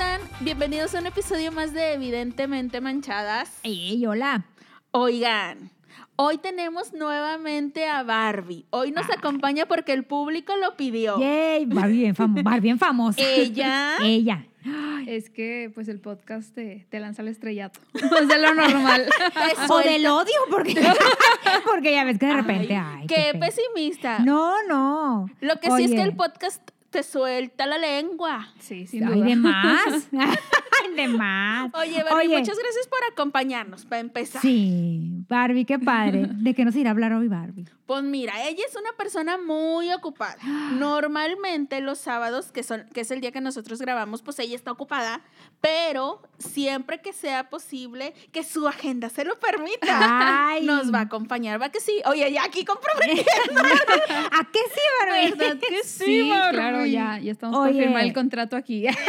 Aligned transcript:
están? 0.00 0.20
Bienvenidos 0.40 0.94
a 0.94 1.00
un 1.00 1.06
episodio 1.08 1.52
más 1.52 1.74
de 1.74 1.92
Evidentemente 1.92 2.80
Manchadas. 2.80 3.60
¡Ey, 3.64 4.06
hola! 4.06 4.46
Oigan, 4.92 5.70
hoy 6.16 6.38
tenemos 6.38 6.94
nuevamente 6.94 7.86
a 7.86 8.02
Barbie. 8.02 8.64
Hoy 8.70 8.92
nos 8.92 9.10
acompaña 9.10 9.66
porque 9.66 9.92
el 9.92 10.04
público 10.04 10.56
lo 10.56 10.74
pidió. 10.74 11.20
¡Yay! 11.20 11.66
Barbie 11.66 11.98
bien, 11.98 12.14
famo- 12.16 12.42
Barbie 12.42 12.60
bien 12.60 12.78
famosa. 12.78 13.20
Ella. 13.20 13.96
Ella. 14.02 14.46
Es 15.06 15.28
que 15.28 15.70
pues 15.74 15.88
el 15.88 16.00
podcast 16.00 16.54
te, 16.54 16.86
te 16.88 16.98
lanza 16.98 17.20
al 17.20 17.28
estrellato. 17.28 17.80
O 17.94 18.26
sea, 18.26 18.38
lo 18.38 18.54
normal. 18.54 19.04
O 19.68 19.78
del 19.80 20.06
odio, 20.06 20.32
porque, 20.50 20.80
porque 21.66 21.92
ya 21.92 22.04
ves 22.04 22.18
que 22.18 22.24
de 22.26 22.34
repente, 22.34 22.74
ay, 22.74 23.06
Qué 23.06 23.38
pesimista. 23.38 24.20
No, 24.20 24.66
no. 24.66 25.26
Lo 25.42 25.56
que 25.60 25.70
sí 25.72 25.84
es 25.84 25.90
que 25.90 26.02
el 26.02 26.16
podcast 26.16 26.70
te 26.90 27.02
suelta 27.02 27.66
la 27.66 27.78
lengua. 27.78 28.48
Sí, 28.58 28.86
sin 28.86 29.06
Ay, 29.06 29.22
de 29.22 29.36
más. 29.36 30.08
De 30.96 31.06
más. 31.06 31.70
Oye, 31.74 32.02
Barbie, 32.02 32.26
Oye. 32.26 32.38
muchas 32.38 32.58
gracias 32.58 32.88
por 32.88 32.98
acompañarnos, 33.12 33.84
para 33.84 34.00
empezar. 34.00 34.42
Sí, 34.42 35.24
Barbie, 35.28 35.64
qué 35.64 35.78
padre. 35.78 36.26
¿De 36.32 36.54
qué 36.54 36.64
nos 36.64 36.74
irá 36.74 36.90
a 36.90 36.92
hablar 36.92 37.12
hoy 37.12 37.28
Barbie? 37.28 37.66
Pues 37.90 38.04
mira, 38.04 38.46
ella 38.46 38.62
es 38.68 38.76
una 38.76 38.92
persona 38.96 39.36
muy 39.36 39.92
ocupada. 39.92 40.36
Normalmente 40.78 41.80
los 41.80 41.98
sábados, 41.98 42.52
que, 42.52 42.62
son, 42.62 42.84
que 42.94 43.00
es 43.00 43.10
el 43.10 43.20
día 43.20 43.32
que 43.32 43.40
nosotros 43.40 43.80
grabamos, 43.80 44.22
pues 44.22 44.38
ella 44.38 44.54
está 44.54 44.70
ocupada, 44.70 45.22
pero 45.60 46.22
siempre 46.38 47.00
que 47.00 47.12
sea 47.12 47.50
posible, 47.50 48.14
que 48.30 48.44
su 48.44 48.68
agenda 48.68 49.08
se 49.08 49.24
lo 49.24 49.40
permita, 49.40 50.50
Ay. 50.50 50.64
nos 50.64 50.94
va 50.94 51.00
a 51.00 51.02
acompañar. 51.02 51.60
¿Va 51.60 51.70
que 51.70 51.80
sí? 51.80 52.00
Oye, 52.06 52.30
ya 52.32 52.44
aquí 52.44 52.64
comprometiendo, 52.64 53.60
¿A 54.38 54.48
qué 54.52 54.60
sí, 54.72 54.80
Barbie? 55.00 55.30
¿verdad 55.32 55.56
que 55.58 55.82
sí, 55.82 56.04
Sí, 56.04 56.30
Barbie? 56.30 56.56
claro, 56.58 56.86
ya, 56.86 57.18
ya 57.18 57.32
estamos 57.32 57.56
Oye. 57.58 57.72
por 57.72 57.82
firmar 57.82 58.02
el 58.04 58.12
contrato 58.12 58.54
aquí. 58.54 58.86
Eso. 58.88 59.00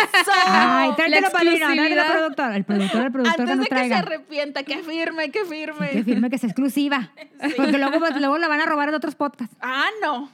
Ay, 0.47 0.91
tráetelo, 0.95 1.21
La 1.21 1.29
padrino, 1.29 1.55
tráetelo, 1.57 1.83
exclusividad. 1.83 2.11
productor. 2.11 2.51
El 2.53 2.63
productor, 2.65 3.01
el 3.05 3.11
productor 3.11 3.35
que 3.35 3.41
Antes 3.41 3.47
de 3.47 3.55
nos 3.57 3.65
que 3.67 3.69
se 3.69 3.75
traiga. 3.75 3.97
arrepienta, 3.99 4.63
que 4.63 4.77
firme, 4.79 5.29
que 5.29 5.45
firme. 5.45 5.89
Que 5.91 6.03
firme 6.03 6.29
que 6.31 6.39
sea 6.39 6.49
exclusiva. 6.49 7.11
Porque 7.55 7.77
luego, 7.77 7.99
pues, 7.99 8.15
luego 8.19 8.39
la 8.39 8.47
van 8.47 8.61
a 8.61 8.70
robar 8.71 8.89
en 8.89 8.95
otros 8.95 9.15
podcasts. 9.15 9.55
Ah, 9.61 9.85
no. 10.01 10.29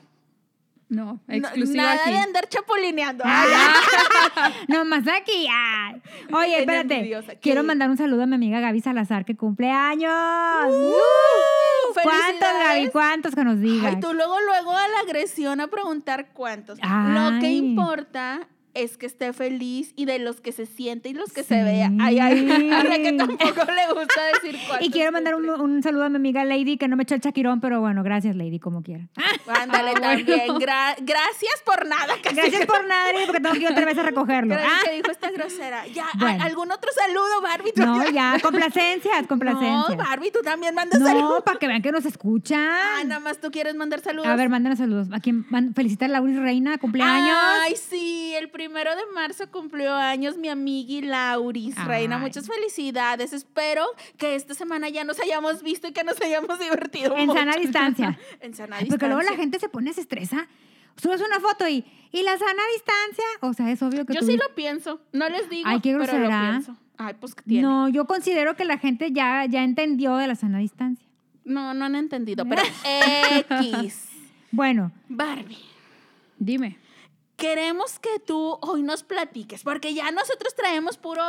No, 0.89 1.05
No, 1.05 1.19
exclusiva 1.27 1.83
Nada 1.83 2.01
aquí. 2.01 2.11
de 2.11 2.17
andar 2.17 2.47
chapulineando. 2.47 3.23
Ah, 3.27 3.43
No 4.69 4.85
más 4.85 5.03
aquí. 5.07 5.45
ay. 5.51 6.01
Oye, 6.31 6.59
espérate. 6.59 7.21
Quiero 7.41 7.63
mandar 7.63 7.89
un 7.89 7.97
saludo 7.97 8.23
a 8.23 8.25
mi 8.25 8.35
amiga 8.35 8.61
Gaby 8.61 8.79
Salazar 8.79 9.25
que 9.25 9.35
cumple 9.35 9.69
años. 9.69 10.13
¡Uh! 10.69 10.93
¿Cuántos, 11.93 12.13
¡Felicidades! 12.23 12.77
Gaby? 12.79 12.89
¿Cuántos 12.91 13.35
que 13.35 13.43
nos 13.43 13.59
digas? 13.59 13.95
Ay, 13.95 13.99
tú 13.99 14.13
luego, 14.13 14.39
luego 14.39 14.71
a 14.71 14.87
la 14.87 14.99
agresión 14.99 15.59
a 15.59 15.67
preguntar 15.67 16.29
cuántos. 16.33 16.79
Lo 16.79 17.39
que 17.41 17.49
importa 17.51 18.47
es 18.77 18.97
que 18.97 19.05
esté 19.05 19.33
feliz 19.33 19.93
y 19.95 20.05
de 20.05 20.19
los 20.19 20.39
que 20.41 20.51
se 20.51 20.65
siente 20.65 21.09
y 21.09 21.13
los 21.13 21.33
que 21.33 21.43
se 21.43 21.63
vea. 21.63 21.91
Ay, 21.99 22.19
ay, 22.19 22.71
a 22.71 22.83
la 22.83 22.95
que 23.01 23.13
tampoco 23.13 23.71
le 23.71 23.93
gusta 23.93 24.21
decir. 24.33 24.59
Y 24.81 24.91
quiero 24.91 25.11
mandar 25.11 25.35
un, 25.35 25.81
saludo 25.83 26.03
a 26.05 26.09
mi 26.09 26.15
amiga 26.17 26.45
Lady, 26.45 26.77
que 26.77 26.87
no 26.87 26.95
me 26.95 27.03
echó 27.03 27.15
el 27.15 27.21
chaquirón, 27.21 27.59
pero 27.59 27.81
bueno, 27.81 28.03
gracias 28.03 28.35
Lady, 28.35 28.59
como 28.59 28.83
quiera. 28.83 29.07
Ándale 29.47 29.93
también. 29.93 30.47
Gra- 30.59 30.95
gracias 30.99 31.61
por 31.65 31.85
nada. 31.87 32.13
casi 32.21 32.35
Gracias 32.35 32.65
por 32.65 32.85
nada, 32.87 33.11
porque 33.25 33.41
tengo 33.41 33.55
que 33.55 33.61
ir 33.61 33.71
otra 33.71 33.85
vez 33.85 33.97
a 33.97 34.03
recogerlo. 34.03 34.55
Creo 34.55 34.67
Ah, 34.69 34.79
que 34.85 34.91
dijo 34.91 35.11
esta 35.11 35.31
grosera. 35.31 35.87
Ya, 35.87 36.05
Bueno. 36.19 36.43
¿algún 36.43 36.71
otro 36.71 36.89
saludo, 36.93 37.41
Barbie? 37.41 37.71
¿Tú- 37.73 37.81
no, 37.85 38.09
ya, 38.11 38.37
complacencias, 38.41 39.21
No, 39.23 39.27
complacencias. 39.27 39.97
Barbie, 39.97 40.31
tú 40.31 40.39
también 40.43 40.75
mandas 40.75 40.99
No, 40.99 41.07
saludos. 41.07 41.43
para 41.43 41.57
que 41.59 41.67
vean 41.67 41.81
que 41.81 41.91
nos 41.91 42.05
escuchan. 42.05 42.59
Ah, 42.59 43.03
nada 43.05 43.19
más 43.19 43.39
tú 43.39 43.49
quieres 43.51 43.75
mandar 43.75 44.01
saludos. 44.01 44.27
A 44.27 44.35
ver, 44.35 44.49
mándanos 44.49 44.77
saludos. 44.79 45.07
¿A 45.11 45.19
quién 45.19 45.45
man- 45.49 45.73
felicita 45.73 46.05
a 46.05 46.09
Lauris 46.09 46.37
Reina? 46.37 46.77
¿Cumpleaños? 46.77 47.37
Ay, 47.63 47.75
sí, 47.75 48.33
el 48.37 48.49
primero 48.67 48.93
de 48.97 49.01
marzo 49.15 49.49
cumplió 49.49 49.93
años 49.95 50.37
mi 50.37 50.49
amigui 50.49 51.01
Lauris. 51.01 51.73
Reina, 51.85 52.17
Ay. 52.17 52.21
muchas 52.23 52.47
felicidades. 52.47 53.31
Espero 53.31 53.85
que 54.17 54.35
esta 54.35 54.53
semana 54.53 54.89
ya 54.89 55.05
nos 55.05 55.21
hayamos 55.21 55.63
visto 55.63 55.87
y 55.87 55.93
que 55.93 56.03
nos 56.03 56.21
hayamos 56.21 56.59
divertido. 56.59 57.15
en 57.15 57.27
mucho. 57.27 57.39
sana 57.39 57.55
distancia. 57.55 58.19
en 58.41 58.53
sana 58.53 58.77
Ay, 58.77 58.87
Porque 58.87 59.05
luego 59.05 59.21
la 59.21 59.31
distancia. 59.31 59.41
gente 59.41 59.59
se 59.59 59.69
pone, 59.69 59.93
se 59.93 60.01
estresa. 60.01 60.47
Subes 60.97 61.21
una 61.21 61.39
foto 61.39 61.65
y, 61.69 61.85
y 62.11 62.23
la 62.23 62.37
sana 62.37 62.61
distancia. 62.73 63.23
O 63.39 63.53
sea, 63.53 63.71
es 63.71 63.81
obvio 63.81 64.05
que 64.05 64.13
Yo 64.13 64.19
tú 64.19 64.25
sí 64.25 64.35
lo 64.35 64.53
pienso. 64.53 64.99
No 65.13 65.29
les 65.29 65.49
digo, 65.49 65.69
Ay, 65.69 65.79
qué 65.79 65.95
pero 65.97 66.17
lo 66.17 66.27
pienso. 66.27 66.75
Ay, 66.97 67.13
pues 67.19 67.35
que 67.35 67.43
tiene. 67.43 67.61
No, 67.61 67.87
yo 67.87 68.05
considero 68.05 68.55
que 68.57 68.65
la 68.65 68.77
gente 68.79 69.13
ya, 69.13 69.45
ya 69.45 69.63
entendió 69.63 70.17
de 70.17 70.27
la 70.27 70.35
sana 70.35 70.59
distancia. 70.59 71.07
No, 71.45 71.73
no 71.73 71.85
han 71.85 71.95
entendido, 71.95 72.45
pero 72.45 72.63
X. 73.61 74.09
Bueno, 74.51 74.91
Barbie. 75.07 75.63
Dime. 76.37 76.77
Queremos 77.37 77.99
que 77.99 78.19
tú 78.19 78.57
hoy 78.61 78.81
nos 78.81 79.03
platiques, 79.03 79.61
porque 79.61 79.93
ya 79.93 80.09
nosotros 80.09 80.55
traemos 80.55 80.97
puro, 80.97 81.23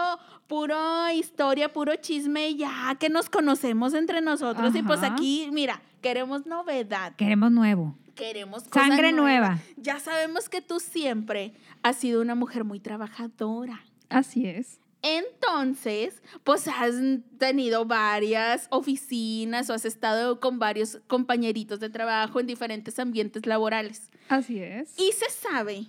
puro 0.46 1.10
historia, 1.10 1.70
puro 1.70 1.96
chisme, 1.96 2.56
ya 2.56 2.96
que 2.98 3.10
nos 3.10 3.28
conocemos 3.28 3.92
entre 3.92 4.22
nosotros. 4.22 4.74
Y 4.74 4.82
pues 4.82 5.02
aquí, 5.02 5.50
mira, 5.52 5.82
queremos 6.00 6.46
novedad, 6.46 7.14
queremos 7.16 7.52
nuevo. 7.52 7.94
queremos 8.14 8.64
Sangre 8.72 9.12
nueva. 9.12 9.58
Ya 9.76 10.00
sabemos 10.00 10.48
que 10.48 10.62
tú 10.62 10.80
siempre 10.80 11.52
has 11.82 11.96
sido 11.96 12.22
una 12.22 12.34
mujer 12.34 12.64
muy 12.64 12.80
trabajadora. 12.80 13.84
Así 14.08 14.46
es. 14.46 14.80
Entonces, 15.02 16.22
pues 16.42 16.66
has 16.69 16.94
tenido 17.38 17.84
varias 17.84 18.66
oficinas 18.70 19.69
o 19.69 19.75
has 19.75 19.84
estado 19.84 20.40
con 20.40 20.58
varios 20.58 21.00
compañeritos 21.06 21.80
de 21.80 21.90
trabajo 21.90 22.40
en 22.40 22.46
diferentes 22.46 22.98
ambientes 22.98 23.44
laborales. 23.44 24.10
Así 24.30 24.58
es. 24.58 24.98
Y 24.98 25.12
se 25.12 25.28
sabe 25.30 25.86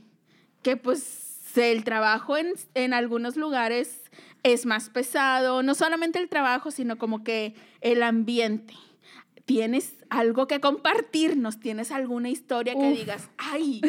que 0.62 0.78
pues 0.78 1.30
el 1.56 1.84
trabajo 1.84 2.38
en, 2.38 2.54
en 2.74 2.94
algunos 2.94 3.36
lugares 3.36 4.04
es 4.44 4.66
más 4.66 4.90
pesado, 4.90 5.64
no 5.64 5.76
solamente 5.76 6.20
el 6.20 6.30
trabajo, 6.30 6.72
sino 6.72 6.98
como 6.98 7.24
que 7.24 7.56
el 7.82 8.04
ambiente. 8.04 8.74
¿Tienes 9.46 9.96
algo 10.10 10.48
que 10.48 10.60
compartirnos? 10.60 11.60
¿Tienes 11.60 11.92
alguna 11.92 12.30
historia 12.30 12.76
que 12.76 12.92
digas, 12.92 13.30
ay, 13.38 13.82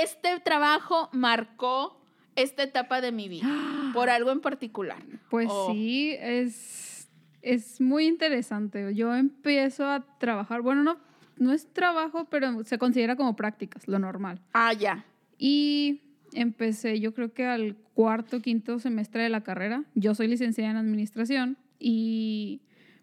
este 0.00 0.38
trabajo 0.40 1.10
marcó 1.12 2.00
esta 2.36 2.62
etapa 2.62 3.00
de 3.00 3.10
mi 3.10 3.28
vida 3.28 3.48
por 3.92 4.08
algo 4.10 4.30
en 4.30 4.40
particular? 4.40 5.02
Pues 5.28 5.50
sí, 5.66 6.14
es, 6.20 7.08
es 7.42 7.80
muy 7.80 8.06
interesante. 8.06 8.94
Yo 8.94 9.12
empiezo 9.14 9.86
a 9.86 10.04
trabajar, 10.18 10.62
bueno, 10.62 10.84
no, 10.84 10.98
no 11.36 11.52
es 11.52 11.66
trabajo, 11.72 12.26
pero 12.26 12.62
se 12.62 12.78
considera 12.78 13.16
como 13.16 13.34
prácticas, 13.34 13.88
lo 13.88 13.98
normal. 13.98 14.40
Ah, 14.52 14.72
ya. 14.72 15.04
Y 15.44 16.02
empecé, 16.34 17.00
yo 17.00 17.14
creo 17.14 17.34
que 17.34 17.44
al 17.44 17.74
cuarto, 17.94 18.38
quinto 18.38 18.78
semestre 18.78 19.24
de 19.24 19.28
la 19.28 19.40
carrera. 19.40 19.82
Yo 19.96 20.14
soy 20.14 20.28
licenciada 20.28 20.70
en 20.70 20.76
administración 20.76 21.58
y 21.80 22.60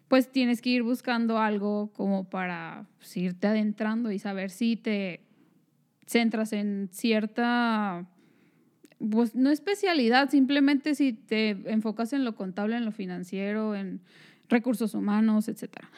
pues 0.08 0.32
tienes 0.32 0.62
que 0.62 0.70
ir 0.70 0.82
buscando 0.82 1.36
algo 1.36 1.92
como 1.92 2.30
para 2.30 2.86
pues, 2.96 3.14
irte 3.18 3.46
adentrando 3.46 4.10
y 4.10 4.18
saber 4.18 4.48
si 4.48 4.76
te 4.76 5.20
centras 6.06 6.54
en 6.54 6.88
cierta, 6.90 8.08
pues 9.10 9.34
no 9.34 9.50
especialidad, 9.50 10.30
simplemente 10.30 10.94
si 10.94 11.12
te 11.12 11.50
enfocas 11.70 12.14
en 12.14 12.24
lo 12.24 12.36
contable, 12.36 12.74
en 12.74 12.86
lo 12.86 12.92
financiero, 12.92 13.74
en 13.74 14.00
recursos 14.48 14.94
humanos, 14.94 15.46
etcétera. 15.46 15.90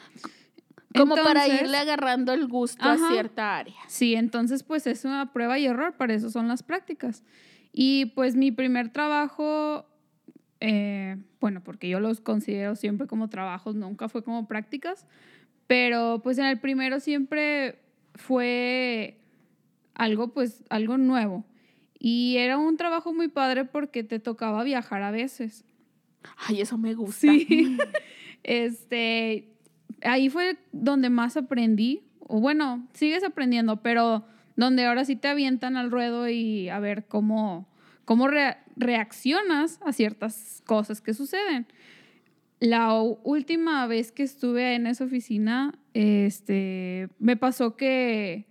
Como 0.95 1.15
para 1.15 1.43
Entonces- 1.45 1.61
irle 1.61 1.77
agarrando 1.77 2.33
el 2.33 2.47
gusto 2.47 2.83
Ajá. 2.83 3.07
a 3.07 3.11
cierta 3.11 3.57
área. 3.57 3.75
Sí, 3.87 4.15
entonces 4.15 4.63
pues 4.63 4.85
es 4.87 5.05
una 5.05 5.33
prueba 5.33 5.57
y 5.59 5.65
error, 5.65 5.95
para 5.97 6.13
eso 6.13 6.29
son 6.29 6.47
las 6.47 6.63
prácticas. 6.63 7.23
Y 7.71 8.07
pues 8.07 8.35
mi 8.35 8.51
primer 8.51 8.89
trabajo, 8.89 9.85
eh, 10.59 11.17
bueno, 11.39 11.63
porque 11.63 11.89
yo 11.89 11.99
los 11.99 12.21
considero 12.21 12.75
siempre 12.75 13.07
como 13.07 13.29
trabajos, 13.29 13.75
nunca 13.75 14.07
fue 14.09 14.23
como 14.23 14.47
prácticas, 14.47 15.07
pero 15.67 16.21
pues 16.23 16.37
en 16.37 16.45
el 16.45 16.59
primero 16.59 16.99
siempre 16.99 17.79
fue 18.15 19.19
algo 19.95 20.33
pues 20.33 20.63
algo 20.69 20.97
nuevo. 20.97 21.45
Y 21.97 22.35
era 22.37 22.57
un 22.57 22.75
trabajo 22.77 23.13
muy 23.13 23.29
padre 23.29 23.65
porque 23.65 24.03
te 24.03 24.19
tocaba 24.19 24.63
viajar 24.63 25.01
a 25.03 25.11
veces. 25.11 25.65
Ay, 26.37 26.61
eso 26.61 26.77
me 26.77 26.93
gusta. 26.93 27.27
Sí. 27.31 27.77
este, 28.43 29.52
ahí 30.01 30.29
fue 30.29 30.57
donde 30.71 31.09
más 31.09 31.37
aprendí. 31.37 32.03
O 32.19 32.39
bueno, 32.39 32.87
sigues 32.93 33.23
aprendiendo, 33.23 33.81
pero 33.81 34.25
donde 34.55 34.85
ahora 34.85 35.05
sí 35.05 35.15
te 35.15 35.27
avientan 35.27 35.77
al 35.77 35.91
ruedo 35.91 36.29
y 36.29 36.69
a 36.69 36.79
ver 36.79 37.05
cómo, 37.05 37.67
cómo 38.05 38.27
re- 38.27 38.57
reaccionas 38.75 39.79
a 39.85 39.91
ciertas 39.93 40.61
cosas 40.65 41.01
que 41.01 41.13
suceden. 41.13 41.67
La 42.59 42.93
última 43.01 43.85
vez 43.87 44.11
que 44.11 44.23
estuve 44.23 44.75
en 44.75 44.87
esa 44.87 45.03
oficina, 45.03 45.73
este, 45.93 47.09
me 47.19 47.35
pasó 47.35 47.75
que 47.75 48.45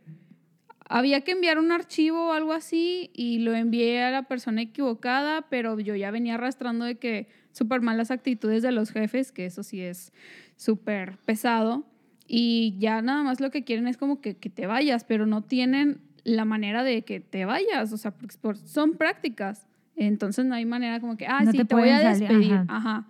había 0.87 1.23
que 1.23 1.33
enviar 1.33 1.59
un 1.59 1.73
archivo 1.73 2.29
o 2.29 2.33
algo 2.33 2.53
así 2.53 3.11
y 3.15 3.39
lo 3.39 3.55
envié 3.55 4.03
a 4.03 4.11
la 4.11 4.25
persona 4.25 4.61
equivocada, 4.61 5.47
pero 5.49 5.81
yo 5.81 5.97
ya 5.97 6.11
venía 6.11 6.35
arrastrando 6.35 6.85
de 6.85 6.97
que 6.97 7.29
súper 7.53 7.81
malas 7.81 8.11
actitudes 8.11 8.63
de 8.63 8.73
los 8.73 8.91
jefes, 8.91 9.33
que 9.33 9.47
eso 9.47 9.63
sí 9.63 9.81
es 9.81 10.13
súper 10.63 11.19
pesado. 11.25 11.85
Y 12.27 12.77
ya 12.79 13.03
nada 13.03 13.23
más 13.23 13.41
lo 13.41 13.51
que 13.51 13.65
quieren 13.65 13.89
es 13.89 13.97
como 13.97 14.21
que, 14.21 14.37
que 14.37 14.49
te 14.49 14.67
vayas, 14.67 15.05
pero 15.05 15.27
no 15.27 15.43
tienen 15.43 16.01
la 16.25 16.45
manera 16.45 16.85
de 16.85 17.03
que 17.03 17.21
te 17.21 17.45
vayas, 17.45 17.93
o 17.93 17.97
sea, 17.97 18.13
porque 18.13 18.37
por- 18.41 18.57
son 18.57 18.93
prácticas. 18.97 19.67
Entonces 19.97 20.45
no 20.47 20.55
hay 20.55 20.65
manera 20.65 21.01
como 21.01 21.17
que, 21.17 21.27
ah, 21.27 21.43
No 21.45 21.51
sí, 21.51 21.59
te 21.59 21.65
te, 21.65 21.75
voy 21.75 21.89
a 21.91 22.01
salir, 22.01 22.29
despedir. 22.29 22.53
ajá. 22.53 22.65
Ajá. 22.69 23.07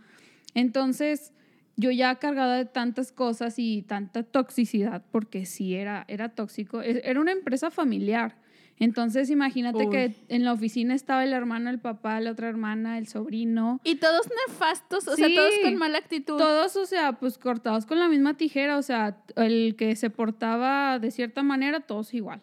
Entonces, 0.55 1.33
yo 1.77 1.91
ya 1.91 2.17
cargada 2.17 2.57
de 2.57 2.65
tantas 2.65 3.13
cosas 3.13 3.59
y 3.59 3.83
tanta 3.83 4.23
toxicidad, 4.23 5.05
porque 5.11 5.47
sí 5.47 5.75
era, 5.75 6.05
era 6.09 6.31
tóxico, 6.31 6.83
e- 6.83 7.03
era 7.05 7.21
una 7.21 7.33
empresa 7.33 7.71
familiar. 7.71 8.37
Entonces, 8.79 9.31
imagínate 9.31 9.87
Uy. 9.87 9.91
que 9.91 10.15
en 10.29 10.45
la 10.45 10.53
oficina 10.53 10.95
estaba 10.95 11.23
el 11.25 11.33
hermano, 11.33 11.71
el 11.71 11.79
papá, 11.79 12.21
la 12.21 12.33
otra 12.33 12.49
hermana, 12.49 12.99
el 12.99 13.07
sobrino. 13.07 13.81
Y 13.85 13.97
todos 13.97 14.29
nefastos, 14.49 15.07
o 15.07 15.15
sea, 15.15 15.29
todos 15.35 15.53
con 15.63 15.77
mala 15.77 15.99
actitud. 15.99 16.37
Todos, 16.37 16.77
o 16.77 16.87
sea, 16.87 17.13
pues 17.13 17.39
cortados 17.39 17.87
con 17.87 17.99
la 17.99 18.09
misma 18.09 18.37
tijera, 18.37 18.79
o 18.79 18.83
sea, 18.83 19.19
el 19.37 19.77
que 19.77 19.95
se 19.95 20.11
portaba 20.11 20.99
de 20.99 21.11
cierta 21.11 21.43
manera, 21.43 21.81
todos 21.81 22.13
igual. 22.15 22.43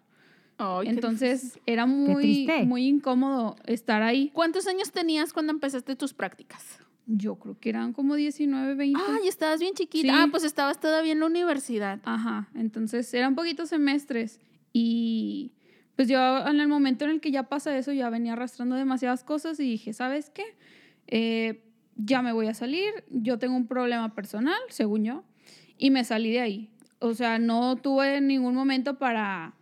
Entonces, 0.84 1.60
era 1.66 1.86
muy, 1.86 2.48
muy 2.66 2.86
incómodo 2.86 3.56
estar 3.66 4.02
ahí. 4.02 4.30
¿Cuántos 4.34 4.68
años 4.68 4.92
tenías 4.92 5.32
cuando 5.32 5.54
empezaste 5.54 5.96
tus 5.96 6.14
prácticas? 6.14 6.80
Yo 7.06 7.36
creo 7.36 7.58
que 7.58 7.70
eran 7.70 7.94
como 7.94 8.16
19, 8.16 8.76
20. 8.76 9.00
Ay, 9.08 9.28
estabas 9.28 9.60
bien 9.60 9.74
chiquita. 9.74 10.08
Sí. 10.08 10.14
Ah, 10.14 10.28
pues 10.30 10.44
estabas 10.44 10.80
todavía 10.80 11.14
en 11.14 11.22
la 11.22 11.26
universidad. 11.26 12.00
Ajá, 12.04 12.50
entonces 12.54 13.12
eran 13.14 13.36
poquitos 13.36 13.70
semestres 13.70 14.40
y 14.74 15.54
pues 16.00 16.08
yo 16.08 16.48
en 16.48 16.62
el 16.62 16.70
momento 16.70 17.04
en 17.04 17.12
el 17.12 17.20
que 17.20 17.30
ya 17.30 17.44
pasa 17.50 17.78
eso 17.78 17.92
ya 17.92 18.10
venía 18.10 18.32
arrastrando 18.32 18.78
demasiadas 18.78 19.26
cosas 19.26 19.60
y 19.60 19.64
dije, 19.64 19.92
¿sabes 19.92 20.30
qué? 20.30 20.46
Eh, 21.08 21.62
ya 21.98 22.22
me 22.22 22.32
voy 22.32 22.48
a 22.48 22.54
salir, 22.54 22.90
yo 23.10 23.38
tengo 23.38 23.58
un 23.58 23.68
problema 23.68 24.16
personal, 24.16 24.56
según 24.70 25.04
yo, 25.04 25.26
y 25.78 25.92
me 25.92 26.06
salí 26.06 26.32
de 26.32 26.40
ahí. 26.40 26.70
O 27.00 27.14
sea, 27.16 27.38
no 27.38 27.76
tuve 27.76 28.22
ningún 28.22 28.56
momento 28.56 28.98
para 28.98 29.56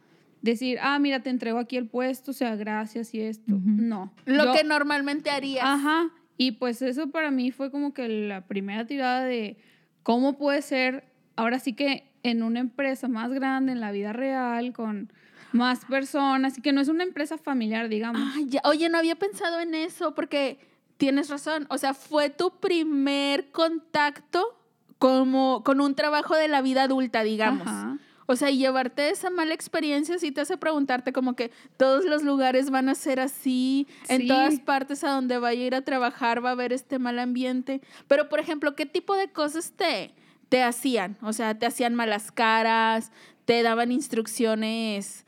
decir, 0.44 0.78
ah, 0.80 1.00
mira, 1.00 1.24
te 1.24 1.31
entrego 1.31 1.57
aquí 1.57 1.75
el 1.75 1.88
puesto, 1.88 2.30
o 2.30 2.34
sea, 2.36 2.56
gracias 2.56 3.16
y 3.16 3.22
esto. 3.22 3.56
No. 3.66 4.13
Lo 4.25 4.45
Yo- 4.45 4.54
que 4.54 4.63
normalmente 4.63 5.31
harías. 5.31 5.66
Ajá. 5.66 6.12
Y 6.38 6.51
pues 6.51 6.83
eso 6.83 7.10
para 7.10 7.31
mí 7.31 7.50
fue 7.50 7.72
como 7.72 7.95
que 7.95 8.07
la 8.10 8.45
primera 8.45 8.86
tirada 8.86 9.24
de 9.24 9.57
cómo 10.04 10.38
puede 10.38 10.62
ser, 10.62 11.06
ahora 11.36 11.57
sí 11.57 11.74
que 11.74 12.12
en 12.22 12.44
una 12.44 12.60
empresa 12.60 13.07
más 13.07 13.31
grande, 13.31 13.72
en 13.72 13.80
la 13.80 13.92
vida 13.92 14.13
real, 14.13 14.72
con 14.72 15.12
más 15.51 15.85
personas, 15.85 16.57
y 16.57 16.61
que 16.61 16.71
no 16.73 16.81
es 16.81 16.88
una 16.88 17.03
empresa 17.03 17.38
familiar, 17.38 17.89
digamos. 17.89 18.21
Ay, 18.35 18.47
ya- 18.49 18.61
Oye, 18.65 18.89
no 18.89 18.97
había 18.97 19.15
pensado 19.15 19.59
en 19.59 19.73
eso 19.75 20.13
porque 20.15 20.59
tienes 20.97 21.29
razón. 21.29 21.67
O 21.69 21.77
sea, 21.77 21.94
fue 21.94 22.29
tu 22.29 22.51
primer 22.59 23.51
contacto 23.51 24.57
como 24.97 25.63
con 25.63 25.79
un 25.81 25.94
trabajo 25.95 26.35
de 26.35 26.47
la 26.47 26.61
vida 26.61 26.83
adulta, 26.83 27.23
digamos. 27.23 27.67
Ajá. 27.67 27.97
O 28.29 28.35
sea, 28.35 28.49
y 28.51 28.57
llevarte 28.57 29.09
esa 29.09 29.29
mala 29.29 29.53
experiencia 29.53 30.17
sí 30.19 30.31
te 30.33 30.41
hace 30.41 30.57
preguntarte 30.57 31.13
como 31.13 31.35
que 31.38 31.49
todos 31.77 32.03
los 32.03 32.23
lugares 32.23 32.69
van 32.69 32.89
a 32.89 32.95
ser 32.95 33.21
así, 33.21 33.88
en 34.09 34.27
todas 34.27 34.59
partes 34.59 35.05
a 35.05 35.11
donde 35.11 35.38
vaya 35.38 35.61
a 35.61 35.65
ir 35.67 35.75
a 35.75 35.81
trabajar 35.81 36.44
va 36.44 36.49
a 36.49 36.51
haber 36.51 36.73
este 36.73 36.99
mal 36.99 37.19
ambiente. 37.19 37.79
Pero, 38.09 38.27
por 38.27 38.39
ejemplo, 38.41 38.75
¿qué 38.75 38.85
tipo 38.85 39.15
de 39.15 39.29
cosas 39.31 39.71
te, 39.77 40.13
te 40.49 40.61
hacían? 40.61 41.15
O 41.21 41.31
sea, 41.31 41.57
te 41.57 41.65
hacían 41.67 41.95
malas 41.95 42.33
caras, 42.33 43.13
te 43.45 43.63
daban 43.63 43.94
instrucciones 43.94 45.23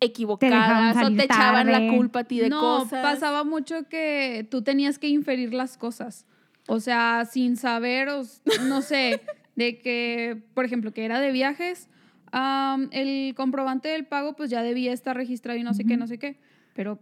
equivocadas 0.00 0.96
o 0.96 1.00
salir 1.00 1.18
te 1.18 1.24
echaban 1.24 1.66
la 1.66 1.78
tarde. 1.78 1.96
culpa 1.96 2.20
a 2.20 2.24
ti 2.24 2.38
de 2.38 2.48
no, 2.48 2.60
cosas. 2.60 3.02
pasaba 3.02 3.44
mucho 3.44 3.88
que 3.88 4.46
tú 4.50 4.62
tenías 4.62 4.98
que 4.98 5.08
inferir 5.08 5.52
las 5.54 5.76
cosas. 5.76 6.26
O 6.68 6.80
sea, 6.80 7.24
sin 7.24 7.56
saber, 7.56 8.08
o 8.10 8.22
no 8.68 8.82
sé, 8.82 9.22
de 9.56 9.78
que, 9.78 10.42
por 10.54 10.64
ejemplo, 10.64 10.92
que 10.92 11.04
era 11.04 11.18
de 11.20 11.32
viajes, 11.32 11.88
am, 12.30 12.88
el 12.92 13.34
comprobante 13.34 13.88
del 13.88 14.06
pago 14.06 14.36
pues 14.36 14.50
ya 14.50 14.62
debía 14.62 14.92
estar 14.92 15.16
registrado 15.16 15.58
y 15.58 15.62
no 15.62 15.74
sé 15.74 15.84
qué, 15.84 15.96
no 15.96 16.06
sé 16.06 16.18
qué. 16.18 16.38
Pero, 16.74 17.00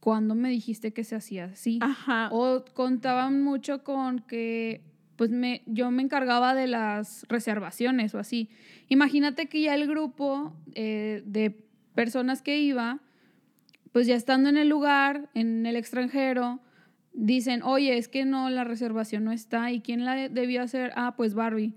¿cuándo 0.00 0.34
me 0.34 0.50
dijiste 0.50 0.92
que 0.92 1.02
se 1.02 1.16
hacía 1.16 1.46
así? 1.46 1.78
Ajá. 1.82 2.28
O 2.30 2.64
contaban 2.74 3.42
mucho 3.42 3.82
con 3.82 4.20
que, 4.20 4.82
pues 5.16 5.30
me, 5.30 5.62
yo 5.66 5.90
me 5.90 6.02
encargaba 6.02 6.54
de 6.54 6.66
las 6.66 7.24
reservaciones 7.28 8.14
o 8.14 8.18
así. 8.18 8.50
Imagínate 8.88 9.46
que 9.46 9.62
ya 9.62 9.74
el 9.74 9.88
grupo 9.88 10.52
eh, 10.74 11.22
de 11.24 11.65
personas 11.96 12.42
que 12.42 12.60
iba, 12.60 13.00
pues 13.90 14.06
ya 14.06 14.14
estando 14.14 14.48
en 14.48 14.56
el 14.56 14.68
lugar, 14.68 15.28
en 15.34 15.66
el 15.66 15.74
extranjero, 15.74 16.60
dicen, 17.12 17.62
oye, 17.64 17.96
es 17.98 18.06
que 18.06 18.24
no, 18.24 18.50
la 18.50 18.62
reservación 18.62 19.24
no 19.24 19.32
está. 19.32 19.72
¿Y 19.72 19.80
quién 19.80 20.04
la 20.04 20.14
de- 20.14 20.28
debió 20.28 20.62
hacer? 20.62 20.92
Ah, 20.94 21.14
pues 21.16 21.34
Barbie. 21.34 21.74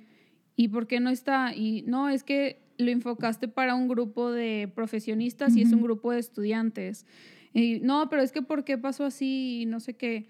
¿Y 0.55 0.67
por 0.67 0.85
qué 0.85 0.99
no 0.99 1.09
está? 1.09 1.55
Y 1.55 1.83
no, 1.87 2.09
es 2.09 2.23
que 2.23 2.61
lo 2.77 2.91
enfocaste 2.91 3.47
para 3.47 3.73
un 3.75 3.87
grupo 3.87 4.31
de 4.31 4.69
profesionistas 4.75 5.55
y 5.55 5.61
es 5.63 5.71
un 5.71 5.81
grupo 5.81 6.11
de 6.11 6.19
estudiantes. 6.19 7.05
Y 7.53 7.79
no, 7.79 8.09
pero 8.09 8.21
es 8.21 8.31
que 8.31 8.41
¿por 8.41 8.63
qué 8.65 8.77
pasó 8.77 9.05
así? 9.05 9.61
Y 9.61 9.65
no 9.65 9.79
sé 9.79 9.95
qué. 9.95 10.27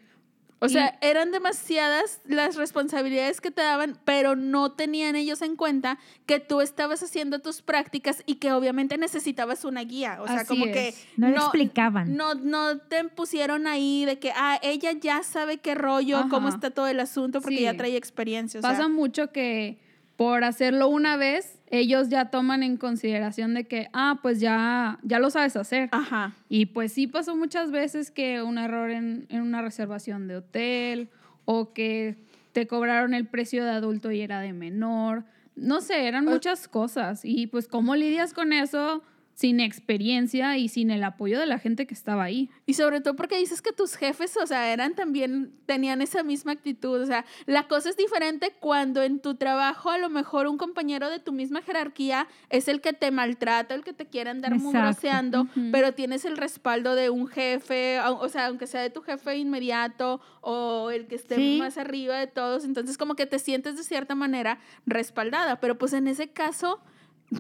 O 0.62 0.68
sea, 0.68 0.98
eran 1.02 1.32
demasiadas 1.32 2.20
las 2.26 2.56
responsabilidades 2.58 3.40
que 3.40 3.50
te 3.50 3.62
daban, 3.62 3.98
pero 4.04 4.36
no 4.36 4.74
tenían 4.74 5.16
ellos 5.16 5.42
en 5.42 5.56
cuenta 5.56 6.00
que 6.26 6.40
tú 6.42 6.60
estabas 6.62 7.02
haciendo 7.02 7.40
tus 7.40 7.62
prácticas 7.62 8.24
y 8.26 8.36
que 8.36 8.52
obviamente 8.52 8.98
necesitabas 8.98 9.64
una 9.64 9.82
guía. 9.86 10.18
O 10.22 10.28
sea, 10.28 10.38
Así 10.42 10.48
como 10.48 10.66
es. 10.66 10.74
que 10.74 10.94
No, 11.18 11.30
le 11.30 11.36
explicaban. 11.38 12.16
no, 12.18 12.36
no 12.36 12.78
te 12.78 13.06
pusieron 13.06 13.68
ahí 13.68 14.04
de 14.06 14.20
que, 14.20 14.32
ah, 14.36 14.60
ella 14.62 14.92
ya 14.92 15.24
sabe 15.24 15.58
qué 15.60 15.76
rollo, 15.76 16.26
cómo 16.30 16.50
está 16.50 16.72
todo 16.72 16.88
el 16.88 17.00
asunto, 17.00 17.40
porque 17.42 17.58
Sí. 17.58 17.64
ya 17.64 17.78
trae 17.78 17.96
experiencia. 17.96 18.60
O 18.60 18.62
sea, 18.62 18.72
Pasa 18.72 18.90
mucho 18.90 19.32
que 19.32 19.78
por 20.20 20.44
hacerlo 20.44 20.90
una 20.90 21.16
vez, 21.16 21.62
ellos 21.72 22.10
ya 22.10 22.26
toman 22.26 22.62
en 22.62 22.76
consideración 22.76 23.54
de 23.54 23.64
que, 23.64 23.88
ah, 23.94 24.20
pues 24.22 24.42
ya, 24.42 25.00
ya 25.02 25.18
lo 25.18 25.30
sabes 25.30 25.56
hacer. 25.56 25.88
Ajá. 25.94 26.36
Y 26.50 26.66
pues 26.66 26.92
sí 26.92 27.08
pasó 27.08 27.38
muchas 27.38 27.72
veces 27.72 28.12
que 28.12 28.42
un 28.42 28.58
error 28.58 28.92
en, 28.92 29.28
en 29.30 29.40
una 29.40 29.62
reservación 29.62 30.28
de 30.28 30.36
hotel 30.36 31.10
o 31.46 31.72
que 31.72 32.18
te 32.52 32.68
cobraron 32.68 33.14
el 33.14 33.28
precio 33.28 33.64
de 33.64 33.72
adulto 33.72 34.12
y 34.12 34.20
era 34.20 34.42
de 34.42 34.52
menor. 34.52 35.24
No 35.56 35.80
sé, 35.80 36.06
eran 36.06 36.26
muchas 36.26 36.68
cosas. 36.68 37.22
Y 37.24 37.48
pues 37.48 37.70
cómo 37.70 37.96
lidias 37.96 38.34
con 38.34 38.52
eso 38.52 39.02
sin 39.40 39.62
experiencia 39.62 40.58
y 40.58 40.68
sin 40.68 40.92
el 40.92 41.02
apoyo 41.02 41.40
de 41.40 41.46
la 41.46 41.60
gente 41.60 41.88
que 41.88 41.94
estaba 41.94 42.24
ahí. 42.24 42.50
Y 42.66 42.74
sobre 42.74 43.00
todo 43.00 43.16
porque 43.16 43.38
dices 43.38 43.62
que 43.62 43.72
tus 43.72 43.96
jefes, 43.96 44.36
o 44.36 44.46
sea, 44.46 44.74
eran 44.74 44.96
también, 44.96 45.54
tenían 45.66 46.02
esa 46.02 46.24
misma 46.24 46.52
actitud. 46.52 47.00
O 47.02 47.06
sea, 47.06 47.24
la 47.46 47.66
cosa 47.70 47.90
es 47.90 47.96
diferente 47.96 48.52
cuando 48.60 49.02
en 49.02 49.22
tu 49.22 49.36
trabajo 49.36 49.92
a 49.92 49.98
lo 49.98 50.10
mejor 50.10 50.48
un 50.48 50.58
compañero 50.58 51.10
de 51.10 51.20
tu 51.20 51.32
misma 51.32 51.62
jerarquía 51.62 52.28
es 52.50 52.68
el 52.68 52.82
que 52.82 52.92
te 52.92 53.12
maltrata, 53.12 53.76
el 53.76 53.86
que 53.86 53.94
te 53.94 54.08
quiere 54.08 54.30
andar 54.30 54.60
mugroseando, 54.60 55.44
Ujú. 55.44 55.70
pero 55.72 55.94
tienes 55.94 56.26
el 56.26 56.36
respaldo 56.36 56.96
de 56.96 57.10
un 57.10 57.28
jefe, 57.28 58.02
o 58.02 58.28
sea, 58.28 58.48
aunque 58.48 58.68
sea 58.68 58.82
de 58.82 58.90
tu 58.90 59.02
jefe 59.02 59.38
inmediato 59.38 60.20
o 60.42 60.92
el 60.92 61.08
que 61.08 61.16
esté 61.16 61.36
Sí. 61.36 61.56
más 61.60 61.78
arriba 61.78 62.18
de 62.18 62.28
todos, 62.28 62.66
entonces 62.66 62.98
como 62.98 63.16
que 63.16 63.26
te 63.26 63.40
sientes 63.40 63.78
de 63.78 63.84
cierta 63.86 64.16
manera 64.16 64.60
respaldada. 64.86 65.62
Pero 65.62 65.78
pues 65.78 65.94
en 65.94 66.10
ese 66.10 66.28
caso 66.28 66.82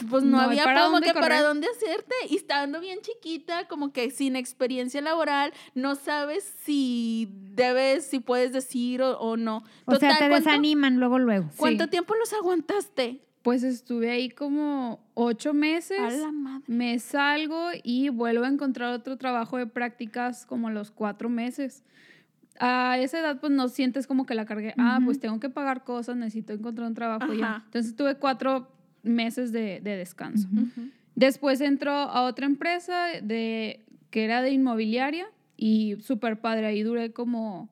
pues 0.10 0.24
no, 0.24 0.40
había 0.40 0.64
para 0.64 0.82
como 0.82 0.94
dónde 0.94 1.08
que 1.08 1.14
para 1.20 1.42
dónde 1.42 1.68
hacerte 1.76 2.14
y 2.30 2.36
estando 2.36 2.80
bien 2.80 3.00
chiquita, 3.02 3.68
como 3.68 3.92
que 3.92 4.12
sin 4.12 4.36
experiencia 4.36 5.02
laboral, 5.02 5.52
no 5.74 5.96
sabes 5.96 6.44
si 6.64 7.28
debes, 7.56 8.06
si 8.06 8.20
puedes 8.20 8.54
decir 8.54 9.02
o, 9.02 9.18
o 9.20 9.38
no. 9.38 9.64
O 9.86 9.96
sea, 9.96 10.18
te 10.18 10.28
¿cuánto, 10.28 10.36
desaniman 10.48 11.00
luego, 11.00 11.18
luego. 11.20 11.50
¿cuánto 11.58 11.86
Sí. 11.86 11.90
tiempo 11.90 12.14
los 12.16 12.32
aguantaste? 12.34 13.22
Pues 13.42 13.64
estuve 13.64 14.12
ahí 14.12 14.30
como 14.30 15.00
ocho 15.14 15.54
meses. 15.54 15.98
A 16.00 16.10
la 16.12 16.32
madre. 16.32 16.66
Me 16.68 17.00
salgo 17.00 17.70
y 17.84 18.10
vuelvo 18.10 18.44
a 18.44 18.48
encontrar 18.50 18.94
otro 18.94 19.18
trabajo 19.18 19.58
de 19.58 19.66
prácticas 19.66 20.46
como 20.46 20.68
a 20.68 20.72
los 20.72 20.92
cuatro 20.92 21.30
meses. 21.30 21.84
A 22.60 22.98
esa 23.00 23.20
edad, 23.22 23.40
pues 23.40 23.54
no 23.54 23.70
sientes 23.70 24.06
como 24.06 24.26
que 24.26 24.36
la 24.36 24.46
cargué. 24.46 24.74
Ah, 24.78 24.98
Ujú. 24.98 25.06
pues 25.06 25.20
tengo 25.22 25.40
que 25.40 25.50
pagar 25.50 25.86
cosas, 25.86 26.18
necesito 26.18 26.52
encontrar 26.52 26.88
un 26.90 26.94
trabajo 26.94 27.34
ya. 27.34 27.62
Entonces 27.66 27.96
tuve 27.96 28.16
cuatro 28.16 28.68
meses 29.04 29.52
de, 29.52 29.80
de 29.82 29.96
descanso. 29.98 30.48
Después 31.16 31.60
entró 31.62 31.92
a 31.92 32.24
otra 32.24 32.46
empresa 32.46 33.08
de, 33.22 33.84
que 34.10 34.24
era 34.24 34.42
de 34.42 34.52
inmobiliaria 34.52 35.28
y 35.58 35.98
súper 36.02 36.40
padre. 36.40 36.66
Ahí 36.68 36.84
duré 36.84 37.12
como 37.12 37.70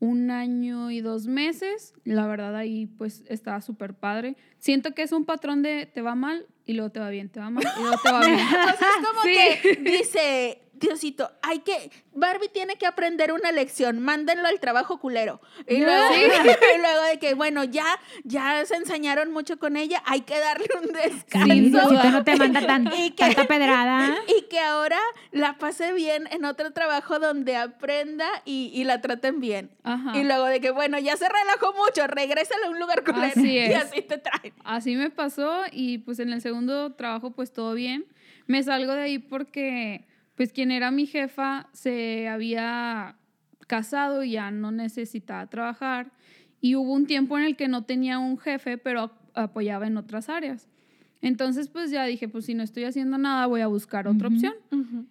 un 0.00 0.30
año 0.30 0.90
y 0.90 1.00
dos 1.00 1.26
meses. 1.26 1.92
La 2.04 2.26
verdad 2.26 2.56
ahí 2.56 2.86
pues 2.86 3.24
estaba 3.28 3.60
súper 3.60 3.94
padre. 3.94 4.36
Siento 4.58 4.94
que 4.94 5.02
es 5.02 5.12
un 5.12 5.24
patrón 5.24 5.62
de 5.62 5.86
te 5.86 6.02
va 6.02 6.14
mal 6.14 6.46
y 6.66 6.74
luego 6.74 6.90
te 6.90 7.00
va 7.00 7.10
bien, 7.10 7.28
te 7.28 7.40
va 7.40 7.50
mal 7.50 7.64
y 7.64 7.80
luego 7.80 7.96
te 8.02 8.12
va 8.12 8.20
bien. 8.26 8.34
O 8.38 8.38
sea, 8.38 8.72
es 8.72 9.06
como 9.06 9.22
Sí. 9.22 9.34
que 9.62 9.90
dice, 9.90 10.58
Diosito, 10.78 11.30
hay 11.42 11.60
que, 11.60 11.90
Barbie 12.14 12.48
tiene 12.48 12.76
que 12.76 12.86
aprender 12.86 13.32
una 13.32 13.52
lección, 13.52 14.00
mándenlo 14.00 14.46
al 14.48 14.60
trabajo 14.60 14.98
culero. 15.00 15.40
Y 15.66 15.78
luego, 15.78 16.04
y 16.14 16.80
luego 16.80 17.02
de 17.10 17.18
que, 17.18 17.34
bueno, 17.34 17.64
ya, 17.64 17.86
ya 18.24 18.64
se 18.64 18.76
ensañaron 18.76 19.30
mucho 19.32 19.58
con 19.58 19.76
ella, 19.76 20.02
hay 20.06 20.22
que 20.22 20.38
darle 20.38 20.66
un 20.80 20.92
descanso. 20.92 21.52
Sí, 21.52 21.60
Diosito 21.70 22.10
no 22.10 22.24
te 22.24 22.36
manda 22.36 22.66
tan, 22.66 22.86
Y 22.96 23.10
que- 23.10 23.24
tanta 23.24 23.44
pedrada. 23.46 24.16
Y 24.28 24.42
que 24.48 24.60
ahora 24.60 24.98
la 25.32 25.58
pase 25.58 25.92
bien 25.92 26.28
en 26.30 26.44
otro 26.44 26.72
trabajo 26.72 27.18
donde 27.18 27.56
aprenda 27.56 28.26
y, 28.44 28.70
y 28.74 28.84
la 28.84 29.00
traten 29.00 29.40
bien. 29.40 29.70
Ajá. 29.82 30.16
Y 30.18 30.24
luego 30.24 30.46
de 30.46 30.60
que, 30.60 30.70
bueno, 30.70 30.98
ya 30.98 31.16
se 31.16 31.28
relajó 31.28 31.72
mucho, 31.74 32.06
regrésale 32.06 32.66
a 32.66 32.70
un 32.70 32.78
lugar 32.80 33.04
culero. 33.04 33.26
Así 33.26 33.52
Y 33.52 33.58
es. 33.58 33.76
así 33.76 34.02
te 34.02 34.18
traen. 34.18 34.54
Así 34.64 34.96
me 34.96 35.10
pasó 35.10 35.62
y 35.72 35.98
pues 35.98 36.18
en 36.18 36.32
el 36.32 36.40
segundo 36.40 36.92
trabajo 36.94 37.30
pues 37.30 37.52
todo 37.52 37.74
bien. 37.74 38.06
Me 38.46 38.62
salgo 38.62 38.92
de 38.94 39.02
ahí 39.02 39.18
porque 39.18 40.06
pues 40.38 40.52
quien 40.52 40.70
era 40.70 40.92
mi 40.92 41.04
jefa 41.04 41.68
se 41.72 42.28
había 42.28 43.16
casado 43.66 44.22
y 44.22 44.30
ya 44.32 44.52
no 44.52 44.70
necesitaba 44.70 45.48
trabajar. 45.48 46.12
Y 46.60 46.76
hubo 46.76 46.92
un 46.92 47.06
tiempo 47.06 47.36
en 47.36 47.44
el 47.44 47.56
que 47.56 47.66
no 47.66 47.82
tenía 47.82 48.20
un 48.20 48.38
jefe, 48.38 48.78
pero 48.78 49.10
apoyaba 49.34 49.88
en 49.88 49.96
otras 49.96 50.28
áreas. 50.28 50.68
Entonces, 51.22 51.68
pues 51.68 51.90
ya 51.90 52.04
dije, 52.04 52.28
pues 52.28 52.44
si 52.44 52.54
no 52.54 52.62
estoy 52.62 52.84
haciendo 52.84 53.18
nada, 53.18 53.46
voy 53.46 53.62
a 53.62 53.66
buscar 53.66 54.06
otra 54.06 54.28
opción. 54.28 54.54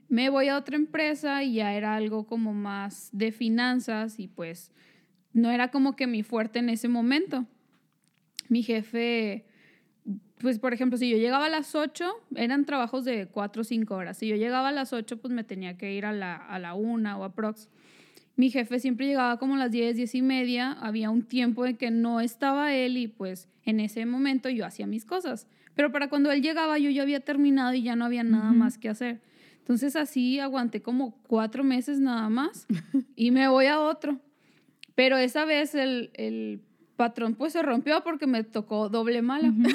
Me 0.07 0.29
voy 0.29 0.47
a 0.47 0.57
otra 0.57 0.77
empresa 0.77 1.43
y 1.43 1.55
ya 1.55 1.73
era 1.73 1.95
algo 1.95 2.25
como 2.25 2.53
más 2.53 3.09
de 3.11 3.33
finanzas 3.33 4.21
y 4.21 4.29
pues 4.29 4.71
no 5.33 5.51
era 5.51 5.71
como 5.71 5.97
que 5.97 6.07
mi 6.07 6.23
fuerte 6.23 6.59
en 6.59 6.69
ese 6.69 6.87
momento. 6.87 7.45
Mi 8.47 8.63
jefe, 8.63 9.45
pues 10.39 10.59
por 10.59 10.73
ejemplo, 10.73 10.97
si 10.97 11.09
yo 11.09 11.17
llegaba 11.17 11.45
a 11.45 11.49
las 11.49 11.73
8, 11.73 12.05
eran 12.35 12.65
trabajos 12.65 13.05
de 13.05 13.27
4 13.27 13.61
o 13.61 13.65
5 13.65 13.95
horas. 13.95 14.17
Si 14.17 14.27
yo 14.27 14.35
llegaba 14.35 14.69
a 14.69 14.71
las 14.71 14.93
8, 14.93 15.17
pues 15.17 15.33
me 15.33 15.43
tenía 15.43 15.77
que 15.77 15.93
ir 15.93 16.05
a 16.05 16.11
la, 16.11 16.35
a 16.35 16.59
la 16.59 16.75
1 16.75 17.19
o 17.19 17.23
aprox. 17.23 17.69
Mi 18.35 18.51
jefe 18.51 18.79
siempre 18.79 19.07
llegaba 19.07 19.39
como 19.39 19.55
a 19.55 19.57
las 19.57 19.71
10, 19.71 19.95
10 19.95 20.15
y 20.15 20.21
media. 20.21 20.73
Había 20.73 21.09
un 21.09 21.23
tiempo 21.23 21.65
en 21.65 21.75
que 21.75 21.89
no 21.89 22.21
estaba 22.21 22.73
él 22.73 22.97
y 22.97 23.07
pues 23.07 23.49
en 23.63 23.79
ese 23.79 24.05
momento 24.05 24.47
yo 24.49 24.63
hacía 24.63 24.85
mis 24.85 25.05
cosas. 25.05 25.47
Pero 25.73 25.91
para 25.91 26.07
cuando 26.07 26.31
él 26.31 26.43
llegaba 26.43 26.77
yo 26.77 26.91
ya 26.91 27.01
había 27.01 27.19
terminado 27.19 27.73
y 27.73 27.81
ya 27.81 27.95
no 27.95 28.05
había 28.05 28.23
nada 28.23 28.51
más 28.51 28.77
que 28.77 28.89
hacer. 28.89 29.21
Entonces 29.57 29.95
así 29.95 30.39
aguanté 30.39 30.83
como 30.83 31.17
cuatro 31.23 31.63
meses 31.63 31.99
nada 31.99 32.29
más 32.29 32.67
y 33.15 33.31
me 33.31 33.47
voy 33.47 33.65
a 33.65 33.79
otro. 33.79 34.19
Pero 34.93 35.17
esa 35.17 35.43
vez 35.45 35.73
el, 35.73 36.11
el 36.13 36.61
patrón 36.97 37.35
pues 37.35 37.53
se 37.53 37.61
rompió 37.61 38.03
porque 38.03 38.27
me 38.27 38.43
tocó 38.43 38.89
doble 38.89 39.21
mala. 39.21 39.47
no, 39.49 39.67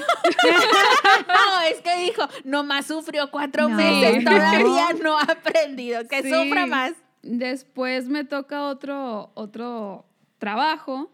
es 1.70 1.80
que 1.80 1.96
dijo, 2.04 2.28
nomás 2.44 2.86
sufrió 2.86 3.30
cuatro 3.30 3.68
meses, 3.70 4.24
todavía 4.24 4.88
no 5.02 5.16
ha 5.16 5.22
aprendido, 5.22 6.06
que 6.06 6.22
sufra 6.22 6.66
más. 6.66 6.92
Después 7.22 8.08
me 8.08 8.24
toca 8.24 8.64
otro, 8.64 9.30
otro 9.34 10.04
trabajo 10.38 11.12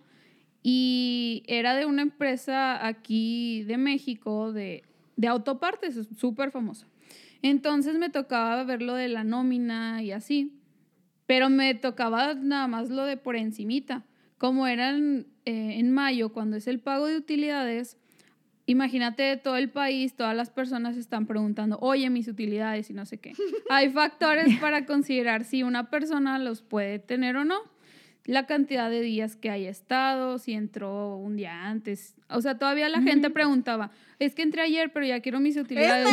y 0.63 1.45
era 1.47 1.75
de 1.77 1.85
una 1.85 2.03
empresa 2.03 2.85
aquí 2.87 3.63
de 3.65 3.77
México 3.77 4.53
de, 4.53 4.83
de 5.17 5.29
autopartes, 5.29 6.09
súper 6.17 6.51
famosa. 6.51 6.87
Entonces 7.43 7.99
me 7.99 8.09
tocaba 8.09 8.65
ver 8.65 8.83
lo 8.83 8.95
de 8.95 9.09
la 9.09 9.23
nómina 9.23 10.03
y 10.03 10.13
así, 10.13 10.59
pero 11.27 11.51
me 11.51 11.75
tocaba 11.75 12.35
nada 12.35 12.67
más 12.67 12.89
lo 12.89 13.05
de 13.05 13.19
por 13.19 13.37
encimita. 13.37 14.07
Como 14.39 14.67
eran 14.67 15.27
eh, 15.49 15.79
en 15.79 15.91
mayo, 15.91 16.33
cuando 16.33 16.57
es 16.57 16.67
el 16.67 16.79
pago 16.79 17.07
de 17.07 17.17
utilidades, 17.17 17.97
Imagínate 18.69 19.39
todo 19.39 19.57
el 19.57 19.71
país, 19.71 20.15
todas 20.15 20.37
las 20.37 20.51
personas 20.51 20.99
están 20.99 21.27
preguntando, 21.27 21.79
oye, 21.81 22.11
mis 22.11 22.29
utilidades 22.29 22.91
y 22.91 22.93
no 22.93 23.07
sé 23.07 23.17
qué. 23.17 23.33
Hay 23.71 23.89
factores 23.89 24.59
para 24.59 24.85
considerar 24.85 25.45
si 25.45 25.63
una 25.63 25.89
persona 25.89 26.39
los 26.39 26.61
puede 26.61 26.99
tener 26.99 27.39
o 27.39 27.47
no. 27.47 27.57
La 28.27 28.45
cantidad 28.45 28.91
de 28.91 29.01
días 29.01 29.37
que 29.37 29.49
haya 29.49 29.71
estado, 29.71 30.37
si 30.37 30.53
entró 30.53 31.17
un 31.17 31.37
día 31.37 31.65
antes. 31.65 32.15
O 32.29 32.43
sea, 32.43 32.59
todavía 32.59 32.91
la 32.91 33.01
gente 33.01 33.31
preguntaba, 33.31 33.91
es 34.19 34.35
que 34.35 34.43
entré 34.43 34.61
ayer, 34.61 34.93
pero 34.93 35.07
ya 35.07 35.21
quiero 35.21 35.41
mis 35.41 35.57
utilidades. 35.57 36.07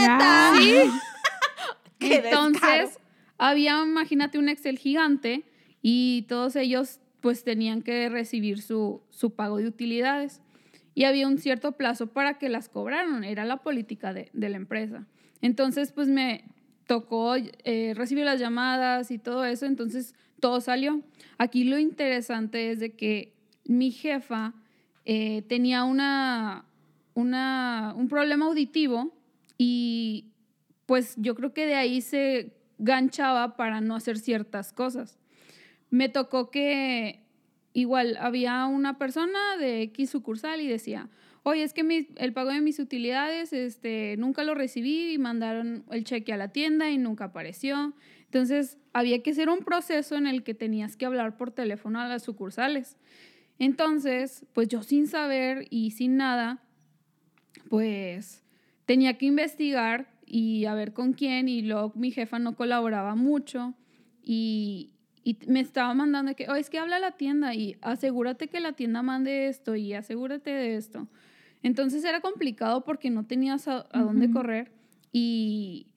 Sí. 0.58 2.10
Entonces, 2.10 3.00
había, 3.38 3.84
imagínate, 3.84 4.38
un 4.38 4.48
Excel 4.48 4.80
gigante 4.80 5.44
y 5.82 6.22
todos 6.30 6.56
ellos 6.56 7.02
pues 7.26 7.44
tenían 7.44 7.82
que 7.82 8.08
recibir 8.08 8.62
su, 8.62 9.02
su 9.10 9.34
pago 9.34 9.58
de 9.58 9.66
utilidades 9.66 10.44
y 10.94 11.06
había 11.06 11.28
un 11.28 11.40
cierto 11.40 11.72
plazo 11.72 12.06
para 12.06 12.38
que 12.38 12.50
las 12.50 12.70
cobraran, 12.70 13.24
era 13.24 13.46
la 13.46 13.64
política 13.64 14.14
de, 14.14 14.30
la 14.32 14.56
empresa. 14.56 15.08
Entonces, 15.42 15.92
pues 15.92 16.08
me 16.08 16.46
tocó 16.86 17.34
eh, 17.36 17.94
recibir 17.96 18.26
las 18.26 18.40
llamadas 18.40 19.10
y 19.10 19.18
todo 19.18 19.44
eso, 19.44 19.66
entonces 19.66 20.14
todo 20.40 20.62
salió. 20.62 21.02
Aquí 21.40 21.64
lo 21.64 21.80
interesante 21.80 22.70
es 22.70 22.80
de 22.80 22.94
que 22.94 23.34
mi 23.64 23.90
jefa 23.90 24.54
eh, 25.06 25.42
tenía 25.48 25.84
una, 25.84 26.66
una, 27.16 27.96
un 27.98 28.08
problema 28.08 28.46
auditivo 28.46 29.18
y 29.58 30.28
pues 30.86 31.16
yo 31.18 31.34
creo 31.34 31.56
que 31.56 31.66
de 31.66 31.74
ahí 31.74 32.02
se 32.02 32.54
ganchaba 32.78 33.58
para 33.58 33.82
no 33.82 33.96
hacer 33.96 34.20
ciertas 34.20 34.72
cosas. 34.72 35.18
Me 35.96 36.10
tocó 36.10 36.52
que 36.52 37.22
igual 37.72 38.18
había 38.20 38.66
una 38.66 38.98
persona 38.98 39.56
de 39.58 39.82
X 39.84 40.10
sucursal 40.10 40.60
y 40.60 40.68
decía, 40.68 41.08
oye, 41.44 41.64
es 41.64 41.72
que 41.72 42.10
el 42.18 42.34
pago 42.34 42.52
de 42.52 42.60
mis 42.60 42.80
utilidades 42.80 43.54
este, 43.54 44.18
nunca 44.18 44.44
lo 44.44 44.56
recibí 44.56 45.14
y 45.14 45.18
mandaron 45.18 45.86
el 45.92 46.04
cheque 46.04 46.34
a 46.34 46.38
la 46.38 46.50
tienda 46.50 46.90
y 46.90 46.98
nunca 46.98 47.26
apareció. 47.26 47.94
Entonces 48.26 48.78
había 48.92 49.24
que 49.24 49.32
hacer 49.32 49.48
un 49.48 49.60
proceso 49.60 50.18
en 50.18 50.28
el 50.28 50.44
que 50.44 50.54
tenías 50.54 50.98
que 50.98 51.06
hablar 51.06 51.38
por 51.38 51.52
teléfono 51.52 52.02
a 52.02 52.10
las 52.10 52.24
sucursales. 52.24 52.98
Entonces, 53.58 54.46
pues 54.52 54.68
yo 54.68 54.84
sin 54.84 55.08
saber 55.08 55.66
y 55.70 55.92
sin 55.92 56.18
nada, 56.18 56.62
pues 57.70 58.44
tenía 58.86 59.18
que 59.18 59.28
investigar 59.28 60.10
y 60.26 60.66
a 60.66 60.74
ver 60.74 60.92
con 60.92 61.14
quién 61.14 61.48
y 61.48 61.62
luego 61.62 61.94
mi 61.96 62.12
jefa 62.12 62.38
no 62.38 62.58
colaboraba 62.58 63.16
mucho 63.16 63.76
y, 64.22 64.95
y 65.26 65.40
me 65.48 65.60
estaba 65.60 65.92
mandando 65.96 66.36
que, 66.36 66.48
oh, 66.48 66.56
es 66.56 66.70
que 66.70 66.78
habla 66.78 67.00
la 67.00 67.14
tienda 67.14 67.56
y 67.56 67.78
asegúrate 67.82 68.48
que 68.48 68.60
la 68.60 68.74
tienda 68.74 69.02
mande 69.02 69.48
esto 69.48 69.76
y 69.76 69.94
asegúrate 69.94 70.52
de 70.52 70.76
esto. 70.76 71.08
Entonces 71.64 72.06
era 72.06 72.22
complicado 72.22 72.86
porque 72.86 73.10
no 73.10 73.26
tenías 73.26 73.68
a, 73.68 73.88
dónde 73.92 74.30
correr 74.30 74.72
y 75.12 75.88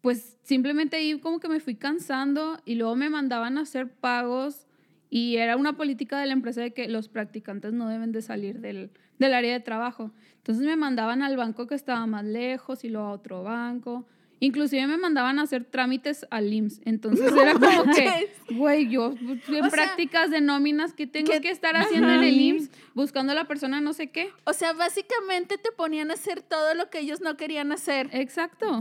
pues 0.00 0.38
simplemente 0.42 0.96
ahí 0.96 1.20
como 1.20 1.38
que 1.38 1.50
me 1.50 1.60
fui 1.60 1.74
cansando 1.74 2.62
y 2.64 2.76
luego 2.76 2.96
me 2.96 3.10
mandaban 3.10 3.58
a 3.58 3.60
hacer 3.60 3.92
pagos 3.92 4.66
y 5.10 5.36
era 5.36 5.58
una 5.58 5.76
política 5.76 6.18
de 6.18 6.24
la 6.24 6.32
empresa 6.32 6.62
de 6.62 6.72
que 6.72 6.88
los 6.88 7.10
practicantes 7.10 7.74
no 7.74 7.90
deben 7.90 8.10
de 8.10 8.22
salir 8.22 8.60
del, 8.60 8.90
del 9.18 9.34
área 9.34 9.52
de 9.52 9.60
trabajo. 9.60 10.12
Entonces 10.36 10.64
me 10.64 10.76
mandaban 10.76 11.20
al 11.20 11.36
banco 11.36 11.66
que 11.66 11.74
estaba 11.74 12.06
más 12.06 12.24
lejos 12.24 12.84
y 12.84 12.88
luego 12.88 13.08
a 13.08 13.12
otro 13.12 13.42
banco. 13.42 14.08
Inclusive 14.42 14.88
me 14.88 14.96
mandaban 14.96 15.38
a 15.38 15.42
hacer 15.42 15.64
trámites 15.64 16.26
al 16.28 16.52
IMSS. 16.52 16.80
Entonces 16.84 17.32
era 17.32 17.52
como 17.52 17.84
que, 17.94 18.28
güey, 18.50 18.88
yo 18.88 19.14
en 19.14 19.70
prácticas 19.70 20.30
de 20.30 20.40
nóminas 20.40 20.94
que 20.94 21.06
tengo 21.06 21.30
que 21.40 21.50
estar 21.50 21.76
haciendo 21.76 22.12
en 22.12 22.24
el 22.24 22.40
IMSS, 22.40 22.70
buscando 22.92 23.30
a 23.30 23.36
la 23.36 23.44
persona 23.44 23.80
no 23.80 23.92
sé 23.92 24.10
qué. 24.10 24.32
O 24.42 24.52
sea, 24.52 24.72
básicamente 24.72 25.58
te 25.58 25.70
ponían 25.70 26.10
a 26.10 26.14
hacer 26.14 26.42
todo 26.42 26.74
lo 26.74 26.90
que 26.90 26.98
ellos 26.98 27.20
no 27.20 27.36
querían 27.36 27.70
hacer. 27.70 28.10
Exacto. 28.12 28.80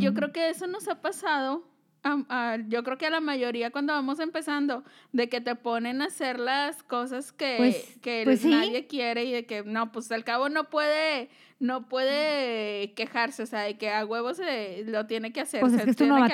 yo 0.00 0.12
creo 0.12 0.32
que 0.32 0.50
eso 0.50 0.66
nos 0.66 0.88
ha 0.88 1.00
pasado 1.00 1.62
yo 2.68 2.84
creo 2.84 2.98
que 2.98 3.06
a 3.06 3.10
la 3.10 3.20
mayoría 3.20 3.70
cuando 3.70 3.92
vamos 3.92 4.20
empezando, 4.20 4.84
de 5.12 5.28
que 5.28 5.40
te 5.40 5.54
ponen 5.54 6.02
a 6.02 6.06
hacer 6.06 6.38
las 6.38 6.82
cosas 6.82 7.32
que, 7.32 7.56
pues, 7.58 7.98
que 8.00 8.22
pues 8.24 8.44
nadie 8.44 8.86
quiere 8.86 9.24
y 9.24 9.32
de 9.32 9.46
que 9.46 9.62
no, 9.64 9.92
pues 9.92 10.10
al 10.12 10.24
cabo 10.24 10.48
no 10.48 10.64
puede, 10.64 11.30
no 11.58 11.88
puede 11.88 12.92
quejarse, 12.94 13.42
o 13.42 13.46
sea, 13.46 13.62
de 13.62 13.78
que 13.78 13.90
a 13.90 14.04
huevos 14.04 14.36
se 14.36 14.84
lo 14.84 15.06
tiene 15.06 15.32
que 15.32 15.40
hacer. 15.40 15.60
Pues 15.60 15.72
es 15.74 15.84
que 15.84 15.90
es 15.90 16.00
una 16.00 16.28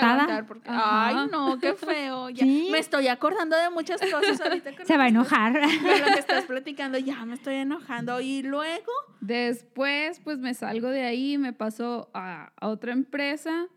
ay, 0.66 1.28
no, 1.30 1.58
qué 1.60 1.74
feo. 1.74 2.30
Ya, 2.30 2.44
Me 2.44 2.78
estoy 2.78 3.08
acordando 3.08 3.56
de 3.56 3.70
muchas 3.70 4.00
cosas 4.00 4.40
ahorita. 4.40 4.70
se 4.84 4.96
va 4.96 5.04
a 5.04 5.08
enojar. 5.08 5.52
De 5.52 5.98
lo 5.98 6.06
que 6.06 6.12
estás 6.18 6.44
platicando, 6.44 6.98
ya 6.98 7.24
me 7.24 7.34
estoy 7.34 7.54
enojando. 7.56 8.20
Y 8.20 8.42
luego. 8.42 8.92
Después, 9.20 10.20
pues 10.20 10.38
me 10.38 10.54
salgo 10.54 10.88
de 10.88 11.04
ahí, 11.04 11.38
me 11.38 11.52
paso 11.52 12.10
a, 12.12 12.52
a 12.56 12.68
otra 12.68 12.92
empresa 12.92 13.68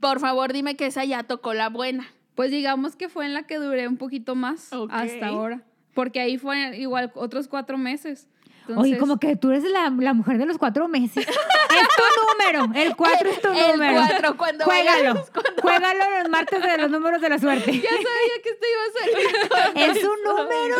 por 0.00 0.20
favor, 0.20 0.52
dime 0.52 0.76
que 0.76 0.86
esa 0.86 1.04
ya 1.04 1.22
tocó 1.24 1.54
la 1.54 1.68
buena. 1.68 2.06
Pues 2.34 2.50
digamos 2.50 2.96
que 2.96 3.08
fue 3.08 3.26
en 3.26 3.34
la 3.34 3.42
que 3.42 3.56
duré 3.56 3.86
un 3.88 3.96
poquito 3.96 4.34
más 4.34 4.70
hasta 4.90 5.26
ahora. 5.26 5.62
Porque 5.94 6.20
ahí 6.20 6.38
fue 6.38 6.78
igual 6.78 7.12
otros 7.14 7.48
cuatro 7.48 7.76
meses. 7.76 8.28
Oye, 8.76 8.98
como 8.98 9.18
que 9.18 9.36
tú 9.36 9.50
eres 9.50 9.64
la, 9.64 9.90
mujer 9.90 10.38
de 10.38 10.46
los 10.46 10.58
cuatro 10.58 10.88
meses. 10.88 11.26
es 11.28 11.88
tu 11.96 12.54
número. 12.54 12.72
El 12.74 12.96
cuatro 12.96 13.30
es 13.30 13.40
tu 13.40 13.48
número. 13.48 14.00
El 14.00 14.08
cuatro, 14.08 14.36
cuando 14.36 14.64
Juégalo. 14.64 15.24
Juégalo 15.60 16.18
los 16.18 16.28
martes 16.28 16.62
de 16.62 16.78
los 16.78 16.90
números 16.90 17.20
de 17.20 17.28
la 17.28 17.38
suerte. 17.38 17.72
Ya 17.72 17.90
sabía 17.90 18.42
que 18.42 18.50
esto 18.50 18.66
iba 18.72 18.82
a 18.84 19.72
salir. 19.72 19.96
es 19.96 20.04
un 20.04 20.22
número. 20.24 20.76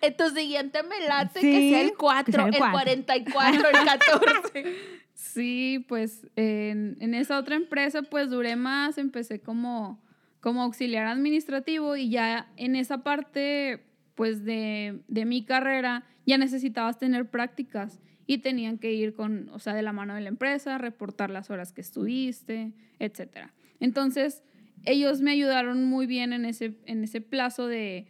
En 0.00 0.16
tu 0.16 0.30
siguiente 0.30 0.82
me 0.82 1.00
late 1.06 1.40
que 1.40 1.70
sea 1.70 1.80
el 1.80 1.94
cuatro, 1.96 2.46
el, 2.46 2.58
cuarenta 2.58 3.16
y 3.16 3.24
cuatro, 3.24 3.68
el 3.68 3.84
catorce. 3.84 4.76
Sí, 5.14 5.84
pues 5.88 6.26
en, 6.36 6.96
en, 7.00 7.14
esa 7.14 7.38
otra 7.38 7.54
empresa 7.54 8.02
pues 8.02 8.28
duré 8.28 8.56
más, 8.56 8.98
empecé 8.98 9.40
como, 9.40 10.02
como 10.40 10.62
auxiliar 10.62 11.06
administrativo 11.06 11.96
y 11.96 12.10
ya 12.10 12.48
en 12.56 12.76
esa 12.76 12.98
parte 13.02 13.82
pues 14.14 14.44
de, 14.44 15.00
de, 15.08 15.24
mi 15.24 15.44
carrera 15.44 16.04
ya 16.26 16.38
necesitabas 16.38 16.98
tener 16.98 17.30
prácticas 17.30 18.00
y 18.26 18.38
tenían 18.38 18.78
que 18.78 18.92
ir 18.92 19.14
con, 19.14 19.48
o 19.50 19.58
sea, 19.58 19.74
de 19.74 19.82
la 19.82 19.92
mano 19.92 20.14
de 20.14 20.20
la 20.20 20.28
empresa, 20.28 20.78
reportar 20.78 21.30
las 21.30 21.50
horas 21.50 21.72
que 21.72 21.80
estuviste, 21.80 22.72
etc. 22.98 23.48
Entonces, 23.80 24.42
ellos 24.84 25.20
me 25.20 25.30
ayudaron 25.30 25.84
muy 25.84 26.06
bien 26.06 26.32
en 26.32 26.44
ese, 26.44 26.78
en 26.86 27.04
ese 27.04 27.20
plazo 27.20 27.66
de, 27.66 28.06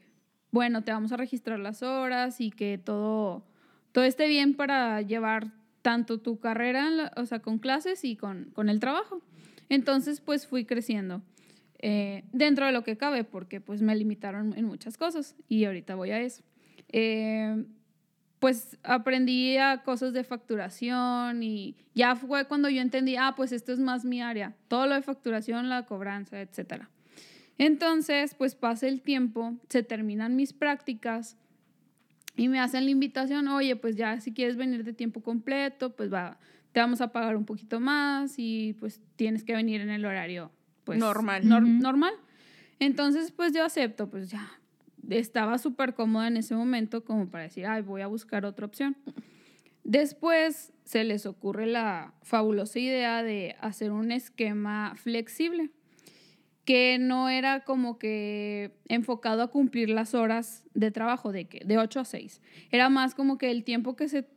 bueno, 0.50 0.82
te 0.82 0.92
vamos 0.92 1.12
a 1.12 1.16
registrar 1.16 1.59
las 1.59 1.82
horas 1.82 2.40
y 2.40 2.50
que 2.50 2.78
todo, 2.78 3.44
todo 3.92 4.04
esté 4.04 4.28
bien 4.28 4.54
para 4.54 5.00
llevar 5.02 5.52
tanto 5.82 6.18
tu 6.18 6.38
carrera, 6.38 7.12
o 7.16 7.26
sea, 7.26 7.40
con 7.40 7.59
clases 7.59 8.04
y 8.04 8.16
con, 8.16 8.50
con 8.52 8.68
el 8.68 8.80
trabajo. 8.80 9.23
Entonces, 9.68 10.21
pues 10.21 10.47
fui 10.47 10.64
creciendo. 10.64 11.23
Eh, 11.85 12.23
dentro 12.33 12.65
de 12.65 12.73
lo 12.73 12.85
que 12.85 12.97
cabe, 12.97 13.25
porque 13.25 13.61
pues 13.61 13.83
me 13.83 13.97
limitaron 13.97 14.55
en 14.57 14.65
muchas 14.65 14.97
cosas 14.97 15.35
y 15.49 15.65
ahorita 15.65 15.97
voy 15.97 16.12
a 16.12 16.21
eso. 16.21 16.45
Eh, 16.91 17.65
pues 18.39 18.79
aprendí 18.85 19.57
a 19.57 19.83
cosas 19.83 20.12
de 20.12 20.23
facturación 20.23 21.43
y 21.43 21.77
ya 21.95 22.15
fue 22.15 22.47
cuando 22.47 22.69
yo 22.69 22.81
entendí, 22.81 23.17
ah, 23.17 23.35
pues 23.37 23.51
esto 23.51 23.73
es 23.73 23.81
más 23.81 24.05
mi 24.05 24.23
área, 24.23 24.55
todo 24.69 24.87
lo 24.87 24.95
de 24.95 25.03
facturación, 25.03 25.69
la 25.69 25.87
cobranza, 25.87 26.41
etcétera. 26.41 26.89
Entonces, 27.59 28.35
pues 28.35 28.55
pasa 28.55 28.87
el 28.87 29.03
tiempo, 29.03 29.57
se 29.69 29.83
terminan 29.83 30.37
mis 30.37 30.53
prácticas 30.53 31.37
y 32.37 32.49
me 32.49 32.61
hacen 32.61 32.85
la 32.85 32.91
invitación, 32.91 33.49
oye, 33.49 33.77
pues 33.77 33.97
ya 33.97 34.21
si 34.21 34.33
quieres 34.33 34.57
venir 34.57 34.85
de 34.85 34.93
tiempo 34.93 35.21
completo, 35.21 35.95
pues 35.95 36.12
va, 36.12 36.39
te 36.73 36.81
vamos 36.81 37.01
a 37.01 37.12
pagar 37.12 37.37
un 37.37 37.45
poquito 37.45 37.81
más 37.81 38.35
y 38.39 38.75
pues 38.81 39.01
tienes 39.17 39.45
que 39.45 39.55
venir 39.55 39.81
en 39.81 39.91
el 39.91 40.05
horario 40.05 40.51
pues, 40.85 40.99
Normal. 40.99 41.45
nor- 41.45 41.67
normal. 41.67 42.15
Entonces, 42.79 43.31
pues 43.33 43.53
yo 43.53 43.65
acepto, 43.65 44.09
pues 44.11 44.31
ya 44.31 44.59
estaba 45.11 45.59
súper 45.59 45.95
cómoda 45.95 46.29
en 46.29 46.37
ese 46.37 46.55
momento 46.55 47.05
como 47.05 47.29
para 47.29 47.45
decir, 47.45 47.67
ay, 47.67 47.83
voy 47.83 48.01
a 48.03 48.07
buscar 48.07 48.45
otra 48.45 48.67
opción. 48.67 48.97
Después 49.85 50.73
se 50.85 51.05
les 51.05 51.27
ocurre 51.27 51.67
la 51.67 52.15
fabulosa 52.23 52.79
idea 52.79 53.23
de 53.23 53.57
hacer 53.61 53.91
un 53.91 54.12
esquema 54.12 54.95
flexible, 54.97 55.71
que 56.65 56.99
no 57.01 57.29
era 57.29 57.65
como 57.65 57.99
que 57.99 58.71
enfocado 58.89 59.43
a 59.43 59.49
cumplir 59.51 59.91
las 59.91 60.15
horas 60.15 60.65
de 60.75 60.93
trabajo 60.93 61.33
de, 61.33 61.47
que, 61.47 61.65
de 61.65 61.79
8 61.79 62.01
a 62.01 62.05
6. 62.05 62.41
Era 62.71 62.89
más 62.89 63.17
como 63.17 63.39
que 63.39 63.51
el 63.51 63.65
tiempo 63.65 63.97
que, 63.97 64.09
se, 64.09 64.29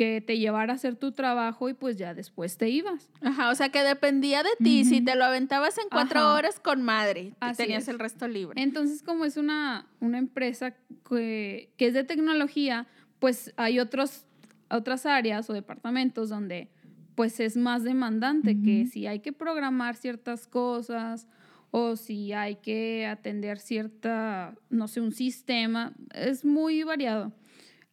que 0.00 0.22
te 0.22 0.38
llevara 0.38 0.72
a 0.72 0.76
hacer 0.76 0.96
tu 0.96 1.12
trabajo 1.12 1.68
y 1.68 1.74
pues 1.74 1.98
ya 1.98 2.14
después 2.14 2.56
te 2.56 2.70
ibas. 2.70 3.10
Ajá, 3.20 3.50
o 3.50 3.54
sea 3.54 3.68
que 3.68 3.82
dependía 3.82 4.42
de 4.42 4.48
ti. 4.58 4.86
Si 4.86 5.02
te 5.02 5.14
lo 5.14 5.26
aventabas 5.26 5.76
en 5.76 5.90
cuatro 5.90 6.20
Ajá. 6.20 6.32
horas 6.32 6.58
con 6.58 6.80
madre, 6.80 7.34
Así 7.38 7.58
tenías 7.64 7.82
es. 7.82 7.88
el 7.90 7.98
resto 7.98 8.26
libre. 8.26 8.62
Entonces, 8.62 9.02
como 9.02 9.26
es 9.26 9.36
una, 9.36 9.84
una 10.00 10.16
empresa 10.16 10.74
que, 11.06 11.74
que 11.76 11.88
es 11.88 11.92
de 11.92 12.04
tecnología, 12.04 12.86
pues 13.18 13.52
hay 13.58 13.78
otros, 13.78 14.24
otras 14.70 15.04
áreas 15.04 15.50
o 15.50 15.52
departamentos 15.52 16.30
donde 16.30 16.70
pues 17.14 17.38
es 17.38 17.58
más 17.58 17.84
demandante, 17.84 18.56
que 18.58 18.86
si 18.86 19.06
hay 19.06 19.18
que 19.20 19.34
programar 19.34 19.96
ciertas 19.96 20.46
cosas 20.46 21.28
o 21.72 21.96
si 21.96 22.32
hay 22.32 22.56
que 22.56 23.04
atender 23.04 23.58
cierta, 23.58 24.54
no 24.70 24.88
sé, 24.88 25.02
un 25.02 25.12
sistema, 25.12 25.92
es 26.14 26.42
muy 26.42 26.84
variado. 26.84 27.34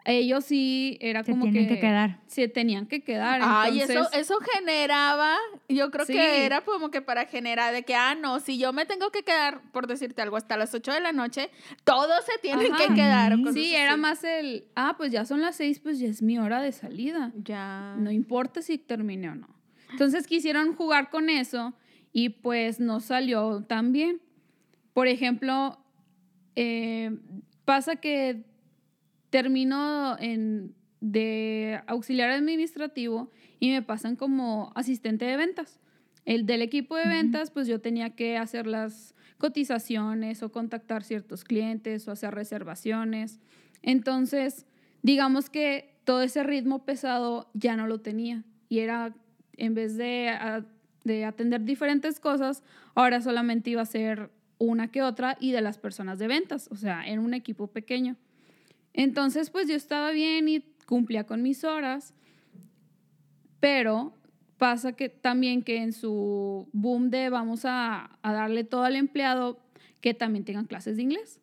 Ellos 0.09 0.45
sí 0.45 0.97
era 1.01 1.21
Se 1.25 1.31
como 1.31 1.43
tienen 1.43 1.67
que, 1.67 1.75
que 1.75 1.81
quedar. 1.81 2.21
se 2.27 2.47
tenían 2.47 2.85
que 2.87 3.01
quedar. 3.01 3.41
Ay, 3.43 3.81
eso, 3.81 3.91
entonces- 3.91 4.19
eso 4.21 4.35
generaba, 4.53 5.35
yo 5.67 5.91
creo 5.91 6.05
Sí. 6.05 6.13
que 6.13 6.45
era 6.45 6.61
como 6.61 6.91
que 6.91 7.01
para 7.01 7.25
generar 7.25 7.73
de 7.73 7.83
que, 7.83 7.93
ah, 7.93 8.15
no, 8.15 8.39
si 8.39 8.57
yo 8.57 8.71
me 8.71 8.85
tengo 8.85 9.09
que 9.11 9.23
quedar, 9.23 9.61
por 9.73 9.85
decirte 9.85 10.21
algo, 10.21 10.37
hasta 10.37 10.55
las 10.55 10.73
8 10.73 10.93
de 10.93 11.01
la 11.01 11.11
noche, 11.11 11.49
todos 11.83 12.23
se 12.23 12.39
tienen 12.41 12.73
Ajá. 12.73 12.87
que 12.87 12.93
quedar. 12.93 13.35
Sí, 13.37 13.53
Sí, 13.53 13.75
era 13.75 13.97
más 13.97 14.23
el, 14.23 14.69
ah, 14.77 14.95
pues 14.97 15.11
ya 15.11 15.25
son 15.25 15.41
las 15.41 15.57
seis, 15.57 15.79
pues 15.79 15.99
ya 15.99 16.07
es 16.07 16.21
mi 16.21 16.39
hora 16.39 16.61
de 16.61 16.71
salida. 16.71 17.33
Ya. 17.43 17.95
No 17.97 18.09
importa 18.09 18.61
si 18.61 18.77
terminé 18.77 19.29
o 19.31 19.35
no. 19.35 19.49
Entonces 19.91 20.25
quisieron 20.25 20.73
jugar 20.73 21.09
con 21.09 21.29
eso 21.29 21.73
y 22.13 22.29
pues 22.29 22.79
no 22.79 23.01
salió 23.01 23.61
tan 23.67 23.91
bien. 23.91 24.21
Por 24.93 25.07
ejemplo, 25.07 25.77
eh, 26.55 27.11
pasa 27.65 27.97
que 27.97 28.43
termino 29.29 30.17
en, 30.19 30.73
de 31.01 31.81
auxiliar 31.87 32.29
administrativo 32.31 33.29
y 33.59 33.71
me 33.71 33.81
pasan 33.81 34.15
como 34.15 34.71
asistente 34.75 35.25
de 35.25 35.37
ventas. 35.37 35.79
El 36.25 36.45
del 36.45 36.61
equipo 36.61 36.95
de 36.95 37.07
ventas, 37.07 37.51
pues 37.51 37.67
yo 37.67 37.79
tenía 37.79 38.11
que 38.15 38.37
hacer 38.37 38.67
las 38.67 39.15
cotizaciones 39.37 40.43
o 40.43 40.51
contactar 40.51 41.03
ciertos 41.03 41.43
clientes 41.43 42.07
o 42.07 42.11
hacer 42.11 42.33
reservaciones. 42.35 43.39
Entonces, 43.81 44.65
digamos 45.01 45.49
que 45.49 45.95
todo 46.03 46.21
ese 46.21 46.43
ritmo 46.43 46.85
pesado 46.85 47.49
ya 47.53 47.75
no 47.75 47.87
lo 47.87 47.99
tenía 48.01 48.43
y 48.69 48.79
era, 48.79 49.15
en 49.57 49.73
vez 49.73 49.95
de, 49.97 50.29
a- 50.29 50.65
de 51.03 51.25
atender 51.25 51.63
diferentes 51.63 52.19
cosas, 52.19 52.63
ahora 52.95 53.21
solamente 53.21 53.69
iba 53.69 53.81
a 53.81 53.85
ser 53.85 54.29
una 54.57 54.89
que 54.91 55.03
otra 55.03 55.37
y 55.39 55.51
de 55.51 55.61
las 55.61 55.77
personas 55.77 56.19
de 56.19 56.27
ventas, 56.27 56.67
o 56.71 56.75
sea, 56.75 57.05
en 57.07 57.19
un 57.19 57.33
equipo 57.33 57.67
pequeño. 57.67 58.15
Entonces, 58.97 59.51
pues 59.51 59.67
yo 59.67 59.75
estaba 59.75 60.09
bien 60.09 60.49
y 60.49 60.61
cumplía 60.87 61.23
con 61.23 61.43
mis 61.43 61.63
horas, 61.63 62.15
pero 63.59 64.11
pasa 64.57 64.93
que 64.93 65.07
también 65.07 65.61
que 65.61 65.77
en 65.77 65.93
su 65.93 66.67
boom 66.73 67.11
de 67.11 67.29
vamos 67.29 67.61
a, 67.63 68.17
darle 68.23 68.63
todo 68.63 68.83
al 68.83 68.95
empleado, 68.95 69.59
que 70.01 70.15
también 70.15 70.45
tengan 70.45 70.65
clases 70.65 70.97
de 70.97 71.03
inglés. 71.03 71.39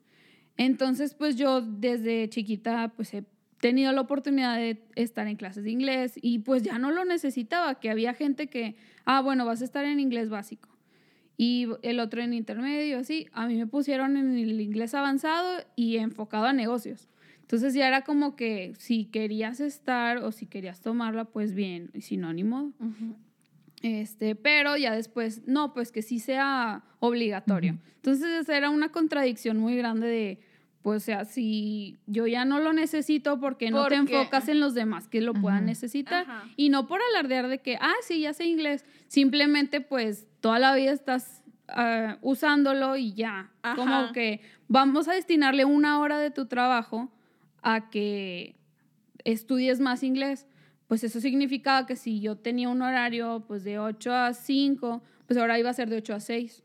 Entonces, 0.56 1.14
pues 1.14 1.36
yo 1.36 1.60
desde 1.62 2.28
chiquita, 2.28 2.92
pues 2.96 3.14
he 3.14 3.24
tenido 3.60 3.92
la 3.92 4.00
oportunidad 4.00 4.56
de 4.56 4.84
estar 4.96 5.28
en 5.28 5.36
clases 5.36 5.62
de 5.62 5.70
inglés 5.70 6.14
y 6.20 6.40
pues 6.40 6.64
ya 6.64 6.78
no 6.80 6.90
lo 6.90 7.04
necesitaba, 7.04 7.78
que 7.78 7.88
había 7.88 8.14
gente 8.14 8.48
que, 8.48 8.74
ah, 9.04 9.20
bueno, 9.20 9.46
vas 9.46 9.62
a 9.62 9.64
estar 9.64 9.84
en 9.84 10.00
inglés 10.00 10.28
básico 10.28 10.68
y 11.36 11.68
el 11.82 12.00
otro 12.00 12.20
en 12.20 12.34
intermedio, 12.34 12.98
así. 12.98 13.28
A 13.32 13.46
mí 13.46 13.56
me 13.56 13.68
pusieron 13.68 14.16
en 14.16 14.36
el 14.36 14.60
inglés 14.60 14.92
avanzado 14.94 15.64
y 15.76 15.98
enfocado 15.98 16.46
a 16.46 16.52
negocios. 16.52 17.08
Entonces 17.54 17.74
ya 17.74 17.86
era 17.86 18.02
como 18.02 18.34
que 18.34 18.72
si 18.78 19.04
querías 19.04 19.60
estar 19.60 20.18
o 20.18 20.32
si 20.32 20.46
querías 20.46 20.80
tomarla, 20.80 21.24
pues 21.26 21.54
bien, 21.54 21.90
y 21.94 22.00
si 22.00 22.16
no, 22.16 22.32
ni 22.32 22.42
modo. 22.42 22.72
Ujú. 22.80 23.14
Este, 23.82 24.34
pero 24.34 24.76
ya 24.76 24.92
después, 24.92 25.42
no, 25.46 25.72
pues 25.72 25.92
que 25.92 26.02
sí 26.02 26.18
sea 26.18 26.82
obligatorio. 26.98 27.74
Ujú. 27.74 27.82
Entonces 27.96 28.48
era 28.48 28.70
una 28.70 28.88
contradicción 28.90 29.58
muy 29.58 29.76
grande 29.76 30.08
de, 30.08 30.40
pues, 30.82 31.02
o 31.02 31.06
sea, 31.06 31.24
si 31.26 31.96
yo 32.06 32.26
ya 32.26 32.44
no 32.44 32.58
lo 32.58 32.72
necesito, 32.72 33.38
porque 33.38 33.70
no 33.70 33.86
te 33.86 33.96
Porque- 33.98 34.16
enfocas 34.18 34.48
en 34.48 34.58
los 34.58 34.74
demás 34.74 35.06
que 35.06 35.20
lo 35.20 35.32
puedan 35.32 35.58
Ajá. 35.58 35.66
necesitar? 35.66 36.24
Ajá. 36.28 36.48
Y 36.56 36.70
no 36.70 36.88
por 36.88 37.00
alardear 37.10 37.46
de 37.48 37.58
que, 37.58 37.76
ah, 37.80 37.94
sí, 38.02 38.20
ya 38.22 38.32
sé 38.32 38.46
inglés. 38.46 38.84
Simplemente, 39.06 39.80
pues, 39.80 40.26
toda 40.40 40.58
la 40.58 40.74
vida 40.74 40.90
estás 40.90 41.42
ah, 41.68 42.18
usándolo 42.20 42.96
y 42.96 43.12
ya. 43.14 43.52
Ajá. 43.62 43.76
Como 43.76 44.12
que 44.12 44.40
vamos 44.66 45.06
a 45.08 45.12
destinarle 45.14 45.64
una 45.64 46.00
hora 46.00 46.18
de 46.18 46.30
tu 46.32 46.46
trabajo 46.46 47.10
a 47.64 47.90
que 47.90 48.56
estudies 49.24 49.80
más 49.80 50.02
inglés. 50.02 50.46
Pues 50.86 51.02
eso 51.02 51.20
significaba 51.20 51.86
que 51.86 51.96
si 51.96 52.20
yo 52.20 52.36
tenía 52.36 52.68
un 52.68 52.82
horario 52.82 53.44
pues 53.48 53.64
de 53.64 53.78
8 53.78 54.12
a 54.14 54.34
5, 54.34 55.02
pues 55.26 55.38
ahora 55.38 55.58
iba 55.58 55.70
a 55.70 55.74
ser 55.74 55.88
de 55.88 55.96
8 55.96 56.14
a 56.14 56.20
6. 56.20 56.62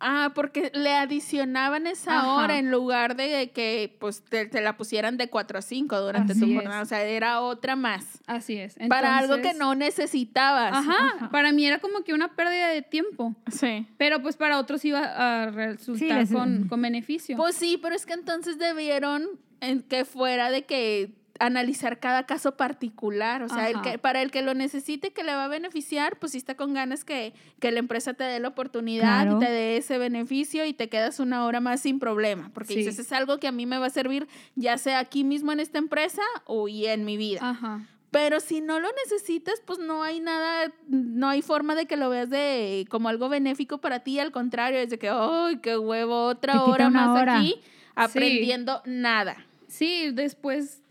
Ah, 0.00 0.32
porque 0.34 0.70
le 0.74 0.92
adicionaban 0.92 1.86
esa 1.86 2.18
Ajá. 2.18 2.32
hora 2.34 2.58
en 2.58 2.70
lugar 2.70 3.16
de 3.16 3.52
que 3.54 3.96
pues 4.00 4.22
te, 4.22 4.44
te 4.46 4.60
la 4.60 4.76
pusieran 4.76 5.16
de 5.16 5.30
4 5.30 5.58
a 5.58 5.62
5 5.62 6.00
durante 6.00 6.32
Así 6.32 6.40
tu 6.40 6.46
es. 6.48 6.54
jornada. 6.56 6.82
O 6.82 6.84
sea, 6.84 7.02
era 7.04 7.40
otra 7.40 7.76
más. 7.76 8.04
Así 8.26 8.56
es. 8.56 8.76
para 8.88 9.16
algo 9.16 9.34
que 9.36 9.50
Entonces- 9.50 9.60
no 9.60 9.74
necesitabas. 9.74 10.72
Ajá, 10.74 11.28
para 11.30 11.52
mí 11.52 11.64
era 11.66 11.78
como 11.78 12.02
que 12.02 12.12
una 12.12 12.34
pérdida 12.34 12.68
de 12.68 12.82
tiempo, 12.82 13.34
Sí. 13.50 13.86
pero 13.96 14.20
pues 14.20 14.36
para 14.36 14.58
otros 14.58 14.84
iba 14.84 15.00
a 15.44 15.50
resultar 15.50 16.18
les- 16.18 16.32
con, 16.32 16.66
con 16.68 16.82
beneficio. 16.82 17.36
Pues 17.36 17.54
sí, 17.54 17.78
pero 17.80 17.94
es 17.94 18.04
que 18.04 18.14
entonces 18.14 18.58
debieron 18.58 19.26
en 19.64 19.82
que 19.82 20.04
fuera 20.04 20.50
de 20.50 20.64
que 20.64 21.12
analizar 21.40 21.98
cada 21.98 22.26
caso 22.26 22.56
particular, 22.56 23.42
o 23.42 23.48
sea, 23.48 23.68
el 23.68 23.80
que, 23.82 23.98
para 23.98 24.22
el 24.22 24.30
que 24.30 24.40
lo 24.40 24.54
necesite, 24.54 25.12
que 25.12 25.24
le 25.24 25.34
va 25.34 25.46
a 25.46 25.48
beneficiar, 25.48 26.16
pues 26.20 26.30
sí 26.30 26.38
está 26.38 26.54
con 26.54 26.74
ganas 26.74 27.04
que, 27.04 27.34
que 27.58 27.72
la 27.72 27.80
empresa 27.80 28.14
te 28.14 28.22
dé 28.22 28.38
la 28.38 28.48
oportunidad 28.48 29.24
Claro. 29.24 29.36
y 29.36 29.44
te 29.44 29.50
dé 29.50 29.76
ese 29.76 29.98
beneficio 29.98 30.64
y 30.64 30.72
te 30.74 30.88
quedas 30.88 31.18
una 31.18 31.44
hora 31.44 31.58
más 31.60 31.80
sin 31.80 31.98
problema, 31.98 32.52
porque 32.54 32.74
Sí. 32.74 32.78
dices, 32.80 33.00
es 33.00 33.10
algo 33.12 33.38
que 33.40 33.48
a 33.48 33.52
mí 33.52 33.66
me 33.66 33.78
va 33.78 33.86
a 33.86 33.90
servir 33.90 34.28
ya 34.54 34.78
sea 34.78 35.00
aquí 35.00 35.24
mismo 35.24 35.50
en 35.50 35.58
esta 35.58 35.78
empresa 35.78 36.22
o 36.44 36.68
y 36.68 36.86
en 36.86 37.04
mi 37.04 37.16
vida. 37.16 37.40
Ajá. 37.42 37.80
Pero 38.12 38.38
si 38.38 38.60
no 38.60 38.78
lo 38.78 38.88
necesitas, 39.04 39.60
pues 39.66 39.80
no 39.80 40.04
hay 40.04 40.20
nada, 40.20 40.72
no 40.86 41.28
hay 41.28 41.42
forma 41.42 41.74
de 41.74 41.86
que 41.86 41.96
lo 41.96 42.10
veas 42.10 42.30
de 42.30 42.86
como 42.88 43.08
algo 43.08 43.28
benéfico 43.28 43.78
para 43.78 43.98
ti, 44.04 44.20
al 44.20 44.30
contrario, 44.30 44.78
es 44.78 44.88
de 44.88 45.00
que, 45.00 45.08
¡ay, 45.10 45.58
qué 45.60 45.76
huevo! 45.76 46.26
Otra 46.26 46.62
hora 46.62 46.90
más 46.90 47.08
hora. 47.20 47.38
aquí 47.40 47.56
aprendiendo 47.96 48.82
nada. 48.84 49.36
Sí, 49.74 50.12
después, 50.12 50.84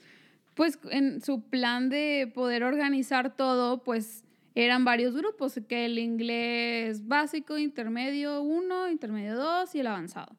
pues 0.55 0.77
en 0.91 1.21
su 1.21 1.41
plan 1.41 1.87
de 1.87 2.29
poder 2.33 2.65
organizar 2.65 3.33
todo, 3.33 3.81
pues 3.81 4.25
eran 4.55 4.83
varios 4.83 5.15
grupos, 5.15 5.57
que 5.69 5.85
el 5.85 5.97
inglés 5.97 7.07
básico, 7.07 7.57
intermedio 7.57 8.41
1, 8.41 8.89
intermedio 8.89 9.37
2 9.37 9.73
y 9.75 9.79
el 9.79 9.87
avanzado. 9.87 10.35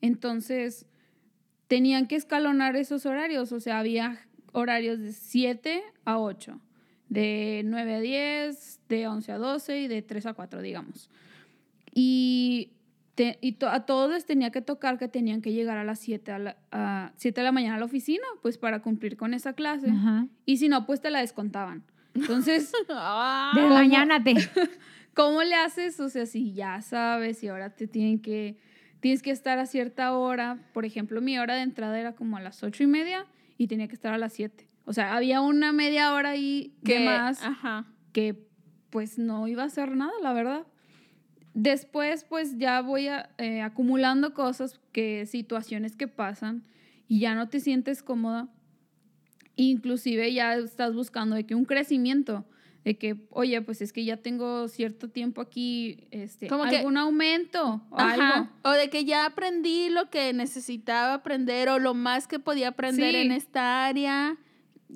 Entonces, 0.00 0.86
tenían 1.68 2.08
que 2.08 2.16
escalonar 2.16 2.74
esos 2.74 3.06
horarios, 3.06 3.52
o 3.52 3.60
sea, 3.60 3.78
había 3.78 4.26
horarios 4.50 4.98
de 4.98 5.12
7 5.12 5.84
a 6.04 6.18
8, 6.18 6.60
de 7.08 7.62
9 7.64 7.94
a 7.94 8.00
10, 8.00 8.80
de 8.88 9.06
11 9.06 9.30
a 9.30 9.38
12 9.38 9.78
y 9.82 9.86
de 9.86 10.02
3 10.02 10.26
a 10.26 10.34
4, 10.34 10.62
digamos. 10.62 11.10
Y, 11.94 12.72
te- 13.14 13.38
y 13.40 13.52
to- 13.52 13.68
a 13.68 13.86
todos 13.86 14.10
les 14.10 14.26
tenía 14.26 14.50
que 14.50 14.60
tocar 14.60 14.98
que 14.98 15.08
tenían 15.08 15.40
que 15.42 15.52
llegar 15.52 15.78
a 15.78 15.84
las 15.84 15.98
7, 16.00 16.32
a 16.32 16.38
la- 16.38 16.56
a 16.72 17.12
7 17.16 17.40
de 17.40 17.44
la 17.44 17.52
mañana 17.52 17.76
a 17.76 17.78
la 17.78 17.84
oficina, 17.84 18.24
pues 18.42 18.58
para 18.58 18.82
cumplir 18.82 19.16
con 19.16 19.34
esa 19.34 19.52
clase. 19.52 19.90
Ajá. 19.90 20.26
Y 20.46 20.56
si 20.56 20.68
no, 20.68 20.86
pues 20.86 21.00
te 21.00 21.10
la 21.10 21.20
descontaban. 21.20 21.84
Entonces, 22.14 22.72
Ah, 22.90 23.52
Desmañánate. 23.54 24.34
¿cómo 25.14 25.42
le 25.44 25.54
haces? 25.54 26.00
O 26.00 26.08
sea, 26.08 26.26
si 26.26 26.54
ya 26.54 26.80
sabes 26.82 27.42
y 27.44 27.48
ahora 27.48 27.70
te 27.70 27.86
tienen 27.86 28.20
que, 28.20 28.56
tienes 29.00 29.22
que 29.22 29.30
estar 29.30 29.58
a 29.58 29.66
cierta 29.66 30.12
hora. 30.16 30.58
Por 30.72 30.84
ejemplo, 30.84 31.20
mi 31.20 31.38
hora 31.38 31.54
de 31.54 31.62
entrada 31.62 31.98
era 32.00 32.14
como 32.14 32.36
a 32.36 32.40
las 32.40 32.62
ocho 32.64 32.82
y 32.82 32.86
media 32.88 33.26
y 33.56 33.68
tenía 33.68 33.86
que 33.86 33.94
estar 33.94 34.12
a 34.12 34.18
las 34.18 34.32
siete. 34.32 34.66
O 34.86 34.92
sea, 34.92 35.14
había 35.16 35.40
una 35.40 35.72
media 35.72 36.12
hora 36.14 36.30
ahí 36.30 36.74
que 36.84 36.98
de 36.98 37.04
más 37.06 37.42
Ajá. 37.44 37.84
que 38.12 38.44
pues 38.90 39.18
no 39.18 39.46
iba 39.48 39.62
a 39.62 39.66
hacer 39.66 39.96
nada, 39.96 40.12
la 40.22 40.32
verdad. 40.32 40.66
Después, 41.54 42.24
pues 42.24 42.58
ya 42.58 42.80
voy 42.82 43.06
a, 43.08 43.30
eh, 43.38 43.62
acumulando 43.62 44.34
cosas, 44.34 44.80
que 44.92 45.24
situaciones 45.26 45.94
que 45.96 46.08
pasan 46.08 46.64
y 47.08 47.20
ya 47.20 47.34
no 47.34 47.48
te 47.48 47.60
sientes 47.60 48.02
cómoda. 48.02 48.48
Inclusive 49.56 50.32
ya 50.32 50.56
estás 50.56 50.94
buscando 50.94 51.36
de 51.36 51.46
que 51.46 51.54
un 51.54 51.64
crecimiento, 51.64 52.44
de 52.84 52.96
que, 52.98 53.16
oye, 53.30 53.62
pues 53.62 53.80
es 53.82 53.92
que 53.92 54.04
ya 54.04 54.16
tengo 54.16 54.66
cierto 54.68 55.08
tiempo 55.08 55.40
aquí, 55.40 56.08
este, 56.10 56.48
Como 56.48 56.64
que- 56.64 56.78
algún 56.78 56.96
aumento 56.96 57.82
o 57.90 57.98
Ajá. 58.00 58.30
algo. 58.38 58.50
O 58.64 58.72
de 58.72 58.90
que 58.90 59.04
ya 59.04 59.24
aprendí 59.24 59.90
lo 59.90 60.10
que 60.10 60.32
necesitaba 60.32 61.14
aprender 61.14 61.68
o 61.68 61.78
lo 61.78 61.94
más 61.94 62.26
que 62.26 62.40
podía 62.40 62.68
aprender 62.68 63.12
Sí. 63.12 63.20
en 63.20 63.30
esta 63.32 63.86
área. 63.86 64.36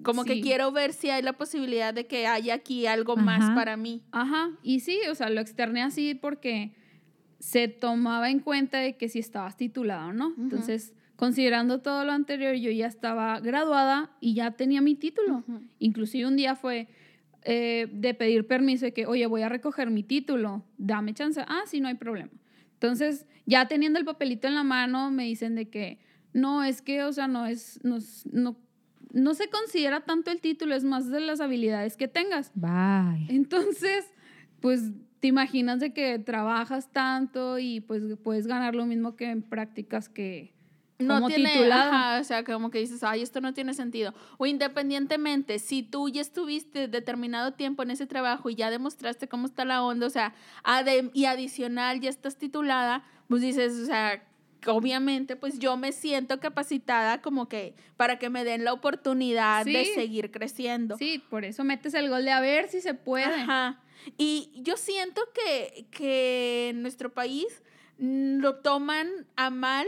Como 0.02 0.24
que 0.24 0.34
Sí. 0.34 0.40
quiero 0.42 0.70
ver 0.70 0.92
si 0.92 1.10
hay 1.10 1.22
la 1.22 1.32
posibilidad 1.34 1.92
de 1.94 2.06
que 2.06 2.26
haya 2.26 2.54
aquí 2.54 2.86
algo 2.86 3.16
más 3.16 3.42
Ajá. 3.42 3.54
para 3.54 3.76
mí. 3.76 4.02
Ajá, 4.12 4.50
y 4.62 4.80
sí, 4.80 4.98
o 5.10 5.14
sea, 5.14 5.28
lo 5.30 5.40
externé 5.40 5.82
así 5.82 6.14
porque 6.14 6.72
se 7.38 7.68
tomaba 7.68 8.30
en 8.30 8.40
cuenta 8.40 8.78
de 8.78 8.96
que 8.96 9.08
si 9.08 9.18
estabas 9.18 9.56
titulado, 9.56 10.12
¿no? 10.12 10.34
Entonces, 10.38 10.92
considerando 11.16 11.80
todo 11.80 12.04
lo 12.04 12.12
anterior, 12.12 12.54
yo 12.54 12.70
ya 12.70 12.86
estaba 12.86 13.40
graduada 13.40 14.10
y 14.20 14.34
ya 14.34 14.52
tenía 14.52 14.80
mi 14.80 14.94
título. 14.94 15.38
Ujú. 15.48 15.62
Inclusive 15.78 16.26
un 16.26 16.36
día 16.36 16.54
fue 16.54 16.88
eh, 17.44 17.88
de 17.92 18.14
pedir 18.14 18.46
permiso 18.46 18.84
de 18.84 18.92
que, 18.92 19.06
oye, 19.06 19.26
voy 19.26 19.42
a 19.42 19.48
recoger 19.48 19.90
mi 19.90 20.02
título, 20.02 20.64
dame 20.76 21.14
chance. 21.14 21.40
Ah, 21.46 21.62
sí, 21.66 21.80
no 21.80 21.88
hay 21.88 21.94
problema. 21.94 22.30
Entonces, 22.74 23.26
ya 23.46 23.66
teniendo 23.68 23.98
el 23.98 24.04
papelito 24.04 24.48
en 24.48 24.54
la 24.54 24.64
mano, 24.64 25.10
me 25.10 25.24
dicen 25.24 25.54
de 25.54 25.68
que, 25.70 25.98
no, 26.32 26.62
es 26.64 26.82
que, 26.82 27.02
o 27.04 27.12
sea, 27.12 27.26
no 27.28 27.46
es, 27.46 27.80
no, 27.84 27.96
es- 27.96 28.26
no, 28.32 28.56
no 29.12 29.34
se 29.34 29.48
considera 29.48 30.00
tanto 30.00 30.30
el 30.30 30.40
título, 30.40 30.74
es 30.74 30.84
más 30.84 31.10
de 31.10 31.20
las 31.20 31.40
habilidades 31.40 31.96
que 31.96 32.08
tengas. 32.08 32.50
Bye. 32.54 33.26
Entonces, 33.28 34.04
pues 34.60 34.90
te 35.20 35.28
imaginas 35.28 35.80
de 35.80 35.92
que 35.92 36.18
trabajas 36.18 36.90
tanto 36.92 37.58
y 37.58 37.80
pues 37.80 38.02
puedes 38.22 38.46
ganar 38.46 38.74
lo 38.74 38.86
mismo 38.86 39.16
que 39.16 39.30
en 39.30 39.42
prácticas 39.42 40.08
que 40.08 40.54
No 41.00 41.14
como 41.16 41.26
tiene, 41.28 41.52
titulado. 41.52 41.90
ajá, 41.92 42.20
o 42.20 42.24
sea, 42.24 42.44
como 42.44 42.70
que 42.70 42.78
dices, 42.78 43.02
ay, 43.02 43.22
esto 43.22 43.40
no 43.40 43.52
tiene 43.54 43.74
sentido. 43.74 44.14
O 44.36 44.46
independientemente, 44.46 45.58
si 45.58 45.82
tú 45.82 46.08
ya 46.08 46.20
estuviste 46.20 46.86
determinado 46.88 47.52
tiempo 47.54 47.82
en 47.82 47.90
ese 47.90 48.06
trabajo 48.06 48.48
y 48.50 48.54
ya 48.54 48.70
demostraste 48.70 49.28
cómo 49.28 49.46
está 49.46 49.64
la 49.64 49.82
onda, 49.82 50.06
o 50.06 50.10
sea, 50.10 50.34
y 51.14 51.24
adicional 51.24 52.00
ya 52.00 52.10
estás 52.10 52.36
titulada, 52.36 53.04
pues 53.28 53.42
dices, 53.42 53.76
o 53.78 53.86
sea, 53.86 54.22
obviamente, 54.66 55.36
pues 55.36 55.58
yo 55.58 55.76
me 55.76 55.92
siento 55.92 56.40
capacitada 56.40 57.22
como 57.22 57.48
que 57.48 57.74
para 57.96 58.18
que 58.18 58.30
me 58.30 58.44
den 58.44 58.64
la 58.64 58.72
oportunidad 58.72 59.64
de 59.64 59.84
seguir 59.94 60.30
creciendo. 60.30 60.96
Sí, 60.98 61.22
por 61.30 61.44
eso 61.44 61.64
metes 61.64 61.94
el 61.94 62.08
gol 62.08 62.24
de 62.24 62.32
a 62.32 62.40
ver 62.40 62.68
si 62.68 62.80
se 62.80 62.94
puede. 62.94 63.26
Ajá. 63.26 63.80
Y 64.16 64.50
yo 64.56 64.76
siento 64.76 65.22
que, 65.34 65.86
que 65.90 66.68
en 66.70 66.82
nuestro 66.82 67.12
país 67.12 67.62
lo 67.98 68.56
toman 68.56 69.08
a 69.36 69.50
mal 69.50 69.86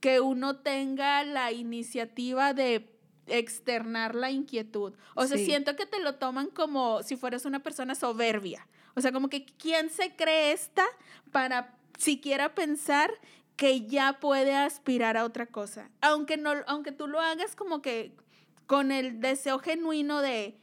que 0.00 0.20
uno 0.20 0.56
tenga 0.56 1.24
la 1.24 1.50
iniciativa 1.52 2.52
de 2.54 2.94
externar 3.26 4.14
la 4.14 4.30
inquietud. 4.30 4.94
O 5.14 5.26
sea, 5.26 5.36
Sí. 5.38 5.44
siento 5.46 5.76
que 5.76 5.86
te 5.86 6.00
lo 6.00 6.14
toman 6.16 6.48
como 6.48 7.02
si 7.02 7.16
fueras 7.16 7.44
una 7.44 7.62
persona 7.62 7.94
soberbia. 7.94 8.66
O 8.94 9.00
sea, 9.00 9.12
como 9.12 9.28
que 9.28 9.44
¿quién 9.44 9.90
se 9.90 10.14
cree 10.16 10.52
esta 10.52 10.84
para 11.30 11.74
siquiera 11.98 12.54
pensar 12.54 13.10
que 13.58 13.82
ya 13.86 14.20
puede 14.20 14.54
aspirar 14.54 15.16
a 15.18 15.24
otra 15.24 15.44
cosa? 15.46 15.90
Aunque, 16.00 16.36
no, 16.38 16.52
aunque 16.66 16.92
tú 16.92 17.08
lo 17.08 17.20
hagas 17.20 17.54
como 17.56 17.82
que 17.82 18.14
con 18.66 18.90
el 18.92 19.20
deseo 19.20 19.58
genuino 19.58 20.22
de 20.22 20.56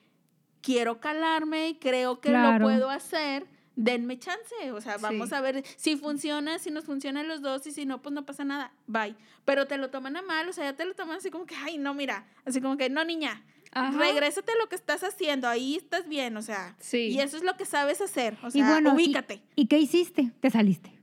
quiero 0.61 0.99
calarme 0.99 1.69
y 1.69 1.75
creo 1.75 2.19
que 2.21 2.29
Claro. 2.29 2.57
lo 2.59 2.65
puedo 2.65 2.89
hacer, 2.89 3.45
denme 3.75 4.17
chance. 4.17 4.71
O 4.71 4.79
sea, 4.81 4.97
vamos 4.97 5.29
Sí. 5.29 5.35
a 5.35 5.41
ver 5.41 5.63
si 5.75 5.97
funciona, 5.97 6.57
si 6.57 6.71
nos 6.71 6.85
funcionan 6.85 7.27
los 7.27 7.41
dos 7.41 7.67
y 7.67 7.71
si 7.71 7.85
no, 7.85 8.01
pues 8.01 8.13
no 8.13 8.25
pasa 8.25 8.45
nada. 8.45 8.71
Bye. 8.87 9.15
Pero 9.43 9.67
te 9.67 9.77
lo 9.77 9.89
toman 9.89 10.15
a 10.15 10.21
mal, 10.21 10.47
o 10.47 10.53
sea, 10.53 10.63
ya 10.71 10.75
te 10.75 10.85
lo 10.85 10.95
toman 10.95 11.17
así 11.17 11.29
como 11.29 11.45
que, 11.45 11.55
ay, 11.55 11.77
no, 11.77 11.93
mira, 11.93 12.25
así 12.45 12.61
como 12.61 12.77
que, 12.77 12.89
no, 12.89 13.03
niña, 13.03 13.43
Ajá. 13.73 13.97
regrésate 13.99 14.53
a 14.53 14.55
lo 14.57 14.69
que 14.69 14.75
estás 14.75 15.03
haciendo, 15.03 15.47
ahí 15.49 15.75
estás 15.75 16.07
bien, 16.07 16.37
o 16.37 16.41
sea. 16.41 16.75
Sí. 16.79 17.09
Y 17.09 17.19
eso 17.19 17.35
es 17.35 17.43
lo 17.43 17.57
que 17.57 17.65
sabes 17.65 17.99
hacer, 17.99 18.37
o 18.41 18.47
Y 18.47 18.51
sea, 18.51 18.79
y- 18.79 18.87
ubícate. 18.87 19.43
¿Y 19.55 19.67
qué 19.67 19.77
hiciste? 19.79 20.31
Te 20.39 20.49
saliste. 20.49 20.94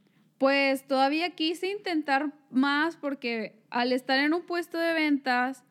Pues 0.43 0.89
todavía 0.89 1.31
quise 1.37 1.71
intentar 1.71 2.33
más 2.51 2.97
porque 2.97 3.63
al 3.71 3.93
estar 3.93 4.19
en 4.19 4.35
un 4.35 4.43
puesto 4.43 4.77
de 4.77 4.93
ventas 4.93 5.63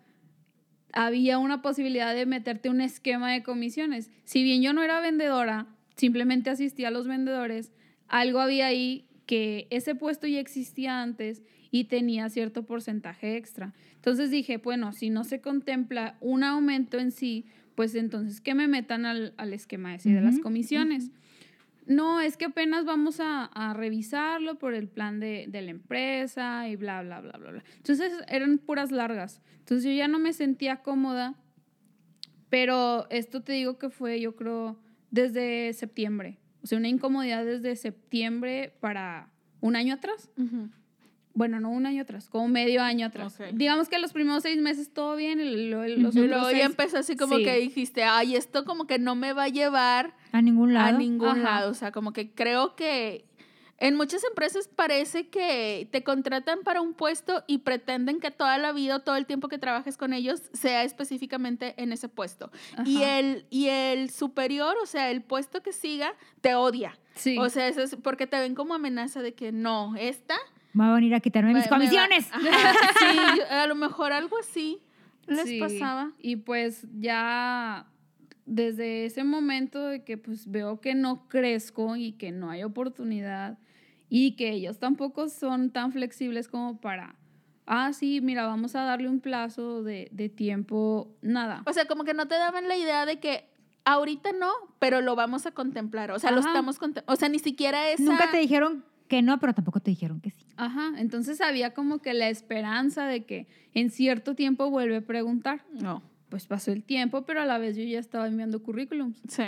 había 0.94 1.40
una 1.40 1.62
posibilidad 1.62 2.16
de 2.16 2.26
meterte 2.26 2.70
un 2.70 2.80
esquema 2.80 3.34
de 3.34 3.44
comisiones. 3.44 4.10
Si 4.24 4.44
bien 4.44 4.62
yo 4.62 4.72
no 4.72 4.82
era 4.82 5.02
vendedora, 5.02 5.68
simplemente 5.98 6.50
asistía 6.50 6.88
a 6.88 6.92
los 6.92 7.06
vendedores, 7.06 7.74
algo 8.08 8.40
había 8.40 8.68
ahí 8.68 9.10
que 9.26 9.68
ese 9.72 9.94
puesto 9.94 10.26
ya 10.26 10.40
existía 10.40 11.02
antes 11.02 11.44
y 11.70 11.84
tenía 11.84 12.30
cierto 12.30 12.64
porcentaje 12.64 13.36
extra. 13.36 13.74
Entonces 13.96 14.32
dije, 14.32 14.56
bueno, 14.56 14.94
si 14.94 15.10
no 15.10 15.26
se 15.26 15.42
contempla 15.42 16.16
un 16.22 16.46
aumento 16.46 16.98
en 16.98 17.12
sí, 17.12 17.46
pues 17.76 17.94
entonces 17.94 18.40
que 18.40 18.56
me 18.56 18.70
metan 18.70 19.06
al, 19.06 19.34
al 19.36 19.52
esquema 19.52 19.96
ese 19.96 20.14
de 20.14 20.22
las 20.22 20.40
comisiones. 20.40 21.12
No, 21.86 22.22
es 22.22 22.38
que 22.38 22.46
apenas 22.46 22.86
vamos 22.86 23.20
a, 23.20 23.46
a 23.46 23.74
revisarlo 23.74 24.58
por 24.60 24.74
el 24.74 24.88
plan 24.88 25.20
de, 25.20 25.46
de 25.48 25.62
la 25.62 25.72
empresa 25.72 26.68
y 26.68 26.76
bla, 26.76 27.02
bla, 27.02 27.22
bla, 27.22 27.38
bla, 27.38 27.52
bla. 27.52 27.64
Entonces 27.78 28.14
eran 28.28 28.60
puras 28.60 28.92
largas. 28.92 29.42
Entonces 29.60 29.86
yo 29.86 29.92
ya 29.92 30.08
no 30.08 30.20
me 30.20 30.34
sentía 30.34 30.82
cómoda, 30.84 31.36
pero 32.50 33.10
esto 33.10 33.42
te 33.42 33.54
digo 33.54 33.78
que 33.78 33.90
fue, 33.90 34.20
yo 34.20 34.36
creo, 34.36 34.80
desde 35.10 35.74
septiembre. 35.74 36.40
O 36.64 36.68
sea, 36.68 36.78
una 36.78 36.90
incomodidad 36.90 37.46
desde 37.46 37.76
septiembre 37.76 38.74
para 38.80 39.32
un 39.62 39.76
año 39.76 39.96
atrás. 39.96 40.30
Bueno, 41.34 41.60
no 41.62 41.70
un 41.70 41.86
año 41.86 42.02
atrás, 42.02 42.28
como 42.30 42.48
medio 42.50 42.82
año 42.82 43.08
atrás. 43.08 43.40
Ok. 43.40 43.48
Digamos 43.54 43.88
que 43.88 44.00
los 44.00 44.12
primeros 44.12 44.44
seis 44.44 44.62
meses 44.62 44.94
todo 44.94 45.16
bien 45.16 45.40
y 45.40 45.70
lo- 45.70 45.88
los 45.88 46.16
Y 46.16 46.20
otros 46.20 46.28
luego 46.28 46.44
ya 46.52 46.58
seis- 46.58 46.66
empezó 46.66 46.98
así 46.98 47.16
como 47.16 47.38
sí. 47.38 47.44
que 47.44 47.56
dijiste, 47.58 48.04
ay, 48.04 48.36
esto 48.36 48.66
como 48.66 48.86
que 48.86 49.00
no 49.00 49.16
me 49.16 49.32
va 49.34 49.44
a 49.44 49.48
llevar 49.48 50.14
A 50.34 50.42
ningún 50.42 50.74
lado. 50.74 50.90
a 50.96 51.00
ningún 51.00 51.30
Ajá. 51.30 51.40
lado. 51.42 51.72
O 51.72 51.74
sea, 51.74 51.92
como 51.94 52.12
que 52.12 52.34
creo 52.34 52.76
que 52.76 53.26
en 53.78 53.96
muchas 53.96 54.24
empresas 54.26 54.68
parece 54.68 55.30
que 55.30 55.88
te 55.92 56.04
contratan 56.04 56.60
para 56.64 56.82
un 56.82 56.94
puesto 56.94 57.44
y 57.48 57.60
pretenden 57.60 58.20
que 58.20 58.30
toda 58.30 58.58
la 58.60 58.74
vida 58.74 59.00
todo 59.04 59.16
el 59.16 59.26
tiempo 59.26 59.48
que 59.48 59.58
trabajes 59.58 59.98
con 59.98 60.14
ellos 60.14 60.42
sea 60.54 60.84
específicamente 60.84 61.74
en 61.82 61.92
ese 61.94 62.08
puesto. 62.10 62.52
Y 62.86 63.02
el, 63.04 63.48
y 63.50 63.70
el 63.70 64.10
superior, 64.12 64.76
o 64.84 64.86
sea, 64.86 65.10
el 65.10 65.24
puesto 65.24 65.64
que 65.64 65.72
siga, 65.72 66.14
te 66.42 66.54
odia. 66.56 67.00
Sí. 67.16 67.38
O 67.40 67.50
sea, 67.50 67.68
eso 67.70 67.82
es 67.82 67.96
porque 67.96 68.28
te 68.28 68.38
ven 68.40 68.54
como 68.54 68.74
amenaza 68.76 69.22
de 69.22 69.34
que 69.34 69.52
no, 69.52 69.96
esta... 69.98 70.36
Me 70.74 70.86
va 70.86 70.92
a 70.92 70.96
venir 70.96 71.14
a 71.16 71.20
quitarme 71.20 71.54
mis 71.54 71.64
me- 71.66 71.70
comisiones. 71.70 72.30
Ajá, 72.32 72.74
sí, 73.00 73.42
a 73.50 73.68
lo 73.68 73.76
mejor 73.76 74.12
algo 74.14 74.38
así 74.40 74.82
les 75.28 75.48
Sí, 75.48 75.60
pasaba. 75.60 76.12
Y 76.20 76.38
pues 76.38 76.88
ya 77.00 77.88
desde 78.46 79.06
ese 79.06 79.24
momento 79.24 79.86
de 79.88 80.04
que 80.04 80.18
pues 80.18 80.50
veo 80.50 80.82
que 80.82 80.96
no 80.96 81.28
crezco 81.30 81.96
y 81.96 82.14
que 82.14 82.32
no 82.32 82.50
hay 82.50 82.64
oportunidad 82.64 83.58
y 84.10 84.36
que 84.36 84.52
ellos 84.52 84.80
tampoco 84.80 85.30
son 85.30 85.70
tan 85.72 85.92
flexibles 85.94 86.48
como 86.50 86.82
para, 86.82 87.16
ah, 87.66 87.94
sí, 87.94 88.20
mira, 88.22 88.46
vamos 88.46 88.76
a 88.76 88.84
darle 88.84 89.08
un 89.08 89.22
plazo 89.22 89.84
de, 89.84 90.10
de 90.12 90.28
tiempo, 90.28 91.16
nada. 91.22 91.64
O 91.66 91.72
sea, 91.72 91.86
como 91.86 92.04
que 92.04 92.14
no 92.14 92.28
te 92.28 92.36
daban 92.36 92.68
la 92.68 92.76
idea 92.76 93.06
de 93.06 93.20
que 93.20 93.50
ahorita 93.86 94.34
no, 94.34 94.52
pero 94.80 95.00
lo 95.02 95.16
vamos 95.16 95.46
a 95.46 95.52
contemplar. 95.52 96.12
O 96.12 96.20
sea, 96.20 96.32
lo 96.32 96.40
estamos 96.42 96.78
contemplando. 96.78 97.14
O 97.14 97.16
sea, 97.16 97.30
ni 97.30 97.40
siquiera 97.40 97.90
esa... 97.90 98.04
Nunca 98.04 98.30
te 98.32 98.38
dijeron 98.38 98.84
que 99.12 99.22
no, 99.22 99.40
pero 99.42 99.54
tampoco 99.54 99.82
te 99.82 99.92
dijeron 99.92 100.22
que 100.22 100.32
sí. 100.32 100.46
Ajá, 100.56 100.94
entonces 100.98 101.42
había 101.42 101.74
como 101.74 102.00
que 102.00 102.14
la 102.14 102.30
esperanza 102.30 103.06
de 103.06 103.26
que 103.26 103.46
en 103.74 103.90
cierto 103.90 104.36
tiempo 104.36 104.70
vuelve 104.70 104.96
a 104.96 105.02
preguntar. 105.02 105.66
No. 105.74 106.02
Pues 106.30 106.48
pasó 106.48 106.72
el 106.72 106.82
tiempo, 106.84 107.24
pero 107.26 107.42
a 107.42 107.46
la 107.46 107.58
vez 107.58 107.76
yo 107.76 107.84
ya 107.84 108.00
estaba 108.00 108.26
enviando 108.28 108.64
currículums. 108.64 109.22
Sí. 109.28 109.44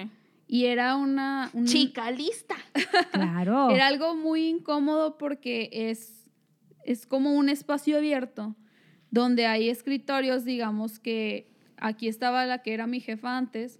Y 0.48 0.66
era 0.66 0.98
una... 0.98 1.50
un- 1.54 1.64
Chica 1.66 2.12
lista. 2.12 2.56
Claro. 3.14 3.70
Era 3.70 3.88
algo 3.88 4.16
muy 4.16 4.48
incómodo 4.50 5.18
porque 5.18 5.70
es, 5.72 6.26
es 6.84 7.06
como 7.06 7.32
un 7.34 7.48
espacio 7.48 7.96
abierto 7.98 8.56
donde 9.12 9.46
hay 9.46 9.70
escritorios, 9.70 10.44
digamos 10.44 11.00
que 11.00 11.48
aquí 11.78 12.10
estaba 12.10 12.46
la 12.46 12.62
que 12.64 12.74
era 12.74 12.86
mi 12.86 13.00
jefa 13.00 13.38
antes, 13.38 13.80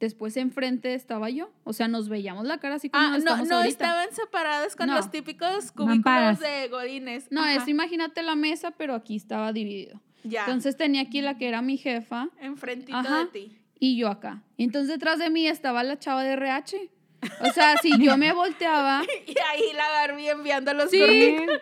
después 0.00 0.36
enfrente 0.36 0.94
estaba 0.94 1.28
yo, 1.30 1.50
o 1.64 1.72
sea, 1.72 1.88
nos 1.88 2.08
veíamos 2.08 2.46
la 2.46 2.58
cara 2.58 2.76
así 2.76 2.88
como 2.90 3.02
Ah, 3.04 3.10
no, 3.10 3.16
estamos 3.16 3.48
no 3.48 3.56
ahorita. 3.56 3.70
estaban 3.72 4.12
separadas 4.12 4.76
con 4.76 4.86
No. 4.88 4.94
los 4.96 5.10
típicos 5.10 5.72
cubículos 5.72 5.88
Mamparas. 5.88 6.40
de 6.40 6.68
godines. 6.68 7.30
No, 7.30 7.40
Ajá. 7.42 7.54
es 7.54 7.68
imagínate 7.68 8.22
la 8.22 8.36
mesa, 8.36 8.70
pero 8.72 8.94
aquí 8.94 9.16
estaba 9.16 9.52
dividido. 9.52 10.00
Ya. 10.24 10.42
Entonces 10.44 10.76
tenía 10.76 11.02
aquí 11.02 11.20
la 11.22 11.36
que 11.38 11.48
era 11.48 11.62
mi 11.62 11.76
jefa 11.76 12.28
Enfrentito 12.40 12.96
Ajá. 12.96 13.18
de 13.20 13.26
ti. 13.26 13.58
y 13.80 13.96
yo 13.96 14.08
acá. 14.08 14.42
Entonces 14.56 14.88
detrás 14.90 15.18
de 15.18 15.30
mí 15.30 15.46
estaba 15.46 15.82
la 15.84 15.98
chava 15.98 16.22
de 16.24 16.32
RH. 16.32 16.90
O 17.40 17.52
sea, 17.52 17.76
si 17.78 17.90
yo 18.00 18.16
me 18.16 18.32
volteaba, 18.32 19.02
Y 19.26 19.30
ahí 19.50 19.72
la 19.74 19.88
Barbie 19.90 20.28
enviando 20.28 20.72
los 20.74 20.90
Sí. 20.90 20.98
currículums. 21.00 21.60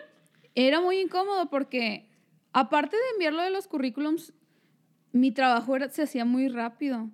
era 0.55 0.81
muy 0.81 0.99
incómodo 0.99 1.49
porque, 1.49 2.07
aparte 2.53 2.95
de 2.95 3.01
enviarlo 3.13 3.41
de 3.43 3.49
los 3.51 3.67
currículums, 3.67 4.33
mi 5.11 5.31
trabajo 5.31 5.75
era- 5.75 5.89
se 5.89 6.03
hacía 6.03 6.25
muy 6.25 6.47
rápido. 6.47 7.09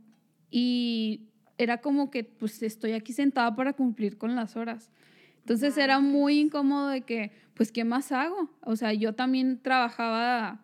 Y 0.55 1.21
era 1.57 1.81
como 1.81 2.11
que, 2.11 2.23
pues, 2.23 2.61
estoy 2.61 2.91
aquí 2.91 3.11
sentada 3.11 3.55
para 3.55 3.73
cumplir 3.73 4.19
con 4.19 4.35
las 4.35 4.55
horas. 4.55 4.91
Entonces 5.39 5.75
era 5.79 5.99
muy 5.99 6.39
incómodo 6.39 6.89
de 6.89 7.01
que, 7.01 7.31
pues, 7.55 7.71
¿qué 7.71 7.83
más 7.83 8.11
hago? 8.11 8.51
O 8.61 8.75
sea, 8.75 8.93
yo 8.93 9.13
también 9.13 9.59
trabajaba 9.59 10.59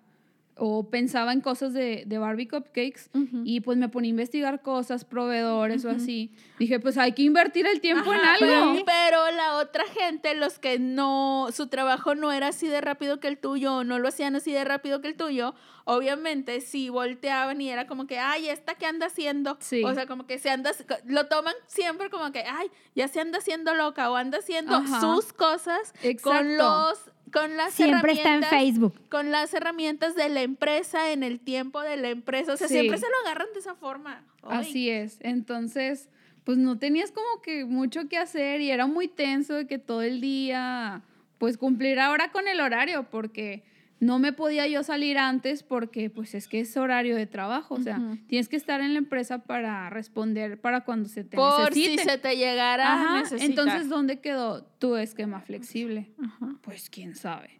o 0.59 0.89
pensaba 0.89 1.33
en 1.33 1.41
cosas 1.41 1.73
de, 1.73 2.03
de 2.05 2.17
Barbie 2.17 2.47
Cupcakes 2.47 3.09
Ujú. 3.13 3.41
y 3.45 3.61
pues 3.61 3.77
me 3.77 3.89
ponía 3.89 4.09
a 4.09 4.11
investigar 4.11 4.61
cosas, 4.61 5.05
proveedores 5.05 5.85
o 5.85 5.89
así. 5.89 6.31
Dije, 6.59 6.79
pues 6.79 6.97
hay 6.97 7.13
que 7.13 7.21
invertir 7.23 7.65
el 7.65 7.81
tiempo 7.81 8.11
Ajá, 8.11 8.19
en 8.37 8.43
algo. 8.45 8.73
Pero, 8.73 8.85
pero 8.85 9.31
la 9.31 9.55
otra 9.57 9.85
gente, 9.85 10.35
los 10.35 10.59
que 10.59 10.79
no, 10.79 11.47
su 11.53 11.67
trabajo 11.67 12.15
no 12.15 12.31
era 12.31 12.47
así 12.47 12.67
de 12.67 12.81
rápido 12.81 13.19
que 13.19 13.27
el 13.27 13.37
tuyo, 13.37 13.77
o 13.77 13.83
no 13.83 13.99
lo 13.99 14.07
hacían 14.07 14.35
así 14.35 14.51
de 14.51 14.63
rápido 14.63 15.01
que 15.01 15.07
el 15.07 15.15
tuyo, 15.15 15.55
obviamente 15.85 16.61
sí 16.61 16.89
volteaban 16.89 17.59
y 17.61 17.69
era 17.69 17.87
como 17.87 18.05
que, 18.05 18.19
ay, 18.19 18.49
¿esta 18.49 18.75
qué 18.75 18.85
anda 18.85 19.07
haciendo? 19.07 19.57
Sí. 19.59 19.83
O 19.83 19.93
sea, 19.93 20.05
como 20.05 20.27
que 20.27 20.37
se 20.37 20.49
anda, 20.49 20.71
lo 21.05 21.27
toman 21.27 21.55
siempre 21.67 22.09
como 22.09 22.31
que, 22.31 22.43
ay, 22.43 22.69
ya 22.95 23.07
se 23.07 23.19
anda 23.19 23.39
haciendo 23.39 23.73
loca 23.73 24.11
o 24.11 24.15
anda 24.15 24.37
haciendo 24.37 24.75
Ajá. 24.75 25.01
sus 25.01 25.33
cosas 25.33 25.93
con 26.21 26.57
los, 26.57 26.99
con 27.31 27.57
las 27.57 27.73
Siempre 27.73 28.13
está 28.13 28.29
en 28.35 28.43
herramientas- 28.43 28.49
Facebook. 28.49 29.09
Con 29.09 29.31
las 29.31 29.53
herramientas 29.53 30.15
de 30.15 30.29
la 30.29 30.41
empresa, 30.41 31.11
en 31.11 31.23
el 31.23 31.39
tiempo 31.39 31.81
de 31.81 31.97
la 31.97 32.09
empresa. 32.09 32.53
O 32.53 32.57
sea, 32.57 32.67
Sí. 32.67 32.75
siempre 32.75 32.97
se 32.97 33.07
lo 33.07 33.15
agarran 33.25 33.47
de 33.53 33.59
esa 33.59 33.75
forma. 33.75 34.23
Así 34.43 34.89
es. 34.89 35.17
Entonces, 35.21 36.09
pues 36.43 36.57
no 36.57 36.77
tenías 36.79 37.11
como 37.11 37.41
que 37.41 37.65
mucho 37.65 38.07
que 38.07 38.17
hacer 38.17 38.61
y 38.61 38.71
era 38.71 38.87
muy 38.87 39.07
tenso 39.07 39.53
de 39.55 39.67
que 39.67 39.77
todo 39.77 40.01
el 40.01 40.21
día, 40.21 41.01
pues 41.37 41.57
cumplir 41.57 41.99
ahora 41.99 42.31
con 42.31 42.47
el 42.47 42.59
horario, 42.59 43.07
porque 43.09 43.63
no 43.99 44.17
me 44.19 44.31
podía 44.33 44.65
yo 44.67 44.81
salir 44.83 45.17
antes 45.17 45.61
porque 45.63 46.09
pues 46.09 46.33
es 46.33 46.47
que 46.47 46.61
es 46.61 46.75
horario 46.77 47.15
de 47.15 47.27
trabajo, 47.27 47.75
o 47.75 47.81
sea, 47.81 48.01
tienes 48.27 48.47
que 48.47 48.55
estar 48.55 48.79
en 48.81 48.93
la 48.93 48.99
empresa 48.99 49.39
para 49.43 49.89
responder 49.89 50.59
para 50.61 50.85
cuando 50.85 51.09
se 51.09 51.23
te 51.25 51.35
Por 51.35 51.73
si 51.73 51.81
necesite. 51.81 52.03
se 52.11 52.17
te 52.17 52.37
llegara 52.37 52.87
a 52.87 52.93
Ajá, 53.03 53.17
necesitar. 53.23 53.49
entonces, 53.49 53.89
¿dónde 53.89 54.19
quedó 54.21 54.63
tu 54.63 54.95
esquema 54.95 55.41
flexible? 55.41 56.11
Ajá. 56.23 56.55
Pues 56.61 56.89
quién 56.89 57.13
sabe. 57.15 57.59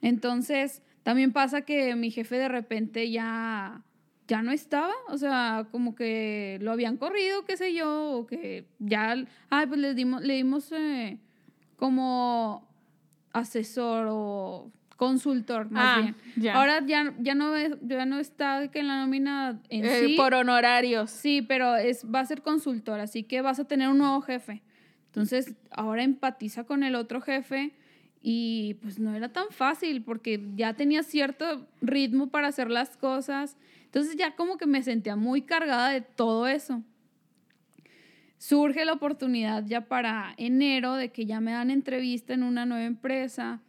Entonces, 0.00 0.82
también 1.02 1.32
pasa 1.32 1.62
que 1.62 1.94
mi 1.96 2.10
jefe 2.10 2.36
de 2.38 2.48
repente 2.48 3.10
ya, 3.10 3.82
ya 4.28 4.42
no 4.42 4.52
estaba, 4.52 4.94
o 5.08 5.18
sea, 5.18 5.66
como 5.72 5.94
que 5.96 6.58
lo 6.60 6.70
habían 6.72 6.96
corrido, 6.98 7.44
qué 7.44 7.56
sé 7.56 7.74
yo, 7.74 8.12
o 8.12 8.26
que 8.26 8.64
ya, 8.78 9.16
ay, 9.50 9.66
pues 9.66 9.80
le 9.80 9.94
dimos, 9.94 10.22
le 10.22 10.34
dimos 10.36 10.70
eh, 10.72 11.18
como 11.76 12.68
asesor 13.32 14.06
o 14.10 14.70
consultor, 15.00 15.70
más 15.70 15.96
Ah, 15.96 16.00
bien. 16.02 16.16
ya. 16.36 16.54
Ahora 16.56 16.84
ya, 16.86 17.14
ya, 17.20 17.34
no, 17.34 17.56
es- 17.56 17.74
ya 17.80 18.04
no 18.04 18.18
está 18.18 18.68
que 18.70 18.80
en 18.80 18.86
la 18.88 19.00
nómina 19.00 19.58
en 19.70 19.86
Eh, 19.86 20.06
sí. 20.08 20.14
Por 20.16 20.34
honorarios. 20.34 21.10
Sí, 21.10 21.40
pero 21.40 21.74
es, 21.76 22.04
va 22.04 22.20
a 22.20 22.26
ser 22.26 22.42
consultor, 22.42 23.00
así 23.00 23.22
que 23.24 23.40
vas 23.40 23.58
a 23.58 23.64
tener 23.64 23.88
un 23.88 23.96
nuevo 23.96 24.20
jefe. 24.20 24.62
Entonces, 25.06 25.54
ahora 25.70 26.02
empatiza 26.02 26.64
con 26.64 26.82
el 26.82 26.94
otro 26.96 27.22
jefe 27.22 27.72
y 28.20 28.74
pues 28.82 28.98
no 28.98 29.14
era 29.16 29.30
tan 29.32 29.46
fácil 29.50 30.02
porque 30.02 30.38
ya 30.54 30.74
tenía 30.74 31.02
cierto 31.02 31.66
ritmo 31.80 32.28
para 32.28 32.48
hacer 32.48 32.70
las 32.70 32.98
cosas. 32.98 33.56
Entonces 33.86 34.16
ya 34.16 34.36
como 34.36 34.58
que 34.58 34.66
me 34.66 34.82
sentía 34.82 35.16
muy 35.16 35.40
cargada 35.40 35.88
de 35.88 36.02
todo 36.02 36.46
eso. 36.46 36.82
Surge 38.36 38.84
la 38.84 38.92
oportunidad 38.92 39.64
ya 39.66 39.80
para 39.82 40.34
enero 40.36 40.94
de 40.94 41.08
que 41.10 41.24
ya 41.26 41.40
me 41.40 41.52
dan 41.52 41.70
entrevista 41.70 42.32
en 42.34 42.42
una 42.42 42.66
nueva 42.66 42.84
empresa 42.84 43.60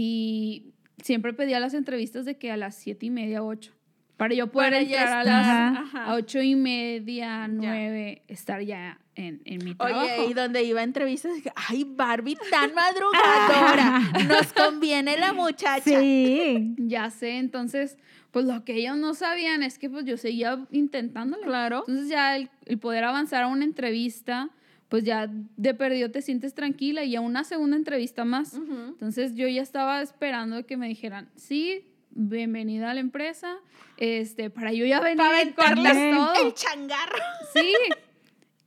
y 0.00 0.74
siempre 1.02 1.32
pedía 1.32 1.58
las 1.58 1.74
entrevistas 1.74 2.24
de 2.24 2.38
que 2.38 2.52
a 2.52 2.56
las 2.56 2.76
siete 2.76 3.06
y 3.06 3.10
media, 3.10 3.42
ocho, 3.42 3.72
para 4.16 4.32
yo 4.32 4.46
poder 4.46 4.70
Para 4.70 4.80
entrar 4.82 5.08
a 5.08 5.24
las 5.24 5.46
ajá. 5.78 6.04
a 6.04 6.14
ocho 6.14 6.40
y 6.40 6.54
media, 6.54 7.48
nueve, 7.48 8.22
estar 8.28 8.62
ya 8.62 9.00
en, 9.16 9.42
en 9.44 9.64
mi 9.64 9.74
trabajo. 9.74 10.00
Oye, 10.00 10.30
y 10.30 10.34
donde 10.34 10.62
iba 10.62 10.80
a 10.80 10.84
entrevistas, 10.84 11.34
dije, 11.34 11.52
ay, 11.56 11.84
Barbie 11.84 12.36
tan 12.48 12.72
madrugadora. 12.82 14.00
Nos 14.28 14.52
conviene 14.52 15.16
la 15.18 15.32
muchacha. 15.32 16.00
Sí. 16.00 16.74
Ya 16.78 17.10
sé, 17.10 17.38
entonces, 17.38 17.98
pues 18.30 18.46
lo 18.46 18.64
que 18.64 18.74
ellos 18.74 18.96
no 18.96 19.14
sabían 19.14 19.64
es 19.64 19.78
que 19.80 19.90
pues 19.90 20.04
yo 20.04 20.16
seguía 20.16 20.64
intentándole. 20.70 21.42
Claro. 21.42 21.84
Entonces 21.88 22.08
ya 22.08 22.36
el, 22.36 22.50
el 22.66 22.78
poder 22.78 23.02
avanzar 23.02 23.42
a 23.42 23.48
una 23.48 23.64
entrevista, 23.64 24.50
pues 24.88 25.04
ya 25.04 25.28
de 25.56 25.74
perdido 25.74 26.10
te 26.10 26.22
sientes 26.22 26.54
tranquila 26.54 27.04
y 27.04 27.14
a 27.16 27.20
una 27.20 27.44
segunda 27.44 27.76
entrevista 27.76 28.24
más. 28.24 28.54
Entonces 28.54 29.34
yo 29.34 29.46
ya 29.48 29.62
estaba 29.62 30.00
esperando 30.02 30.64
que 30.66 30.76
me 30.76 30.88
dijeran, 30.88 31.28
sí, 31.36 31.84
bienvenida 32.10 32.90
a 32.90 32.94
la 32.94 33.00
empresa, 33.00 33.58
este, 33.98 34.50
para 34.50 34.72
yo 34.72 34.86
ya 34.86 35.00
venir 35.00 35.18
Para 35.18 35.40
aventarles 35.40 36.14
todo. 36.16 36.46
el 36.46 36.54
changarro. 36.54 37.18
Sí. 37.54 37.72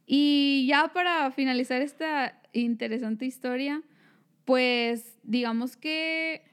Y 0.06 0.66
ya 0.68 0.90
para 0.94 1.32
finalizar 1.32 1.82
esta 1.82 2.40
interesante 2.54 3.26
historia, 3.26 3.82
pues 4.46 5.18
digamos 5.24 5.78
que 5.78 6.44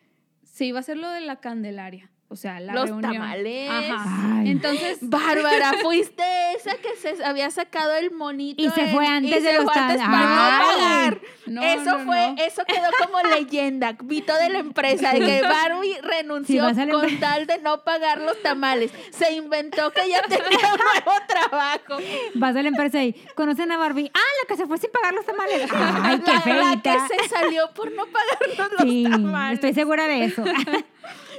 se 0.45 0.65
iba 0.67 0.79
a 0.79 0.81
hacer 0.81 0.97
lo 0.97 1.11
de 1.11 1.21
la 1.21 1.41
Candelaria. 1.41 2.11
O 2.31 2.37
sea, 2.37 2.61
la 2.61 2.75
Los 2.75 2.91
reunión. 2.91 3.11
tamales. 3.15 3.71
Ajá. 3.71 4.05
Ay. 4.41 4.51
Entonces, 4.51 4.99
Bárbara, 5.01 5.73
fuiste 5.83 6.23
esa 6.55 6.75
que 6.77 6.95
se 6.97 7.25
había 7.25 7.51
sacado 7.51 7.95
el 7.97 8.11
monito. 8.11 8.63
Y 8.63 8.69
se 8.69 8.89
fue 8.89 9.07
en- 9.07 9.13
antes 9.13 9.31
y 9.31 9.35
de 9.35 9.41
se 9.51 9.55
los 9.57 9.65
fue 9.65 9.73
antes 9.75 9.99
tam- 10.03 10.11
para 10.11 10.27
no 10.27 10.67
pagar. 10.67 11.21
No, 11.47 11.63
eso 11.63 11.99
no, 11.99 12.05
fue, 12.05 12.33
no. 12.33 12.37
eso 12.45 12.63
quedó 12.67 12.89
como 13.03 13.23
leyenda, 13.35 13.97
mito 14.05 14.35
de 14.35 14.51
la 14.51 14.59
empresa, 14.59 15.13
de 15.13 15.21
que 15.21 15.41
Barbie 15.41 15.97
renunció 16.03 16.69
Sí, 16.75 16.87
con 16.91 17.19
tal 17.19 17.47
de 17.47 17.59
no 17.63 17.83
pagar 17.83 18.21
los 18.21 18.43
tamales. 18.43 18.91
Se 19.11 19.33
inventó 19.33 19.91
que 19.93 20.07
ya 20.11 20.21
tenía 20.25 20.45
un 20.75 20.79
nuevo 20.81 21.19
trabajo. 21.27 21.97
Vas 22.35 22.55
a 22.55 22.61
la 22.63 22.69
empresa 22.69 23.03
y 23.03 23.15
conocen 23.37 23.73
a 23.73 23.79
Barbie. 23.79 24.11
Ah, 24.13 24.19
la 24.43 24.49
que 24.49 24.57
se 24.61 24.67
fue 24.67 24.77
sin 24.77 24.91
pagar 24.91 25.15
los 25.15 25.25
tamales. 25.25 25.63
Ay, 25.73 26.19
qué 26.21 26.31
la, 26.31 26.57
la 26.75 26.83
que 26.83 26.91
feita. 26.91 27.09
se 27.09 27.29
salió 27.31 27.71
por 27.73 27.91
no 27.91 28.05
pagarnos 28.05 28.73
los 28.73 28.83
Sí, 28.83 29.07
tamales. 29.11 29.55
estoy 29.55 29.73
segura 29.73 30.07
de 30.07 30.25
eso. 30.27 30.45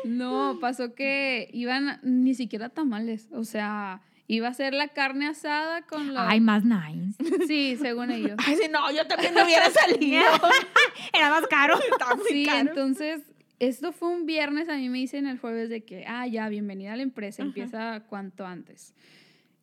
No, 0.06 0.58
pasó 0.60 0.94
que 0.96 1.50
iban 1.54 2.00
ni 2.04 2.34
siquiera 2.36 2.70
tamales. 2.70 3.28
O 3.32 3.44
sea, 3.44 4.02
iba 4.28 4.48
a 4.48 4.54
ser 4.54 4.74
la 4.74 4.88
carne 4.90 5.28
asada 5.28 5.82
con 5.84 6.14
los... 6.14 6.18
Ay, 6.20 6.40
más 6.42 6.64
nice. 6.64 7.18
Sí, 7.48 7.78
según 7.82 8.12
ellos. 8.12 8.38
Ay, 8.46 8.56
si 8.56 8.70
no, 8.70 8.92
yo 8.92 9.06
también 9.08 9.34
no 9.34 9.44
hubiera 9.44 9.70
salido. 9.70 10.24
Era 11.14 11.30
más 11.30 11.48
caro. 11.48 11.76
Muy 12.18 12.26
Sí, 12.30 12.46
caro. 12.46 12.70
entonces, 12.70 13.22
esto 13.60 13.92
fue 13.92 14.10
un 14.10 14.26
viernes, 14.26 14.70
a 14.70 14.76
mí 14.78 14.88
me 14.90 15.00
dicen 15.00 15.26
el 15.28 15.38
jueves 15.40 15.70
de 15.70 15.84
que, 15.84 16.06
ah, 16.08 16.28
ya, 16.28 16.48
bienvenida 16.50 16.94
a 16.94 16.96
la 16.96 17.04
empresa, 17.04 17.42
empieza 17.42 18.02
cuanto 18.08 18.46
antes. 18.46 18.94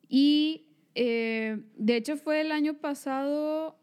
Y 0.09 0.67
eh, 0.95 1.59
de 1.75 1.95
hecho 1.95 2.17
fue 2.17 2.41
el 2.41 2.51
año 2.51 2.75
pasado, 2.75 3.79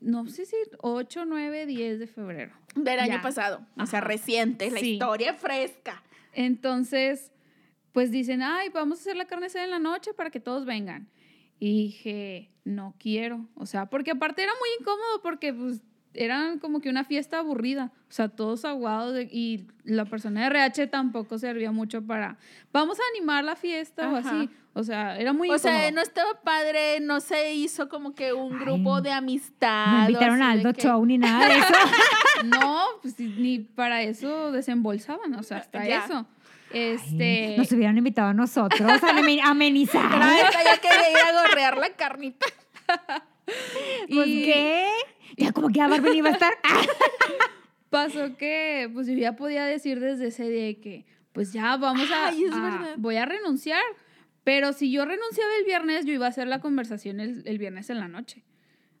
no 0.00 0.26
sé 0.28 0.46
si 0.46 0.56
8, 0.80 1.24
9, 1.26 1.66
10 1.66 1.98
de 1.98 2.06
febrero. 2.06 2.52
Del 2.74 3.00
año 3.00 3.14
Ya. 3.16 3.22
pasado. 3.22 3.66
O 3.76 3.86
sea, 3.86 4.00
reciente, 4.00 4.70
la 4.70 4.80
Sí. 4.80 4.92
historia 4.94 5.34
fresca. 5.34 6.02
Entonces, 6.32 7.32
pues 7.92 8.10
dicen, 8.10 8.42
ay, 8.42 8.68
vamos 8.68 8.98
a 8.98 9.00
hacer 9.02 9.16
la 9.16 9.26
carne 9.26 9.46
asada 9.46 9.64
en 9.64 9.70
la 9.70 9.78
noche 9.78 10.12
para 10.14 10.30
que 10.30 10.40
todos 10.40 10.64
vengan. 10.64 11.08
Y 11.58 11.84
dije, 11.84 12.50
no 12.64 12.94
quiero. 12.98 13.48
O 13.56 13.66
sea, 13.66 13.86
porque 13.86 14.12
aparte 14.12 14.42
era 14.42 14.52
muy 14.52 14.68
incómodo 14.80 15.22
porque 15.22 15.52
pues 15.52 15.80
eran 16.24 16.58
como 16.58 16.80
que 16.80 16.88
una 16.90 17.04
fiesta 17.04 17.38
aburrida. 17.38 17.90
O 18.08 18.12
sea, 18.12 18.28
todos 18.28 18.64
aguados 18.64 19.14
de- 19.14 19.28
y 19.30 19.66
la 19.84 20.04
persona 20.04 20.40
de 20.40 20.46
RH 20.46 20.86
tampoco 20.88 21.38
servía 21.38 21.70
mucho 21.72 22.02
para, 22.02 22.36
vamos 22.72 22.98
a 22.98 23.02
animar 23.16 23.44
la 23.44 23.54
fiesta 23.56 24.08
o 24.10 24.16
así. 24.16 24.50
O 24.74 24.82
sea, 24.84 25.18
era 25.18 25.32
muy 25.32 25.50
O 25.50 25.58
sea, 25.58 25.90
no 25.90 26.00
estaba 26.00 26.40
padre, 26.42 27.00
no 27.00 27.20
se 27.20 27.52
hizo 27.54 27.88
como 27.88 28.14
que 28.14 28.32
un 28.32 28.52
Ay, 28.54 28.58
grupo 28.64 29.00
de 29.00 29.10
amistad. 29.12 29.86
No 29.86 30.00
invitaron 30.02 30.42
a 30.42 30.50
Aldo 30.52 30.72
que- 30.72 30.82
Show 30.82 31.04
ni 31.06 31.18
nada 31.18 31.48
de 31.48 31.58
eso. 31.58 31.72
No, 32.44 32.82
pues 33.02 33.18
ni 33.18 33.58
para 33.58 34.02
eso 34.02 34.52
desembolsaban, 34.52 35.34
o 35.34 35.42
sea, 35.42 35.56
hasta 35.58 35.84
Ya. 35.84 36.04
eso. 36.04 36.26
Ay, 36.72 36.78
Este, 36.80 37.54
Nos 37.56 37.72
hubieran 37.72 37.96
invitado 37.98 38.28
a 38.28 38.34
nosotros 38.34 38.80
a 39.02 39.08
amen- 39.10 39.40
amenizar. 39.42 40.08
Pero 40.10 40.24
esta 40.24 40.62
ya 40.64 40.76
quería 40.80 41.10
ir 41.10 41.16
a 41.16 41.42
gorrear 41.42 41.78
la 41.78 41.90
carnita. 41.96 42.46
Pues, 44.08 44.28
y- 44.28 44.44
¿qué? 44.44 44.88
Ya 45.38 45.52
como 45.52 45.68
que 45.70 45.80
a 45.80 45.88
Barbie 45.88 46.16
iba 46.18 46.28
a 46.30 46.32
estar. 46.32 46.52
Pasó 47.90 48.36
que 48.36 48.90
pues 48.92 49.06
yo 49.06 49.14
ya 49.14 49.34
podía 49.36 49.64
decir 49.64 50.00
desde 50.00 50.26
ese 50.28 50.48
día 50.48 50.78
que 50.80 51.06
pues 51.32 51.52
ya 51.52 51.76
vamos 51.76 52.10
a, 52.10 52.28
Ay, 52.28 52.44
es 52.44 52.52
a- 52.52 52.94
voy 52.98 53.16
a 53.16 53.24
renunciar. 53.24 53.82
Pero 54.44 54.72
si 54.72 54.90
yo 54.90 55.04
renunciaba 55.04 55.50
el 55.58 55.64
viernes, 55.64 56.04
yo 56.06 56.12
iba 56.12 56.26
a 56.26 56.30
hacer 56.30 56.48
la 56.48 56.60
conversación 56.60 57.20
el, 57.20 57.42
el 57.46 57.58
viernes 57.58 57.90
en 57.90 57.98
la 57.98 58.08
noche. 58.08 58.44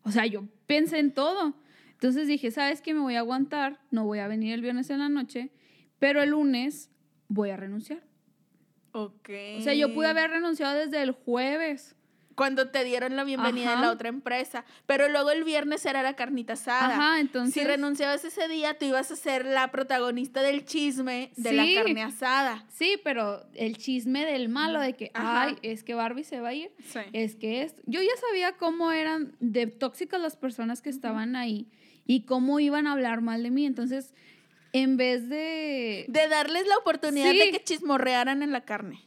O 0.02 0.10
sea, 0.10 0.26
yo 0.26 0.44
pensé 0.66 0.98
en 0.98 1.12
todo. 1.12 1.54
Entonces 1.92 2.28
dije, 2.28 2.50
¿sabes 2.50 2.80
qué? 2.82 2.94
Me 2.94 3.00
voy 3.00 3.16
a 3.16 3.20
aguantar, 3.20 3.80
no 3.90 4.04
voy 4.04 4.20
a 4.20 4.28
venir 4.28 4.54
el 4.54 4.60
viernes 4.62 4.88
en 4.90 5.00
la 5.00 5.08
noche, 5.08 5.50
pero 5.98 6.22
el 6.22 6.30
lunes 6.30 6.90
voy 7.28 7.50
a 7.50 7.56
renunciar. 7.56 8.04
Ok. 8.92 9.28
O 9.58 9.60
sea, 9.62 9.74
yo 9.74 9.92
pude 9.94 10.06
haber 10.06 10.30
renunciado 10.30 10.78
desde 10.78 11.02
el 11.02 11.10
jueves. 11.12 11.96
Cuando 12.38 12.70
te 12.70 12.84
dieron 12.84 13.16
la 13.16 13.24
bienvenida 13.24 13.72
en 13.74 13.80
la 13.82 13.90
otra 13.90 14.08
empresa. 14.08 14.64
Pero 14.86 15.08
luego 15.08 15.30
el 15.32 15.42
viernes 15.42 15.84
era 15.84 16.02
la 16.04 16.14
carnita 16.14 16.52
asada. 16.52 16.94
Ajá, 16.94 17.20
entonces. 17.20 17.52
Si 17.52 17.64
renunciabas 17.64 18.24
ese 18.24 18.46
día, 18.46 18.78
tú 18.78 18.84
ibas 18.86 19.10
a 19.10 19.16
ser 19.16 19.44
la 19.44 19.72
protagonista 19.72 20.40
del 20.40 20.64
chisme 20.64 21.32
de 21.36 21.52
la 21.52 21.64
carne 21.74 22.02
asada. 22.04 22.64
Sí, 22.70 22.94
pero 23.02 23.44
el 23.54 23.76
chisme 23.76 24.24
del 24.24 24.48
malo 24.48 24.80
de 24.80 24.94
que, 24.94 25.10
Ajá. 25.14 25.42
ay, 25.42 25.56
es 25.62 25.82
que 25.82 25.94
Barbie 25.94 26.22
se 26.22 26.38
va 26.40 26.50
a 26.50 26.54
ir. 26.54 26.70
Sí. 26.84 27.00
Es 27.12 27.34
que 27.34 27.62
es. 27.62 27.74
Yo 27.86 28.00
ya 28.00 28.16
sabía 28.28 28.52
cómo 28.56 28.92
eran 28.92 29.36
de 29.40 29.66
tóxicas 29.66 30.20
las 30.20 30.36
personas 30.36 30.80
que 30.80 30.90
estaban 30.90 31.34
ahí 31.34 31.66
y 32.06 32.22
cómo 32.24 32.60
iban 32.60 32.86
a 32.86 32.92
hablar 32.92 33.20
mal 33.20 33.42
de 33.42 33.50
mí. 33.50 33.66
Entonces, 33.66 34.14
en 34.72 34.96
vez 34.96 35.28
de. 35.28 36.04
De 36.08 36.28
darles 36.28 36.68
la 36.68 36.76
oportunidad 36.76 37.32
Sí. 37.32 37.38
de 37.38 37.50
que 37.50 37.64
chismorrearan 37.64 38.42
en 38.44 38.52
la 38.52 38.60
carne. 38.64 39.00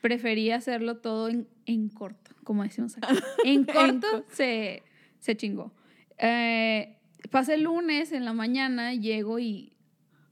Preferí 0.00 0.50
hacerlo 0.50 0.98
todo 0.98 1.28
en, 1.28 1.46
en 1.66 1.88
corto, 1.90 2.29
como 2.44 2.62
decimos 2.62 2.96
acá. 2.96 3.08
En 3.44 3.64
corto 3.64 4.06
co- 4.10 4.24
se, 4.32 4.82
se 5.18 5.36
chingó. 5.36 5.72
Eh, 6.18 6.96
pasa 7.30 7.54
el 7.54 7.62
lunes 7.62 8.12
en 8.12 8.24
la 8.24 8.32
mañana, 8.32 8.94
llego 8.94 9.38
y 9.38 9.72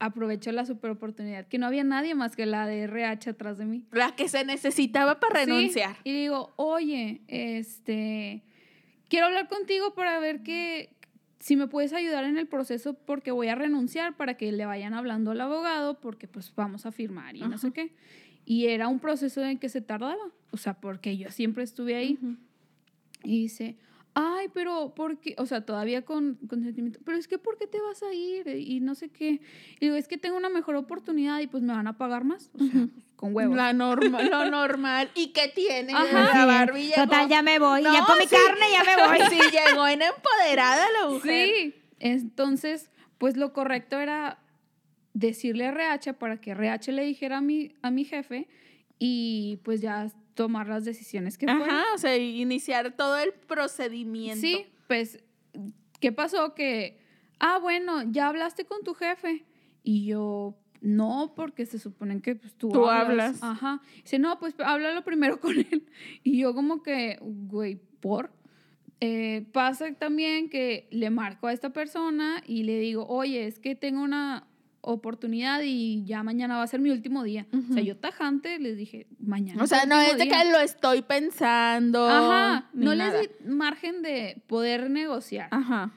aprovecho 0.01 0.53
la 0.53 0.65
super 0.65 0.91
oportunidad, 0.93 1.47
que 1.49 1.59
no 1.59 1.67
había 1.67 1.83
nadie 1.85 2.15
más 2.15 2.37
que 2.37 2.47
la 2.47 2.67
de 2.67 2.83
RH 2.83 3.31
atrás 3.31 3.59
de 3.59 3.65
mí. 3.65 3.85
La 3.91 4.15
que 4.15 4.29
se 4.29 4.45
necesitaba 4.45 5.19
para 5.19 5.41
Sí, 5.45 5.47
renunciar. 5.51 5.97
y 6.05 6.13
digo, 6.13 6.53
oye, 6.57 7.21
este, 7.27 8.43
quiero 9.09 9.27
hablar 9.27 9.49
contigo 9.49 9.95
para 9.95 10.19
ver 10.21 10.43
que 10.43 10.95
si 11.41 11.57
me 11.57 11.67
puedes 11.69 11.93
ayudar 11.93 12.25
en 12.25 12.37
el 12.39 12.47
proceso 12.47 12.95
porque 12.95 13.31
voy 13.33 13.49
a 13.49 13.55
renunciar 13.55 14.17
para 14.17 14.35
que 14.37 14.51
le 14.53 14.67
vayan 14.67 14.95
hablando 14.95 15.31
al 15.33 15.41
abogado 15.41 15.99
porque 16.01 16.29
pues 16.29 16.53
vamos 16.55 16.85
a 16.87 16.93
firmar 16.93 17.35
y 17.37 17.41
no 17.43 17.59
sé 17.59 17.73
qué. 17.73 17.93
Y 18.45 18.67
era 18.67 18.89
un 18.89 18.99
proceso 19.01 19.43
en 19.45 19.59
que 19.59 19.69
se 19.69 19.81
tardaba, 19.81 20.17
o 20.51 20.57
sea, 20.57 20.75
porque 20.75 21.17
yo 21.17 21.31
siempre 21.31 21.63
estuve 21.65 21.95
ahí. 21.97 22.19
Y 23.25 23.43
dice, 23.43 23.77
ay, 24.15 24.47
pero 24.55 24.95
¿por 24.95 25.19
qué? 25.21 25.35
O 25.39 25.47
sea, 25.47 25.65
todavía 25.67 26.03
con, 26.05 26.37
con 26.49 26.63
sentimiento, 26.63 27.01
pero 27.05 27.17
es 27.19 27.27
que 27.29 27.39
¿por 27.39 27.59
qué 27.59 27.67
te 27.67 27.81
vas 27.81 28.03
a 28.03 28.13
ir? 28.15 28.47
Y 28.49 28.81
no 28.81 28.95
sé 28.95 29.09
qué. 29.11 29.41
Y 29.81 29.87
digo, 29.87 29.97
es 29.97 30.07
que 30.09 30.19
tengo 30.19 30.37
una 30.37 30.49
mejor 30.49 30.77
oportunidad 30.77 31.41
y 31.41 31.47
pues 31.49 31.63
me 31.63 31.73
van 31.73 31.87
a 31.89 31.97
pagar 31.99 32.25
más. 32.25 32.51
O 32.55 32.59
sea, 32.59 32.71
pues, 32.73 33.05
con 33.17 33.35
huevos. 33.35 33.57
La 33.57 33.73
norma, 33.73 34.23
lo 34.23 34.49
normal. 34.51 35.11
¿Y 35.17 35.29
qué 35.29 35.49
tiene? 35.55 35.93
Ajá. 35.93 36.05
La 36.13 36.33
Sí, 36.33 36.47
Barbie 36.47 36.83
llegó- 36.89 37.03
Total, 37.05 37.29
ya 37.29 37.43
me 37.43 37.59
voy. 37.59 37.83
No, 37.83 37.93
ya 37.93 38.05
con 38.05 38.17
mi 38.19 38.25
sí. 38.27 38.37
carne, 38.37 38.67
ya 38.73 38.85
me 38.85 39.05
voy. 39.07 39.19
Sí, 39.31 39.41
llegó 39.51 39.87
en 39.89 40.03
empoderada 40.03 40.87
la 41.03 41.09
mujer. 41.11 41.49
Sí, 41.49 41.75
entonces, 41.99 42.91
pues 43.19 43.37
lo 43.37 43.53
correcto 43.53 43.99
era 43.99 44.39
decirle 45.13 45.67
a 45.67 45.71
RH 45.71 46.15
para 46.15 46.41
que 46.41 46.53
RH 46.53 46.93
le 46.93 47.05
dijera 47.05 47.39
a 47.39 47.41
mi, 47.41 47.73
a 47.83 47.91
mi 47.91 48.05
jefe 48.05 48.47
y 49.01 49.59
pues 49.65 49.81
ya 49.81 50.09
tomar 50.39 50.69
las 50.69 50.85
decisiones 50.85 51.37
que. 51.37 51.47
Ajá, 51.51 51.83
o 51.97 51.99
sea, 51.99 52.17
iniciar 52.17 52.97
todo 52.97 53.19
el 53.19 53.33
procedimiento. 53.33 54.41
Sí, 54.41 54.67
pues, 54.87 55.19
¿qué 55.99 56.13
pasó? 56.13 56.55
Que, 56.55 57.01
ah, 57.41 57.59
bueno, 57.59 58.05
ya 58.05 58.29
hablaste 58.29 58.65
con 58.65 58.85
tu 58.85 58.95
jefe. 58.95 59.45
Y 59.83 60.07
yo, 60.07 60.57
no, 60.81 61.33
porque 61.35 61.67
se 61.67 61.81
supone 61.81 62.23
que 62.23 62.37
pues, 62.37 62.55
tú, 62.55 62.69
Tú 62.69 62.87
hablas. 62.87 63.43
hablas. 63.43 63.43
Ajá. 63.43 63.83
Dice, 63.97 64.21
no, 64.21 64.39
pues 64.39 64.55
háblalo 64.65 65.03
primero 65.03 65.41
con 65.41 65.59
él. 65.59 65.89
Y 66.23 66.39
yo 66.39 66.55
como 66.55 66.85
que, 66.85 67.19
güey, 67.21 67.81
¿por? 67.99 68.31
Eh, 69.01 69.45
pasa 69.53 69.93
también 69.95 70.51
que 70.51 70.87
le 70.93 71.11
marco 71.11 71.49
a 71.49 71.53
esta 71.53 71.73
persona 71.73 72.45
y 72.47 72.63
le 72.63 72.79
digo, 72.79 73.07
oye, 73.09 73.49
es 73.49 73.59
que 73.59 73.75
tengo 73.75 74.03
una 74.03 74.47
oportunidad 74.93 75.61
y 75.65 76.05
ya 76.05 76.23
mañana 76.23 76.57
va 76.57 76.63
a 76.63 76.67
ser 76.67 76.81
mi 76.81 76.91
último 76.91 77.23
día. 77.23 77.47
O 77.71 77.75
sea, 77.75 77.83
yo 77.83 77.97
tajante 77.97 78.59
les 78.59 78.77
dije, 78.77 79.07
mañana. 79.19 79.63
O 79.63 79.67
sea, 79.67 79.85
no 79.87 80.01
es 80.01 80.17
de 80.17 80.25
día". 80.25 80.43
que 80.43 80.51
lo 80.51 80.59
estoy 80.59 81.03
pensando. 81.03 82.09
Ajá, 82.09 82.71
no 82.73 82.95
nada. 82.95 83.21
les 83.21 83.31
di 83.39 83.51
margen 83.51 84.03
de 84.03 84.43
poder 84.47 84.91
negociar. 84.91 85.49
Ajá. 85.51 85.93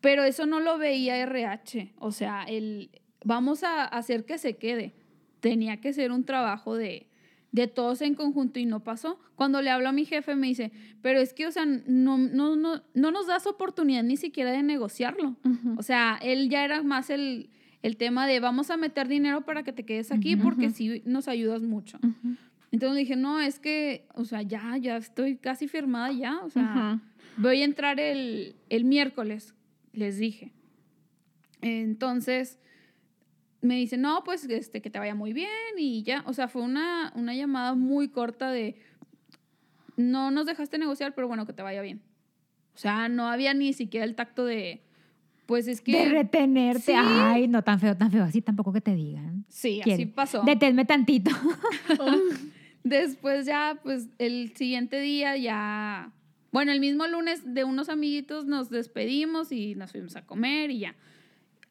Pero 0.00 0.24
eso 0.24 0.46
no 0.46 0.60
lo 0.60 0.78
veía 0.78 1.16
RH. 1.18 1.94
O 1.98 2.12
sea, 2.12 2.44
el 2.44 2.90
vamos 3.24 3.64
a 3.64 3.84
hacer 3.84 4.24
que 4.24 4.38
se 4.38 4.56
quede. 4.56 4.94
Tenía 5.40 5.80
que 5.80 5.92
ser 5.92 6.12
un 6.12 6.24
trabajo 6.24 6.76
de, 6.76 7.08
de 7.50 7.66
todos 7.66 8.02
en 8.02 8.14
conjunto 8.14 8.58
y 8.60 8.66
no 8.66 8.84
pasó. 8.84 9.18
Cuando 9.34 9.62
le 9.62 9.70
hablo 9.70 9.88
a 9.88 9.92
mi 9.92 10.04
jefe 10.04 10.36
me 10.36 10.46
dice, 10.46 10.72
pero 11.02 11.20
es 11.20 11.34
que, 11.34 11.46
o 11.46 11.50
sea, 11.50 11.66
no, 11.66 12.18
no, 12.18 12.54
no, 12.54 12.82
no 12.94 13.10
nos 13.10 13.26
das 13.26 13.46
oportunidad 13.46 14.02
ni 14.02 14.16
siquiera 14.16 14.52
de 14.52 14.62
negociarlo. 14.62 15.36
O 15.76 15.82
sea, 15.82 16.18
él 16.22 16.48
ya 16.48 16.64
era 16.64 16.82
más 16.82 17.10
el, 17.10 17.50
el 17.82 17.96
tema 17.96 18.26
de 18.26 18.40
vamos 18.40 18.70
a 18.70 18.76
meter 18.76 19.08
dinero 19.08 19.42
para 19.44 19.62
que 19.62 19.72
te 19.72 19.84
quedes 19.84 20.12
aquí 20.12 20.34
Ujú. 20.34 20.44
porque 20.44 20.70
sí 20.70 21.02
nos 21.04 21.28
ayudas 21.28 21.62
mucho. 21.62 21.98
Ujú. 21.98 22.36
Entonces 22.72 22.94
le 22.94 23.00
dije, 23.00 23.16
no, 23.16 23.40
es 23.40 23.58
que, 23.58 24.06
o 24.14 24.24
sea, 24.24 24.42
ya, 24.42 24.76
ya 24.76 24.96
estoy 24.96 25.36
casi 25.36 25.68
firmada 25.68 26.10
ya. 26.12 26.40
O 26.42 26.50
sea, 26.50 27.00
voy 27.36 27.62
a 27.62 27.64
entrar 27.64 28.00
el, 28.00 28.56
el 28.68 28.84
miércoles, 28.84 29.54
les 29.92 30.18
dije. 30.18 30.52
Entonces, 31.62 32.58
me 33.60 33.76
dice, 33.76 33.96
no, 33.96 34.22
pues 34.24 34.44
este, 34.44 34.82
que 34.82 34.90
te 34.90 34.98
vaya 34.98 35.14
muy 35.14 35.32
bien 35.32 35.48
y 35.78 36.02
ya. 36.02 36.22
O 36.26 36.32
sea, 36.32 36.48
fue 36.48 36.62
una, 36.62 37.12
una 37.14 37.34
llamada 37.34 37.74
muy 37.74 38.08
corta 38.08 38.50
de, 38.50 38.76
no 39.96 40.30
nos 40.30 40.46
dejaste 40.46 40.78
negociar, 40.78 41.14
pero 41.14 41.28
bueno, 41.28 41.46
que 41.46 41.52
te 41.52 41.62
vaya 41.62 41.82
bien. 41.82 42.02
O 42.74 42.78
sea, 42.78 43.08
no 43.08 43.28
había 43.28 43.54
ni 43.54 43.72
siquiera 43.72 44.04
el 44.04 44.14
tacto 44.14 44.44
de, 44.44 44.82
pues 45.46 45.68
es 45.68 45.80
que... 45.80 45.92
De 45.92 46.08
retenerte. 46.10 46.82
Sí. 46.82 46.92
Ay, 46.96 47.48
no 47.48 47.62
tan 47.62 47.80
feo, 47.80 47.96
tan 47.96 48.10
feo. 48.10 48.24
Así 48.24 48.42
tampoco 48.42 48.72
que 48.72 48.80
te 48.80 48.94
digan. 48.94 49.44
sí, 49.48 49.80
así 49.80 50.06
pasó. 50.06 50.42
Deténme 50.42 50.84
tantito. 50.84 51.30
Después 52.84 53.46
ya, 53.46 53.78
pues 53.82 54.08
el 54.18 54.52
siguiente 54.56 55.00
día 55.00 55.36
ya, 55.36 56.12
bueno, 56.52 56.70
el 56.72 56.80
mismo 56.80 57.06
lunes 57.06 57.42
de 57.54 57.64
unos 57.64 57.88
amiguitos 57.88 58.46
nos 58.46 58.70
despedimos 58.70 59.50
y 59.50 59.74
nos 59.74 59.92
fuimos 59.92 60.14
a 60.16 60.24
comer 60.24 60.70
y 60.70 60.80
ya. 60.80 60.94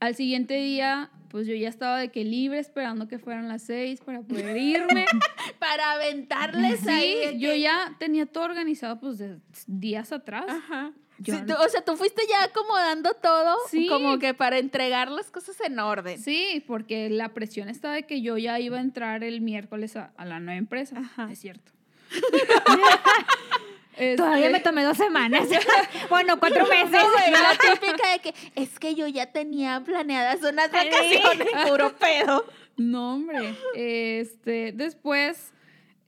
Al 0.02 0.16
siguiente 0.16 0.56
día, 0.56 1.10
pues 1.30 1.48
yo 1.48 1.56
ya 1.56 1.70
estaba 1.70 2.00
de 2.00 2.10
que 2.12 2.26
libre 2.26 2.60
esperando 2.60 3.08
que 3.08 3.18
fueran 3.18 3.48
las 3.48 3.62
seis 3.64 4.02
para 4.02 4.22
poder 4.22 4.58
irme. 4.58 5.06
Para 5.60 5.94
aventarles 5.94 6.86
ahí. 6.86 7.16
sí, 7.32 7.40
yo 7.40 7.52
que- 7.52 7.62
ya 7.62 7.96
tenía 7.98 8.26
todo 8.26 8.44
organizado 8.44 9.00
pues 9.00 9.18
de 9.18 9.40
días 9.68 10.12
atrás. 10.12 10.46
Ajá. 10.50 10.92
Yo 11.18 11.34
Sí, 11.36 11.42
no- 11.42 11.56
tú- 11.56 11.64
o 11.64 11.70
sea, 11.70 11.82
tú 11.84 11.96
fuiste 11.96 12.24
ya 12.30 12.44
acomodando 12.44 13.14
todo 13.14 13.56
Sí. 13.70 13.88
como 13.88 14.20
que 14.20 14.34
para 14.34 14.58
entregar 14.58 15.10
las 15.10 15.32
cosas 15.32 15.60
en 15.62 15.80
orden. 15.80 16.20
Sí, 16.22 16.64
porque 16.68 17.10
la 17.10 17.30
presión 17.34 17.70
estaba 17.70 17.94
de 17.94 18.04
que 18.04 18.22
yo 18.22 18.38
ya 18.38 18.60
iba 18.60 18.78
a 18.78 18.82
entrar 18.82 19.24
el 19.24 19.40
miércoles 19.42 19.96
a, 19.96 20.12
a 20.18 20.26
la 20.26 20.40
nueva 20.40 20.58
empresa. 20.58 20.98
Ajá. 21.00 21.30
Es 21.32 21.40
cierto. 21.40 21.72
Todavía 24.18 24.48
Este, 24.48 24.52
me 24.52 24.60
tomé 24.60 24.84
dos 24.84 24.98
semanas. 24.98 25.48
bueno, 26.10 26.38
cuatro 26.38 26.68
meses. 26.68 26.92
No, 26.92 27.32
la 27.32 27.58
típica 27.80 28.12
de 28.12 28.20
que 28.20 28.34
es 28.56 28.78
que 28.78 28.94
yo 28.94 29.08
ya 29.08 29.32
tenía 29.32 29.82
planeadas 29.86 30.42
unas 30.42 30.70
vacaciones 30.70 31.48
puro 31.70 31.96
pedo. 31.96 32.46
No, 32.76 33.14
hombre. 33.16 33.56
Este, 33.74 34.74
después, 34.74 35.54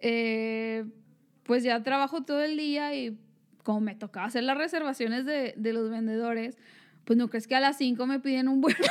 eh, 0.01 0.83
pues 1.43 1.63
ya 1.63 1.81
trabajo 1.81 2.23
todo 2.23 2.43
el 2.43 2.57
día 2.57 2.93
y 2.93 3.17
como 3.67 3.81
me 3.81 3.95
tocaba 3.95 4.27
hacer 4.27 4.43
las 4.43 4.57
reservaciones 4.57 5.25
de, 5.25 5.53
de 5.57 5.73
los 5.73 5.89
vendedores, 5.89 6.57
pues 7.03 7.17
no 7.19 7.27
crees 7.29 7.47
que 7.47 7.55
a 7.55 7.59
las 7.59 7.77
5 7.77 8.05
me 8.07 8.21
piden 8.21 8.47
un 8.47 8.61
vuelo. 8.61 8.77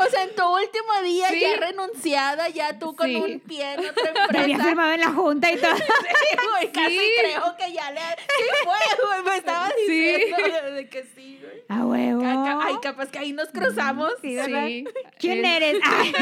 O 0.00 0.10
sea, 0.10 0.22
en 0.24 0.34
tu 0.34 0.42
último 0.44 1.02
día 1.04 1.28
Sí. 1.30 1.40
ya 1.40 1.56
renunciada, 1.56 2.48
ya 2.50 2.78
tú 2.78 2.94
con 2.94 3.06
Sí. 3.08 3.16
un 3.16 3.40
pie 3.40 3.72
en 3.74 3.80
otra 3.80 4.12
Me 4.32 4.38
había 4.38 4.42
empresa. 4.54 4.64
firmado 4.64 4.92
en 4.92 5.00
la 5.00 5.08
junta 5.12 5.50
y 5.52 5.56
todo. 5.56 5.74
Sí, 5.76 6.36
güey, 6.50 6.72
casi 6.72 6.98
Sí. 6.98 7.10
creo 7.20 7.56
que 7.56 7.72
ya 7.72 7.90
le... 7.90 8.00
Sí 8.00 8.44
fue, 8.64 9.06
güey, 9.08 9.22
me 9.24 9.36
estaba 9.36 9.68
Sí. 9.86 9.92
diciendo 9.92 10.70
de 10.72 10.88
que 10.88 11.02
sí, 11.14 11.40
güey. 11.42 11.62
A 11.68 11.84
huevo. 11.86 12.22
Ay, 12.24 12.74
capaz 12.82 13.10
que 13.10 13.18
ahí 13.18 13.32
nos 13.32 13.48
cruzamos. 13.48 14.12
Sí, 14.22 14.36
¿verdad? 14.36 14.66
Sí. 14.66 14.84
¿Quién 15.18 15.44
Es- 15.44 15.56
eres? 15.56 15.80
Ay. 15.84 16.12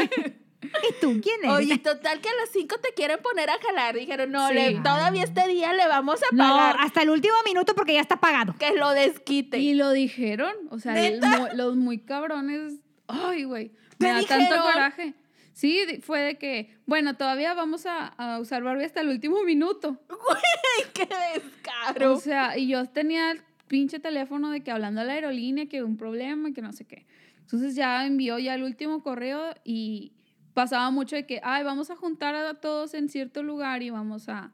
¿Y 0.61 0.93
tú 0.99 1.19
quién 1.21 1.39
eres? 1.43 1.51
Oye, 1.51 1.77
total 1.77 2.19
que 2.19 2.29
a 2.29 2.35
las 2.35 2.49
5 2.51 2.77
te 2.81 2.93
quieren 2.95 3.19
poner 3.21 3.49
a 3.49 3.57
jalar. 3.59 3.95
Dijeron, 3.95 4.31
no, 4.31 4.47
Sí. 4.49 4.55
le- 4.55 4.73
todavía 4.79 5.23
este 5.23 5.47
día 5.47 5.71
le 5.73 5.87
vamos 5.87 6.19
a 6.23 6.35
no, 6.35 6.43
pagar. 6.43 6.77
hasta 6.79 7.03
el 7.03 7.09
último 7.11 7.35
minuto 7.45 7.75
porque 7.75 7.93
ya 7.93 8.01
está 8.01 8.19
pagado. 8.19 8.55
Que 8.57 8.71
lo 8.73 8.89
desquite. 8.91 9.59
Y 9.59 9.73
lo 9.75 9.91
dijeron, 9.91 10.53
o 10.71 10.79
sea, 10.79 10.99
el 11.05 11.21
los 11.55 11.75
muy 11.75 11.99
cabrones, 11.99 12.73
ay, 13.07 13.43
güey, 13.43 13.71
me 13.99 14.07
¿Te 14.07 14.13
da 14.13 14.13
tanto 14.23 14.35
dijeron? 14.55 14.63
coraje. 14.63 15.13
Sí, 15.53 15.79
fue 16.03 16.19
de 16.21 16.37
que, 16.37 16.75
bueno, 16.85 17.15
todavía 17.15 17.53
vamos 17.55 17.85
a, 17.87 18.07
a 18.07 18.39
usar 18.39 18.61
Barbie 18.63 18.85
hasta 18.85 19.01
el 19.01 19.09
último 19.09 19.43
minuto. 19.43 19.99
Güey, 20.09 20.91
qué 20.93 21.07
descaro. 21.33 22.13
O 22.13 22.19
sea, 22.19 22.57
y 22.57 22.67
yo 22.67 22.85
tenía 22.89 23.31
el 23.31 23.41
pinche 23.67 23.99
teléfono 23.99 24.51
de 24.51 24.61
que 24.61 24.71
hablando 24.71 25.01
a 25.01 25.03
la 25.03 25.13
aerolínea, 25.13 25.67
que 25.67 25.81
un 25.83 25.97
problema, 25.97 26.51
que 26.53 26.61
no 26.61 26.73
sé 26.73 26.85
qué. 26.85 27.05
Entonces 27.41 27.75
ya 27.75 28.05
envió 28.05 28.37
ya 28.39 28.53
el 28.55 28.61
último 28.63 29.01
correo 29.01 29.55
y 29.63 30.11
pasaba 30.57 30.89
mucho 30.89 31.15
de 31.15 31.27
que, 31.27 31.39
ay, 31.43 31.63
vamos 31.63 31.91
a 31.91 31.95
juntar 31.95 32.33
a 32.33 32.55
todos 32.55 32.95
en 32.95 33.09
cierto 33.09 33.43
lugar 33.43 33.83
y 33.83 33.91
vamos 33.91 34.27
a, 34.27 34.51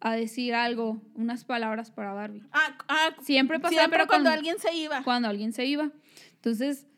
a 0.00 0.12
decir 0.16 0.54
algo, 0.56 1.00
unas 1.14 1.44
palabras 1.44 1.92
para 1.92 2.12
Barbie. 2.12 2.42
Ah, 2.50 2.76
ah, 2.88 3.10
Siempre 3.22 3.60
pasaba, 3.60 3.78
siempre 3.82 3.98
pero 4.00 4.08
cuando 4.08 4.28
con- 4.30 4.38
alguien 4.38 4.58
se 4.58 4.74
iba. 4.74 5.04
cuando 5.04 5.28
alguien 5.28 5.52
se 5.52 5.66
iba. 5.66 5.92
Entonces, 6.34 6.88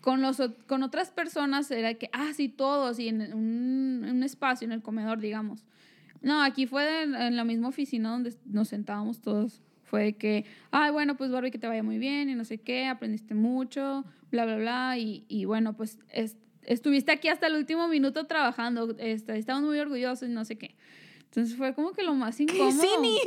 con, 0.00 0.20
los, 0.20 0.42
con 0.66 0.82
otras 0.82 1.12
personas 1.12 1.70
era 1.70 1.94
que, 1.94 2.10
ah, 2.12 2.32
sí, 2.34 2.48
todos, 2.48 2.98
y 2.98 3.06
en 3.06 3.20
un, 3.32 4.02
en 4.04 4.16
un 4.16 4.22
espacio, 4.24 4.64
en 4.64 4.72
el 4.72 4.82
comedor, 4.82 5.20
digamos. 5.20 5.64
No, 6.20 6.42
aquí 6.42 6.66
fue 6.66 7.04
en, 7.04 7.14
en 7.14 7.36
la 7.36 7.44
misma 7.44 7.68
oficina 7.68 8.10
donde 8.10 8.34
nos 8.46 8.66
sentábamos 8.66 9.20
todos. 9.20 9.62
Fue 9.84 10.02
de 10.02 10.16
que, 10.16 10.44
ay, 10.72 10.90
bueno, 10.90 11.16
pues 11.16 11.30
Barbie, 11.30 11.52
que 11.52 11.58
te 11.60 11.68
vaya 11.68 11.84
muy 11.84 11.98
bien 11.98 12.28
y 12.30 12.34
no 12.34 12.44
sé 12.44 12.58
qué, 12.58 12.86
aprendiste 12.86 13.34
mucho, 13.34 14.04
bla, 14.32 14.44
bla, 14.44 14.56
bla. 14.56 14.98
Y, 14.98 15.24
y 15.28 15.44
bueno, 15.44 15.76
pues 15.76 16.00
es- 16.08 16.36
estuviste 16.72 17.12
aquí 17.12 17.28
hasta 17.28 17.46
el 17.48 17.54
último 17.56 17.88
minuto 17.88 18.26
trabajando, 18.26 18.94
este, 18.98 19.36
estamos 19.38 19.62
muy 19.64 19.78
orgullosos 19.78 20.28
y 20.28 20.32
no 20.32 20.44
sé 20.44 20.56
qué. 20.56 20.74
Entonces 21.24 21.56
fue 21.58 21.74
como 21.74 21.92
que 21.92 22.02
lo 22.02 22.14
más 22.14 22.36
¡Qué 22.36 22.44
incómodo. 22.44 22.70
cinismo! 22.70 23.20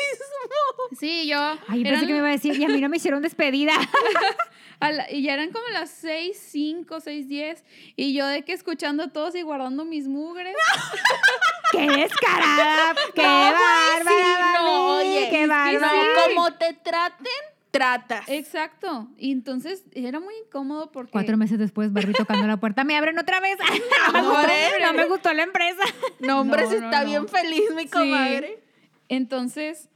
Sí, 0.99 1.27
yo. 1.27 1.37
Ay, 1.67 1.81
eran 1.81 1.93
pensé 1.93 2.07
que 2.07 2.13
me 2.13 2.17
iba 2.17 2.27
a 2.27 2.31
decir, 2.31 2.57
y 2.59 2.63
a 2.63 2.67
mí 2.67 2.81
no 2.81 2.89
me 2.89 2.97
hicieron 2.97 3.21
despedida. 3.21 3.73
la- 4.81 5.11
y 5.11 5.21
ya 5.21 5.33
eran 5.35 5.51
como 5.51 5.67
las 5.69 5.91
6, 5.91 6.35
5, 6.51 6.99
6, 6.99 7.27
10. 7.27 7.63
Y 7.95 8.13
yo 8.13 8.25
de 8.25 8.43
que 8.43 8.53
escuchando 8.53 9.03
a 9.03 9.07
todos 9.09 9.35
y 9.35 9.43
guardando 9.43 9.85
mis 9.85 10.07
mugres. 10.07 10.55
¡Qué 11.71 11.87
descarada! 11.87 12.95
¡Qué 13.15 13.21
No, 13.21 13.27
bárbara! 13.27 14.01
sí, 14.07 14.63
no, 14.63 14.97
oye, 14.97 15.27
¡Qué 15.29 15.47
bárbara! 15.47 15.91
no, 16.27 16.33
como 16.35 16.53
te 16.55 16.73
traten, 16.73 17.31
tratas. 17.71 18.27
Exacto. 18.27 19.07
Y 19.17 19.31
entonces 19.31 19.83
era 19.93 20.19
muy 20.19 20.33
incómodo 20.45 20.91
porque. 20.91 21.11
Cuatro 21.11 21.37
meses 21.37 21.57
después, 21.57 21.91
Barbie 21.93 22.13
tocando 22.13 22.45
la 22.47 22.57
puerta, 22.57 22.83
¿me 22.83 22.95
abren 22.97 23.17
otra 23.17 23.39
vez? 23.39 23.57
no, 24.13 24.19
me 24.19 24.21
No, 24.21 24.29
gustó, 24.29 24.85
no 24.87 24.93
me 24.93 25.05
gustó 25.07 25.33
la 25.33 25.43
empresa. 25.43 25.83
No, 26.19 26.41
hombre, 26.41 26.63
No, 26.63 26.69
se 26.69 26.79
no, 26.79 26.85
está 26.85 27.01
no. 27.01 27.07
bien 27.09 27.27
feliz, 27.27 27.63
mi 27.75 27.87
comadre. 27.87 28.61
Entonces, 29.09 29.87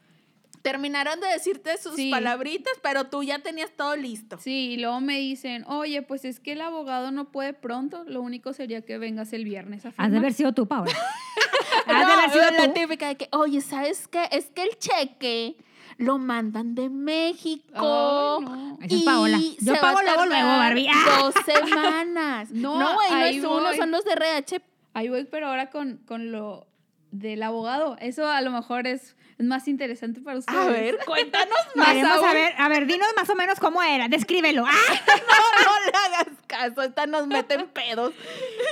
Terminaron 0.62 1.20
de 1.20 1.28
decirte 1.28 1.78
sus 1.78 1.96
Sí. 1.96 2.10
palabritas, 2.10 2.74
pero 2.82 3.04
tú 3.04 3.22
ya 3.22 3.38
tenías 3.38 3.70
todo 3.78 3.96
listo. 3.96 4.40
sí, 4.40 4.72
y 4.72 4.78
luego 4.78 5.00
me 5.00 5.20
dicen, 5.20 5.64
oye, 5.68 6.02
pues 6.02 6.26
es 6.26 6.40
que 6.40 6.54
el 6.54 6.62
abogado 6.62 7.12
no 7.12 7.32
puede 7.32 7.54
pronto. 7.54 8.04
Lo 8.08 8.22
único 8.24 8.52
sería 8.52 8.82
que 8.82 8.98
vengas 8.98 9.32
el 9.34 9.44
viernes 9.46 9.86
a 9.86 9.90
Has 9.90 9.96
de 9.98 10.02
firmar. 10.06 10.18
haber 10.22 10.34
sido 10.34 10.54
tú, 10.54 10.68
Paola. 10.68 10.92
Has 11.86 12.08
de 12.08 12.14
haber 12.14 12.30
sido 12.32 12.52
la 12.64 12.74
tú. 12.74 12.80
típica 12.82 13.08
de 13.10 13.16
que, 13.16 13.30
oye, 13.32 13.62
¿sabes 13.62 14.08
qué? 14.08 14.28
Es 14.32 14.48
que 14.50 14.64
el 14.64 14.80
cheque 14.80 15.56
lo 15.98 16.18
mandan 16.18 16.76
de 16.76 16.90
México. 16.90 18.40
Ay, 18.40 18.46
no. 18.46 18.78
Esa 18.82 18.96
es 18.96 19.04
Paola. 19.04 19.40
Yo 19.60 19.74
pago 19.80 20.02
luego, 20.02 20.26
luego, 20.26 20.48
Barbie. 20.48 20.88
¡Ah! 20.94 21.20
Dos 21.22 21.36
semanas. 21.46 22.52
No, 22.52 22.80
no, 22.80 22.94
güey, 22.96 23.12
no 23.12 23.26
es 23.26 23.44
uno, 23.44 23.74
son 23.74 23.92
los 23.92 24.04
de 24.04 24.12
RH. 24.14 24.62
Ahí 24.94 25.10
voy, 25.10 25.26
pero 25.26 25.48
ahora 25.48 25.70
con, 25.70 25.98
con 26.06 26.32
lo 26.32 26.68
del 27.12 27.44
abogado. 27.44 27.98
Eso 28.00 28.28
a 28.28 28.42
lo 28.42 28.52
mejor 28.52 28.88
es 28.88 29.16
más 29.40 29.68
interesante 29.68 30.22
para 30.22 30.38
ustedes. 30.38 30.60
A 30.60 30.66
ver, 30.70 30.98
cuéntanos 31.06 31.58
más. 31.76 31.88
Queremos 31.90 32.12
aún. 32.14 32.22
saber, 32.26 32.54
a 32.58 32.70
ver, 32.70 32.86
dinos 32.88 33.08
más 33.18 33.30
o 33.30 33.36
menos 33.36 33.60
cómo 33.60 33.84
era. 33.84 34.08
Descríbelo. 34.08 34.66
¡Ah! 34.68 34.72
No, 35.28 35.64
no 35.66 35.86
le 35.86 35.98
hagas 35.98 36.28
caso, 36.48 36.82
esta 36.84 37.06
nos 37.08 37.28
mete 37.28 37.56
en 37.56 37.68
pedos. 37.68 38.14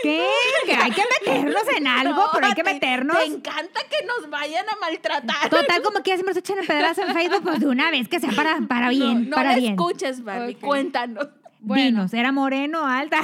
¿Qué? 0.04 0.26
Que 0.66 0.74
hay 0.74 0.92
que 0.92 1.02
meternos 1.20 1.64
en 1.76 1.88
algo, 1.88 2.16
No, 2.16 2.30
pero 2.34 2.48
hay 2.48 2.54
que 2.54 2.64
te- 2.64 2.74
meternos. 2.74 3.18
Te 3.18 3.26
encanta 3.26 3.82
que 3.90 4.06
nos 4.06 4.30
vayan 4.30 4.66
a 4.70 4.76
maltratar. 4.80 5.50
Total, 5.50 5.82
como 5.82 6.02
que 6.04 6.12
ya 6.12 6.18
se 6.18 6.24
me 6.24 6.32
echan 6.32 6.60
en 6.60 6.68
pedradas 6.68 6.98
en 6.98 7.14
Facebook, 7.14 7.42
pues 7.44 7.60
de 7.60 7.68
una 7.68 7.92
vez, 7.92 8.08
que 8.08 8.20
sea 8.20 8.32
para, 8.32 8.60
para 8.68 8.90
bien, 8.90 9.24
no, 9.24 9.30
no 9.32 9.36
para 9.36 9.56
bien. 9.56 9.72
escuches, 9.74 10.24
Barbie, 10.24 10.56
cuéntanos. 10.56 11.28
Bueno. 11.60 11.84
Dinos, 11.84 12.14
¿era 12.14 12.32
moreno, 12.32 12.86
alta? 12.86 13.20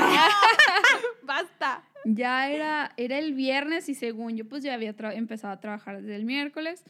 Basta. 1.24 1.84
Ya 2.06 2.50
era, 2.50 2.92
era 2.98 3.18
el 3.18 3.34
viernes 3.34 3.90
y 3.90 3.96
según 3.96 4.36
yo, 4.38 4.48
pues 4.48 4.64
ya 4.64 4.74
había 4.74 4.96
empezado 5.14 5.54
a 5.54 5.60
trabajar 5.60 6.02
desde 6.02 6.16
el 6.16 6.26
miércoles. 6.26 6.84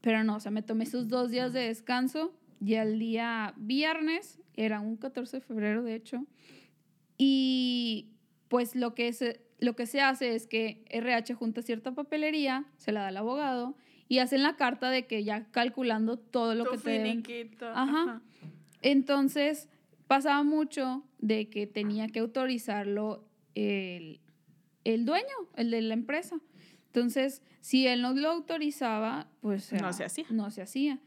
Pero 0.00 0.24
no, 0.24 0.36
o 0.36 0.40
sea, 0.40 0.50
me 0.50 0.62
tomé 0.62 0.84
esos 0.84 1.08
dos 1.08 1.30
días 1.30 1.52
de 1.52 1.60
descanso 1.60 2.32
y 2.64 2.74
al 2.74 2.98
día 2.98 3.54
viernes, 3.56 4.40
era 4.54 4.80
un 4.80 4.96
14 4.96 5.38
de 5.38 5.40
febrero 5.40 5.82
de 5.82 5.94
hecho, 5.94 6.24
y 7.18 8.10
pues 8.48 8.76
lo 8.76 8.94
que 8.94 9.12
se, 9.12 9.40
lo 9.58 9.74
que 9.74 9.86
se 9.86 10.00
hace 10.00 10.34
es 10.34 10.46
que 10.46 10.84
RH 10.90 11.34
junta 11.34 11.62
cierta 11.62 11.94
papelería, 11.94 12.66
se 12.76 12.92
la 12.92 13.00
da 13.00 13.08
al 13.08 13.16
abogado 13.16 13.76
y 14.08 14.18
hacen 14.18 14.42
la 14.42 14.56
carta 14.56 14.90
de 14.90 15.06
que 15.06 15.24
ya 15.24 15.50
calculando 15.50 16.18
todo 16.18 16.54
lo 16.54 16.64
Tu 16.64 16.70
que 16.72 16.78
te 16.78 16.90
deben 16.90 17.24
finiquito. 17.24 17.66
Ajá. 17.68 18.22
Entonces, 18.82 19.68
pasaba 20.06 20.42
mucho 20.44 21.04
de 21.18 21.48
que 21.48 21.66
tenía 21.66 22.06
que 22.08 22.20
autorizarlo 22.20 23.24
el, 23.54 24.20
el 24.84 25.04
dueño, 25.04 25.34
el 25.56 25.70
de 25.70 25.82
la 25.82 25.94
empresa. 25.94 26.38
Entonces, 27.00 27.42
si 27.60 27.86
él 27.86 28.00
no 28.00 28.14
lo 28.14 28.30
autorizaba, 28.30 29.28
pues 29.42 29.70
No 29.74 29.92
se 29.92 30.04
hacía. 30.04 30.24
No 30.30 30.50
se 30.50 30.62
hacía. 30.62 30.98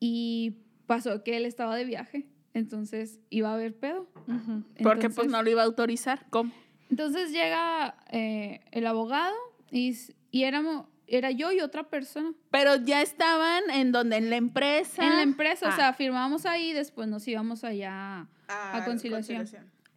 Y 0.00 0.56
pasó 0.86 1.22
que 1.22 1.36
él 1.36 1.44
estaba 1.46 1.76
de 1.76 1.84
viaje, 1.84 2.26
entonces 2.52 3.20
iba 3.30 3.50
a 3.50 3.54
haber 3.54 3.76
pedo. 3.78 4.08
Ujú. 4.26 4.64
Porque 4.82 5.02
pues 5.08 5.18
Entonces- 5.28 5.30
no 5.32 5.42
lo 5.44 5.50
iba 5.50 5.62
a 5.62 5.66
autorizar. 5.66 6.26
¿Cómo? 6.30 6.52
Entonces 6.90 7.30
llega 7.30 7.96
eh, 8.10 8.60
el 8.72 8.86
abogado 8.88 9.34
y, 9.70 9.96
y 10.32 10.42
éramos, 10.42 10.86
era 11.06 11.30
yo 11.30 11.52
y 11.52 11.60
otra 11.60 11.84
persona. 11.88 12.32
Pero 12.50 12.74
ya 12.74 13.00
estaban 13.00 13.62
en 13.72 13.92
donde, 13.92 14.16
en 14.16 14.30
la 14.30 14.36
empresa. 14.36 15.04
En 15.04 15.10
la 15.14 15.22
empresa, 15.22 15.66
o 15.66 15.70
Ah. 15.70 15.76
sea, 15.76 15.92
firmábamos 15.92 16.44
ahí, 16.44 16.72
después 16.72 17.06
nos 17.06 17.26
íbamos 17.28 17.62
allá 17.62 18.26
Ah, 18.48 18.76
a 18.78 18.84
conciliación. 18.84 19.46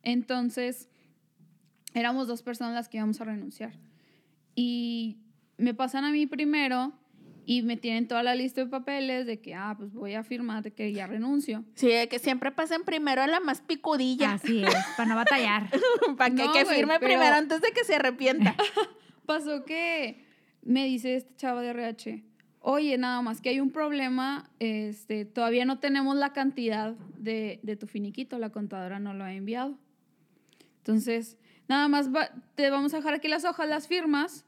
Entonces, 0.04 0.88
éramos 1.96 2.28
dos 2.28 2.44
personas 2.44 2.76
las 2.76 2.88
que 2.88 2.98
íbamos 2.98 3.20
a 3.20 3.26
renunciar. 3.26 3.74
Y 4.60 5.20
me 5.58 5.76
pasan 5.76 6.04
a 6.04 6.10
mí 6.12 6.26
primero 6.26 6.92
y 7.46 7.62
me 7.62 7.78
tienen 7.78 8.08
toda 8.08 8.24
la 8.24 8.34
lista 8.34 8.62
de 8.64 8.68
papeles 8.72 9.28
de 9.28 9.40
que, 9.40 9.54
ah, 9.54 9.76
pues 9.78 9.94
voy 9.94 10.16
a 10.16 10.24
firmar 10.24 10.64
de 10.64 10.74
que 10.74 10.92
ya 10.92 11.06
renuncio. 11.06 11.64
Sí, 11.76 11.88
de 11.90 12.10
que 12.10 12.18
siempre 12.18 12.52
pasen 12.52 12.84
primero 12.84 13.22
a 13.22 13.28
la 13.28 13.40
más 13.40 13.62
picudilla. 13.62 14.34
Así 14.34 14.64
es, 14.64 14.74
para 14.98 15.08
no 15.10 15.16
batallar. 15.16 15.70
para 16.18 16.34
que, 16.36 16.44
No, 16.44 16.52
que 16.52 16.66
firme 16.66 16.96
pero- 17.00 17.08
primero 17.14 17.36
antes 17.36 17.62
de 17.62 17.72
que 17.72 17.84
se 17.86 17.96
arrepienta. 17.96 18.56
Pasó 19.28 19.64
que 19.64 20.26
me 20.64 20.86
dice 20.86 21.16
este 21.18 21.36
chavo 21.36 21.60
de 21.60 21.70
RH, 21.70 22.24
oye, 22.62 22.98
nada 22.98 23.22
más 23.22 23.42
que 23.42 23.50
hay 23.50 23.60
un 23.60 23.70
problema, 23.70 24.50
este, 24.60 25.24
todavía 25.26 25.66
no 25.66 25.78
tenemos 25.80 26.16
la 26.16 26.34
cantidad 26.34 26.94
de, 27.20 27.60
de 27.62 27.76
tu 27.76 27.86
finiquito, 27.86 28.40
la 28.40 28.50
contadora 28.50 28.98
no 29.00 29.14
lo 29.14 29.24
ha 29.24 29.34
enviado. 29.34 29.78
Entonces, 30.80 31.38
nada 31.68 31.88
más 31.88 32.14
va- 32.14 32.32
te 32.56 32.70
vamos 32.70 32.94
a 32.94 32.98
dejar 32.98 33.14
aquí 33.14 33.28
las 33.28 33.46
hojas, 33.46 33.70
las 33.70 33.88
firmas 33.88 34.46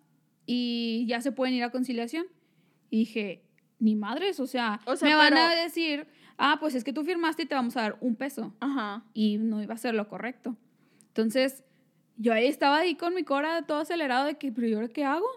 y 0.51 1.05
ya 1.05 1.21
se 1.21 1.31
pueden 1.31 1.53
ir 1.53 1.63
a 1.63 1.69
conciliación. 1.69 2.25
Y 2.89 3.01
dije, 3.01 3.43
ni 3.77 3.95
madres, 3.95 4.39
o 4.39 4.47
sea, 4.47 4.79
O 4.87 4.95
sea, 4.95 5.07
me 5.07 5.13
van 5.13 5.37
a 5.37 5.53
decir, 5.53 6.07
ah, 6.39 6.57
pues 6.59 6.73
es 6.73 6.83
que 6.83 6.91
tú 6.91 7.03
firmaste 7.03 7.43
y 7.43 7.45
te 7.45 7.53
vamos 7.53 7.77
a 7.77 7.81
dar 7.81 7.97
un 8.01 8.15
peso 8.15 8.55
Ajá. 8.59 9.03
y 9.13 9.37
no 9.37 9.61
iba 9.61 9.75
a 9.75 9.77
ser 9.77 9.93
lo 9.93 10.07
correcto. 10.07 10.57
Entonces, 11.09 11.63
yo 12.17 12.33
ahí 12.33 12.47
estaba 12.47 12.77
ahí 12.77 12.95
con 12.95 13.13
mi 13.13 13.23
cora 13.23 13.61
todo 13.67 13.77
acelerado 13.77 14.25
de 14.25 14.39
que, 14.39 14.51
pero 14.51 14.67
¿y 14.67 14.73
ahora 14.73 14.87
qué 14.87 15.03
hago? 15.03 15.27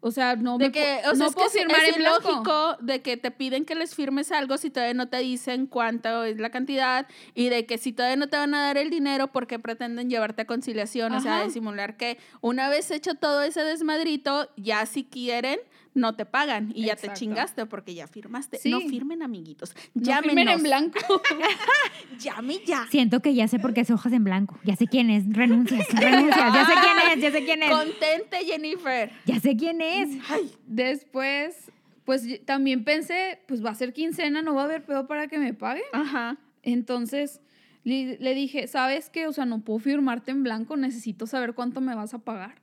O 0.00 0.12
sea, 0.12 0.36
no 0.36 0.58
De 0.58 0.66
me 0.66 0.72
que, 0.72 1.00
pu- 1.02 1.10
o 1.10 1.14
sea, 1.14 1.14
no 1.14 1.24
es 1.26 1.30
que 1.30 1.34
puedo 1.34 1.46
es, 1.48 1.52
firmar 1.52 1.80
es 1.84 1.96
ilógico 1.96 2.76
de 2.80 3.02
que 3.02 3.16
te 3.16 3.30
piden 3.32 3.64
que 3.64 3.74
les 3.74 3.94
firmes 3.96 4.30
algo 4.30 4.56
si 4.56 4.70
todavía 4.70 4.94
no 4.94 5.08
te 5.08 5.16
dicen 5.18 5.66
cuánto 5.66 6.22
es 6.24 6.38
la 6.38 6.50
cantidad 6.50 7.06
y 7.34 7.48
de 7.48 7.66
que 7.66 7.78
si 7.78 7.92
todavía 7.92 8.14
no 8.16 8.28
te 8.28 8.36
van 8.36 8.54
a 8.54 8.62
dar 8.62 8.78
el 8.78 8.90
dinero 8.90 9.26
porque 9.32 9.58
pretenden 9.58 10.08
llevarte 10.08 10.42
a 10.42 10.46
conciliación, 10.46 11.12
o 11.14 11.20
sea, 11.20 11.42
disimular 11.42 11.96
que 11.96 12.18
una 12.40 12.68
vez 12.68 12.90
hecho 12.92 13.16
todo 13.16 13.42
ese 13.42 13.62
desmadrito, 13.64 14.48
ya 14.56 14.86
si 14.86 15.02
quieren, 15.04 15.58
no 15.94 16.14
te 16.14 16.24
pagan 16.26 16.72
y 16.74 16.84
ya 16.86 16.96
te 16.96 17.12
chingaste 17.12 17.66
porque 17.66 17.94
ya 17.94 18.06
firmaste. 18.06 18.58
Sí. 18.58 18.70
No 18.70 18.80
firmen, 18.80 19.22
amiguitos. 19.22 19.74
No 19.94 20.22
firmen 20.22 20.48
en 20.48 20.62
blanco. 20.62 20.98
Llame 22.18 22.60
ya. 22.66 22.86
Siento 22.90 23.20
que 23.20 23.34
ya 23.34 23.48
sé 23.48 23.58
por 23.58 23.74
qué 23.74 23.80
es 23.82 23.90
hojas 23.90 24.12
en 24.12 24.24
blanco. 24.24 24.58
Ya 24.64 24.76
sé 24.76 24.86
quién 24.86 25.10
es. 25.10 25.24
Renuncias, 25.32 25.86
renuncias. 25.92 26.54
Ya 26.54 26.66
sé 26.66 26.72
quién 26.80 26.96
es, 27.12 27.22
ya 27.22 27.30
sé 27.32 27.44
quién 27.44 27.62
es. 27.62 27.70
Contente, 27.70 28.36
Jennifer. 28.44 29.10
Ya 29.26 29.40
sé 29.40 29.56
quién 29.56 29.80
es. 29.80 30.08
Ay, 30.30 30.52
Después, 30.66 31.70
pues 32.04 32.44
también 32.44 32.84
pensé, 32.84 33.40
pues 33.46 33.64
va 33.64 33.70
a 33.70 33.74
ser 33.74 33.92
quincena, 33.92 34.42
no 34.42 34.54
va 34.54 34.62
a 34.62 34.64
haber 34.64 34.84
pedo 34.84 35.06
para 35.06 35.28
que 35.28 35.38
me 35.38 35.54
pague. 35.54 35.82
ajá. 35.92 36.36
Entonces, 36.62 37.40
le, 37.84 38.18
le 38.18 38.34
dije, 38.34 38.66
¿sabes 38.66 39.08
qué? 39.10 39.26
O 39.26 39.32
sea, 39.32 39.46
no 39.46 39.60
puedo 39.60 39.78
firmarte 39.78 40.30
en 40.32 40.42
blanco, 40.42 40.76
necesito 40.76 41.26
saber 41.26 41.54
cuánto 41.54 41.80
me 41.80 41.94
vas 41.94 42.12
a 42.14 42.18
pagar. 42.18 42.56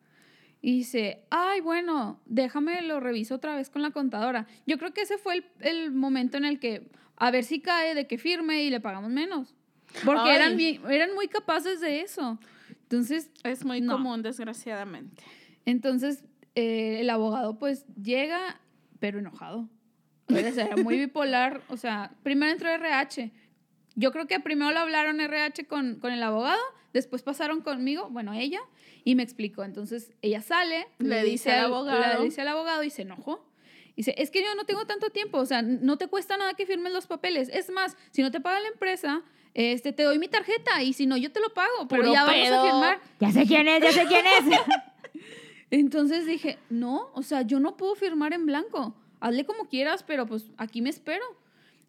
Y 0.67 0.77
dice, 0.77 1.21
ay, 1.29 1.61
bueno, 1.61 2.19
déjame 2.25 2.81
lo 2.81 2.99
reviso 2.99 3.35
otra 3.35 3.55
vez 3.55 3.69
con 3.69 3.83
la 3.83 3.91
contadora. 3.91 4.47
Yo 4.65 4.79
creo 4.79 4.95
que 4.95 5.01
ese 5.01 5.19
fue 5.19 5.35
el, 5.35 5.45
el 5.59 5.91
momento 5.91 6.37
en 6.37 6.45
el 6.45 6.59
que, 6.59 6.89
a 7.17 7.29
ver 7.29 7.43
si 7.43 7.59
cae 7.61 7.93
de 7.93 8.07
que 8.07 8.17
firme 8.17 8.63
y 8.63 8.71
le 8.71 8.79
pagamos 8.79 9.11
menos. 9.11 9.53
Porque 10.03 10.21
Ay. 10.31 10.35
eran, 10.37 10.57
bien- 10.57 10.81
eran 10.89 11.13
muy 11.13 11.27
capaces 11.27 11.81
de 11.81 12.01
eso. 12.01 12.39
Entonces, 12.81 13.29
Es 13.43 13.63
muy 13.63 13.79
No. 13.79 13.93
común, 13.93 14.23
desgraciadamente. 14.23 15.21
entonces 15.65 16.23
eh, 16.55 16.97
el 17.01 17.11
abogado 17.11 17.59
pues 17.59 17.85
llega, 18.01 18.59
pero 18.99 19.19
enojado. 19.19 19.69
Sea, 20.29 20.65
era 20.65 20.77
muy 20.77 20.97
bipolar. 20.97 21.61
O 21.69 21.77
sea, 21.77 22.11
primero 22.23 22.51
entró 22.51 22.69
RH. 22.69 23.31
Yo 23.93 24.11
creo 24.11 24.25
que 24.25 24.39
primero 24.39 24.71
lo 24.71 24.79
hablaron 24.79 25.19
RH 25.19 25.67
con, 25.67 25.99
con 25.99 26.11
el 26.11 26.23
abogado, 26.23 26.59
después 26.95 27.21
pasaron 27.23 27.61
conmigo, 27.61 28.07
bueno, 28.09 28.33
ella, 28.33 28.59
y 29.03 29.15
me 29.15 29.23
explicó. 29.23 29.63
Entonces 29.63 30.13
ella 30.21 30.41
sale, 30.41 30.87
Le 30.97 31.23
dice 31.23 31.51
al 31.51 31.65
abogado. 31.65 32.19
Le 32.19 32.25
dice 32.25 32.41
al 32.41 32.47
abogado 32.47 32.83
y 32.83 32.89
se 32.89 33.03
enojó. 33.03 33.45
Dice, 33.95 34.15
es 34.17 34.31
que 34.31 34.41
yo 34.41 34.55
no 34.55 34.65
tengo 34.65 34.85
tanto 34.85 35.09
tiempo, 35.09 35.37
o 35.37 35.45
sea, 35.45 35.61
no 35.61 35.97
te 35.97 36.07
cuesta 36.07 36.35
nada 36.35 36.53
que 36.53 36.65
firmes 36.65 36.91
los 36.91 37.07
papeles. 37.07 37.49
Es 37.53 37.69
más, 37.69 37.95
si 38.11 38.21
no 38.21 38.31
te 38.31 38.41
paga 38.41 38.59
la 38.59 38.67
empresa, 38.67 39.23
este, 39.53 39.93
te 39.93 40.03
doy 40.03 40.19
mi 40.19 40.27
tarjeta 40.27 40.83
y 40.83 40.93
si 40.93 41.05
no, 41.05 41.15
yo 41.15 41.31
te 41.31 41.39
lo 41.39 41.53
pago, 41.53 41.87
pero 41.87 42.01
Puro 42.03 42.13
ya 42.13 42.25
vamos 42.25 42.41
pedo. 42.41 42.59
a 42.59 42.63
firmar. 42.63 42.99
Ya 43.19 43.31
sé 43.31 43.45
quién 43.45 43.67
es, 43.67 43.83
ya 43.83 43.91
sé 43.91 44.05
quién 44.07 44.25
es. 44.25 44.59
Entonces 45.71 46.25
dije, 46.25 46.57
no, 46.69 47.09
o 47.13 47.23
sea, 47.23 47.41
yo 47.41 47.59
no 47.59 47.77
puedo 47.77 47.95
firmar 47.95 48.33
en 48.33 48.45
blanco. 48.45 48.95
Hazle 49.19 49.45
como 49.45 49.67
quieras, 49.69 50.03
pero 50.03 50.25
pues 50.25 50.45
aquí 50.57 50.81
me 50.81 50.89
espero. 50.89 51.25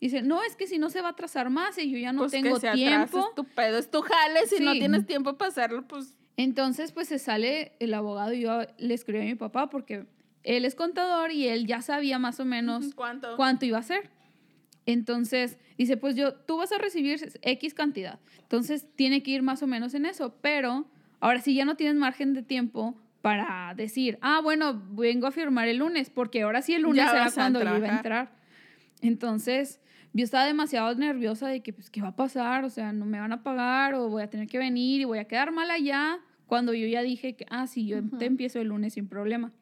Dice, 0.00 0.22
no, 0.22 0.42
es 0.42 0.56
que 0.56 0.66
si 0.66 0.78
no 0.78 0.90
se 0.90 1.00
va 1.00 1.08
a 1.08 1.10
atrasar 1.12 1.48
más 1.50 1.78
y 1.78 1.90
yo 1.90 1.98
ya 1.98 2.12
no 2.12 2.20
Pues 2.22 2.32
que 2.32 2.42
tengo 2.42 2.60
se 2.60 2.68
atrase, 2.68 2.84
tiempo. 2.84 3.28
Es 3.28 3.34
tu 3.34 3.44
pedo, 3.44 3.78
es 3.78 3.90
tu 3.90 4.02
jale. 4.02 4.46
Si 4.46 4.62
no 4.62 4.72
Sí. 4.72 4.78
tienes 4.80 5.06
tiempo 5.06 5.36
para 5.38 5.48
hacerlo, 5.48 5.86
pues. 5.88 6.14
Entonces, 6.36 6.92
pues 6.92 7.08
se 7.08 7.18
sale 7.18 7.72
el 7.80 7.94
abogado 7.94 8.34
y 8.34 8.40
yo 8.42 8.60
le 8.76 8.92
escribí 8.94 9.20
a 9.20 9.24
mi 9.24 9.34
papá 9.36 9.70
porque 9.70 10.04
él 10.42 10.64
es 10.66 10.74
contador 10.74 11.32
y 11.32 11.48
él 11.48 11.66
ya 11.66 11.80
sabía 11.80 12.18
más 12.18 12.40
o 12.40 12.44
menos 12.44 12.94
¿Cuánto? 12.94 13.36
cuánto 13.36 13.64
iba 13.64 13.78
a 13.78 13.82
ser. 13.82 14.10
Entonces, 14.84 15.58
dice, 15.78 15.96
pues 15.96 16.14
yo, 16.14 16.34
tú 16.34 16.58
vas 16.58 16.72
a 16.72 16.78
recibir 16.78 17.32
X 17.42 17.74
cantidad. 17.74 18.20
Entonces, 18.42 18.86
tiene 18.96 19.22
que 19.22 19.30
ir 19.32 19.42
más 19.42 19.62
o 19.62 19.66
menos 19.66 19.94
en 19.94 20.06
eso. 20.06 20.36
Pero 20.42 20.86
ahora 21.20 21.40
sí 21.40 21.54
ya 21.54 21.64
no 21.64 21.74
tienes 21.76 21.96
margen 21.96 22.34
de 22.34 22.42
tiempo 22.42 22.94
para 23.22 23.72
decir, 23.74 24.18
ah, 24.20 24.40
bueno, 24.42 24.80
vengo 24.90 25.26
a 25.26 25.32
firmar 25.32 25.66
el 25.68 25.78
lunes, 25.78 26.10
porque 26.10 26.42
ahora 26.42 26.62
sí 26.62 26.74
el 26.74 26.82
lunes 26.82 27.04
Ya 27.06 27.10
era 27.12 27.30
cuando 27.32 27.60
yo 27.64 27.76
iba 27.78 27.88
a 27.88 27.96
entrar. 27.96 28.36
Entonces, 29.02 29.80
yo 30.16 30.24
estaba 30.24 30.46
demasiado 30.46 30.94
nerviosa 30.94 31.46
de 31.48 31.60
que, 31.62 31.72
pues, 31.72 31.90
¿qué 31.90 32.00
va 32.00 32.08
a 32.08 32.16
pasar? 32.16 32.64
O 32.64 32.70
sea, 32.70 32.92
no 32.92 33.04
me 33.04 33.20
van 33.20 33.32
a 33.32 33.42
pagar 33.42 33.94
o 33.94 34.08
voy 34.08 34.22
a 34.22 34.30
tener 34.30 34.48
que 34.48 34.56
venir 34.58 35.00
y 35.00 35.04
voy 35.04 35.18
a 35.18 35.24
quedar 35.26 35.52
mal 35.52 35.70
allá 35.70 36.18
cuando 36.46 36.72
yo 36.72 36.86
ya 36.86 37.02
dije 37.02 37.34
que, 37.36 37.44
ah, 37.50 37.66
sí, 37.66 37.86
yo 37.86 37.98
te 38.18 38.24
empiezo 38.24 38.60
el 38.60 38.68
lunes 38.68 38.94
sin 38.94 39.08
problema. 39.08 39.52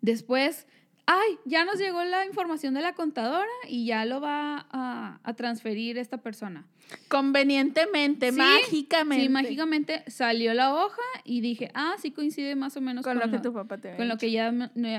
Después, 0.00 0.66
ay, 1.06 1.38
ya 1.44 1.64
nos 1.64 1.78
llegó 1.78 2.04
la 2.04 2.26
información 2.26 2.74
de 2.74 2.82
la 2.82 2.92
contadora 2.94 3.48
y 3.68 3.86
ya 3.86 4.04
lo 4.04 4.20
va 4.20 4.66
a, 4.70 5.18
a 5.22 5.34
transferir 5.34 5.98
esta 5.98 6.18
persona. 6.18 6.66
Convenientemente, 7.08 8.30
Sí, 8.30 8.36
mágicamente. 8.38 9.24
Sí, 9.24 9.28
mágicamente 9.30 10.04
salió 10.06 10.54
la 10.54 10.74
hoja 10.74 11.02
y 11.24 11.40
dije, 11.40 11.70
ah, 11.74 11.94
sí 12.00 12.12
coincide 12.12 12.54
más 12.56 12.76
o 12.76 12.80
menos 12.80 13.04
Con 13.04 13.18
lo 13.18 13.24
que 13.26 13.36
lo- 13.36 13.42
tu 13.42 13.52
papá 13.52 13.78
te 13.78 13.96
con 13.96 14.06
lo 14.08 14.16
que 14.16 14.30
ya, 14.30 14.52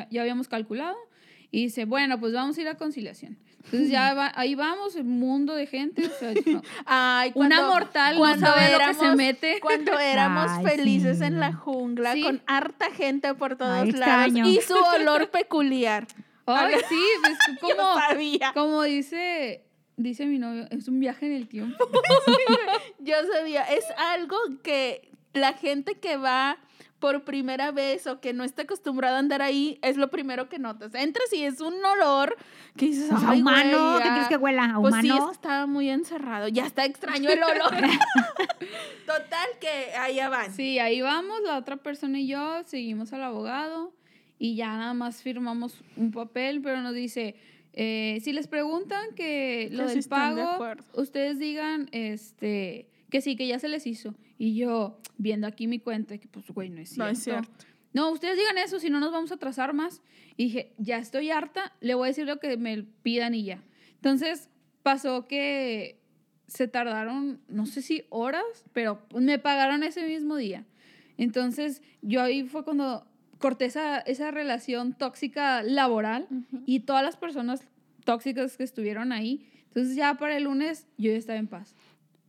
ya 0.09 0.21
habíamos 0.21 0.47
calculado. 0.47 0.97
Y 1.51 1.63
dice, 1.63 1.85
bueno, 1.85 2.19
pues 2.19 2.31
vamos 2.33 2.57
a 2.57 2.61
ir 2.61 2.67
a 2.67 2.75
conciliación. 2.75 3.37
Entonces 3.65 3.89
ya 3.89 4.13
va- 4.13 4.31
ahí 4.35 4.55
vamos, 4.55 4.95
el 4.95 5.03
mundo 5.03 5.53
de 5.55 5.65
gente. 5.65 6.05
o 6.07 6.11
sea, 6.19 6.33
no. 6.45 6.61
Ay, 6.85 7.31
Una 7.35 7.55
cuando- 7.57 7.73
mortal 7.73 8.13
no 8.15 8.19
cuando 8.19 8.45
sabe 8.47 8.71
lo 8.71 8.77
que 8.79 8.93
se 8.93 8.99
éramos- 9.01 9.15
mete. 9.15 9.59
Cuando 9.59 9.99
éramos 9.99 10.51
Ay, 10.51 10.65
felices 10.65 11.17
sí. 11.19 11.23
en 11.25 11.39
la 11.39 11.53
jungla, 11.53 12.13
Sí. 12.13 12.21
con 12.23 12.41
harta 12.45 12.91
gente 12.91 13.33
por 13.33 13.55
todos 13.57 13.71
Ay, 13.71 13.91
lados 13.91 14.27
extraño. 14.27 14.47
y 14.47 14.61
su 14.61 14.75
olor 14.75 15.29
peculiar. 15.31 16.07
Ay, 16.45 16.75
sí, 16.87 17.03
pues 17.21 17.37
Yo 17.69 17.75
como, 17.77 17.93
sabía. 17.99 18.51
como 18.53 18.83
dice, 18.83 19.65
dice 19.97 20.25
mi 20.25 20.39
novio, 20.39 20.67
es 20.71 20.87
un 20.87 20.99
viaje 20.99 21.25
en 21.27 21.33
el 21.33 21.47
tiempo. 21.47 21.83
Yo 22.99 23.15
sabía. 23.33 23.63
Es 23.63 23.85
algo 23.97 24.37
que 24.63 25.11
la 25.33 25.53
gente 25.53 25.95
que 25.95 26.17
va 26.17 26.57
por 26.99 27.23
primera 27.23 27.71
vez 27.71 28.07
o 28.07 28.19
que 28.19 28.33
no 28.33 28.43
está 28.43 28.63
acostumbrada 28.63 29.15
a 29.15 29.19
andar 29.19 29.41
ahí, 29.41 29.79
es 29.81 29.95
lo 29.97 30.09
primero 30.09 30.49
que 30.49 30.59
notas. 30.59 30.93
Entras 30.95 31.31
y 31.31 31.43
es 31.43 31.61
un 31.61 31.75
olor 31.85 32.35
que 32.75 32.87
dices, 32.87 33.07
sea, 33.07 33.17
"Ay, 33.29 33.41
humano, 33.41 33.91
güey, 33.91 33.97
¿qué 34.03 34.03
ya". 34.09 34.11
quieres 34.13 34.27
que 34.29 34.35
huela? 34.37 34.65
¿A 34.75 34.81
Pues 34.81 34.95
sí, 34.95 35.07
es 35.07 35.13
humano? 35.13 35.27
que 35.27 35.33
estaba 35.33 35.65
muy 35.65 35.89
encerrado. 35.89 36.47
Ya 36.49 36.65
está 36.65 36.83
extraño 36.85 37.29
el 37.29 37.41
olor. 37.41 37.71
Total 39.05 39.47
que 39.59 39.95
allá 39.95 40.29
van. 40.29 40.53
Sí, 40.53 40.79
ahí 40.79 41.01
vamos, 41.01 41.39
la 41.43 41.57
otra 41.57 41.77
persona 41.77 42.19
y 42.19 42.27
yo 42.27 42.63
seguimos 42.65 43.13
al 43.13 43.23
abogado 43.23 43.93
y 44.37 44.55
ya 44.55 44.75
nada 44.77 44.93
más 44.93 45.21
firmamos 45.21 45.81
un 45.97 46.11
papel, 46.11 46.61
pero 46.61 46.81
nos 46.81 46.93
dice, 46.93 47.35
eh, 47.73 48.19
si 48.23 48.33
les 48.33 48.47
preguntan 48.47 49.13
que 49.15 49.69
lo 49.71 49.83
Que 49.83 49.89
sí 49.89 49.95
del 49.95 50.03
de 50.03 50.09
pago, 50.09 50.41
acuerdo. 50.49 50.83
ustedes 51.01 51.39
digan 51.39 51.89
este, 51.91 52.87
que 53.09 53.21
sí, 53.21 53.35
que 53.35 53.47
ya 53.47 53.59
se 53.59 53.69
les 53.69 53.87
hizo. 53.87 54.15
Y 54.37 54.55
yo, 54.55 54.99
viendo 55.17 55.47
aquí 55.47 55.67
mi 55.67 55.79
cuenta, 55.79 56.17
que 56.17 56.27
pues, 56.27 56.49
güey, 56.49 56.69
no 56.69 56.81
es 56.81 56.89
cierto. 56.89 57.03
No 57.03 57.09
es 57.11 57.23
cierto. 57.23 57.65
No, 57.93 58.11
ustedes 58.11 58.37
digan 58.37 58.57
eso, 58.57 58.79
si 58.79 58.89
no 58.89 58.99
nos 58.99 59.11
vamos 59.11 59.31
a 59.31 59.35
atrasar 59.35 59.73
más. 59.73 60.01
Y 60.37 60.45
dije, 60.45 60.73
ya 60.77 60.97
estoy 60.97 61.31
harta, 61.31 61.73
le 61.81 61.95
voy 61.95 62.07
a 62.07 62.11
decir 62.11 62.25
lo 62.25 62.39
que 62.39 62.55
me 62.57 62.83
pidan 62.83 63.33
y 63.33 63.43
ya. 63.43 63.63
Entonces 63.95 64.49
pasó 64.83 65.27
que 65.27 65.99
se 66.47 66.67
tardaron, 66.67 67.41
no 67.47 67.65
sé 67.65 67.81
si 67.81 68.05
horas, 68.09 68.43
pero 68.73 69.01
me 69.13 69.39
pagaron 69.39 69.83
ese 69.83 70.05
mismo 70.05 70.35
día. 70.35 70.65
Entonces 71.17 71.81
yo 72.01 72.21
ahí 72.21 72.43
fue 72.43 72.63
cuando 72.63 73.05
corté 73.39 73.65
esa, 73.65 73.99
esa 73.99 74.31
relación 74.31 74.93
tóxica 74.93 75.63
laboral 75.63 76.27
y 76.65 76.81
todas 76.81 77.03
las 77.03 77.17
personas 77.17 77.67
tóxicas 78.05 78.57
que 78.57 78.63
estuvieron 78.63 79.11
ahí. 79.11 79.47
Entonces 79.67 79.95
ya 79.95 80.15
para 80.15 80.37
el 80.37 80.43
lunes 80.43 80.87
yo 80.97 81.11
ya 81.11 81.17
estaba 81.17 81.39
en 81.39 81.47
paz. 81.47 81.75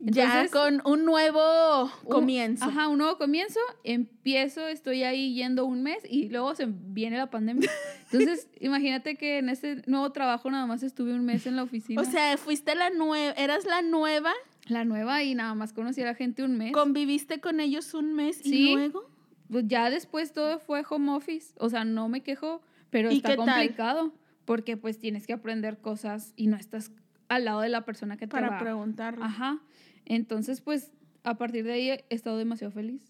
Ya 0.01 0.25
Entonces, 0.43 0.51
con 0.51 0.83
un 0.93 1.05
nuevo 1.05 1.85
un- 1.85 2.09
comienzo. 2.11 2.65
Ajá, 2.65 2.89
un 2.89 2.99
nuevo 2.99 3.19
comienzo. 3.19 3.61
Empiezo, 3.85 4.67
estoy 4.69 5.03
ahí 5.03 5.35
yendo 5.35 5.65
un 5.67 5.83
mes 5.83 5.99
y 6.09 6.29
luego 6.29 6.55
se 6.55 6.67
viene 6.69 7.17
la 7.19 7.31
pandemia. 7.31 7.69
Entonces, 8.13 8.49
imagínate 8.61 9.17
que 9.17 9.39
en 9.39 9.49
este 9.49 9.83
nuevo 9.87 10.11
trabajo 10.13 10.51
nada 10.51 10.67
más 10.67 10.83
estuve 10.83 11.13
un 11.15 11.25
mes 11.25 11.47
en 11.47 11.57
la 11.57 11.63
oficina. 11.63 12.01
O 12.01 12.05
sea, 12.05 12.37
fuiste 12.39 12.75
la 12.75 12.91
nueva, 12.91 13.33
eras 13.33 13.65
la 13.67 13.83
nueva, 13.83 14.33
la 14.67 14.85
nueva 14.85 15.23
y 15.23 15.35
nada 15.35 15.55
más 15.55 15.73
conocí 15.73 16.01
a 16.03 16.07
la 16.07 16.15
gente 16.15 16.43
un 16.45 16.57
mes. 16.57 16.73
conviviste 16.73 17.41
con 17.41 17.61
ellos 17.61 17.93
un 17.95 18.15
mes 18.15 18.41
y 18.45 18.51
Sí. 18.51 18.73
luego. 18.75 19.09
Pues 19.51 19.65
ya 19.67 19.91
después 19.91 20.33
todo 20.33 20.61
fue 20.61 20.83
home 20.89 21.11
office. 21.13 21.53
O 21.59 21.69
sea, 21.69 21.85
no 21.85 22.09
me 22.09 22.23
quejo, 22.23 22.63
pero 22.91 23.11
¿Y 23.11 23.17
está 23.17 23.31
tal? 23.31 23.37
complicado 23.39 24.15
porque 24.45 24.77
pues 24.77 24.99
tienes 24.99 25.27
que 25.27 25.33
aprender 25.33 25.79
cosas 25.79 26.33
y 26.37 26.47
no 26.47 26.57
estás 26.57 26.93
al 27.29 27.45
lado 27.45 27.61
de 27.61 27.69
la 27.69 27.85
persona 27.85 28.17
que 28.17 28.27
te 28.27 28.31
Para 28.33 28.51
va. 28.51 28.59
preguntarle. 28.59 29.25
Ajá. 29.25 29.61
Entonces, 30.11 30.61
pues, 30.61 30.91
a 31.23 31.39
partir 31.39 31.65
de 31.65 31.73
ahí 31.73 31.89
he 31.91 32.05
estado 32.11 32.37
demasiado 32.37 32.73
feliz. 32.73 33.10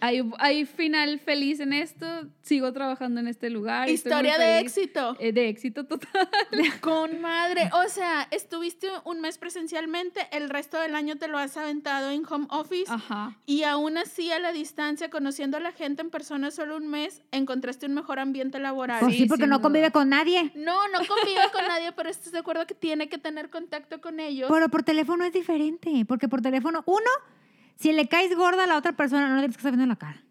Hay, 0.00 0.22
hay 0.38 0.64
final 0.64 1.18
feliz 1.18 1.60
en 1.60 1.72
esto. 1.72 2.06
Sigo 2.42 2.72
trabajando 2.72 3.20
en 3.20 3.28
este 3.28 3.50
lugar. 3.50 3.88
Historia 3.88 4.38
de 4.38 4.58
feliz. 4.58 4.76
éxito. 4.76 5.16
Eh, 5.18 5.32
de 5.32 5.48
éxito 5.48 5.86
total. 5.86 6.28
Con 6.80 7.20
madre. 7.20 7.70
O 7.72 7.88
sea, 7.88 8.28
estuviste 8.30 8.88
un 9.04 9.20
mes 9.20 9.38
presencialmente, 9.38 10.28
el 10.32 10.48
resto 10.48 10.80
del 10.80 10.94
año 10.94 11.16
te 11.16 11.28
lo 11.28 11.38
has 11.38 11.56
aventado 11.56 12.10
en 12.10 12.22
home 12.28 12.46
office. 12.50 12.90
Ajá. 12.92 13.36
Y 13.46 13.64
aún 13.64 13.98
así, 13.98 14.30
a 14.30 14.38
la 14.38 14.52
distancia, 14.52 15.10
conociendo 15.10 15.56
a 15.56 15.60
la 15.60 15.72
gente 15.72 16.02
en 16.02 16.10
persona 16.10 16.50
solo 16.50 16.76
un 16.76 16.88
mes, 16.88 17.22
encontraste 17.32 17.86
un 17.86 17.94
mejor 17.94 18.18
ambiente 18.18 18.58
laboral. 18.58 19.00
Pues 19.00 19.16
sí, 19.16 19.26
porque 19.26 19.46
no 19.46 19.60
convive 19.60 19.90
con 19.90 20.08
nadie. 20.08 20.52
No, 20.54 20.88
no 20.88 20.98
convive 20.98 21.42
con 21.52 21.66
nadie, 21.66 21.92
pero 21.92 22.08
estás 22.08 22.32
de 22.32 22.38
acuerdo 22.38 22.66
que 22.66 22.74
tiene 22.74 23.08
que 23.08 23.18
tener 23.18 23.50
contacto 23.50 24.00
con 24.00 24.20
ellos. 24.20 24.48
Pero 24.52 24.68
por 24.68 24.82
teléfono 24.82 25.24
es 25.24 25.32
diferente, 25.32 26.04
porque 26.06 26.28
por 26.28 26.40
teléfono, 26.40 26.82
uno, 26.86 27.10
si 27.78 27.92
le 27.92 28.06
caes 28.08 28.34
gorda 28.36 28.64
a 28.64 28.66
la 28.66 28.76
otra 28.76 28.92
persona, 28.92 29.28
no 29.28 29.36
le 29.36 29.40
tienes 29.42 29.56
que 29.56 29.60
estar 29.60 29.72
viendo 29.72 29.84
en 29.84 29.88
la 29.90 29.96
cara. 29.96 30.22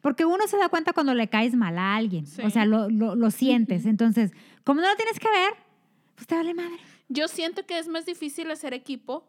Porque 0.00 0.24
uno 0.24 0.46
se 0.48 0.56
da 0.56 0.68
cuenta 0.68 0.92
cuando 0.92 1.14
le 1.14 1.28
caes 1.28 1.54
mal 1.54 1.78
a 1.78 1.94
alguien, 1.96 2.26
Sí. 2.26 2.42
o 2.42 2.50
sea, 2.50 2.64
lo, 2.64 2.88
lo, 2.90 3.14
lo 3.14 3.30
sientes. 3.30 3.86
Entonces, 3.86 4.32
como 4.64 4.80
no 4.80 4.88
lo 4.88 4.96
tienes 4.96 5.18
que 5.20 5.28
ver, 5.30 5.52
pues 6.16 6.26
te 6.26 6.34
vale 6.34 6.54
madre. 6.54 6.76
Yo 7.08 7.28
siento 7.28 7.66
que 7.66 7.78
es 7.78 7.88
más 7.88 8.06
difícil 8.06 8.50
hacer 8.50 8.74
equipo 8.74 9.24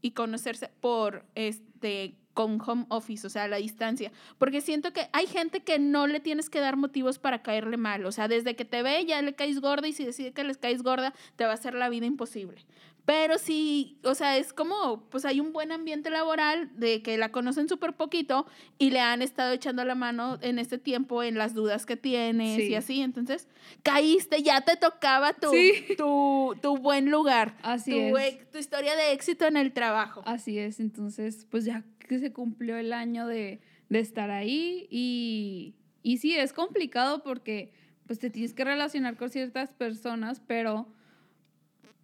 y 0.00 0.12
conocerse 0.12 0.70
por 0.80 1.24
este 1.34 2.14
con 2.34 2.60
home 2.60 2.84
office, 2.88 3.24
o 3.26 3.30
sea, 3.30 3.44
a 3.44 3.48
la 3.48 3.58
distancia, 3.58 4.10
porque 4.38 4.60
siento 4.60 4.92
que 4.92 5.08
hay 5.12 5.28
gente 5.28 5.60
que 5.62 5.78
no 5.78 6.08
le 6.08 6.18
tienes 6.18 6.50
que 6.50 6.58
dar 6.58 6.76
motivos 6.76 7.20
para 7.20 7.42
caerle 7.42 7.76
mal, 7.76 8.04
o 8.06 8.10
sea, 8.10 8.26
desde 8.26 8.56
que 8.56 8.64
te 8.64 8.82
ve 8.82 9.04
ya 9.06 9.22
le 9.22 9.34
caes 9.36 9.60
gorda 9.60 9.86
y 9.86 9.92
si 9.92 10.04
decide 10.04 10.32
que 10.32 10.42
les 10.42 10.58
caes 10.58 10.82
gorda, 10.82 11.14
te 11.36 11.44
va 11.44 11.52
a 11.52 11.54
hacer 11.54 11.74
la 11.74 11.88
vida 11.88 12.06
imposible. 12.06 12.64
Pero 13.06 13.36
sí, 13.36 13.98
o 14.02 14.14
sea, 14.14 14.38
es 14.38 14.54
como, 14.54 15.08
pues 15.10 15.26
hay 15.26 15.38
un 15.38 15.52
buen 15.52 15.72
ambiente 15.72 16.08
laboral 16.08 16.70
de 16.78 17.02
que 17.02 17.18
la 17.18 17.30
conocen 17.30 17.68
súper 17.68 17.92
poquito 17.92 18.46
y 18.78 18.90
le 18.90 19.00
han 19.00 19.20
estado 19.20 19.52
echando 19.52 19.84
la 19.84 19.94
mano 19.94 20.38
en 20.40 20.58
este 20.58 20.78
tiempo 20.78 21.22
en 21.22 21.36
las 21.36 21.52
dudas 21.52 21.84
que 21.84 21.98
tienes 21.98 22.56
Sí. 22.56 22.68
y 22.68 22.74
así. 22.76 23.00
Entonces, 23.02 23.46
caíste, 23.82 24.42
ya 24.42 24.62
te 24.62 24.76
tocaba 24.76 25.34
tu, 25.34 25.50
Sí. 25.50 25.72
tu, 25.98 26.56
tu 26.62 26.78
buen 26.78 27.10
lugar. 27.10 27.56
Así 27.62 27.90
tu, 27.90 28.16
es. 28.16 28.34
ex- 28.34 28.50
tu 28.50 28.56
historia 28.58 28.96
de 28.96 29.12
éxito 29.12 29.46
en 29.46 29.58
el 29.58 29.72
trabajo. 29.74 30.22
Así 30.24 30.58
es. 30.58 30.80
Entonces, 30.80 31.46
pues 31.50 31.66
ya 31.66 31.84
que 32.08 32.18
se 32.18 32.32
cumplió 32.32 32.78
el 32.78 32.94
año 32.94 33.26
de, 33.26 33.60
de 33.90 33.98
estar 33.98 34.30
ahí 34.30 34.86
y, 34.90 35.74
y 36.02 36.16
sí, 36.18 36.34
es 36.36 36.54
complicado 36.54 37.22
porque 37.22 37.70
pues 38.06 38.18
te 38.18 38.30
tienes 38.30 38.54
que 38.54 38.64
relacionar 38.64 39.16
con 39.18 39.28
ciertas 39.30 39.74
personas, 39.74 40.40
pero 40.46 40.86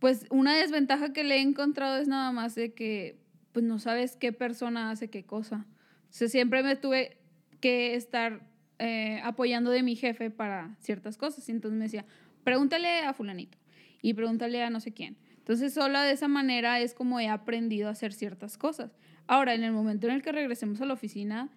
pues 0.00 0.26
una 0.30 0.56
desventaja 0.56 1.12
que 1.12 1.22
le 1.22 1.36
he 1.36 1.40
encontrado 1.40 1.98
es 1.98 2.08
nada 2.08 2.32
más 2.32 2.54
de 2.54 2.72
que 2.72 3.20
pues 3.52 3.64
no 3.64 3.78
sabes 3.78 4.16
qué 4.16 4.32
persona 4.32 4.90
hace 4.90 5.10
qué 5.10 5.24
cosa. 5.24 5.66
Sea, 6.08 6.28
siempre 6.28 6.62
me 6.62 6.74
tuve 6.74 7.18
que 7.60 7.94
estar 7.94 8.40
eh, 8.78 9.20
apoyando 9.22 9.70
de 9.70 9.82
mi 9.82 9.94
jefe 9.94 10.30
para 10.30 10.74
ciertas 10.80 11.16
cosas. 11.16 11.48
Y 11.48 11.52
entonces 11.52 11.78
me 11.78 11.84
decía, 11.84 12.06
pregúntale 12.44 13.00
a 13.00 13.12
fulanito 13.12 13.58
y 14.00 14.14
pregúntale 14.14 14.62
a 14.62 14.70
no 14.70 14.80
sé 14.80 14.92
quién. 14.92 15.18
Entonces, 15.36 15.74
solo 15.74 16.00
de 16.00 16.12
esa 16.12 16.28
manera 16.28 16.80
es 16.80 16.94
como 16.94 17.20
he 17.20 17.28
aprendido 17.28 17.88
a 17.88 17.92
hacer 17.92 18.12
ciertas 18.12 18.56
cosas. 18.56 18.96
Ahora, 19.26 19.54
en 19.54 19.64
el 19.64 19.72
momento 19.72 20.06
en 20.06 20.14
el 20.14 20.22
que 20.22 20.32
regresemos 20.32 20.80
a 20.80 20.86
la 20.86 20.94
oficina, 20.94 21.50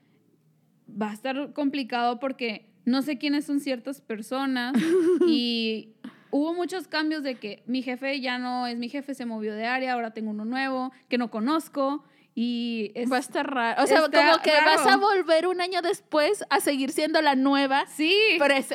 va 0.90 1.12
a 1.12 1.14
estar 1.14 1.54
complicado 1.54 2.20
porque 2.20 2.70
no 2.86 3.02
sé 3.02 3.18
quiénes 3.18 3.46
son 3.46 3.60
ciertas 3.60 4.02
personas 4.02 4.74
y 5.28 5.93
hubo 6.34 6.54
muchos 6.56 6.88
cambios 6.88 7.22
de 7.22 7.36
que 7.36 7.62
mi 7.68 7.84
jefe 7.84 8.20
ya 8.20 8.40
no 8.40 8.66
es 8.66 8.78
mi 8.78 8.90
jefe, 8.90 9.14
se 9.14 9.26
movió 9.26 9.54
de 9.56 9.66
área, 9.68 9.94
ahora 9.94 10.12
tengo 10.14 10.32
uno 10.32 10.46
nuevo 10.46 10.92
que 11.08 11.18
no 11.20 11.30
conozco 11.30 12.04
y 12.36 12.92
es, 12.96 13.12
Va 13.12 13.18
a 13.18 13.20
estar 13.20 13.48
raro. 13.54 13.84
O 13.84 13.86
sea, 13.86 14.02
como 14.02 14.42
que 14.42 14.52
vas 14.52 14.82
a 14.82 14.98
raro. 14.98 15.00
volver 15.02 15.46
un 15.46 15.62
año 15.62 15.84
después 15.84 16.44
a 16.50 16.60
seguir 16.60 16.92
siendo 16.92 17.22
la 17.22 17.36
nueva, 17.36 17.86
sí, 17.88 18.16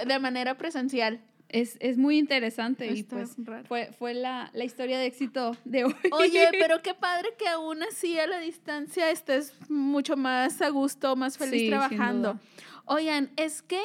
de 0.06 0.18
manera 0.20 0.56
presencial. 0.56 1.20
es, 1.48 1.76
es 1.80 1.98
muy 1.98 2.18
interesante 2.18 2.86
y 2.86 3.00
Está 3.00 3.16
pues 3.16 3.34
raro. 3.38 3.64
fue, 3.66 3.90
fue 3.98 4.14
la, 4.14 4.50
la 4.54 4.64
historia 4.64 4.96
de 5.00 5.06
éxito 5.06 5.56
de 5.64 5.84
hoy. 5.86 5.94
Oye, 6.12 6.48
pero 6.60 6.80
qué 6.82 6.94
padre 6.94 7.30
que 7.36 7.48
aún 7.48 7.82
así 7.82 8.16
a 8.20 8.28
la 8.28 8.38
distancia 8.38 9.10
estés 9.10 9.52
mucho 9.68 10.16
más 10.16 10.62
a 10.62 10.68
gusto, 10.68 11.16
más 11.16 11.36
feliz 11.36 11.62
Sí, 11.62 11.68
trabajando. 11.68 12.38
Oigan, 12.84 13.32
es 13.36 13.62
que 13.62 13.80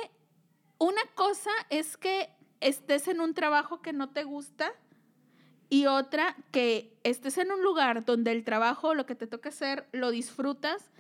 una 0.78 1.02
cosa 1.16 1.50
es 1.72 1.98
que 1.98 2.30
estés 2.68 3.08
en 3.08 3.22
un 3.22 3.34
trabajo 3.34 3.82
que 3.82 3.94
no 3.94 4.10
te 4.10 4.24
gusta 4.24 4.72
y 5.70 5.88
otra 5.88 6.36
que 6.52 6.94
estés 7.04 7.38
en 7.38 7.52
un 7.52 7.64
lugar 7.64 8.06
donde 8.06 8.32
el 8.32 8.44
trabajo, 8.44 8.94
lo 8.94 9.06
que 9.06 9.16
te 9.16 9.28
toca 9.28 9.50
hacer, 9.50 9.88
lo 9.92 10.12
disfrutas, 10.12 10.92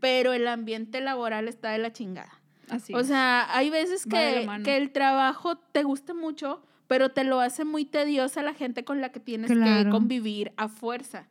pero 0.00 0.32
el 0.32 0.46
ambiente 0.46 1.00
laboral 1.00 1.48
está 1.48 1.70
de 1.70 1.78
la 1.78 1.92
chingada. 1.92 2.32
Así 2.68 2.94
O 2.94 3.00
es. 3.00 3.08
sea, 3.08 3.48
hay 3.56 3.70
veces 3.70 4.06
que, 4.06 4.48
que 4.62 4.76
el 4.76 4.92
trabajo 4.92 5.56
te 5.56 5.82
gusta 5.82 6.14
mucho, 6.14 6.62
pero 6.86 7.10
te 7.10 7.24
lo 7.24 7.40
hace 7.40 7.64
muy 7.64 7.84
tediosa 7.84 8.42
la 8.42 8.54
gente 8.54 8.84
con 8.84 9.00
la 9.00 9.10
que 9.10 9.18
tienes 9.20 9.50
que 9.50 9.90
convivir 9.90 10.52
a 10.56 10.68
fuerza. 10.68 11.26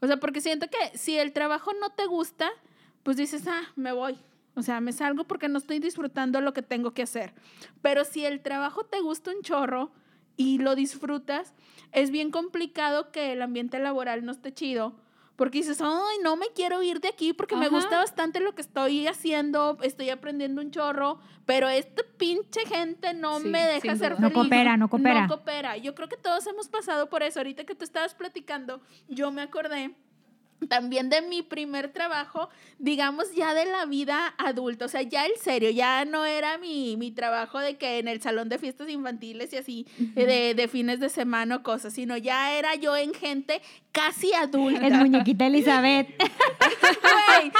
O 0.00 0.06
sea, 0.06 0.18
porque 0.18 0.40
siento 0.40 0.66
que 0.68 0.96
si 0.96 1.16
el 1.18 1.32
trabajo 1.32 1.72
no 1.80 1.90
te 1.90 2.06
gusta, 2.06 2.48
pues 3.02 3.16
dices, 3.16 3.46
ah, 3.48 3.62
me 3.74 3.92
voy. 3.92 4.16
O 4.56 4.62
sea, 4.62 4.80
me 4.80 4.92
salgo 4.92 5.24
porque 5.24 5.48
no 5.48 5.58
estoy 5.58 5.78
disfrutando 5.80 6.40
lo 6.40 6.52
que 6.52 6.62
tengo 6.62 6.92
que 6.92 7.02
hacer. 7.02 7.34
Pero 7.82 8.04
si 8.04 8.24
el 8.24 8.40
trabajo 8.40 8.84
te 8.84 9.00
gusta 9.00 9.30
un 9.30 9.42
chorro 9.42 9.90
y 10.36 10.58
lo 10.58 10.74
disfrutas, 10.74 11.54
es 11.92 12.10
bien 12.10 12.30
complicado 12.30 13.10
que 13.10 13.32
el 13.32 13.42
ambiente 13.42 13.78
laboral 13.78 14.24
no 14.24 14.32
esté 14.32 14.52
chido. 14.52 14.94
Porque 15.36 15.58
dices, 15.58 15.80
ay, 15.80 16.18
no 16.22 16.36
me 16.36 16.46
quiero 16.54 16.80
ir 16.84 17.00
de 17.00 17.08
aquí 17.08 17.32
porque 17.32 17.56
me 17.56 17.68
gusta 17.68 17.96
bastante 17.98 18.38
lo 18.38 18.54
que 18.54 18.62
estoy 18.62 19.08
haciendo, 19.08 19.78
estoy 19.82 20.10
aprendiendo 20.10 20.60
un 20.62 20.70
chorro, 20.70 21.18
pero 21.44 21.68
esta 21.68 22.04
pinche 22.16 22.64
gente 22.66 23.14
no 23.14 23.40
Sí, 23.40 23.48
me 23.48 23.64
deja 23.64 23.96
ser 23.96 24.12
duda. 24.12 24.20
No 24.20 24.28
feliz. 24.28 24.34
coopera, 24.34 24.76
no 24.76 24.88
coopera. 24.88 25.22
No 25.22 25.28
coopera. 25.28 25.76
Yo 25.76 25.96
creo 25.96 26.08
que 26.08 26.16
todos 26.16 26.46
hemos 26.46 26.68
pasado 26.68 27.10
por 27.10 27.24
eso. 27.24 27.40
Ahorita 27.40 27.64
que 27.64 27.74
tú 27.74 27.82
estabas 27.82 28.14
platicando, 28.14 28.80
yo 29.08 29.32
me 29.32 29.42
acordé 29.42 29.96
también 30.68 31.10
de 31.10 31.22
mi 31.22 31.42
primer 31.42 31.92
trabajo, 31.92 32.48
digamos 32.78 33.34
ya 33.34 33.54
de 33.54 33.64
la 33.66 33.86
vida 33.86 34.34
adulta, 34.38 34.86
o 34.86 34.88
sea, 34.88 35.02
ya 35.02 35.26
el 35.26 35.32
serio, 35.40 35.70
ya 35.70 36.04
no 36.04 36.24
era 36.24 36.58
mi, 36.58 36.96
mi 36.96 37.10
trabajo 37.10 37.58
de 37.58 37.76
que 37.76 37.98
en 37.98 38.08
el 38.08 38.20
salón 38.20 38.48
de 38.48 38.58
fiestas 38.58 38.88
infantiles 38.88 39.52
y 39.52 39.56
así, 39.56 39.86
de, 40.14 40.54
de 40.54 40.68
fines 40.68 41.00
de 41.00 41.08
semana 41.08 41.56
o 41.56 41.62
cosas, 41.62 41.92
sino 41.92 42.16
ya 42.16 42.54
era 42.54 42.74
yo 42.74 42.96
en 42.96 43.14
gente 43.14 43.60
casi 43.92 44.32
adulta. 44.34 44.86
Es 44.86 44.94
muñequita 44.94 45.46
Elizabeth. 45.46 46.08
Güey, 47.04 47.50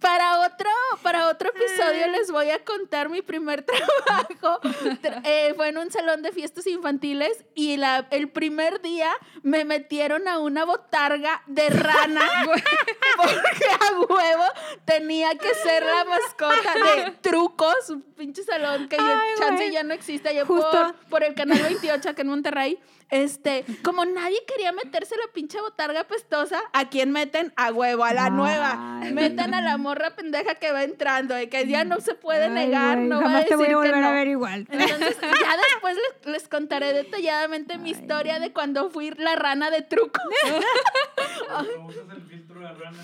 para 0.00 0.40
otro, 0.40 0.70
para 1.02 1.28
otro 1.28 1.50
episodio 1.90 2.18
les 2.18 2.30
voy 2.30 2.50
a 2.50 2.64
contar 2.64 3.08
mi 3.08 3.22
primer 3.22 3.62
trabajo. 3.64 4.60
Tra- 5.02 5.22
eh, 5.24 5.52
fue 5.56 5.68
en 5.68 5.78
un 5.78 5.90
salón 5.90 6.22
de 6.22 6.32
fiestas 6.32 6.66
infantiles 6.66 7.44
y 7.54 7.76
la, 7.76 8.06
el 8.10 8.28
primer 8.28 8.80
día 8.82 9.12
me 9.42 9.64
metieron 9.64 10.26
a 10.28 10.38
una 10.38 10.64
botarga 10.64 11.42
de 11.46 11.68
rana. 11.70 12.22
Porque 13.16 13.66
a 13.80 13.98
huevo 13.98 14.44
tenía 14.84 15.34
que 15.36 15.54
ser 15.54 15.84
la 15.84 16.04
mascota 16.04 16.74
de 16.74 17.10
trucos, 17.20 17.90
un 17.90 18.02
pinche 18.02 18.42
salón 18.44 18.88
que 18.88 18.96
ya- 18.96 19.20
Ay, 19.22 19.30
chance 19.38 19.70
ya 19.72 19.82
no 19.82 19.94
existe. 19.94 20.28
Allá 20.30 20.44
por, 20.44 20.94
por 21.08 21.22
el 21.24 21.34
canal 21.34 21.60
28 21.62 22.08
acá 22.10 22.22
en 22.22 22.28
Monterrey. 22.28 22.78
Este, 23.10 23.64
como 23.82 24.04
nadie 24.04 24.38
quería 24.46 24.72
meterse 24.72 25.16
la 25.16 25.32
pinche 25.32 25.60
botarga 25.60 26.04
pestosa, 26.04 26.60
¿a 26.72 26.88
quién 26.88 27.10
meten? 27.10 27.52
A 27.56 27.72
huevo, 27.72 28.04
a 28.04 28.14
la 28.14 28.26
Ay. 28.26 28.30
nueva. 28.30 28.76
Metan 29.12 29.52
a 29.54 29.60
la 29.60 29.76
morra 29.78 30.14
pendeja 30.14 30.54
que 30.54 30.70
va 30.72 30.84
entrando, 30.84 31.34
de 31.34 31.48
que 31.48 31.66
ya 31.66 31.84
no 31.84 32.00
se 32.00 32.14
puede 32.14 32.44
Ay, 32.44 32.50
negar, 32.50 32.98
no 32.98 33.16
va 33.16 33.22
a 33.22 33.28
Jamás 33.30 33.46
te 33.46 33.56
voy 33.56 33.64
decir 33.66 33.76
a 33.76 33.82
que 33.82 33.88
volver 33.88 34.02
no. 34.02 34.08
a 34.08 34.12
ver 34.12 34.28
igual. 34.28 34.66
Entonces, 34.70 35.16
ya 35.20 35.56
después 35.72 35.96
les, 35.96 36.32
les 36.32 36.48
contaré 36.48 36.92
detalladamente 36.92 37.78
mi 37.78 37.90
historia 37.90 38.38
de 38.38 38.52
cuando 38.52 38.90
fui 38.90 39.10
la 39.10 39.34
rana 39.36 39.70
de 39.70 39.82
truco. 39.82 40.20
Cuando 41.50 41.82
usas 41.86 42.04
el 42.14 42.22
filtro 42.22 42.60
de 42.60 42.68
rana. 42.72 42.98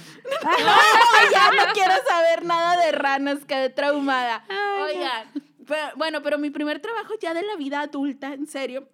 ya 1.32 1.50
no 1.52 1.72
quiero 1.72 1.94
saber 2.08 2.44
nada 2.44 2.84
de 2.84 2.92
ranas, 2.92 3.44
quedé 3.46 3.70
traumada. 3.70 4.44
Oigan, 4.84 5.28
pero- 5.66 5.96
bueno, 5.96 6.22
pero 6.22 6.38
mi 6.38 6.50
primer 6.50 6.80
trabajo 6.80 7.14
ya 7.20 7.34
de 7.34 7.42
la 7.42 7.56
vida 7.56 7.80
adulta, 7.80 8.32
en 8.32 8.46
serio, 8.46 8.88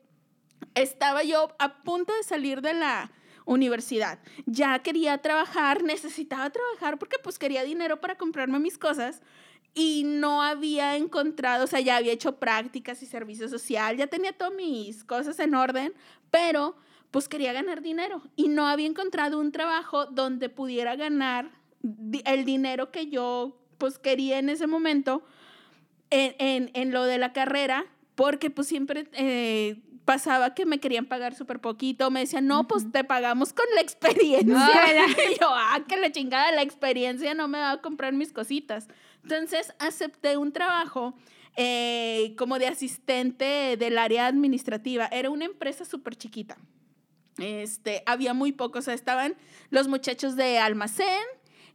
estaba 0.75 1.23
yo 1.23 1.49
a 1.59 1.83
punto 1.83 2.13
de 2.15 2.23
salir 2.23 2.61
de 2.63 2.75
la 2.75 3.11
universidad. 3.45 4.19
Ya 4.47 4.79
quería 4.81 5.19
trabajar, 5.19 5.83
necesitaba 5.83 6.51
trabajar 6.51 6.99
porque 6.99 7.17
pues 7.23 7.39
quería 7.39 7.65
dinero 7.65 8.01
para 8.01 8.17
comprarme 8.17 8.59
mis 8.59 8.79
cosas 8.79 9.21
y 9.75 10.03
no 10.05 10.43
había 10.43 10.97
encontrado, 10.97 11.65
o 11.65 11.67
sea, 11.67 11.81
ya 11.81 11.97
había 11.97 12.13
hecho 12.13 12.39
prácticas 12.39 13.03
y 13.03 13.07
servicio 13.07 13.49
social, 13.49 13.97
ya 13.97 14.07
tenía 14.07 14.33
todas 14.33 14.53
mis 14.55 15.03
cosas 15.03 15.39
en 15.41 15.55
orden, 15.55 15.95
pero 16.31 16.77
pues 17.11 17.29
quería 17.29 17.53
ganar 17.53 17.83
dinero 17.83 18.23
y 18.37 18.49
no 18.49 18.67
había 18.69 18.87
encontrado 18.87 19.39
un 19.39 19.51
trabajo 19.51 20.07
donde 20.07 20.49
pudiera 20.49 20.95
ganar 20.97 21.51
el 22.25 22.45
dinero 22.45 22.91
que 22.91 23.09
yo 23.09 23.59
pues 23.79 23.99
quería 23.99 24.39
en 24.39 24.49
ese 24.51 24.67
momento 24.67 25.25
en, 26.11 26.35
en- 26.39 26.71
en 26.75 26.93
lo 26.93 27.05
de 27.05 27.19
la 27.19 27.33
carrera, 27.33 27.87
porque 28.15 28.51
pues 28.51 28.69
siempre 28.69 29.09
eh, 29.15 29.81
pasaba 30.05 30.55
que 30.55 30.67
me 30.67 30.81
querían 30.81 31.07
pagar 31.07 31.35
súper 31.35 31.61
poquito, 31.61 32.11
me 32.11 32.21
decían, 32.21 32.47
no, 32.47 32.67
pues 32.67 32.91
te 32.91 33.05
pagamos 33.05 33.53
con 33.53 33.67
la 33.75 33.81
experiencia. 33.81 34.47
y 35.31 35.39
yo, 35.41 35.49
ah, 35.49 35.81
que 35.89 35.97
la 35.97 36.11
chingada, 36.11 36.53
la 36.53 36.63
experiencia 36.63 37.35
no 37.35 37.49
me 37.49 37.59
va 37.59 37.73
a 37.73 37.81
comprar 37.81 38.13
mis 38.13 38.33
cositas. 38.33 38.89
Entonces 39.23 39.73
acepté 39.79 40.37
un 40.37 40.53
trabajo 40.53 41.15
eh, 41.57 42.35
como 42.37 42.59
de 42.59 42.67
asistente 42.67 43.77
del 43.79 43.99
área 43.99 44.27
administrativa. 44.27 45.07
Era 45.07 45.31
una 45.31 45.45
empresa 45.45 45.85
súper 45.85 46.17
chiquita. 46.17 46.57
Este, 47.39 48.03
había 48.07 48.35
muy 48.35 48.53
pocos, 48.53 48.81
o 48.81 48.85
sea, 48.87 48.95
estaban 48.95 49.37
los 49.71 49.89
muchachos 49.89 50.37
de 50.37 50.59
almacén 50.59 51.25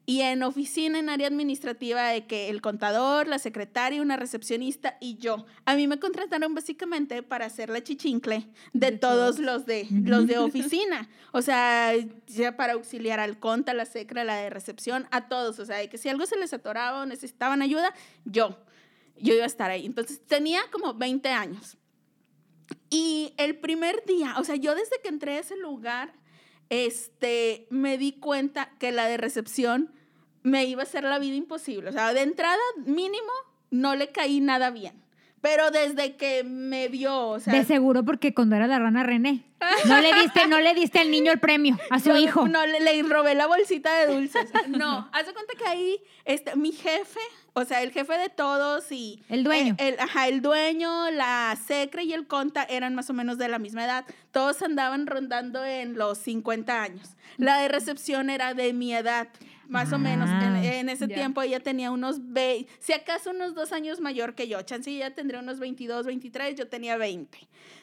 y 0.10 0.22
en 0.22 0.42
oficina, 0.42 1.00
en 1.00 1.10
área 1.10 1.28
administrativa, 1.28 2.08
de 2.08 2.26
que 2.26 2.50
el 2.50 2.62
contador, 2.62 3.28
la 3.28 3.40
secretaria, 3.40 4.02
una 4.02 4.16
recepcionista 4.16 4.96
y 5.02 5.18
yo. 5.18 5.46
A 5.66 5.76
mí 5.76 5.86
me 5.86 6.00
contrataron 6.00 6.56
básicamente 6.56 7.24
para 7.24 7.46
hacer 7.46 7.70
la 7.70 7.84
chichincle 7.84 8.48
de, 8.72 8.94
todos 8.94 9.38
los 9.38 9.66
de, 9.66 9.86
los 9.92 10.26
de 10.26 10.38
oficina. 10.38 11.10
O 11.34 11.42
sea, 11.42 11.92
ya 12.26 12.56
para 12.56 12.74
auxiliar 12.74 13.20
al 13.20 13.38
conta, 13.38 13.74
la 13.74 13.84
secra, 13.84 14.24
la 14.24 14.38
de 14.38 14.50
recepción, 14.50 15.10
a 15.12 15.28
todos. 15.28 15.60
O 15.60 15.66
sea, 15.66 15.76
de 15.76 15.90
que 15.90 15.98
si 15.98 16.08
algo 16.08 16.26
se 16.26 16.38
les 16.38 16.54
atoraba 16.54 17.02
o 17.02 17.06
necesitaban 17.06 17.62
ayuda, 17.62 17.94
yo. 18.24 18.58
Yo 19.18 19.34
iba 19.34 19.44
a 19.44 19.48
estar 19.48 19.70
ahí. 19.70 19.86
Entonces 19.86 20.26
tenía 20.26 20.62
como 20.72 20.94
20 20.94 21.28
años. 21.28 21.76
Y 22.90 23.34
el 23.36 23.58
primer 23.58 24.06
día, 24.06 24.36
o 24.38 24.46
sea, 24.46 24.56
yo 24.56 24.74
desde 24.74 25.02
que 25.04 25.10
entré 25.10 25.34
a 25.34 25.40
ese 25.40 25.58
lugar, 25.58 26.14
este, 26.70 27.68
me 27.70 27.98
di 27.98 28.14
cuenta 28.14 28.72
que 28.80 28.92
la 28.92 29.08
de 29.08 29.18
recepción 29.18 29.92
me 30.44 30.66
iba 30.66 30.82
a 30.82 30.86
hacer 30.86 31.04
la 31.04 31.20
vida 31.20 31.36
imposible. 31.36 31.90
O 31.90 31.94
sea, 31.94 32.14
de 32.14 32.22
entrada, 32.22 32.62
mínimo, 32.86 33.32
no 33.70 33.96
le 33.96 34.12
caí 34.12 34.40
nada 34.40 34.70
bien. 34.70 35.02
Pero 35.42 35.70
desde 35.72 36.16
que 36.16 36.44
me 36.44 36.88
vio, 36.88 37.30
o 37.30 37.40
sea, 37.40 37.54
de 37.54 37.64
seguro 37.64 38.04
porque 38.04 38.34
cuando 38.34 38.56
era 38.56 38.66
la 38.68 38.80
rana 38.80 39.04
René, 39.04 39.44
no 39.86 40.02
le 40.02 40.14
diste, 40.14 40.48
no 40.48 40.60
le 40.60 40.74
diste 40.74 41.00
al 41.00 41.12
niño 41.12 41.32
el 41.32 41.40
premio, 41.40 41.78
a 41.92 42.00
su 42.00 42.10
no, 42.10 42.18
hijo. 42.18 42.48
No, 42.48 42.66
le, 42.66 42.80
le 42.80 43.04
robé 43.04 43.36
la 43.36 43.46
bolsita 43.48 43.94
de 44.00 44.14
dulces. 44.14 44.50
No, 44.68 45.10
haz 45.14 45.28
de 45.28 45.34
cuenta 45.34 45.54
que 45.58 45.66
ahí, 45.68 45.98
este, 46.26 46.56
mi 46.56 46.72
jefe, 46.72 47.20
o 47.54 47.64
sea, 47.66 47.82
el 47.84 47.92
jefe 47.92 48.18
de 48.18 48.30
todos 48.30 48.92
y... 48.92 49.24
El 49.30 49.44
dueño. 49.44 49.76
El, 49.78 49.94
el- 49.94 50.00
ajá, 50.00 50.28
el 50.28 50.42
dueño, 50.42 51.12
la 51.12 51.56
secre 51.66 52.04
y 52.04 52.14
el 52.14 52.28
conta 52.28 52.64
eran 52.64 52.96
más 52.96 53.10
o 53.10 53.14
menos 53.14 53.38
de 53.38 53.48
la 53.48 53.60
misma 53.60 53.86
edad. 53.86 54.06
Todos 54.32 54.62
andaban 54.64 55.08
rondando 55.08 55.64
en 55.64 55.98
los 55.98 56.18
50 56.18 56.82
años. 56.82 57.10
La 57.38 57.60
de 57.62 57.68
recepción 57.68 58.30
era 58.30 58.54
de 58.54 58.74
mi 58.74 58.94
edad, 58.94 59.28
más 59.70 59.92
o 59.94 60.00
menos. 60.00 60.30
En, 60.30 60.36
Ah, 60.36 60.64
en 60.66 60.90
ese 60.90 61.08
ya. 61.08 61.16
tiempo 61.16 61.42
ella 61.42 61.60
tenía 61.60 61.92
unos 61.92 62.32
20, 62.34 62.70
si 62.80 62.94
acaso 62.94 63.32
unos 63.32 63.54
dos 63.56 63.72
años 63.72 64.00
mayor 64.00 64.36
que 64.36 64.48
yo. 64.48 64.62
Chance 64.62 64.92
ella 64.92 65.14
tendría 65.14 65.40
unos 65.40 65.60
22, 65.60 66.06
23, 66.06 66.56
yo 66.56 66.68
tenía 66.68 66.98
20. 66.98 67.38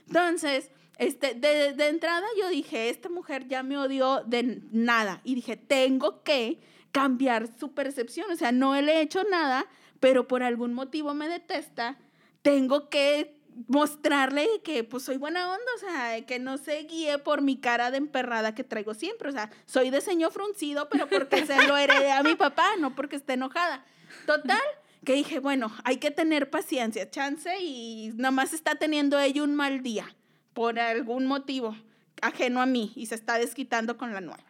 Entonces, 0.07 0.70
este, 0.99 1.35
de, 1.35 1.72
de 1.72 1.89
entrada 1.89 2.26
yo 2.41 2.49
dije, 2.49 2.89
esta 2.89 3.09
mujer 3.09 3.49
ya 3.49 3.62
me 3.62 3.76
odió 3.78 4.22
de 4.26 4.61
nada. 4.70 5.20
Y 5.24 5.35
dije, 5.35 5.57
tengo 5.57 6.22
que 6.22 6.61
cambiar 6.93 7.49
su 7.59 7.72
percepción. 7.72 8.30
O 8.30 8.37
sea, 8.37 8.53
no 8.53 8.80
le 8.80 8.93
he 8.99 9.01
hecho 9.01 9.24
nada, 9.24 9.66
pero 10.01 10.28
por 10.28 10.43
algún 10.43 10.72
motivo 10.74 11.12
me 11.14 11.28
detesta. 11.28 11.99
Tengo 12.43 12.89
que 12.91 13.37
mostrarle 13.68 14.48
que 14.62 14.84
pues 14.84 15.05
soy 15.05 15.16
buena 15.16 15.48
onda, 15.48 15.64
o 15.76 15.78
sea, 15.78 16.26
que 16.26 16.38
no 16.38 16.59
se 16.59 16.82
guíe 16.84 17.18
por 17.18 17.42
mi 17.42 17.57
cara 17.57 17.90
de 17.90 17.98
emperrada 17.98 18.55
que 18.55 18.64
traigo 18.64 18.94
siempre, 18.94 19.28
o 19.28 19.32
sea, 19.32 19.50
soy 19.66 19.90
de 19.90 20.00
ceño 20.00 20.30
fruncido, 20.30 20.88
pero 20.88 21.09
porque 21.09 21.46
se 21.46 21.66
lo 21.66 21.76
heredé 21.76 22.12
a 22.12 22.22
mi 22.22 22.34
papá, 22.34 22.76
no 22.78 22.94
porque 22.94 23.16
esté 23.16 23.34
enojada. 23.34 23.84
Total, 24.26 24.61
que 25.05 25.14
dije, 25.14 25.38
bueno, 25.38 25.72
hay 25.84 25.98
que 25.98 26.11
tener 26.11 26.50
paciencia, 26.50 27.11
chance 27.11 27.57
y 27.61 28.12
nomás 28.16 28.52
está 28.52 28.74
teniendo 28.74 29.18
ella 29.18 29.42
un 29.42 29.55
mal 29.55 29.82
día 29.82 30.14
por 30.52 30.78
algún 30.78 31.26
motivo 31.26 31.76
ajeno 32.22 32.62
a 32.62 32.66
mí 32.66 32.92
y 32.96 33.07
se 33.07 33.14
está 33.14 33.38
desquitando 33.38 33.96
con 33.96 34.12
la 34.12 34.20
nueva. 34.20 34.44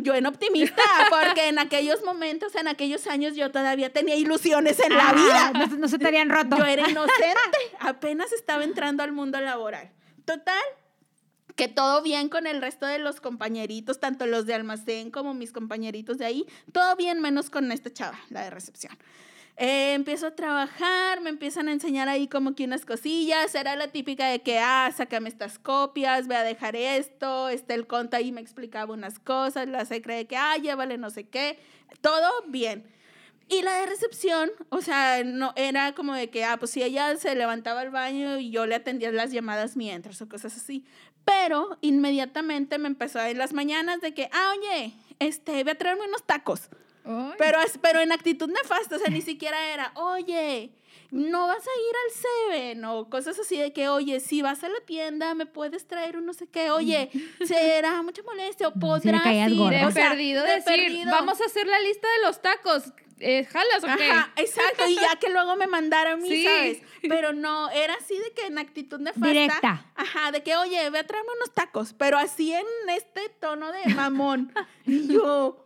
Yo 0.00 0.14
en 0.14 0.26
optimista, 0.26 0.82
porque 1.10 1.48
en 1.48 1.58
aquellos 1.58 2.02
momentos, 2.04 2.54
en 2.54 2.68
aquellos 2.68 3.06
años, 3.06 3.34
yo 3.36 3.50
todavía 3.50 3.92
tenía 3.92 4.14
ilusiones 4.14 4.78
en 4.80 4.96
la 4.96 5.10
Ah, 5.10 5.12
vida. 5.12 5.66
No, 5.68 5.76
no 5.76 5.88
se 5.88 5.98
te 5.98 6.06
habían 6.06 6.30
roto. 6.30 6.56
Yo 6.56 6.64
era 6.64 6.88
inocente, 6.90 7.58
apenas 7.80 8.32
estaba 8.32 8.64
entrando 8.64 9.02
al 9.02 9.12
mundo 9.12 9.40
laboral. 9.40 9.90
Total, 10.24 10.62
que 11.56 11.68
todo 11.68 12.02
bien 12.02 12.28
con 12.28 12.46
el 12.46 12.60
resto 12.60 12.86
de 12.86 12.98
los 12.98 13.20
compañeritos, 13.20 13.98
tanto 13.98 14.26
los 14.26 14.46
de 14.46 14.54
almacén 14.54 15.10
como 15.10 15.34
mis 15.34 15.52
compañeritos 15.52 16.18
de 16.18 16.26
ahí, 16.26 16.46
todo 16.72 16.94
bien 16.96 17.20
menos 17.20 17.50
con 17.50 17.70
esta 17.72 17.92
chava, 17.92 18.18
la 18.30 18.44
de 18.44 18.50
recepción. 18.50 18.96
Eh, 19.58 19.94
empiezo 19.94 20.26
a 20.26 20.30
trabajar, 20.32 21.22
me 21.22 21.30
empiezan 21.30 21.68
a 21.68 21.72
enseñar 21.72 22.10
ahí 22.10 22.28
como 22.28 22.54
que 22.54 22.64
unas 22.64 22.84
cosillas, 22.84 23.54
era 23.54 23.74
la 23.74 23.88
típica 23.88 24.28
de 24.28 24.42
que, 24.42 24.58
ah, 24.58 24.92
sácame 24.94 25.30
estas 25.30 25.58
copias, 25.58 26.28
ve 26.28 26.36
a 26.36 26.42
dejar 26.42 26.76
esto, 26.76 27.48
este 27.48 27.72
el 27.72 27.86
conta 27.86 28.18
ahí 28.18 28.32
me 28.32 28.42
explicaba 28.42 28.92
unas 28.92 29.18
cosas, 29.18 29.66
la 29.66 29.86
secre 29.86 30.16
de 30.16 30.26
que, 30.26 30.36
ah, 30.36 30.56
llévale 30.58 30.98
no 30.98 31.08
sé 31.08 31.26
qué, 31.28 31.58
todo 32.02 32.28
bien. 32.48 32.84
Y 33.48 33.62
la 33.62 33.78
de 33.80 33.86
recepción, 33.86 34.50
o 34.70 34.82
sea, 34.82 35.22
no 35.24 35.52
era 35.56 35.94
como 35.94 36.12
de 36.14 36.28
que, 36.28 36.44
ah, 36.44 36.58
pues 36.58 36.72
si 36.72 36.82
ella 36.82 37.16
se 37.16 37.34
levantaba 37.34 37.80
al 37.80 37.90
baño 37.90 38.38
y 38.38 38.50
yo 38.50 38.66
le 38.66 38.74
atendía 38.74 39.10
las 39.12 39.32
llamadas 39.32 39.76
mientras 39.76 40.20
o 40.20 40.28
cosas 40.28 40.56
así. 40.56 40.84
Pero 41.24 41.78
inmediatamente 41.80 42.78
me 42.78 42.88
empezó 42.88 43.20
en 43.20 43.38
las 43.38 43.52
mañanas 43.54 44.00
de 44.02 44.12
que, 44.12 44.28
ah, 44.32 44.52
oye, 44.58 44.92
este, 45.18 45.64
ve 45.64 45.70
a 45.72 45.78
traerme 45.78 46.06
unos 46.06 46.24
tacos. 46.24 46.68
Ay. 47.06 47.32
Pero, 47.38 47.60
es, 47.60 47.78
pero 47.80 48.00
en 48.00 48.12
actitud 48.12 48.48
nefasta, 48.48 48.96
o 48.96 48.98
sea, 48.98 49.08
ni 49.10 49.22
siquiera 49.22 49.68
era, 49.72 49.92
oye, 49.94 50.70
no 51.10 51.46
vas 51.46 51.64
a 51.66 51.70
ir 51.70 51.96
al 52.04 52.12
Seven 52.50 52.84
o 52.84 53.08
cosas 53.08 53.38
así 53.38 53.56
de 53.56 53.72
que, 53.72 53.88
oye, 53.88 54.18
si 54.20 54.42
vas 54.42 54.64
a 54.64 54.68
la 54.68 54.80
tienda, 54.80 55.34
me 55.34 55.46
puedes 55.46 55.86
traer 55.86 56.16
un 56.16 56.26
no 56.26 56.32
sé 56.34 56.48
qué, 56.48 56.70
oye, 56.70 57.10
será 57.44 58.02
mucha 58.02 58.22
molestia 58.22 58.68
o 58.68 58.72
sí 58.72 58.78
podrás 58.80 59.24
ir. 59.26 59.56
de 59.56 59.84
O 59.86 59.90
sea, 59.92 60.10
perdido 60.10 60.42
de 60.44 60.50
decir, 60.56 60.64
perdido. 60.64 61.10
vamos 61.12 61.40
a 61.40 61.44
hacer 61.44 61.66
la 61.66 61.78
lista 61.80 62.08
de 62.16 62.26
los 62.26 62.42
tacos. 62.42 62.82
Eh, 63.18 63.46
¿Jalas 63.46 63.82
o 63.82 63.86
qué? 63.96 64.10
Ajá, 64.10 64.30
exacto, 64.36 64.86
y 64.86 64.94
ya 64.96 65.16
que 65.18 65.30
luego 65.30 65.56
me 65.56 65.66
mandara 65.66 66.12
a 66.12 66.16
mí, 66.16 66.28
Sí. 66.28 66.44
¿sabes? 66.44 66.82
Pero 67.08 67.32
no, 67.32 67.70
era 67.70 67.94
así 67.94 68.14
de 68.18 68.32
que 68.34 68.44
en 68.46 68.58
actitud 68.58 69.00
nefasta. 69.00 69.26
Directa. 69.28 69.86
Ajá, 69.94 70.32
de 70.32 70.42
que, 70.42 70.54
oye, 70.56 70.90
ve 70.90 70.98
a 70.98 71.06
traerme 71.06 71.30
unos 71.36 71.54
tacos, 71.54 71.94
pero 71.94 72.18
así 72.18 72.52
en 72.52 72.66
este 72.94 73.28
tono 73.40 73.72
de 73.72 73.86
mamón. 73.94 74.52
y 74.86 75.06
yo, 75.08 75.65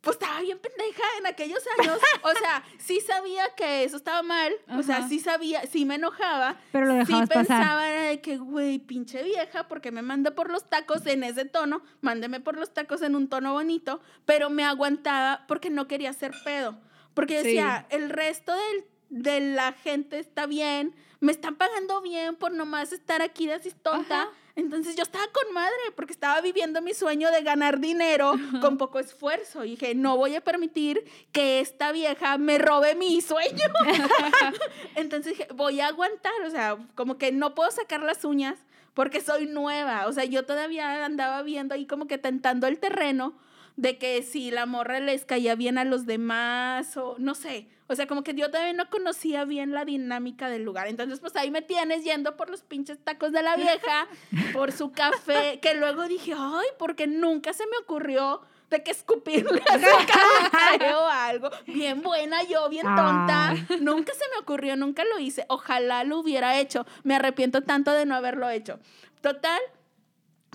pues 0.00 0.16
estaba 0.16 0.40
bien 0.40 0.58
pendeja 0.58 1.02
en 1.18 1.26
aquellos 1.26 1.62
años. 1.78 1.98
O 2.22 2.30
sea, 2.32 2.62
sí 2.78 3.00
sabía 3.00 3.54
que 3.56 3.84
eso 3.84 3.96
estaba 3.96 4.22
mal, 4.22 4.52
o 4.76 4.82
sea, 4.82 4.98
Ajá. 4.98 5.08
sí 5.08 5.18
sabía, 5.20 5.66
sí 5.66 5.84
me 5.84 5.96
enojaba. 5.96 6.56
Pero 6.72 6.86
lo 6.86 6.94
dejabas 6.94 7.28
sí 7.28 7.34
pensaba 7.34 7.84
de 7.84 8.20
que, 8.20 8.38
güey, 8.38 8.78
pinche 8.78 9.22
vieja, 9.22 9.68
porque 9.68 9.90
me 9.92 10.02
manda 10.02 10.30
por 10.34 10.50
los 10.50 10.68
tacos 10.70 11.04
en 11.06 11.22
ese 11.24 11.44
tono, 11.44 11.82
mándeme 12.00 12.40
por 12.40 12.56
los 12.56 12.72
tacos 12.72 13.02
en 13.02 13.14
un 13.14 13.28
tono 13.28 13.52
bonito, 13.52 14.00
pero 14.24 14.48
me 14.50 14.64
aguantaba 14.64 15.44
porque 15.48 15.70
no 15.70 15.86
quería 15.86 16.10
hacer 16.10 16.32
pedo. 16.44 16.78
Porque 17.14 17.34
yo 17.34 17.40
Sí. 17.40 17.46
decía, 17.48 17.86
el 17.90 18.08
resto 18.10 18.52
del- 18.54 18.84
de 19.10 19.40
la 19.40 19.72
gente 19.72 20.18
está 20.18 20.46
bien, 20.46 20.94
me 21.18 21.32
están 21.32 21.56
pagando 21.56 22.00
bien 22.00 22.36
por 22.36 22.52
nomás 22.52 22.92
estar 22.92 23.20
aquí 23.22 23.46
de 23.46 23.54
así 23.54 23.70
tonta. 23.72 24.22
Ajá. 24.22 24.30
Entonces 24.56 24.96
yo 24.96 25.02
estaba 25.02 25.26
con 25.28 25.52
madre 25.52 25.76
porque 25.94 26.12
estaba 26.12 26.40
viviendo 26.40 26.82
mi 26.82 26.94
sueño 26.94 27.30
de 27.30 27.42
ganar 27.42 27.80
dinero 27.80 28.34
con 28.60 28.78
poco 28.78 28.98
esfuerzo. 28.98 29.64
Y 29.64 29.70
dije, 29.70 29.94
no 29.94 30.16
voy 30.16 30.34
a 30.34 30.40
permitir 30.40 31.04
que 31.32 31.60
esta 31.60 31.92
vieja 31.92 32.38
me 32.38 32.58
robe 32.58 32.94
mi 32.94 33.20
sueño. 33.20 33.64
Entonces 34.96 35.36
dije, 35.36 35.48
voy 35.54 35.80
a 35.80 35.88
aguantar, 35.88 36.32
o 36.46 36.50
sea, 36.50 36.76
como 36.94 37.18
que 37.18 37.32
no 37.32 37.54
puedo 37.54 37.70
sacar 37.70 38.02
las 38.02 38.24
uñas 38.24 38.58
porque 38.94 39.20
soy 39.20 39.46
nueva. 39.46 40.06
O 40.06 40.12
sea, 40.12 40.24
yo 40.24 40.44
todavía 40.44 41.04
andaba 41.04 41.42
viendo 41.42 41.74
ahí 41.74 41.86
como 41.86 42.06
que 42.06 42.18
tentando 42.18 42.66
el 42.66 42.78
terreno 42.78 43.34
de 43.80 43.96
que 43.96 44.22
si 44.22 44.50
la 44.50 44.66
morra 44.66 45.00
les 45.00 45.24
caía 45.24 45.54
bien 45.54 45.78
a 45.78 45.84
los 45.84 46.04
demás 46.04 46.98
o 46.98 47.16
no 47.18 47.34
sé. 47.34 47.66
O 47.86 47.94
sea, 47.94 48.06
como 48.06 48.22
que 48.22 48.34
yo 48.34 48.50
todavía 48.50 48.74
no 48.74 48.90
conocía 48.90 49.46
bien 49.46 49.72
la 49.72 49.86
dinámica 49.86 50.50
del 50.50 50.64
lugar. 50.64 50.86
Entonces, 50.86 51.18
pues 51.18 51.34
ahí 51.36 51.50
me 51.50 51.62
tienes 51.62 52.04
yendo 52.04 52.36
por 52.36 52.50
los 52.50 52.60
pinches 52.60 53.02
tacos 53.02 53.32
de 53.32 53.42
la 53.42 53.56
vieja, 53.56 54.06
por 54.52 54.72
su 54.72 54.92
café, 54.92 55.60
que 55.60 55.74
luego 55.74 56.06
dije, 56.08 56.34
ay, 56.36 56.66
porque 56.78 57.06
nunca 57.06 57.54
se 57.54 57.64
me 57.66 57.78
ocurrió 57.78 58.42
de 58.68 58.82
que 58.82 58.90
escupirle 58.90 59.62
a 59.66 59.78
su 59.78 60.94
o 60.94 61.06
algo. 61.06 61.50
Bien 61.66 62.02
buena 62.02 62.44
yo, 62.44 62.68
bien 62.68 62.84
tonta. 62.84 63.50
Ay. 63.50 63.66
Nunca 63.80 64.12
se 64.12 64.24
me 64.34 64.42
ocurrió, 64.42 64.76
nunca 64.76 65.04
lo 65.04 65.18
hice. 65.18 65.46
Ojalá 65.48 66.04
lo 66.04 66.18
hubiera 66.18 66.60
hecho. 66.60 66.86
Me 67.02 67.16
arrepiento 67.16 67.62
tanto 67.62 67.92
de 67.92 68.04
no 68.04 68.14
haberlo 68.14 68.50
hecho. 68.50 68.78
Total, 69.22 69.60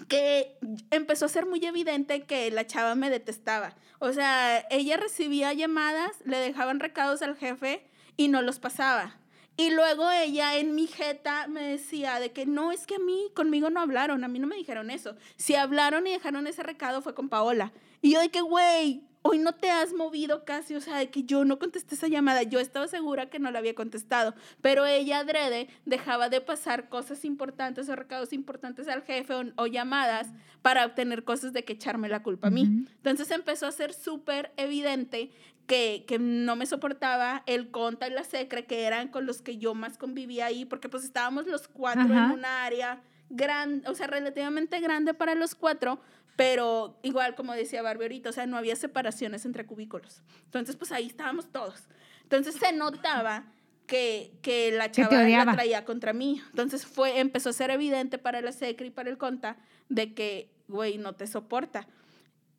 que 0.07 0.57
empezó 0.91 1.25
a 1.25 1.29
ser 1.29 1.45
muy 1.45 1.65
evidente 1.65 2.23
que 2.23 2.51
la 2.51 2.67
chava 2.67 2.95
me 2.95 3.09
detestaba. 3.09 3.75
O 3.99 4.11
sea, 4.13 4.65
ella 4.69 4.97
recibía 4.97 5.53
llamadas, 5.53 6.11
le 6.25 6.37
dejaban 6.37 6.79
recados 6.79 7.21
al 7.21 7.37
jefe 7.37 7.85
y 8.17 8.27
no 8.27 8.41
los 8.41 8.59
pasaba. 8.59 9.15
Y 9.57 9.71
luego 9.71 10.11
ella 10.11 10.57
en 10.57 10.75
mi 10.75 10.85
jeta 10.85 11.47
me 11.47 11.61
decía 11.61 12.19
de 12.19 12.31
que 12.31 12.45
no, 12.45 12.73
es 12.73 12.85
que 12.85 12.95
a 12.95 12.99
mí, 12.99 13.29
conmigo 13.33 13.69
no 13.69 13.79
hablaron, 13.79 14.23
a 14.23 14.27
mí 14.27 14.37
no 14.37 14.47
me 14.47 14.57
dijeron 14.57 14.91
eso. 14.91 15.15
Si 15.37 15.55
hablaron 15.55 16.05
y 16.07 16.11
dejaron 16.11 16.45
ese 16.47 16.61
recado 16.61 17.01
fue 17.01 17.15
con 17.15 17.29
Paola. 17.29 17.71
Y 18.01 18.11
yo 18.11 18.19
de 18.19 18.29
que, 18.29 18.41
güey, 18.41 19.03
hoy 19.27 19.39
no 19.39 19.53
te 19.53 19.71
has 19.71 19.91
movido 19.91 20.45
casi, 20.45 20.75
o 20.75 20.81
sea, 20.81 20.97
de 20.97 21.09
que 21.09 21.23
yo 21.23 21.45
no 21.45 21.57
contesté 21.57 21.95
esa 21.95 22.07
llamada. 22.07 22.43
Yo 22.43 22.59
estaba 22.59 22.87
segura 22.87 23.27
que 23.27 23.39
no 23.39 23.49
la 23.49 23.57
había 23.57 23.73
contestado, 23.73 24.35
pero 24.61 24.85
ella 24.85 25.17
adrede 25.19 25.67
dejaba 25.83 26.29
de 26.29 26.41
pasar 26.41 26.89
cosas 26.89 27.25
importantes 27.25 27.89
o 27.89 27.95
recados 27.95 28.33
importantes 28.33 28.87
al 28.87 29.01
jefe 29.01 29.33
o, 29.33 29.43
o 29.55 29.65
llamadas 29.65 30.27
para 30.61 30.85
obtener 30.85 31.23
cosas 31.23 31.53
de 31.53 31.65
que 31.65 31.73
echarme 31.73 32.07
la 32.07 32.21
culpa 32.21 32.49
a 32.49 32.51
mí. 32.51 32.85
Entonces 32.97 33.31
empezó 33.31 33.65
a 33.65 33.71
ser 33.71 33.95
súper 33.95 34.51
evidente 34.57 35.31
que, 35.65 36.05
que 36.07 36.19
no 36.19 36.55
me 36.55 36.67
soportaba 36.67 37.41
el 37.47 37.71
conta 37.71 38.07
y 38.07 38.11
la 38.11 38.23
secre, 38.23 38.65
que 38.65 38.83
eran 38.83 39.07
con 39.07 39.25
los 39.25 39.41
que 39.41 39.57
yo 39.57 39.73
más 39.73 39.97
convivía 39.97 40.45
ahí, 40.45 40.65
porque 40.65 40.87
pues 40.87 41.03
estábamos 41.03 41.47
los 41.47 41.67
cuatro 41.67 42.03
Ajá. 42.03 42.25
en 42.25 42.31
una 42.31 42.63
área 42.63 43.01
grande, 43.31 43.89
o 43.89 43.95
sea, 43.95 44.05
relativamente 44.05 44.79
grande 44.79 45.15
para 45.15 45.33
los 45.33 45.55
cuatro, 45.55 45.99
pero 46.35 46.99
igual 47.03 47.35
como 47.35 47.53
decía 47.53 47.81
Barbie 47.81 48.05
ahorita, 48.05 48.29
o 48.29 48.33
sea, 48.33 48.45
no 48.45 48.57
había 48.57 48.75
separaciones 48.75 49.45
entre 49.45 49.65
cubículos. 49.65 50.21
Entonces, 50.45 50.75
pues 50.75 50.91
ahí 50.91 51.07
estábamos 51.07 51.51
todos. 51.51 51.83
Entonces 52.23 52.55
se 52.55 52.73
notaba 52.73 53.45
que, 53.87 54.33
que 54.41 54.71
la 54.71 54.87
Que 54.91 55.03
chava 55.03 55.15
la 55.17 55.23
odiaba. 55.23 55.53
traía 55.53 55.85
contra 55.85 56.11
mí. 56.13 56.41
Entonces 56.49 56.85
fue, 56.85 57.19
empezó 57.19 57.49
a 57.49 57.53
ser 57.53 57.69
evidente 57.69 58.17
para 58.17 58.41
la 58.41 58.51
secre 58.51 58.87
y 58.87 58.91
para 58.91 59.09
el 59.09 59.17
conta 59.17 59.57
de 59.89 60.13
que, 60.13 60.49
güey, 60.67 60.97
no 60.97 61.13
te 61.13 61.27
soporta. 61.27 61.87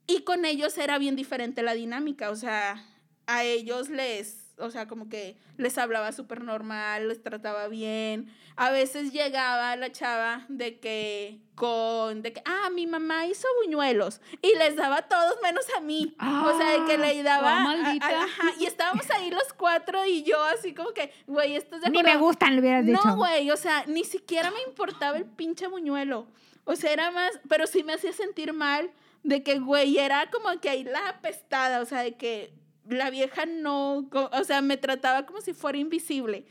Y 0.07 0.23
con 0.23 0.45
ellos 0.45 0.79
era 0.79 0.99
bien 0.99 1.17
diferente 1.17 1.63
la 1.63 1.75
dinámica, 1.75 2.31
o 2.31 2.37
sea, 2.37 2.85
a 3.27 3.43
ellos 3.43 3.89
les, 3.91 4.46
o 4.59 4.71
sea, 4.71 4.89
como 4.89 5.09
que 5.09 5.37
les 5.59 5.77
hablaba 5.79 6.13
súper 6.13 6.43
normal, 6.43 7.09
les 7.09 7.23
trataba 7.23 7.69
bien. 7.69 8.33
A 8.57 8.71
veces 8.71 9.13
llegaba 9.13 9.77
la 9.77 9.93
chava 9.93 10.47
de 10.49 10.79
que 10.79 11.39
con, 11.55 12.23
de 12.23 12.33
que, 12.33 12.43
ah, 12.47 12.71
mi 12.71 12.87
mamá 12.87 13.27
hizo 13.27 13.47
buñuelos 13.63 14.21
y 14.43 14.55
les 14.57 14.77
daba 14.77 14.99
a 14.99 15.03
todos 15.09 15.35
menos 15.43 15.65
a 15.77 15.81
mí. 15.81 16.15
o 16.21 16.59
sea, 16.59 16.71
de 16.81 16.85
que 16.87 16.97
le 16.99 17.23
daba... 17.23 17.41
toda 17.41 17.53
a- 17.55 17.61
a- 17.61 17.65
maldita. 17.65 18.23
ajá, 18.25 18.53
y 18.59 18.67
estábamos 18.67 19.11
ahí 19.11 19.31
los 19.31 19.53
cuatro 19.55 20.05
y 20.07 20.23
yo 20.23 20.43
así 20.45 20.75
como 20.75 20.91
que, 20.93 21.13
güey, 21.27 21.57
esto 21.57 21.77
es 21.77 21.83
de 21.83 21.91
Ni 21.91 22.03
me 22.03 22.17
gustan, 22.17 22.55
le 22.55 22.61
hubieras 22.61 22.85
dicho. 22.87 23.01
No, 23.05 23.17
güey, 23.17 23.51
o 23.51 23.57
sea, 23.57 23.85
ni 23.87 24.05
siquiera 24.05 24.51
me 24.51 24.63
importaba 24.63 25.17
el 25.19 25.25
pinche 25.27 25.67
buñuelo. 25.67 26.27
O 26.65 26.77
sea, 26.77 26.93
era 26.93 27.11
más, 27.11 27.31
pero 27.49 27.67
sí 27.67 27.85
me 27.85 27.93
hacía 27.93 28.13
sentir 28.13 28.53
mal 28.53 28.91
de 29.23 29.43
que, 29.43 29.59
güey, 29.59 29.99
era 29.99 30.31
como 30.31 30.49
que 30.61 30.69
ahí 30.71 30.83
la 30.85 31.09
apestada, 31.09 31.81
o 31.81 31.85
sea, 31.85 32.03
de 32.03 32.17
que 32.17 32.53
la 32.89 33.11
vieja 33.11 33.47
no, 33.47 34.09
o 34.13 34.45
sea, 34.45 34.63
me 34.63 34.77
trataba 34.77 35.27
como 35.27 35.41
si 35.41 35.53
fuera 35.53 35.79
invisible. 35.79 36.47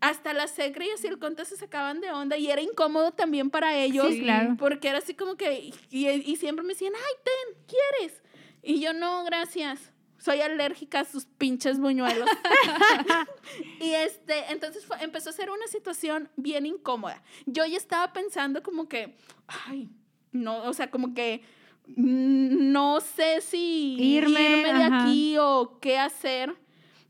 Hasta 0.00 0.32
la 0.32 0.46
secre 0.48 0.86
y 0.86 0.90
así 0.90 1.06
el 1.08 1.18
conte 1.18 1.44
se 1.44 1.56
sacaban 1.56 2.00
de 2.00 2.10
onda 2.10 2.38
y 2.38 2.50
era 2.50 2.62
incómodo 2.62 3.12
también 3.12 3.50
para 3.50 3.76
ellos. 3.76 4.06
Sí, 4.08 4.22
claro. 4.22 4.56
Porque 4.58 4.88
era 4.88 4.98
así 4.98 5.12
como 5.14 5.36
que, 5.36 5.72
y, 5.90 6.08
y 6.08 6.36
siempre 6.36 6.62
me 6.64 6.72
decían, 6.72 6.94
ay, 6.96 7.14
ten, 7.22 7.64
¿quieres? 7.66 8.22
Y 8.62 8.80
yo, 8.80 8.94
no, 8.94 9.24
gracias. 9.24 9.92
Soy 10.16 10.40
alérgica 10.40 11.00
a 11.00 11.04
sus 11.04 11.24
pinches 11.26 11.78
buñuelos. 11.78 12.28
y 13.80 13.90
este, 13.92 14.52
entonces 14.52 14.84
fue- 14.86 15.02
empezó 15.02 15.30
a 15.30 15.32
ser 15.32 15.50
una 15.50 15.66
situación 15.66 16.30
bien 16.36 16.66
incómoda. 16.66 17.22
Yo 17.46 17.64
ya 17.66 17.76
estaba 17.76 18.12
pensando 18.12 18.62
como 18.62 18.88
que, 18.88 19.16
ay, 19.46 19.90
no, 20.32 20.62
o 20.64 20.72
sea, 20.72 20.90
como 20.90 21.14
que 21.14 21.42
no 21.96 23.00
sé 23.00 23.40
si 23.40 23.96
Irme, 23.98 24.62
de 24.64 24.70
ajá. 24.70 25.04
aquí 25.04 25.36
o 25.38 25.78
qué 25.80 25.98
hacer. 25.98 26.54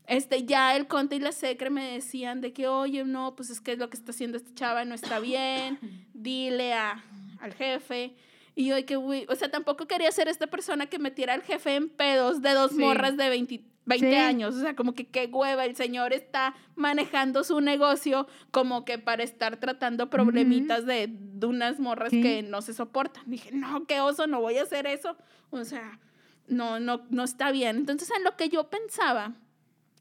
Este, 0.07 0.43
ya 0.45 0.75
el 0.75 0.87
conte 0.87 1.15
y 1.15 1.19
la 1.19 1.31
secre 1.31 1.69
me 1.69 1.93
decían 1.93 2.41
de 2.41 2.51
que, 2.51 2.67
oye, 2.67 3.05
no, 3.05 3.35
pues 3.35 3.49
es 3.49 3.61
que 3.61 3.77
lo 3.77 3.89
que 3.89 3.95
está 3.97 4.11
haciendo 4.11 4.37
esta 4.37 4.53
chava 4.55 4.83
no 4.83 4.93
está 4.95 5.19
bien, 5.19 5.79
dile 6.13 6.73
a, 6.73 7.03
al 7.39 7.53
jefe. 7.53 8.13
Y 8.53 8.65
yo 8.65 8.85
que, 8.85 8.97
o 8.97 9.35
sea, 9.35 9.49
tampoco 9.49 9.87
quería 9.87 10.11
ser 10.11 10.27
esta 10.27 10.47
persona 10.47 10.87
que 10.87 10.99
metiera 10.99 11.33
al 11.33 11.41
jefe 11.43 11.75
en 11.75 11.87
pedos 11.89 12.41
de 12.41 12.51
dos 12.53 12.71
Sí. 12.71 12.77
morras 12.77 13.15
de 13.15 13.29
20 13.29 13.61
20 13.85 14.09
Sí. 14.09 14.15
años, 14.15 14.55
o 14.55 14.59
sea, 14.61 14.75
como 14.75 14.93
que 14.93 15.07
qué 15.07 15.25
hueva, 15.25 15.65
el 15.65 15.75
señor 15.75 16.13
está 16.13 16.53
manejando 16.75 17.43
su 17.43 17.61
negocio 17.61 18.27
como 18.51 18.85
que 18.85 18.99
para 18.99 19.23
estar 19.23 19.57
tratando 19.57 20.09
problemitas 20.09 20.85
de, 20.85 21.07
de 21.09 21.45
unas 21.47 21.79
morras 21.79 22.11
Sí. 22.11 22.21
que 22.21 22.43
no 22.43 22.61
se 22.61 22.73
soportan. 22.73 23.23
Dije, 23.25 23.49
no, 23.51 23.85
qué 23.87 23.99
oso, 24.01 24.27
no 24.27 24.39
voy 24.39 24.57
a 24.59 24.63
hacer 24.63 24.85
eso. 24.85 25.17
O 25.49 25.63
sea, 25.65 25.99
no, 26.47 26.79
no, 26.79 27.05
no 27.09 27.23
está 27.23 27.51
bien. 27.51 27.77
Entonces, 27.77 28.09
en 28.15 28.23
lo 28.23 28.37
que 28.37 28.49
yo 28.49 28.69
pensaba, 28.69 29.33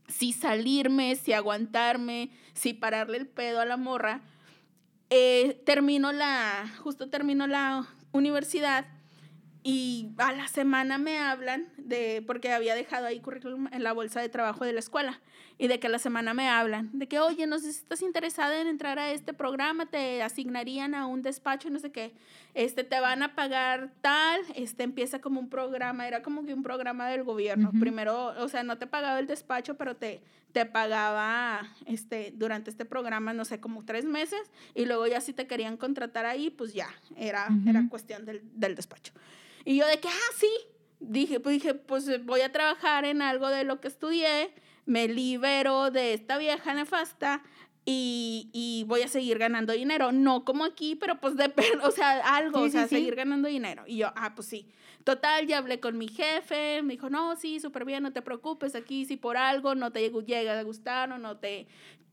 si 0.09 0.33
salirme, 0.33 1.17
si 1.17 1.33
aguantarme, 1.33 2.31
si 2.53 2.75
pararle 2.75 3.17
el 3.17 3.27
pedo 3.29 3.61
a 3.61 3.65
la 3.65 3.77
morra, 3.77 4.21
eh, 5.09 5.63
termino 5.65 6.13
la, 6.13 6.71
justo 6.83 7.09
termino 7.09 7.47
la 7.47 7.87
universidad 8.13 8.87
y 9.63 10.11
a 10.17 10.33
la 10.33 10.49
semana 10.49 10.97
me 10.99 11.19
hablan 11.19 11.69
de, 11.77 12.23
porque 12.27 12.53
había 12.53 12.75
dejado 12.75 13.07
ahí 13.07 13.21
currículum 13.21 13.69
en 13.73 13.83
la 13.83 13.93
bolsa 13.93 14.21
de 14.21 14.29
trabajo 14.29 14.65
de 14.65 14.73
la 14.73 14.81
escuela, 14.81 15.21
y 15.59 15.69
de 15.69 15.79
que 15.79 15.89
a 15.89 15.91
la 15.91 15.99
semana 15.99 16.33
me 16.33 16.49
hablan, 16.49 16.89
de 16.95 17.07
que, 17.07 17.19
oye, 17.19 17.47
no 17.47 17.59
sé 17.59 17.73
si 17.73 17.81
estás 17.81 18.01
interesada 18.01 18.59
en 18.61 18.67
entrar 18.67 18.99
a 18.99 19.11
este 19.13 19.35
programa, 19.35 19.85
te 19.85 20.23
asignarían 20.23 20.95
a 20.95 21.07
un 21.07 21.21
despacho, 21.21 21.69
no 21.69 21.79
sé 21.79 21.93
qué, 21.93 22.15
este, 22.55 22.83
te 22.83 22.99
van 22.99 23.23
a 23.23 23.35
pagar 23.35 23.91
tal, 24.01 24.41
este, 24.55 24.85
empieza 24.85 25.21
como 25.21 25.39
un 25.39 25.51
programa, 25.51 26.09
era 26.09 26.23
como 26.23 26.47
que 26.47 26.55
un 26.55 26.63
programa 26.63 27.09
del 27.09 27.25
gobierno, 27.25 27.73
primero, 27.79 28.29
o 28.43 28.49
sea, 28.49 28.63
no 28.63 28.79
te 28.79 28.87
pagaba 28.87 29.19
el 29.19 29.27
despacho, 29.27 29.77
pero 29.77 29.95
te, 29.97 30.23
te 30.53 30.65
pagaba, 30.65 31.61
este, 31.85 32.33
durante 32.35 32.71
este 32.71 32.87
programa, 32.87 33.35
no 33.35 33.45
sé, 33.45 33.61
como 33.61 33.85
tres 33.85 34.07
meses, 34.07 34.41
y 34.75 34.87
luego 34.87 35.07
ya 35.07 35.21
si 35.21 35.35
te 35.35 35.47
querían 35.47 35.77
contratar 35.77 36.25
ahí, 36.25 36.49
pues 36.49 36.73
ya, 36.73 36.89
era, 37.17 37.49
era 37.67 37.81
Ujú. 37.81 37.91
cuestión 37.91 38.25
del, 38.25 38.41
del 38.55 38.75
despacho. 38.75 39.13
Y 39.65 39.77
yo 39.77 39.87
de 39.87 39.99
que, 40.01 40.09
ah, 40.09 40.33
sí. 40.37 40.51
Dije, 41.01 41.41
pues 41.41 41.55
dije, 41.55 41.75
pues 41.75 42.07
eh, 42.09 42.19
voy 42.19 42.43
a 42.43 42.53
trabajar 42.53 43.05
en 43.07 43.23
algo 43.23 43.49
de 43.49 43.65
lo 43.65 43.81
que 43.81 43.89
estudié, 43.89 44.53
me 44.85 45.09
libero 45.09 45.91
de 45.91 46.13
esta 46.13 46.37
vieja 46.37 46.75
nefasta 46.75 47.43
y, 47.87 48.51
y 48.53 48.85
voy 48.87 49.01
a 49.03 49.09
seguir 49.09 49.39
ganando 49.39 49.73
dinero. 49.73 50.13
No 50.13 50.45
como 50.45 50.65
aquí, 50.65 50.97
pero 50.97 51.19
pues 51.21 51.37
de, 51.37 51.53
o 51.83 51.91
sea, 51.91 52.19
algo, 52.37 52.61
Sí, 52.65 52.69
o 52.69 52.71
sea, 52.71 52.83
sí, 52.83 52.89
sí. 52.91 52.97
seguir 52.97 53.15
ganando 53.17 53.49
dinero. 53.49 53.85
Y 53.87 53.97
yo, 53.99 54.13
ah, 54.15 54.35
pues 54.35 54.49
sí. 54.49 54.69
Total, 55.05 55.47
ya 55.47 55.57
hablé 55.59 55.81
con 55.81 55.97
mi 55.97 56.09
jefe, 56.09 56.83
me 56.83 56.93
dijo, 56.93 57.09
no, 57.09 57.35
sí, 57.37 57.59
súper 57.59 57.87
bien, 57.87 58.03
no 58.03 58.13
te 58.13 58.21
preocupes, 58.21 58.75
aquí 58.75 59.07
si 59.07 59.17
por 59.17 59.39
algo 59.39 59.75
no 59.75 59.91
te 59.93 60.01
llega- 60.03 60.21
llega 60.21 60.59
a 60.61 60.63
gustar 60.63 61.11
o 61.11 61.17
no 61.17 61.39
te 61.39 61.67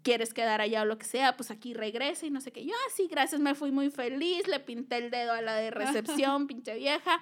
quieres 0.08 0.34
quedar 0.34 0.62
allá 0.62 0.84
o 0.84 0.86
lo 0.86 0.98
que 0.98 1.06
sea, 1.06 1.36
pues 1.36 1.52
aquí 1.52 1.74
regresa 1.74 2.26
y 2.26 2.30
no 2.30 2.40
sé 2.40 2.54
qué. 2.54 2.64
Yo, 2.64 2.72
ah, 2.74 2.92
sí, 2.96 3.10
gracias, 3.12 3.42
me 3.42 3.56
fui 3.56 3.72
muy 3.72 3.90
feliz, 3.90 4.48
le 4.48 4.62
pinté 4.62 4.96
el 5.00 5.12
dedo 5.12 5.34
a 5.34 5.42
la 5.42 5.56
de 5.56 5.70
recepción, 5.70 6.48
pinche 6.48 6.76
vieja, 6.76 7.22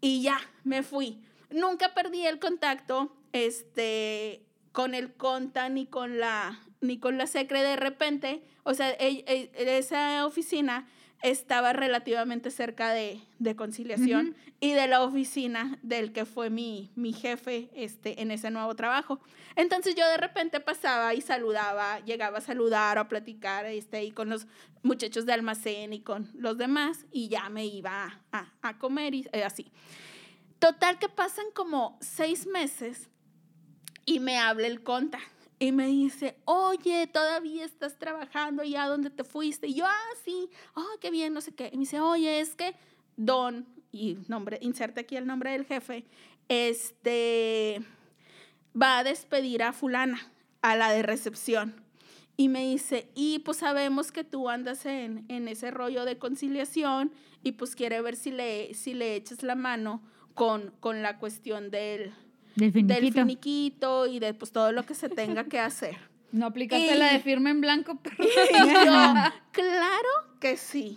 y 0.00 0.22
ya, 0.22 0.40
me 0.64 0.82
fui. 0.82 1.20
Nunca 1.50 1.92
perdí 1.92 2.26
el 2.26 2.38
contacto, 2.38 3.14
este, 3.34 4.46
con 4.72 4.94
el 4.94 5.12
conta 5.12 5.68
ni 5.68 5.84
con 5.84 6.20
la, 6.20 6.58
ni 6.80 6.98
con 6.98 7.18
la 7.18 7.26
secre 7.26 7.62
de 7.62 7.76
repente, 7.76 8.42
o 8.62 8.72
sea, 8.72 8.88
e- 8.92 9.24
e- 9.26 9.50
esa 9.76 10.24
oficina 10.24 10.88
estaba 11.22 11.72
relativamente 11.72 12.50
cerca 12.50 12.90
de, 12.92 13.20
de 13.38 13.54
conciliación 13.56 14.36
y 14.60 14.72
de 14.72 14.88
la 14.88 15.02
oficina 15.02 15.78
del 15.82 16.12
que 16.12 16.24
fue 16.24 16.50
mi, 16.50 16.90
mi 16.96 17.12
jefe 17.12 17.70
este, 17.74 18.20
en 18.22 18.30
ese 18.30 18.50
nuevo 18.50 18.74
trabajo. 18.76 19.20
Entonces 19.56 19.94
yo 19.94 20.06
de 20.08 20.16
repente 20.16 20.60
pasaba 20.60 21.14
y 21.14 21.20
saludaba, 21.20 22.00
llegaba 22.00 22.38
a 22.38 22.40
saludar 22.40 22.98
o 22.98 23.02
a 23.02 23.08
platicar 23.08 23.66
este, 23.66 23.98
ahí 23.98 24.10
con 24.10 24.28
los 24.30 24.46
muchachos 24.82 25.24
de 25.26 25.32
almacén 25.32 25.92
y 25.92 26.00
con 26.00 26.28
los 26.34 26.58
demás 26.58 27.06
y 27.12 27.28
ya 27.28 27.48
me 27.50 27.66
iba 27.66 28.04
a, 28.04 28.20
a- 28.32 28.52
a 28.62 28.78
comer 28.78 29.14
y 29.14 29.26
eh, 29.32 29.44
así. 29.44 29.70
Total 30.58 30.98
que 30.98 31.08
pasan 31.08 31.46
como 31.54 31.98
seis 32.00 32.46
meses 32.46 33.08
y 34.04 34.20
me 34.20 34.38
habla 34.38 34.66
el 34.66 34.82
conta 34.82 35.18
y 35.62 35.70
me 35.70 35.86
dice, 35.86 36.36
oye, 36.44 37.06
todavía 37.06 37.64
estás 37.64 37.96
trabajando 37.96 38.64
ya 38.64 38.88
donde 38.88 39.10
te 39.10 39.22
fuiste. 39.22 39.68
Y 39.68 39.74
yo, 39.74 39.86
ah, 39.86 40.10
sí, 40.24 40.50
oh, 40.74 40.98
qué 41.00 41.12
bien, 41.12 41.32
no 41.32 41.40
sé 41.40 41.54
qué. 41.54 41.70
Y 41.72 41.76
me 41.76 41.82
dice, 41.82 42.00
oye, 42.00 42.40
es 42.40 42.56
que 42.56 42.74
Don, 43.16 43.68
y 43.92 44.18
nombre, 44.26 44.58
inserte 44.60 45.02
aquí 45.02 45.16
el 45.16 45.24
nombre 45.24 45.52
del 45.52 45.64
jefe, 45.64 46.04
este, 46.48 47.80
va 48.80 48.98
a 48.98 49.04
despedir 49.04 49.62
a 49.62 49.72
fulana, 49.72 50.32
a 50.62 50.74
la 50.74 50.90
de 50.90 51.02
recepción. 51.02 51.84
Y 52.36 52.48
me 52.48 52.66
dice, 52.66 53.12
y 53.14 53.38
pues 53.40 53.58
sabemos 53.58 54.10
que 54.10 54.24
tú 54.24 54.48
andas 54.48 54.84
en, 54.84 55.26
en 55.28 55.46
ese 55.46 55.70
rollo 55.70 56.04
de 56.04 56.18
conciliación 56.18 57.12
y 57.44 57.52
pues 57.52 57.76
quiere 57.76 58.00
ver 58.00 58.16
si 58.16 58.32
le, 58.32 58.74
si 58.74 58.94
le 58.94 59.14
echas 59.14 59.44
la 59.44 59.54
mano 59.54 60.02
con, 60.34 60.72
con 60.80 61.02
la 61.02 61.20
cuestión 61.20 61.70
del, 61.70 62.12
Del 62.54 62.72
del 62.86 63.12
finiquito. 63.12 64.06
y 64.06 64.18
de 64.18 64.34
pues 64.34 64.52
todo 64.52 64.72
lo 64.72 64.84
que 64.84 64.94
se 64.94 65.08
tenga 65.08 65.44
que 65.44 65.58
hacer. 65.58 65.96
No 66.32 66.46
aplicaste 66.46 66.94
Y- 66.94 66.98
la 66.98 67.12
de 67.12 67.20
firma 67.20 67.50
en 67.50 67.60
blanco, 67.60 67.98
pero 68.02 68.16
yo, 68.24 68.24
claro 69.52 70.08
que 70.40 70.56
sí. 70.56 70.96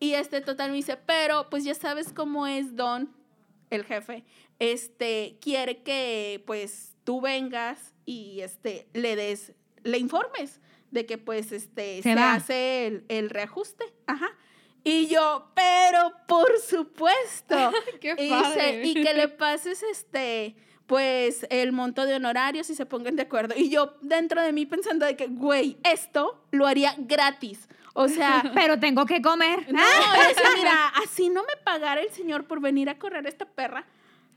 Y 0.00 0.14
este 0.14 0.40
total 0.40 0.70
me 0.70 0.76
dice, 0.78 0.96
pero 0.96 1.48
pues 1.50 1.62
ya 1.62 1.74
sabes 1.74 2.12
cómo 2.12 2.48
es 2.48 2.74
Don, 2.74 3.12
el 3.70 3.84
jefe, 3.84 4.24
este, 4.58 5.38
quiere 5.40 5.82
que 5.84 6.42
pues 6.46 6.96
tú 7.04 7.20
vengas 7.20 7.94
y 8.04 8.40
este, 8.40 8.88
le 8.92 9.14
des, 9.14 9.52
le 9.84 9.98
informes 9.98 10.60
de 10.90 11.06
que 11.06 11.16
pues 11.16 11.52
este, 11.52 11.98
Se 12.02 12.14
se, 12.14 12.18
hace 12.20 12.86
el, 12.88 13.04
el 13.08 13.30
reajuste. 13.30 13.84
Ajá. 14.08 14.30
Y 14.84 15.08
yo, 15.08 15.50
pero 15.54 16.12
por 16.26 16.58
supuesto. 16.58 17.56
qué 18.00 18.14
Y, 18.18 18.30
padre. 18.30 18.78
dice, 18.80 19.00
y 19.00 19.02
que 19.04 19.14
le 19.14 19.28
pases 19.28 19.82
este, 19.82 20.56
pues 20.86 21.46
el 21.50 21.72
monto 21.72 22.06
de 22.06 22.14
honorarios 22.14 22.70
y 22.70 22.74
se 22.74 22.86
pongan 22.86 23.16
de 23.16 23.22
acuerdo. 23.22 23.54
Y 23.56 23.68
yo 23.70 23.94
dentro 24.00 24.42
de 24.42 24.52
mí 24.52 24.66
pensando 24.66 25.06
de 25.06 25.16
que, 25.16 25.26
güey, 25.28 25.76
esto 25.84 26.42
lo 26.50 26.66
haría 26.66 26.94
gratis. 26.98 27.68
O 27.94 28.08
sea, 28.08 28.42
Pero 28.54 28.78
tengo 28.78 29.04
que 29.06 29.20
comer. 29.20 29.72
no, 29.72 29.80
mira, 30.56 30.88
así 31.04 31.28
no 31.28 31.42
me 31.42 31.56
pagara 31.62 32.00
el 32.00 32.10
señor 32.10 32.46
por 32.46 32.60
venir 32.60 32.88
a 32.88 32.98
correr 32.98 33.26
esta 33.26 33.44
perra, 33.46 33.84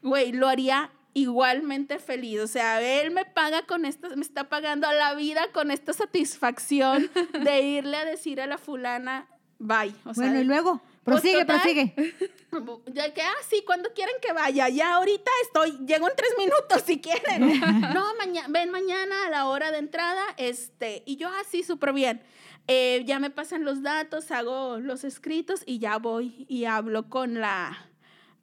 güey, 0.01 0.31
lo 0.31 0.47
haría 0.47 0.91
igualmente 1.13 1.99
feliz. 1.99 2.39
O 2.41 2.47
sea, 2.47 2.81
él 2.81 3.11
me 3.11 3.25
paga 3.25 3.65
con 3.65 3.85
esta, 3.85 4.09
me 4.15 4.21
está 4.23 4.49
pagando 4.49 4.91
la 4.91 5.13
vida 5.13 5.47
con 5.53 5.71
esta 5.71 5.93
satisfacción 5.93 7.09
de 7.43 7.61
irle 7.61 7.97
a 7.97 8.05
decir 8.05 8.41
a 8.41 8.47
la 8.47 8.57
fulana, 8.57 9.27
bye. 9.63 9.93
O 10.05 10.13
sea, 10.13 10.25
bueno, 10.25 10.41
y 10.41 10.43
luego, 10.43 10.81
Pues, 11.03 11.21
prosigue, 11.21 11.41
total, 11.41 11.61
prosigue. 11.61 12.15
ya 12.93 13.13
que, 13.13 13.21
ah, 13.21 13.33
sí, 13.49 13.63
cuando 13.65 13.93
quieren 13.93 14.15
que 14.21 14.33
vaya, 14.33 14.69
ya 14.69 14.95
ahorita 14.95 15.31
estoy, 15.43 15.71
llego 15.85 16.07
en 16.09 16.15
tres 16.15 16.31
minutos 16.37 16.83
si 16.85 16.99
quieren. 16.99 17.59
no, 17.93 18.15
mañana, 18.15 18.47
ven 18.49 18.69
mañana 18.69 19.27
a 19.27 19.29
la 19.29 19.47
hora 19.47 19.71
de 19.71 19.79
entrada, 19.79 20.23
este, 20.37 21.03
y 21.05 21.17
yo 21.17 21.29
así 21.41 21.63
súper 21.63 21.93
bien. 21.93 22.21
Eh, 22.67 23.03
ya 23.05 23.19
me 23.19 23.29
pasan 23.29 23.65
los 23.65 23.81
datos, 23.81 24.31
hago 24.31 24.79
los 24.79 25.03
escritos 25.03 25.63
y 25.65 25.79
ya 25.79 25.97
voy 25.97 26.45
y 26.47 26.65
hablo 26.65 27.09
con 27.09 27.41
la, 27.41 27.89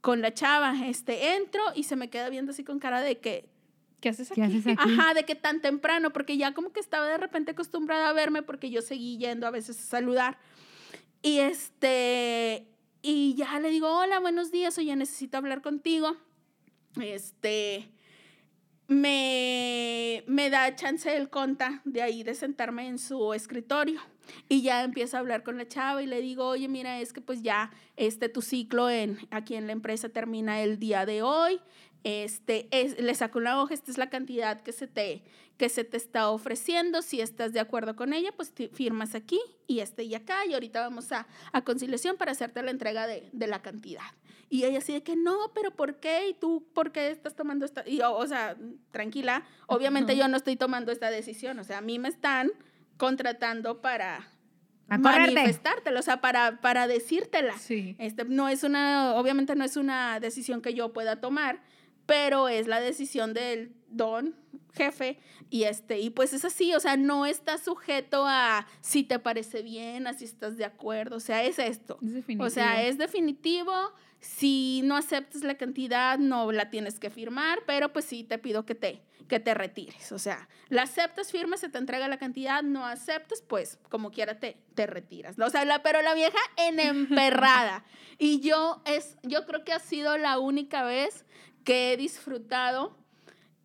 con 0.00 0.20
la 0.20 0.34
chava. 0.34 0.74
Este, 0.86 1.36
entro 1.36 1.62
y 1.74 1.84
se 1.84 1.96
me 1.96 2.10
queda 2.10 2.28
viendo 2.28 2.52
así 2.52 2.64
con 2.64 2.78
cara 2.78 3.00
de 3.00 3.18
que, 3.18 3.48
¿Qué 4.00 4.08
haces 4.08 4.30
aquí? 4.30 4.40
¿Qué 4.40 4.46
haces 4.46 4.66
aquí? 4.66 4.90
Ajá, 4.92 5.14
de 5.14 5.24
que 5.24 5.34
tan 5.34 5.60
temprano, 5.60 6.10
porque 6.10 6.36
ya 6.36 6.54
como 6.54 6.72
que 6.72 6.80
estaba 6.80 7.06
de 7.06 7.18
repente 7.18 7.52
acostumbrada 7.52 8.08
a 8.08 8.12
verme 8.12 8.42
porque 8.42 8.70
yo 8.70 8.82
seguí 8.82 9.18
yendo 9.18 9.46
a 9.46 9.50
veces 9.50 9.78
a 9.78 9.82
saludar. 9.82 10.38
Y 11.22 11.38
este, 11.38 12.66
y 13.02 13.34
ya 13.34 13.60
le 13.60 13.70
digo, 13.70 13.88
hola, 13.88 14.20
buenos 14.20 14.50
días, 14.50 14.78
oye, 14.78 14.94
necesito 14.96 15.36
hablar 15.36 15.60
contigo. 15.60 16.16
Este, 17.00 17.90
me, 18.88 20.24
me 20.26 20.50
da 20.50 20.74
chance 20.74 21.14
el 21.14 21.30
conta 21.30 21.82
de 21.84 22.02
ahí 22.02 22.22
de 22.22 22.34
sentarme 22.34 22.88
en 22.88 22.98
su 22.98 23.34
escritorio 23.34 24.00
y 24.48 24.62
ya 24.62 24.82
empiezo 24.82 25.16
a 25.16 25.20
hablar 25.20 25.42
con 25.42 25.58
la 25.58 25.68
chava 25.68 26.02
y 26.02 26.06
le 26.06 26.20
digo, 26.20 26.46
oye, 26.46 26.68
mira, 26.68 27.00
es 27.00 27.12
que 27.12 27.20
pues 27.20 27.42
ya 27.42 27.70
este 27.96 28.28
tu 28.28 28.42
ciclo 28.42 28.90
en, 28.90 29.18
aquí 29.30 29.54
en 29.54 29.66
la 29.66 29.72
empresa 29.72 30.08
termina 30.08 30.60
el 30.60 30.78
día 30.78 31.06
de 31.06 31.22
hoy. 31.22 31.60
Este, 32.02 32.68
es, 32.70 32.98
le 33.00 33.14
saco 33.14 33.38
una 33.38 33.60
hoja, 33.60 33.74
esta 33.74 33.90
es 33.90 33.98
la 33.98 34.08
cantidad 34.08 34.60
que 34.60 34.72
se 34.72 34.86
te, 34.86 35.22
que 35.56 35.68
se 35.68 35.84
te 35.84 35.96
está 35.96 36.30
ofreciendo. 36.30 37.02
Si 37.02 37.20
estás 37.20 37.52
de 37.52 37.60
acuerdo 37.60 37.96
con 37.96 38.12
ella, 38.12 38.32
pues 38.32 38.52
firmas 38.72 39.14
aquí 39.14 39.40
y 39.66 39.80
este 39.80 40.04
y 40.04 40.14
acá. 40.14 40.46
Y 40.46 40.54
ahorita 40.54 40.80
vamos 40.80 41.12
a, 41.12 41.26
a 41.52 41.62
conciliación 41.62 42.16
para 42.16 42.32
hacerte 42.32 42.62
la 42.62 42.70
entrega 42.70 43.06
de, 43.06 43.28
de 43.32 43.46
la 43.46 43.62
cantidad. 43.62 44.04
Y 44.48 44.64
ella 44.64 44.78
así 44.78 44.92
de 44.92 45.02
que 45.04 45.14
no, 45.14 45.52
pero 45.54 45.70
¿por 45.70 46.00
qué? 46.00 46.28
¿Y 46.28 46.34
tú 46.34 46.66
por 46.74 46.90
qué 46.90 47.10
estás 47.10 47.36
tomando 47.36 47.64
esta? 47.64 47.84
Y 47.86 47.98
yo, 47.98 48.16
o 48.16 48.26
sea, 48.26 48.56
tranquila, 48.90 49.44
obviamente 49.68 50.16
yo 50.16 50.26
no 50.26 50.36
estoy 50.36 50.56
tomando 50.56 50.90
esta 50.90 51.08
decisión. 51.10 51.58
O 51.60 51.64
sea, 51.64 51.78
a 51.78 51.82
mí 51.82 52.00
me 52.00 52.08
están 52.08 52.50
contratando 52.96 53.80
para 53.80 54.28
manifestártelo, 54.88 56.00
o 56.00 56.02
sea, 56.02 56.20
para, 56.20 56.60
para 56.60 56.88
decírtela. 56.88 57.56
Sí. 57.58 57.94
Este, 57.98 58.24
no 58.24 58.48
es 58.48 58.64
una, 58.64 59.14
obviamente 59.14 59.54
no 59.54 59.64
es 59.64 59.76
una 59.76 60.18
decisión 60.18 60.62
que 60.62 60.74
yo 60.74 60.92
pueda 60.92 61.20
tomar, 61.20 61.62
pero 62.10 62.48
es 62.48 62.66
la 62.66 62.80
decisión 62.80 63.34
del, 63.34 63.72
don, 63.86 64.34
jefe, 64.72 65.20
y 65.48 65.62
este, 65.62 66.00
y 66.00 66.10
pues 66.10 66.32
es 66.32 66.44
así, 66.44 66.74
o 66.74 66.80
sea, 66.80 66.96
no 66.96 67.24
está 67.24 67.56
sujeto 67.56 68.24
a 68.26 68.66
si 68.80 69.04
te 69.04 69.20
parece 69.20 69.62
bien, 69.62 70.08
a 70.08 70.12
si 70.12 70.24
estás 70.24 70.56
de 70.56 70.64
acuerdo, 70.64 71.16
o 71.16 71.20
sea, 71.20 71.44
es 71.44 71.60
esto. 71.60 71.98
Es 72.02 72.12
definitivo. 72.12 72.46
O 72.46 72.50
sea, 72.50 72.82
es 72.82 72.98
definitivo. 72.98 73.72
Si 74.18 74.82
no 74.84 74.96
aceptas 74.96 75.44
la 75.44 75.54
cantidad, 75.56 76.18
no 76.18 76.50
la 76.50 76.68
tienes 76.68 76.98
que 76.98 77.10
firmar, 77.10 77.60
pero 77.64 77.92
pues 77.92 78.06
sí 78.06 78.24
te 78.24 78.38
pido 78.38 78.66
que 78.66 78.74
te, 78.74 79.02
que 79.28 79.38
te 79.38 79.54
retires. 79.54 80.10
O 80.10 80.18
sea, 80.18 80.48
la 80.68 80.82
aceptas, 80.82 81.30
firmas, 81.30 81.60
se 81.60 81.68
te 81.68 81.78
entrega 81.78 82.08
la 82.08 82.18
cantidad, 82.18 82.64
no 82.64 82.84
aceptas, 82.84 83.40
pues 83.40 83.78
como 83.88 84.10
quiera 84.10 84.40
te, 84.40 84.58
te 84.74 84.88
retiras. 84.88 85.38
O 85.38 85.48
sea, 85.48 85.64
la, 85.64 85.84
pero 85.84 86.02
la 86.02 86.14
vieja 86.14 86.38
en 86.56 86.80
emperrada. 86.80 87.84
y 88.18 88.40
yo, 88.40 88.82
es, 88.84 89.16
yo 89.22 89.46
creo 89.46 89.64
que 89.64 89.72
ha 89.72 89.78
sido 89.78 90.18
la 90.18 90.40
única 90.40 90.82
vez 90.82 91.24
que 91.70 91.92
he 91.92 91.96
disfrutado 91.96 92.96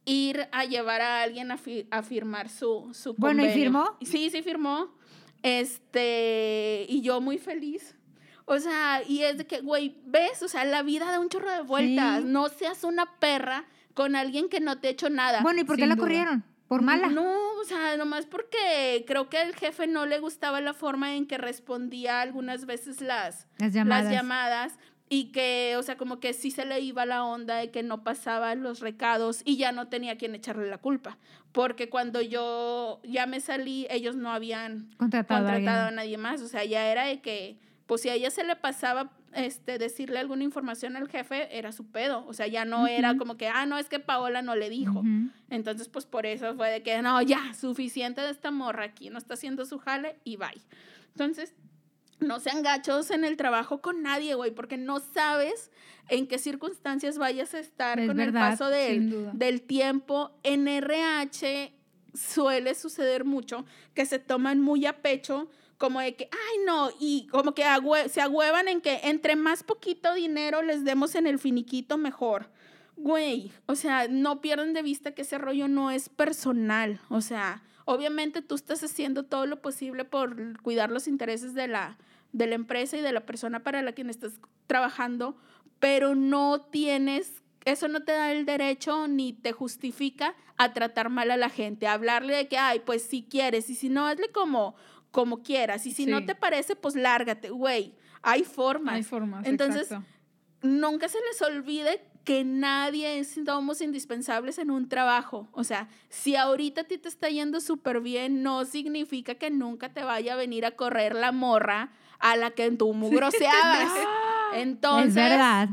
ir 0.06 0.48
a 0.52 0.64
llevar 0.66 1.02
a 1.02 1.24
alguien 1.24 1.50
a, 1.50 1.58
fi- 1.58 1.88
a 1.90 2.04
firmar 2.04 2.50
su, 2.50 2.92
su 2.94 3.16
Bueno, 3.16 3.44
¿y 3.44 3.50
firmó? 3.50 3.98
Sí, 4.04 4.30
sí 4.30 4.44
firmó. 4.44 4.94
Este, 5.42 6.86
y 6.88 7.02
yo 7.02 7.22
muy 7.22 7.38
feliz. 7.38 7.96
O 8.46 8.60
sea, 8.60 9.02
y 9.08 9.24
es 9.24 9.40
de 9.40 9.48
que, 9.48 9.62
güey, 9.62 9.98
ves, 10.06 10.44
o 10.44 10.48
sea, 10.48 10.66
la 10.66 10.84
vida 10.84 11.10
da 11.10 11.20
un 11.20 11.30
chorro 11.30 11.50
de 11.50 11.62
vueltas. 11.62 12.22
Sí. 12.22 12.28
No 12.28 12.50
seas 12.50 12.84
una 12.84 13.18
perra 13.20 13.66
con 13.96 14.16
alguien 14.16 14.50
que 14.50 14.60
no 14.60 14.78
te 14.78 14.90
ha 14.90 14.92
hecho 14.92 15.10
nada. 15.10 15.42
Bueno, 15.42 15.62
¿y 15.62 15.64
por 15.64 15.78
qué 15.78 15.88
la 15.88 15.96
duda. 15.96 16.04
corrieron? 16.04 16.44
¿Por 16.68 16.82
mala? 16.84 17.08
No, 17.10 17.24
o 17.60 17.64
sea, 17.64 17.98
nomás 17.98 18.26
porque 18.28 19.04
creo 19.08 19.30
que 19.30 19.38
al 19.40 19.56
jefe 19.56 19.88
no 19.88 20.06
le 20.06 20.20
gustaba 20.20 20.62
la 20.62 20.74
forma 20.74 21.16
en 21.16 21.26
que 21.28 21.38
respondía 21.40 22.22
algunas 22.22 22.66
veces 22.68 23.02
las, 23.02 23.48
Las 23.58 23.74
llamadas. 23.74 24.06
las 24.06 24.14
llamadas 24.14 24.74
y 25.08 25.32
que, 25.32 25.76
o 25.78 25.84
sea, 25.84 25.98
como 25.98 26.20
que 26.20 26.34
sí 26.34 26.50
se 26.50 26.66
le 26.66 26.80
iba 26.80 27.06
la 27.06 27.24
onda 27.24 27.58
de 27.58 27.70
que 27.70 27.84
no 27.84 28.04
pasaban 28.04 28.64
los 28.64 28.80
recados 28.80 29.42
y 29.46 29.58
ya 29.58 29.72
no 29.72 29.88
tenía 29.88 30.18
quien 30.18 30.34
echarle 30.34 30.68
la 30.68 30.80
culpa. 30.80 31.18
Porque 31.52 31.90
cuando 31.90 32.22
yo 32.22 33.00
ya 33.04 33.28
me 33.28 33.40
salí, 33.40 33.88
ellos 33.90 34.16
no 34.16 34.32
habían 34.32 34.90
Contratado, 34.98 35.46
contratado 35.46 35.88
a 35.88 35.92
nadie 35.92 36.18
más. 36.18 36.42
O 36.42 36.48
sea, 36.48 36.66
ya 36.66 36.92
era 36.92 37.06
de 37.06 37.22
que, 37.22 37.58
pues 37.86 38.02
si 38.02 38.10
a 38.10 38.16
ella 38.16 38.32
se 38.32 38.44
le 38.44 38.56
pasaba 38.56 39.12
este, 39.34 39.78
decirle 39.78 40.18
alguna 40.18 40.44
información 40.44 40.96
al 40.96 41.08
jefe, 41.08 41.56
era 41.58 41.72
su 41.72 41.86
pedo. 41.86 42.26
O 42.26 42.34
sea, 42.34 42.48
ya 42.48 42.66
no 42.66 42.88
era 42.88 43.12
Ujú. 43.12 43.20
como 43.20 43.38
que, 43.38 43.48
ah, 43.48 43.66
no, 43.66 43.78
es 43.78 43.90
que 43.90 44.00
Paola 44.00 44.42
no 44.42 44.56
le 44.56 44.70
dijo. 44.70 45.00
Ujú. 45.00 45.30
Entonces, 45.50 45.88
pues 45.88 46.06
por 46.06 46.26
eso 46.26 46.56
fue 46.56 46.70
de 46.72 46.82
que, 46.82 47.02
no, 47.02 47.22
ya, 47.22 47.54
suficiente 47.54 48.22
de 48.22 48.32
esta 48.32 48.50
morra 48.50 48.86
aquí, 48.86 49.10
no 49.12 49.18
está 49.20 49.36
haciendo 49.36 49.66
su 49.66 49.78
jale 49.78 50.16
y 50.24 50.38
bye. 50.38 50.62
Entonces, 51.12 51.54
no 52.20 52.40
sean 52.40 52.64
gachos 52.64 53.12
en 53.12 53.24
el 53.26 53.38
trabajo 53.38 53.82
con 53.82 54.02
nadie, 54.02 54.36
güey, 54.36 54.52
porque 54.52 54.78
no 54.78 55.00
sabes 55.00 55.72
en 56.10 56.28
qué 56.28 56.38
circunstancias 56.38 57.18
vayas 57.18 57.54
a 57.54 57.60
estar 57.60 58.00
Es 58.00 58.08
con 58.08 58.18
verdad, 58.18 58.44
el 58.44 58.52
paso 58.52 58.70
del 59.34 59.62
tiempo. 59.64 60.32
En 60.44 60.68
RH 60.68 61.74
suele 62.14 62.74
suceder 62.76 63.26
mucho 63.26 63.66
que 63.94 64.06
se 64.06 64.20
toman 64.20 64.62
muy 64.62 64.86
a 64.86 65.02
pecho 65.02 65.50
como 65.78 66.00
de 66.00 66.16
que, 66.16 66.30
ay 66.32 66.60
no, 66.66 66.90
y 67.00 67.28
como 67.28 67.54
que 67.54 67.66
agüe- 67.66 68.08
se 68.08 68.22
agüevan 68.22 68.70
en 68.70 68.80
que 68.80 69.02
entre 69.04 69.36
más 69.36 69.64
poquito 69.64 70.14
dinero 70.14 70.62
les 70.62 70.86
demos 70.86 71.16
en 71.16 71.28
el 71.28 71.38
finiquito, 71.38 71.98
mejor. 71.98 72.50
Güey, 72.96 73.52
o 73.66 73.76
sea, 73.76 74.08
no 74.08 74.40
pierdan 74.40 74.72
de 74.72 74.82
vista 74.82 75.12
que 75.14 75.24
ese 75.24 75.38
rollo 75.38 75.68
no 75.68 75.92
es 75.92 76.08
personal. 76.08 77.02
O 77.10 77.20
sea, 77.20 77.62
obviamente 77.86 78.42
tú 78.42 78.56
estás 78.56 78.84
haciendo 78.84 79.24
todo 79.24 79.46
lo 79.46 79.62
posible 79.62 80.04
por 80.06 80.62
cuidar 80.62 80.92
los 80.92 81.08
intereses 81.08 81.54
de 81.54 81.68
la, 81.68 81.98
de 82.34 82.48
la 82.48 82.56
empresa 82.56 82.98
y 82.98 83.02
de 83.02 83.14
la 83.14 83.26
persona 83.26 83.64
para 83.64 83.82
la 83.82 83.94
quien 83.94 84.10
estás 84.10 84.34
trabajando, 84.68 85.38
pero 85.80 86.16
no 86.16 86.62
tienes, 86.62 87.44
eso 87.64 87.88
no 87.88 88.04
te 88.04 88.12
da 88.12 88.32
el 88.32 88.46
derecho 88.46 89.08
ni 89.08 89.34
te 89.34 89.52
justifica 89.52 90.36
a 90.58 90.74
tratar 90.74 91.10
mal 91.10 91.32
a 91.32 91.38
la 91.38 91.50
gente, 91.50 91.88
a 91.88 91.94
hablarle 91.94 92.36
de 92.36 92.48
que, 92.48 92.58
ay, 92.58 92.82
pues 92.86 93.04
si 93.04 93.24
quieres, 93.24 93.70
y 93.70 93.76
si 93.76 93.90
no, 93.90 94.08
hazle 94.08 94.32
como, 94.32 94.76
como 95.12 95.44
quieras, 95.44 95.86
y 95.86 95.92
si 95.92 96.06
no 96.06 96.26
te 96.26 96.36
parece, 96.36 96.76
pues 96.76 96.96
lárgate, 96.96 97.50
güey. 97.50 97.96
Hay 98.22 98.44
formas. 98.44 98.96
Hay 98.96 99.04
formas. 99.04 99.46
Entonces, 99.46 99.84
exacto. 99.84 100.08
nunca 100.64 101.08
se 101.08 101.20
les 101.22 101.42
olvide 101.44 102.02
que 102.26 102.44
nadie 102.44 103.20
es- 103.20 103.40
somos 103.46 103.82
indispensables 103.82 104.58
en 104.58 104.72
un 104.72 104.90
trabajo. 104.90 105.48
O 105.54 105.64
sea, 105.64 105.88
si 106.10 106.36
ahorita 106.36 106.82
a 106.82 106.84
ti 106.84 106.98
te 106.98 107.08
está 107.08 107.30
yendo 107.30 107.62
súper 107.62 108.02
bien, 108.02 108.44
no 108.44 108.66
significa 108.66 109.36
que 109.36 109.52
nunca 109.52 109.90
te 109.94 110.04
vaya 110.04 110.34
a 110.34 110.36
venir 110.36 110.66
a 110.66 110.72
correr 110.72 111.16
la 111.16 111.32
morra 111.32 111.92
a 112.20 112.36
la 112.36 112.52
que 112.52 112.70
tú 112.72 112.94
mugroseabas. 112.94 113.92
Entonces, 114.54 115.32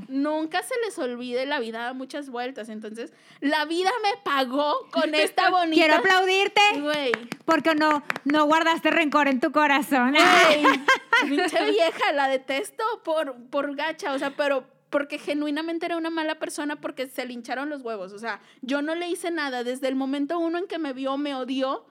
nunca 0.09 0.63
se 0.63 0.75
les 0.85 0.99
olvide, 0.99 1.47
la 1.47 1.61
vida 1.61 1.85
da 1.85 1.93
muchas 1.93 2.29
vueltas. 2.31 2.69
Entonces, 2.69 3.13
la 3.41 3.65
vida 3.65 3.91
me 4.03 4.21
pagó 4.25 4.89
con 4.91 5.15
esta 5.15 5.51
bonita... 5.51 5.75
Quiero 5.75 5.97
aplaudirte 5.97 6.61
Güey, 6.81 7.13
porque 7.45 7.75
no, 7.75 8.03
no 8.25 8.45
guardaste 8.47 8.91
rencor 8.91 9.29
en 9.29 9.41
tu 9.41 9.53
corazón. 9.53 10.15
Pinche 11.23 11.65
vieja, 11.71 12.13
la 12.13 12.29
detesto 12.29 12.83
por, 13.05 13.37
por 13.51 13.77
gacha, 13.77 14.13
o 14.15 14.19
sea, 14.19 14.31
pero 14.37 14.65
porque 14.93 15.19
genuinamente 15.19 15.87
era 15.87 15.97
una 15.97 16.11
mala 16.11 16.39
persona 16.39 16.81
porque 16.81 17.07
se 17.09 17.25
le 17.27 17.33
hincharon 17.33 17.71
los 17.71 17.81
huevos, 17.81 18.13
o 18.13 18.19
sea, 18.19 18.41
yo 18.61 18.83
no 18.83 18.95
le 18.95 19.09
hice 19.09 19.31
nada, 19.33 19.65
desde 19.65 19.89
el 19.89 19.97
momento 19.97 20.39
uno 20.39 20.59
en 20.59 20.69
que 20.69 20.79
me 20.79 20.93
vio, 20.93 21.17
me 21.17 21.35
odió, 21.35 21.87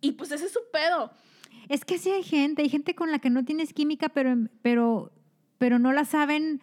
y 0.00 0.12
pues 0.12 0.30
ese 0.30 0.44
es 0.44 0.52
su 0.52 0.60
pedo. 0.70 1.10
Es 1.68 1.84
que 1.84 1.98
sí 1.98 2.10
hay 2.10 2.22
gente, 2.22 2.62
hay 2.62 2.68
gente 2.68 2.94
con 2.94 3.10
la 3.10 3.18
que 3.18 3.30
no 3.30 3.44
tienes 3.44 3.72
química, 3.72 4.10
pero, 4.10 4.36
pero, 4.62 5.10
pero 5.56 5.78
no 5.78 5.92
la 5.92 6.04
saben, 6.04 6.60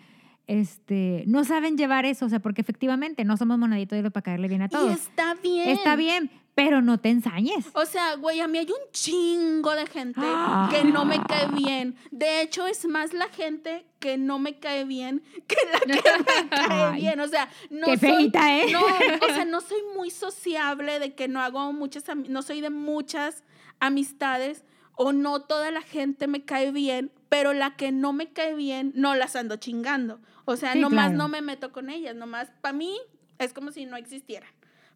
este, 0.47 1.23
no 1.27 1.43
saben 1.43 1.75
llevar 1.75 2.05
eso, 2.05 2.27
o 2.27 2.29
sea, 2.29 2.39
porque 2.39 2.61
efectivamente 2.61 3.25
no 3.25 3.35
somos 3.35 3.57
monedito 3.57 3.95
de 3.95 4.09
para 4.11 4.23
caerle 4.23 4.47
bien 4.47 4.61
a 4.61 4.65
Y 4.65 4.69
todos. 4.69 4.91
está 4.93 5.33
bien. 5.33 5.69
Está 5.69 5.95
bien, 5.95 6.31
pero 6.55 6.81
no 6.81 6.97
te 6.99 7.09
ensañes. 7.09 7.65
O 7.73 7.85
sea, 7.85 8.15
güey, 8.15 8.39
a 8.39 8.47
mí 8.47 8.57
hay 8.57 8.65
un 8.67 8.91
chingo 8.91 9.71
de 9.75 9.85
gente 9.87 10.21
Ah. 10.23 10.69
que 10.71 10.85
no 10.85 11.03
me 11.05 11.21
cae 11.21 11.47
bien. 11.47 11.97
De 12.11 12.41
hecho, 12.41 12.65
es 12.65 12.85
más 12.85 13.13
la 13.13 13.27
gente 13.27 13.85
que 13.99 14.17
no 14.17 14.39
me 14.39 14.57
cae 14.57 14.85
bien 14.85 15.21
que 15.47 15.57
la 15.73 15.79
que 15.81 15.93
me 15.93 16.49
cae 16.49 16.67
Ay, 16.93 17.01
bien. 17.01 17.19
O 17.19 17.27
sea, 17.27 17.49
no 17.69 17.85
qué 17.87 17.97
soy, 17.97 18.09
feíta, 18.09 18.57
¿eh? 18.57 18.71
No, 18.71 18.79
o 18.85 19.33
sea, 19.33 19.43
no 19.45 19.59
soy 19.61 19.79
muy 19.97 20.09
sociable 20.11 20.97
de 20.99 21.13
que 21.13 21.27
no 21.27 21.41
hago 21.41 21.73
muchas, 21.73 22.05
no 22.29 22.41
soy 22.41 22.61
de 22.61 22.69
muchas 22.69 23.43
amistades 23.81 24.63
o 24.95 25.11
no 25.11 25.41
toda 25.41 25.71
la 25.71 25.81
gente 25.81 26.27
me 26.27 26.45
cae 26.45 26.71
bien, 26.71 27.11
pero 27.27 27.51
la 27.53 27.75
que 27.75 27.91
no 27.91 28.13
me 28.13 28.31
cae 28.31 28.55
bien 28.55 28.93
no 28.95 29.13
las 29.15 29.35
ando 29.35 29.57
chingando. 29.57 30.21
O 30.45 30.55
sea, 30.55 30.73
Sí, 30.73 30.79
nomás 30.79 31.07
claro. 31.07 31.17
no 31.17 31.27
me 31.27 31.41
meto 31.41 31.71
con 31.73 31.89
ellas, 31.89 32.15
nomás 32.15 32.49
para 32.61 32.71
mí 32.73 32.97
es 33.39 33.51
como 33.51 33.71
si 33.71 33.85
no 33.85 33.97
existieran. 33.97 34.49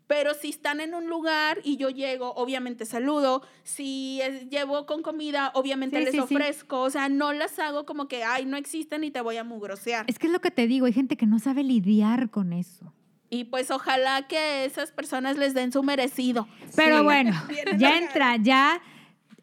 Pero 0.09 0.33
si 0.33 0.49
están 0.49 0.81
en 0.81 0.95
un 0.95 1.07
lugar 1.07 1.59
y 1.63 1.77
yo 1.77 1.91
llego, 1.91 2.33
obviamente 2.33 2.83
saludo. 2.87 3.43
Si 3.63 4.19
es- 4.23 4.49
llevo 4.49 4.87
con 4.87 5.03
comida, 5.03 5.51
obviamente 5.53 5.99
Sí, 5.99 6.05
les 6.05 6.11
sí, 6.15 6.21
sí. 6.27 6.35
ofrezco. 6.35 6.81
O 6.81 6.89
sea, 6.89 7.09
no 7.09 7.31
las 7.31 7.59
hago 7.59 7.85
como 7.85 8.07
que, 8.07 8.23
ay, 8.23 8.47
no 8.47 8.57
existen 8.57 9.03
y 9.03 9.11
te 9.11 9.21
voy 9.21 9.37
a 9.37 9.43
mugrosear. 9.43 10.05
Es 10.07 10.17
que 10.17 10.25
es 10.25 10.33
lo 10.33 10.41
que 10.41 10.49
te 10.49 10.65
digo, 10.65 10.87
hay 10.87 10.93
gente 10.93 11.15
que 11.15 11.27
no 11.27 11.37
sabe 11.37 11.63
lidiar 11.63 12.31
con 12.31 12.53
eso. 12.53 12.91
Y 13.29 13.43
pues 13.43 13.69
ojalá 13.69 14.27
que 14.27 14.65
esas 14.65 14.91
personas 14.91 15.37
les 15.37 15.53
den 15.53 15.71
su 15.71 15.83
merecido. 15.83 16.47
Pero 16.75 16.97
Sí. 16.97 17.03
bueno, 17.03 17.31
ya 17.77 17.95
entra, 17.99 18.35
ya 18.37 18.81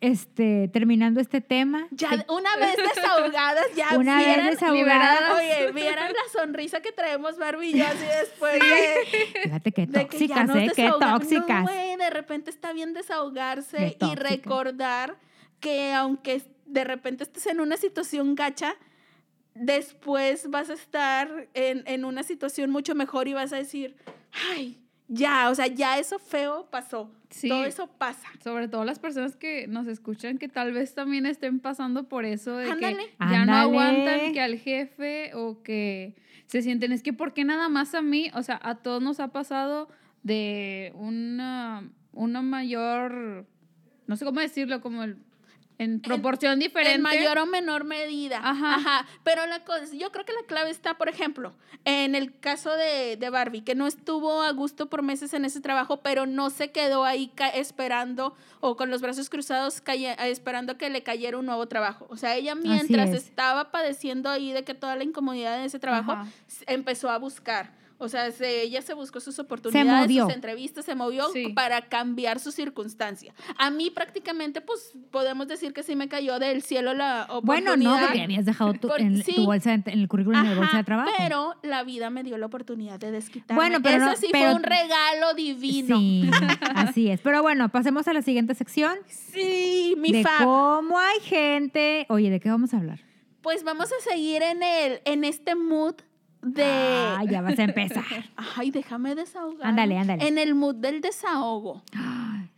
este, 0.00 0.68
terminando 0.68 1.20
este 1.20 1.40
tema. 1.40 1.86
Ya 1.90 2.10
que- 2.10 2.24
una 2.32 2.56
vez 2.56 2.76
desahogadas, 2.76 3.64
ya 3.74 3.88
Una 3.98 4.16
vez 4.18 4.26
vieran, 4.26 4.50
desahogadas. 4.50 4.76
liberadas. 4.78 5.38
Oye, 5.38 5.72
vieran 5.72 6.12
la 6.12 6.40
sonrisa 6.40 6.80
que 6.80 6.92
traemos 6.92 7.38
Barbie 7.38 7.70
y 7.70 7.78
yo 7.78 7.86
así 7.86 8.04
después 8.20 8.54
de, 8.60 9.40
Fíjate 9.42 9.72
qué 9.72 9.86
que 9.86 9.92
tóxicas, 10.00 10.46
nos 10.46 10.56
¿eh? 10.56 10.70
Qué 10.74 10.90
tóxicas. 11.00 11.62
No, 11.64 11.68
güey, 11.70 11.96
de 11.96 12.10
repente 12.10 12.50
está 12.50 12.72
bien 12.72 12.92
desahogarse 12.94 13.96
y 14.00 14.14
recordar 14.14 15.16
que 15.60 15.92
aunque 15.92 16.42
de 16.66 16.84
repente 16.84 17.24
estés 17.24 17.46
en 17.46 17.60
una 17.60 17.76
situación 17.76 18.34
gacha, 18.34 18.74
después 19.54 20.50
vas 20.50 20.70
a 20.70 20.74
estar 20.74 21.48
en, 21.54 21.82
en 21.86 22.04
una 22.04 22.22
situación 22.22 22.70
mucho 22.70 22.94
mejor 22.94 23.28
y 23.28 23.32
vas 23.32 23.52
a 23.52 23.56
decir, 23.56 23.96
ay, 24.52 24.78
ya, 25.08 25.50
o 25.50 25.54
sea, 25.54 25.66
ya 25.66 25.98
eso 25.98 26.18
feo 26.18 26.68
pasó. 26.70 27.10
Sí. 27.30 27.48
Todo 27.48 27.64
eso 27.64 27.88
pasa. 27.98 28.28
Sobre 28.42 28.68
todo 28.68 28.84
las 28.84 28.98
personas 28.98 29.36
que 29.36 29.66
nos 29.66 29.86
escuchan 29.86 30.38
que 30.38 30.48
tal 30.48 30.72
vez 30.72 30.94
también 30.94 31.26
estén 31.26 31.60
pasando 31.60 32.08
por 32.08 32.24
eso 32.24 32.56
de 32.56 32.70
Ándale. 32.70 32.96
que 32.96 33.14
ya 33.30 33.44
no 33.44 33.54
aguantan 33.54 34.32
que 34.32 34.40
al 34.40 34.56
jefe 34.58 35.32
o 35.34 35.62
que 35.62 36.14
se 36.46 36.62
sienten, 36.62 36.92
es 36.92 37.02
que 37.02 37.12
¿por 37.12 37.34
qué 37.34 37.44
nada 37.44 37.68
más 37.68 37.94
a 37.94 38.02
mí? 38.02 38.30
O 38.34 38.42
sea, 38.42 38.60
a 38.62 38.76
todos 38.76 39.02
nos 39.02 39.20
ha 39.20 39.28
pasado 39.28 39.88
de 40.22 40.92
una, 40.94 41.90
una 42.12 42.42
mayor, 42.42 43.46
no 44.06 44.16
sé 44.16 44.24
cómo 44.24 44.40
decirlo, 44.40 44.80
como 44.80 45.02
el, 45.02 45.18
en 45.78 46.00
proporción 46.00 46.58
diferente. 46.58 46.94
En 46.94 47.02
mayor 47.02 47.38
o 47.38 47.46
menor 47.46 47.84
medida. 47.84 48.40
Ajá. 48.42 48.76
Ajá. 48.76 49.06
Pero 49.24 49.46
la 49.46 49.64
cosa, 49.64 49.84
yo 49.92 50.10
creo 50.12 50.24
que 50.24 50.32
la 50.32 50.46
clave 50.46 50.70
está, 50.70 50.96
por 50.96 51.08
ejemplo, 51.08 51.54
en 51.84 52.14
el 52.14 52.38
caso 52.38 52.70
de, 52.72 53.16
de 53.16 53.30
Barbie, 53.30 53.62
que 53.62 53.74
no 53.74 53.86
estuvo 53.86 54.42
a 54.42 54.50
gusto 54.52 54.88
por 54.88 55.02
meses 55.02 55.34
en 55.34 55.44
ese 55.44 55.60
trabajo, 55.60 55.98
pero 55.98 56.26
no 56.26 56.50
se 56.50 56.72
quedó 56.72 57.04
ahí 57.04 57.32
esperando 57.54 58.34
o 58.60 58.76
con 58.76 58.90
los 58.90 59.00
brazos 59.02 59.28
cruzados 59.28 59.82
esperando 60.18 60.78
que 60.78 60.90
le 60.90 61.02
cayera 61.02 61.38
un 61.38 61.46
nuevo 61.46 61.66
trabajo. 61.66 62.06
O 62.10 62.16
sea, 62.16 62.34
ella 62.34 62.54
mientras 62.54 63.10
es. 63.10 63.24
estaba 63.24 63.70
padeciendo 63.70 64.30
ahí 64.30 64.52
de 64.52 64.64
que 64.64 64.74
toda 64.74 64.96
la 64.96 65.04
incomodidad 65.04 65.58
de 65.58 65.66
ese 65.66 65.78
trabajo, 65.78 66.12
Ajá. 66.12 66.26
empezó 66.66 67.10
a 67.10 67.18
buscar. 67.18 67.70
O 67.98 68.08
sea, 68.08 68.30
se- 68.30 68.62
ella 68.62 68.82
se 68.82 68.92
buscó 68.94 69.20
sus 69.20 69.38
oportunidades, 69.38 70.02
movió. 70.08 70.24
sus 70.26 70.34
entrevistas, 70.34 70.84
se 70.84 70.94
movió 70.94 71.28
Sí. 71.32 71.48
para 71.54 71.82
cambiar 71.88 72.38
su 72.40 72.52
circunstancia. 72.52 73.34
A 73.56 73.70
mí 73.70 73.90
prácticamente, 73.90 74.60
pues, 74.60 74.92
podemos 75.10 75.48
decir 75.48 75.72
que 75.72 75.82
sí 75.82 75.96
me 75.96 76.08
cayó 76.08 76.38
del 76.38 76.62
cielo 76.62 76.92
la 76.94 77.22
oportunidad. 77.30 77.44
Bueno, 77.76 77.76
no, 77.76 77.98
porque 78.06 78.22
habías 78.22 78.44
dejado 78.44 78.74
tu, 78.74 78.88
Por- 78.88 79.00
en 79.00 79.22
sí. 79.22 79.34
tu 79.34 79.44
bolsa, 79.46 79.72
en 79.72 79.82
el 79.86 80.08
currículum 80.08 80.40
en 80.40 80.50
la 80.50 80.54
bolsa 80.56 80.68
Ajá, 80.70 80.78
de 80.78 80.84
trabajo. 80.84 81.10
Pero 81.16 81.54
la 81.62 81.84
vida 81.84 82.10
me 82.10 82.22
dio 82.22 82.36
la 82.38 82.46
oportunidad 82.46 82.98
de 83.00 83.10
desquitarme. 83.10 83.54
Bueno, 83.60 83.78
pero 83.82 83.96
Eso 83.96 84.06
no- 84.06 84.16
sí 84.16 84.28
pero- 84.30 84.44
fue 84.50 84.54
un 84.56 84.62
regalo 84.62 85.34
divino. 85.34 85.98
Sí, 85.98 86.28
así 86.74 87.08
es. 87.10 87.20
Pero 87.20 87.42
bueno, 87.42 87.68
pasemos 87.70 88.06
a 88.08 88.12
la 88.12 88.20
siguiente 88.22 88.54
sección. 88.54 88.94
Sí, 89.08 89.94
mi 89.98 90.12
de 90.12 90.22
fab. 90.22 90.44
cómo 90.44 90.98
hay 90.98 91.20
gente. 91.20 92.06
Oye, 92.08 92.30
¿de 92.30 92.40
qué 92.40 92.50
vamos 92.50 92.74
a 92.74 92.78
hablar? 92.78 93.00
Pues 93.42 93.62
vamos 93.64 93.90
a 93.92 94.10
seguir 94.10 94.42
en 94.42 94.62
el, 94.62 95.00
en 95.04 95.22
este 95.24 95.54
mood 95.54 95.94
de. 96.54 96.64
Ah, 96.64 97.22
ya 97.28 97.42
vas 97.42 97.58
a 97.58 97.62
empezar. 97.64 98.04
Ay, 98.56 98.70
déjame 98.70 99.14
desahogar. 99.14 99.66
Ándale, 99.66 99.98
ándale. 99.98 100.26
En 100.26 100.38
el 100.38 100.54
mood 100.54 100.76
del 100.76 101.00
desahogo. 101.00 101.82
Ay, 101.94 102.50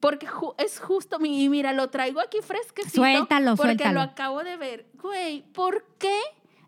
Porque 0.00 0.26
ju- 0.28 0.54
es 0.58 0.78
justo, 0.80 1.18
mi- 1.18 1.44
y 1.44 1.48
mira, 1.48 1.72
lo 1.72 1.88
traigo 1.90 2.20
aquí 2.20 2.38
fresquecito. 2.42 2.96
Suéltalo, 2.96 3.56
porque 3.56 3.66
suéltalo. 3.74 3.94
lo 3.94 4.00
acabo 4.00 4.42
de 4.44 4.56
ver. 4.56 4.86
Güey, 4.94 5.42
¿por 5.52 5.84
qué 5.98 6.18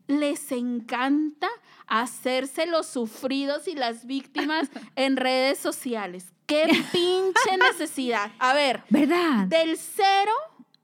les 0.09 0.51
encanta 0.53 1.49
hacerse 1.87 2.67
los 2.67 2.87
sufridos 2.87 3.69
y 3.69 3.75
las 3.75 4.05
víctimas 4.07 4.69
en 4.97 5.17
redes 5.17 5.59
sociales? 5.59 6.33
¡Qué 6.47 6.65
pinche 6.93 7.57
necesidad! 7.71 8.33
A 8.39 8.53
ver, 8.55 8.83
¿Verdad? 8.91 9.47
del 9.47 9.77
cero 9.79 10.33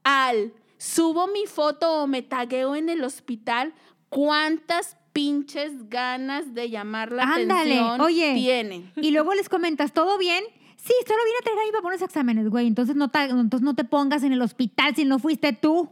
al 0.05 0.53
subo 0.79 1.27
mi 1.27 1.47
foto 1.47 2.03
o 2.03 2.07
me 2.07 2.22
tagueo 2.22 2.77
en 2.77 2.89
el 2.89 3.03
hospital, 3.03 3.74
¿cuántas 4.09 4.97
pinches 5.17 5.89
ganas 5.89 6.55
de 6.55 6.71
llamar 6.71 7.11
la 7.11 7.25
Ándale, 7.25 7.79
atención 7.81 8.01
oye. 8.01 8.35
tienen? 8.35 8.93
Y 8.97 9.11
luego 9.11 9.35
les 9.35 9.49
comentas, 9.49 9.93
¿todo 9.93 10.17
bien? 10.19 10.45
Sí, 10.77 10.93
solo 11.07 11.19
vine 11.25 11.37
a 11.41 11.43
traer 11.43 11.59
a 11.69 11.73
papá 11.73 11.89
unos 11.89 12.03
exámenes, 12.03 12.49
güey. 12.49 12.67
Entonces 12.69 12.95
no, 12.95 13.09
te, 13.09 13.19
entonces 13.25 13.62
no 13.62 13.75
te 13.75 13.83
pongas 13.85 14.23
en 14.23 14.33
el 14.33 14.41
hospital 14.43 14.95
si 14.95 15.05
no 15.05 15.19
fuiste 15.19 15.53
tú. 15.53 15.91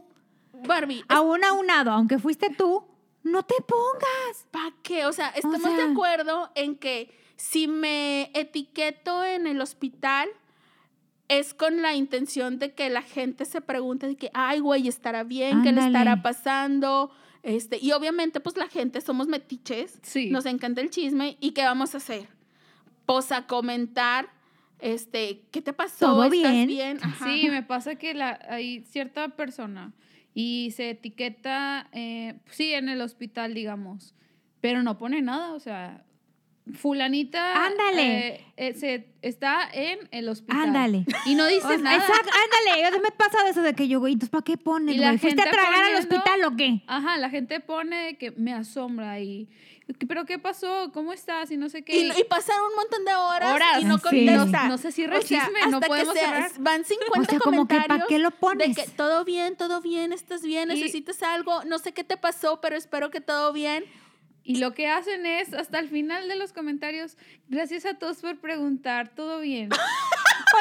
Barbie, 0.65 1.03
Aún 1.09 1.43
aunado, 1.43 1.91
aunque 1.91 2.17
fuiste 2.17 2.49
tú, 2.57 2.83
no 3.23 3.43
te 3.43 3.55
pongas. 3.67 4.47
¿Para 4.51 4.73
qué? 4.83 5.05
O 5.05 5.11
sea, 5.11 5.29
estamos 5.29 5.61
sea- 5.61 5.75
de 5.75 5.91
acuerdo 5.91 6.49
en 6.55 6.75
que 6.77 7.13
si 7.35 7.67
me 7.67 8.31
etiqueto 8.33 9.23
en 9.25 9.47
el 9.47 9.59
hospital 9.59 10.29
es 11.27 11.53
con 11.53 11.81
la 11.81 11.95
intención 11.95 12.59
de 12.59 12.73
que 12.73 12.89
la 12.89 13.01
gente 13.01 13.45
se 13.45 13.59
pregunte 13.59 14.07
de 14.07 14.15
que, 14.15 14.29
ay, 14.33 14.59
güey, 14.59 14.87
estará 14.87 15.23
bien, 15.23 15.63
¿qué 15.63 15.71
le 15.71 15.81
Ándale. 15.81 15.87
estará 15.87 16.21
pasando? 16.21 17.11
Este, 17.45 17.77
y 17.79 17.91
obviamente, 17.91 18.39
pues 18.39 18.57
la 18.57 18.67
gente 18.67 18.99
somos 19.01 19.27
metiches, 19.27 19.99
Sí. 20.01 20.31
nos 20.31 20.47
encanta 20.47 20.81
el 20.81 20.89
chisme, 20.89 21.37
¿y 21.39 21.51
qué 21.51 21.61
vamos 21.63 21.93
a 21.93 21.97
hacer? 21.97 22.27
Pues 23.05 23.31
a 23.31 23.45
comentar, 23.45 24.29
este, 24.79 25.43
¿qué 25.51 25.61
te 25.61 25.71
pasó? 25.71 26.07
¿Todo 26.07 26.23
¿Estás 26.23 26.67
bien? 26.67 26.97
Ajá. 27.03 27.25
Sí, 27.27 27.47
me 27.49 27.61
pasa 27.61 27.95
que 27.97 28.15
la, 28.15 28.39
hay 28.49 28.81
cierta 28.83 29.29
persona 29.29 29.93
y 30.33 30.71
se 30.75 30.89
etiqueta, 30.89 31.87
eh, 31.91 32.39
sí, 32.49 32.73
en 32.73 32.89
el 32.89 32.99
hospital, 33.01 33.53
digamos, 33.53 34.15
pero 34.59 34.81
no 34.81 34.97
pone 34.97 35.21
nada, 35.21 35.53
o 35.53 35.59
sea, 35.59 36.03
fulanita 36.73 37.65
Ándale. 37.65 38.27
eh, 38.27 38.45
eh, 38.57 38.73
se, 38.73 39.07
está 39.21 39.69
en 39.71 39.99
el 40.11 40.29
hospital. 40.29 40.63
Ándale. 40.67 41.05
Y 41.25 41.35
no 41.35 41.45
dice 41.47 41.65
O 41.65 41.69
sea, 41.69 41.77
nada. 41.77 41.97
Exacto, 41.97 42.29
ándale. 42.31 42.95
Yo 42.95 43.01
me 43.01 43.11
pasa 43.11 43.43
de 43.43 43.49
eso 43.51 43.61
de 43.61 43.73
que 43.73 43.87
yo, 43.87 43.99
güey, 43.99 44.13
entonces 44.13 44.31
¿para 44.31 44.43
qué 44.43 44.57
pones, 44.57 44.95
Y 44.95 44.97
la? 44.99 45.17
¿Fuiste 45.17 45.41
a 45.41 45.49
tragar 45.51 45.83
al 45.83 45.95
hospital 45.95 46.43
o 46.45 46.55
qué? 46.55 46.81
Ajá, 46.87 47.17
la 47.17 47.29
gente 47.29 47.59
pone 47.59 48.17
que 48.17 48.31
me 48.31 48.53
asombra 48.53 49.19
y, 49.19 49.47
¿pero 50.07 50.25
qué 50.25 50.39
pasó? 50.39 50.91
¿Cómo 50.93 51.13
estás? 51.13 51.51
Y 51.51 51.57
no 51.57 51.69
sé 51.69 51.83
qué. 51.83 51.95
Y, 51.97 52.11
y 52.19 52.23
pasaron 52.23 52.65
un 52.69 52.75
montón 52.75 53.05
de 53.05 53.13
horas, 53.13 53.53
Horas. 53.53 53.81
y 53.81 53.85
no 53.85 53.97
Sí. 53.97 54.03
contesta. 54.03 54.67
No 54.67 54.77
sé 54.77 54.91
si 54.91 55.05
O 55.05 55.21
sea, 55.21 55.49
no 55.69 55.77
hasta 55.77 55.79
que 55.81 55.87
podemos 55.87 56.13
cerrar. 56.17 56.51
Van 56.59 56.83
50 56.85 57.19
O 57.21 57.25
sea, 57.25 57.39
como 57.39 57.67
que, 57.67 57.75
¿pa' 57.75 57.81
comentarios 57.83 58.07
qué 58.09 58.19
lo 58.19 58.31
pones? 58.31 58.75
de 58.75 58.83
que 58.83 58.89
todo 58.91 59.23
bien, 59.23 59.55
todo 59.55 59.81
bien, 59.81 60.13
estás 60.13 60.41
bien, 60.41 60.71
Y- 60.71 60.75
necesitas 60.75 61.21
algo, 61.23 61.63
no 61.65 61.77
sé 61.77 61.93
qué 61.93 62.03
te 62.03 62.17
pasó, 62.17 62.59
pero 62.61 62.75
espero 62.75 63.11
que 63.11 63.21
todo 63.21 63.53
bien. 63.53 63.83
Y 64.45 64.57
lo 64.59 64.73
que 64.73 64.87
hacen 64.87 65.25
es, 65.25 65.53
hasta 65.53 65.79
el 65.79 65.89
final 65.89 66.27
de 66.29 66.35
los 66.35 66.53
comentarios, 66.53 67.17
gracias 67.49 67.85
a 67.85 67.95
todos 67.95 68.17
por 68.17 68.39
preguntar, 68.39 69.09
todo 69.15 69.39
bien. 69.41 69.69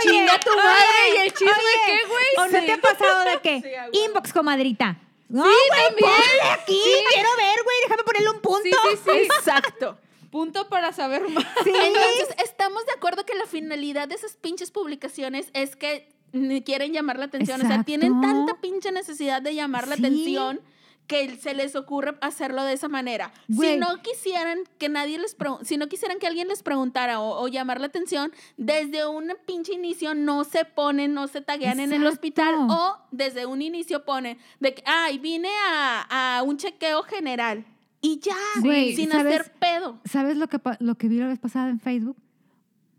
Oye, 0.02 0.10
Chinga 0.10 0.40
tu 0.40 0.50
madre, 0.56 0.84
¿y 1.14 1.20
el 1.20 1.32
chisme 1.32 1.50
oye, 1.52 1.80
qué, 1.86 2.08
güey? 2.08 2.24
¿O 2.38 2.46
no 2.50 2.58
Sí. 2.60 2.66
te 2.66 2.72
ha 2.72 2.78
pasado 2.78 3.24
de 3.24 3.38
Sí, 3.60 3.68
huevo. 3.68 3.90
inbox, 4.06 4.32
comadrita? 4.32 4.98
No, 5.28 5.44
Sí, 5.44 5.50
güey, 5.68 5.80
también. 5.88 6.10
ponle 6.10 6.50
aquí. 6.52 6.80
Quiero 7.12 7.28
ver, 7.36 7.62
güey. 7.64 7.76
Déjame 7.84 8.02
ponerle 8.04 8.30
un 8.30 8.40
punto. 8.40 8.62
Sí, 8.62 8.96
sí, 8.96 9.10
sí. 9.12 9.18
Exacto. 9.26 9.98
Punto 10.30 10.68
para 10.68 10.92
saber 10.92 11.28
más. 11.28 11.44
Entonces, 11.58 12.34
estamos 12.44 12.84
de 12.86 12.92
acuerdo 12.92 13.24
que 13.24 13.34
la 13.34 13.46
finalidad 13.46 14.08
de 14.08 14.16
esas 14.16 14.36
pinches 14.36 14.70
publicaciones 14.70 15.48
es 15.52 15.76
que 15.76 16.08
ni 16.32 16.62
quieren 16.62 16.92
llamar 16.92 17.18
la 17.18 17.26
atención. 17.26 17.60
O 17.62 17.66
sea, 17.68 17.84
tienen 17.84 18.20
tanta 18.20 18.60
pinche 18.60 18.90
necesidad 18.90 19.42
de 19.42 19.54
llamar 19.54 19.86
la 19.86 19.96
Sí. 19.96 20.02
atención 20.02 20.60
que 21.06 21.36
se 21.36 21.52
les 21.54 21.76
ocurre 21.76 22.16
hacerlo 22.22 22.62
de 22.64 22.72
esa 22.72 22.88
manera. 22.88 23.32
Güey. 23.48 23.74
Si 23.74 23.78
no 23.78 24.00
quisieran 24.02 24.58
que 24.78 24.88
nadie 24.88 25.18
les 25.18 25.36
si 25.62 25.76
no 25.76 25.88
quisieran 25.88 26.18
que 26.18 26.26
alguien 26.26 26.48
les 26.48 26.62
preguntara 26.62 27.20
o, 27.20 27.42
o 27.42 27.48
llamar 27.48 27.80
la 27.80 27.86
atención, 27.86 28.32
desde 28.56 29.06
un 29.06 29.32
pinche 29.46 29.74
inicio 29.74 30.14
no 30.14 30.44
se 30.44 30.64
ponen, 30.64 31.12
no 31.12 31.28
se 31.28 31.40
taguean 31.42 31.80
en 31.80 31.92
el 31.92 32.06
hospital 32.06 32.54
o 32.70 32.96
desde 33.10 33.44
un 33.46 33.60
inicio 33.62 34.04
ponen 34.04 34.38
de 34.60 34.74
que, 34.74 34.82
ay, 34.86 35.18
vine 35.18 35.50
a, 35.70 36.38
a 36.38 36.42
un 36.42 36.56
chequeo 36.56 37.02
general. 37.02 37.66
Y 38.00 38.18
ya, 38.20 38.36
Güey, 38.60 38.94
sin 38.96 39.10
¿sabes? 39.10 39.26
hacer 39.40 39.52
pedo. 39.58 39.98
¿Sabes 40.04 40.36
lo 40.36 40.46
que, 40.48 40.58
lo 40.80 40.94
que 40.96 41.08
vi 41.08 41.18
la 41.18 41.26
vez 41.26 41.38
pasada 41.38 41.68
en 41.70 41.80
Facebook? 41.80 42.16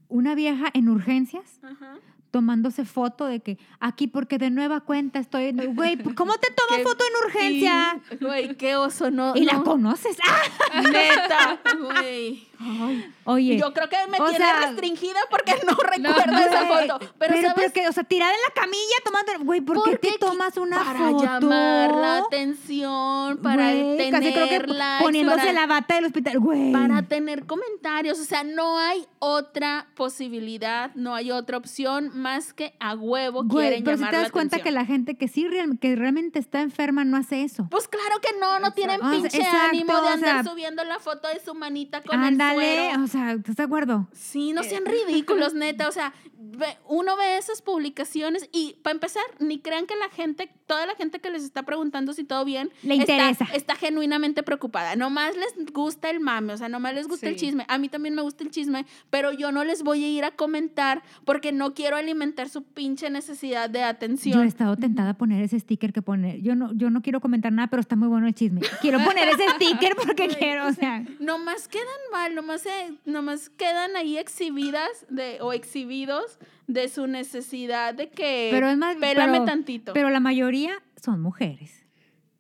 Una 0.08 0.36
vieja 0.36 0.70
en 0.74 0.90
urgencias 0.90 1.60
Ajá. 1.64 1.98
Tomándose 2.36 2.84
foto 2.84 3.28
de 3.28 3.40
que 3.40 3.58
aquí 3.80 4.08
porque 4.08 4.38
de 4.38 4.50
nueva 4.50 4.82
cuenta 4.82 5.20
estoy... 5.20 5.54
Güey, 5.54 5.98
¿cómo 6.16 6.34
te 6.34 6.50
tomas 6.52 6.84
foto 6.84 7.06
en 7.06 7.26
urgencia? 7.28 8.02
Güey, 8.20 8.58
qué 8.58 8.76
oso, 8.76 9.10
no. 9.10 9.38
Y 9.38 9.46
la 9.46 9.54
no. 9.54 9.64
conoces. 9.64 10.18
¡Ah! 10.28 10.82
Neta, 10.82 11.62
güey. 11.80 12.46
Ay. 12.60 13.14
Oye. 13.26 13.58
Yo 13.58 13.74
creo 13.74 13.90
que 13.90 13.98
me 14.10 14.18
tiene 14.18 14.38
sea, 14.38 14.60
restringida 14.68 15.20
porque 15.30 15.54
no 15.66 15.76
recuerdo 15.76 16.38
esa 16.38 16.66
foto. 16.66 17.00
Pero, 17.00 17.14
pero, 17.18 17.34
¿sabes? 17.50 17.66
porque, 17.66 17.88
o 17.88 17.92
sea, 17.92 18.04
tirada 18.04 18.34
en 18.34 18.42
la 18.48 18.62
camilla 18.62 18.96
tomando... 19.04 19.32
Güey, 19.44 19.62
¿por, 19.62 19.84
qué 19.84 19.98
te 19.98 20.18
tomas 20.18 20.58
una 20.58 20.84
para 20.84 21.00
foto? 21.00 21.24
llamar 21.24 21.92
la 21.96 22.18
atención, 22.20 23.38
para 23.42 23.72
Güey, 23.74 23.98
tener 23.98 24.12
casi 24.12 24.34
creo 24.34 24.50
que 24.50 24.68
likes, 24.74 25.04
poniéndose 25.04 25.40
para, 25.40 25.54
la 25.54 25.68
bata 25.68 25.96
del 25.96 26.06
hospital. 26.06 26.40
Güey. 26.40 26.72
para 26.72 27.02
tener 27.04 27.46
comentarios. 27.46 28.20
O 28.20 28.24
sea, 28.26 28.44
no 28.44 28.78
hay 28.78 29.06
otra 29.20 29.88
posibilidad, 29.96 30.94
no 30.96 31.16
hay 31.16 31.32
otra 31.32 31.58
opción 31.58 32.12
más 32.14 32.54
que 32.54 32.76
a 32.80 32.96
huevo 32.96 33.44
Güey, 33.44 33.68
quieren 33.68 33.84
pero 33.84 33.98
si 33.98 34.06
te 34.06 34.16
das 34.16 34.32
cuenta 34.32 34.60
que 34.60 34.72
la 34.72 34.86
gente 34.86 35.16
que 35.16 35.28
sí 35.28 35.48
real- 35.48 35.78
que 35.80 35.96
realmente 35.96 36.40
está 36.40 36.62
enferma 36.62 37.04
no 37.06 37.18
hace 37.18 37.44
eso. 37.44 37.68
Pues 37.70 37.88
claro 37.88 38.20
que 38.22 38.30
no, 38.40 38.60
no 38.60 38.72
tienen 38.72 39.02
O 39.02 39.04
sea, 39.04 39.12
pinche 39.12 39.38
exacto, 39.38 39.68
ánimo 39.70 39.94
de 39.94 40.00
o 40.00 40.08
andar 40.08 40.44
sea, 40.44 40.52
subiendo 40.52 40.84
la 40.84 41.00
foto 41.00 41.28
de 41.28 41.40
su 41.44 41.54
manita 41.56 42.02
con 42.02 42.20
Ándale, 42.24 42.45
el 42.45 42.45
suero. 42.54 43.04
o 43.04 43.08
sea, 43.08 43.32
¿estás 43.34 43.56
de 43.56 43.64
acuerdo? 43.64 44.08
Sí, 44.14 44.54
no 44.54 44.64
sean 44.64 44.84
ridículos, 44.86 45.54
neta. 45.54 45.88
O 45.88 45.92
sea, 45.92 46.14
ve- 46.38 46.78
uno 46.88 47.16
ve 47.18 47.38
esas 47.38 47.62
publicaciones 47.62 48.50
y, 48.52 48.76
para 48.84 48.94
empezar, 48.94 49.24
ni 49.40 49.60
crean 49.60 49.86
que 49.88 49.96
la 49.96 50.10
gente, 50.10 50.50
toda 50.68 50.86
la 50.86 50.96
gente 50.96 51.20
que 51.20 51.30
les 51.30 51.44
está 51.44 51.64
preguntando 51.64 52.14
si 52.14 52.24
todo 52.24 52.46
bien, 52.46 52.70
Le 52.84 52.96
está- 52.96 53.14
interesa. 53.14 53.46
Está, 53.54 53.76
genuinamente 53.76 54.44
preocupada. 54.44 54.96
Nomás 54.96 55.36
les 55.36 55.74
gusta 55.74 56.10
el 56.10 56.20
mame, 56.20 56.54
o 56.54 56.58
sea, 56.58 56.70
nomás 56.70 56.94
les 56.94 57.08
gusta 57.08 57.28
el 57.30 57.36
chisme. 57.36 57.66
A 57.68 57.78
mí 57.78 57.90
también 57.90 58.16
me 58.16 58.22
gusta 58.22 58.44
el 58.44 58.52
chisme, 58.52 58.86
pero 59.10 59.32
yo 59.32 59.52
no 59.52 59.64
les 59.64 59.84
voy 59.84 60.04
a 60.04 60.08
ir 60.10 60.24
a 60.24 60.32
comentar 60.32 61.04
porque 61.26 61.52
no 61.52 61.74
quiero 61.74 61.96
alimentar 61.98 62.50
su 62.50 62.64
pinche 62.64 63.10
necesidad 63.10 63.70
de 63.70 63.80
Yo 63.80 63.86
he 63.86 63.90
atención. 63.90 64.46
estado 64.46 64.76
tentada 64.78 65.12
a 65.12 65.14
poner 65.18 65.42
ese 65.44 65.60
sticker 65.60 65.94
que 65.94 66.02
pone, 66.02 66.42
yo 66.42 66.56
no, 66.56 66.74
yo 66.74 66.90
no 66.90 67.02
quiero 67.02 67.20
comentar 67.22 67.52
nada, 67.52 67.68
pero 67.70 67.82
está 67.82 67.96
muy 67.96 68.08
bueno 68.08 68.28
el 68.28 68.34
chisme. 68.36 68.62
Quiero 68.82 69.04
poner 69.04 69.28
ese 69.30 69.48
sticker 69.56 69.96
porque 69.96 70.28
quiero, 70.28 70.68
o 70.68 70.74
sea, 70.74 71.04
Nomás 71.20 71.68
quedan 71.68 71.86
mal, 72.12 72.35
nomás, 72.36 72.62
se- 72.62 72.98
nomás 73.06 73.50
quedan 73.50 73.96
ahí 73.96 74.18
exhibidas 74.18 74.90
de, 75.10 75.40
o 75.42 75.54
exhibidos 75.54 76.38
de 76.68 76.88
su 76.90 77.08
necesidad 77.08 77.94
de 77.96 78.10
que 78.10 78.50
pero 78.52 78.70
es 78.70 78.78
más, 78.78 78.96
pélame 78.98 79.34
pero, 79.34 79.46
tantito. 79.46 79.94
pero 79.94 80.10
la 80.12 80.20
mayoría 80.20 80.74
son 81.02 81.22
mujeres. 81.22 81.84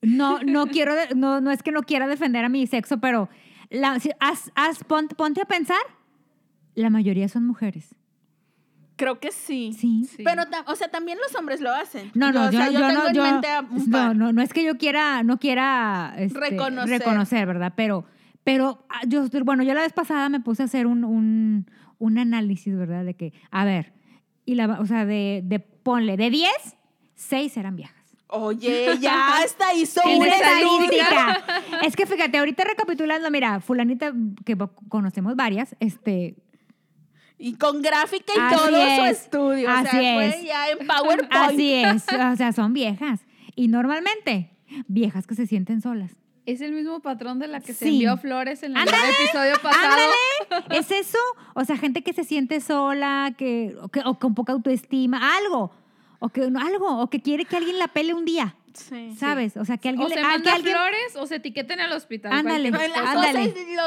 No, 0.01 0.39
no 0.43 0.67
quiero, 0.67 0.93
no, 1.15 1.41
no 1.41 1.49
es 1.51 1.63
que 1.63 1.71
no 1.71 1.81
quiera 1.83 2.07
defender 2.07 2.45
a 2.45 2.49
mi 2.49 2.67
sexo, 2.67 2.99
pero 2.99 3.29
la, 3.71 3.99
si- 3.99 4.11
pon- 4.87 5.07
ponte 5.07 5.41
a 5.41 5.45
pensar, 5.45 5.81
la 6.75 6.89
mayoría 6.91 7.27
son 7.29 7.45
mujeres. 7.47 7.95
Creo 8.97 9.19
que 9.19 9.31
sí. 9.33 9.73
Sí. 9.77 10.05
Sí. 10.05 10.23
Pero, 10.23 10.43
o 10.67 10.75
sea, 10.75 10.87
también 10.89 11.17
los 11.17 11.35
hombres 11.35 11.59
lo 11.59 11.69
hacen. 11.73 12.11
No, 12.13 12.31
no, 12.31 12.43
o 12.47 12.51
yo, 12.51 12.57
sea, 12.59 12.69
yo 12.71 12.79
tengo 12.87 13.01
no, 13.01 13.07
en 13.09 13.13
yo- 13.13 13.23
mente 13.23 13.47
a 13.49 13.59
un 13.59 13.89
no, 13.89 14.13
no, 14.13 14.31
no 14.31 14.41
es 14.41 14.53
que 14.53 14.63
yo 14.63 14.77
quiera, 14.77 15.21
no 15.23 15.37
quiera 15.37 16.13
este, 16.17 16.39
Reconocer. 16.39 16.99
reconocer, 16.99 17.45
¿verdad? 17.45 17.73
Pero, 17.75 18.05
pero 18.45 18.85
ah, 18.89 19.01
yo, 19.07 19.25
bueno, 19.43 19.63
yo 19.63 19.73
la 19.73 19.81
vez 19.81 19.91
pasada 19.91 20.29
me 20.29 20.39
puse 20.39 20.61
a 20.61 20.65
hacer 20.65 20.85
un, 20.85 21.03
un, 21.03 21.65
un 21.97 22.17
análisis, 22.19 22.77
¿verdad? 22.77 23.03
De 23.03 23.15
que, 23.15 23.33
a 23.49 23.65
ver, 23.65 23.91
y 24.45 24.53
la, 24.53 24.79
o 24.79 24.85
sea, 24.85 25.03
de, 25.03 25.41
de 25.43 25.59
ponle, 25.59 26.15
de 26.15 26.29
10, 26.29 26.51
6 27.15 27.57
eran 27.57 27.75
viejas. 27.75 27.95
Oye, 28.27 28.97
ya 29.01 29.43
está, 29.43 29.73
hizo 29.73 29.99
una 30.05 30.27
estadística. 30.27 31.43
Es 31.83 31.95
que 31.95 32.05
fíjate, 32.05 32.37
ahorita 32.37 32.63
recapitulando, 32.65 33.31
mira, 33.31 33.59
fulanita, 33.61 34.13
que 34.45 34.55
conocemos 34.89 35.35
varias, 35.35 35.75
este, 35.79 36.35
Y 37.39 37.55
con 37.55 37.81
gráfica 37.81 38.31
y 38.35 38.39
Así 38.39 38.55
todo 38.55 38.67
su 38.69 38.75
es, 38.75 39.21
estudio. 39.21 39.67
o 39.67 39.71
así 39.71 39.89
sea, 39.89 40.13
fue 40.13 40.27
es. 40.27 40.43
ya 40.43 40.69
en 40.69 40.85
PowerPoint. 40.85 41.33
así 41.33 41.73
es, 41.73 42.05
o 42.31 42.35
sea, 42.35 42.53
son 42.53 42.73
viejas. 42.73 43.21
Y 43.55 43.69
normalmente, 43.69 44.51
viejas 44.87 45.25
que 45.25 45.33
se 45.33 45.47
sienten 45.47 45.81
solas. 45.81 46.11
Es 46.45 46.61
el 46.61 46.73
mismo 46.73 46.99
patrón 46.99 47.39
de 47.39 47.47
la 47.47 47.59
que 47.59 47.73
se 47.73 47.87
envió 47.87 48.17
flores 48.17 48.61
en 48.63 48.71
el 48.73 48.77
Ándale, 48.77 49.09
episodio 49.19 49.55
pasado. 49.61 49.85
Ándale, 50.51 50.79
es 50.79 50.91
eso. 50.91 51.17
O 51.55 51.65
sea, 51.65 51.75
gente 51.77 52.03
que 52.03 52.13
se 52.13 52.23
siente 52.23 52.61
sola, 52.61 53.33
que, 53.37 53.75
o, 53.81 53.89
que, 53.89 54.01
o 54.05 54.19
con 54.19 54.35
poca 54.35 54.53
autoestima, 54.53 55.37
algo. 55.37 55.71
O 56.19 56.29
que 56.29 56.49
no, 56.51 56.59
algo, 56.59 57.01
o 57.01 57.09
que 57.09 57.19
quiere 57.21 57.45
que 57.45 57.57
alguien 57.57 57.77
la 57.79 57.87
pele 57.87 58.13
un 58.13 58.25
día, 58.25 58.55
Sí. 58.73 59.15
¿sabes? 59.17 59.55
O 59.57 59.63
sea, 59.65 59.77
que 59.77 59.89
alguien 59.89 60.05
O 60.05 60.09
se 60.09 60.15
le- 60.15 60.21
ah, 60.21 60.25
que 60.25 60.31
manda 60.33 60.53
alguien- 60.53 60.75
flores 60.75 61.15
o 61.17 61.25
se 61.27 61.35
etiqueten 61.35 61.79
al 61.79 61.91
hospital. 61.93 62.31
Ándale. 62.31 62.71
cosas 62.71 62.91
Ándale. 63.05 63.43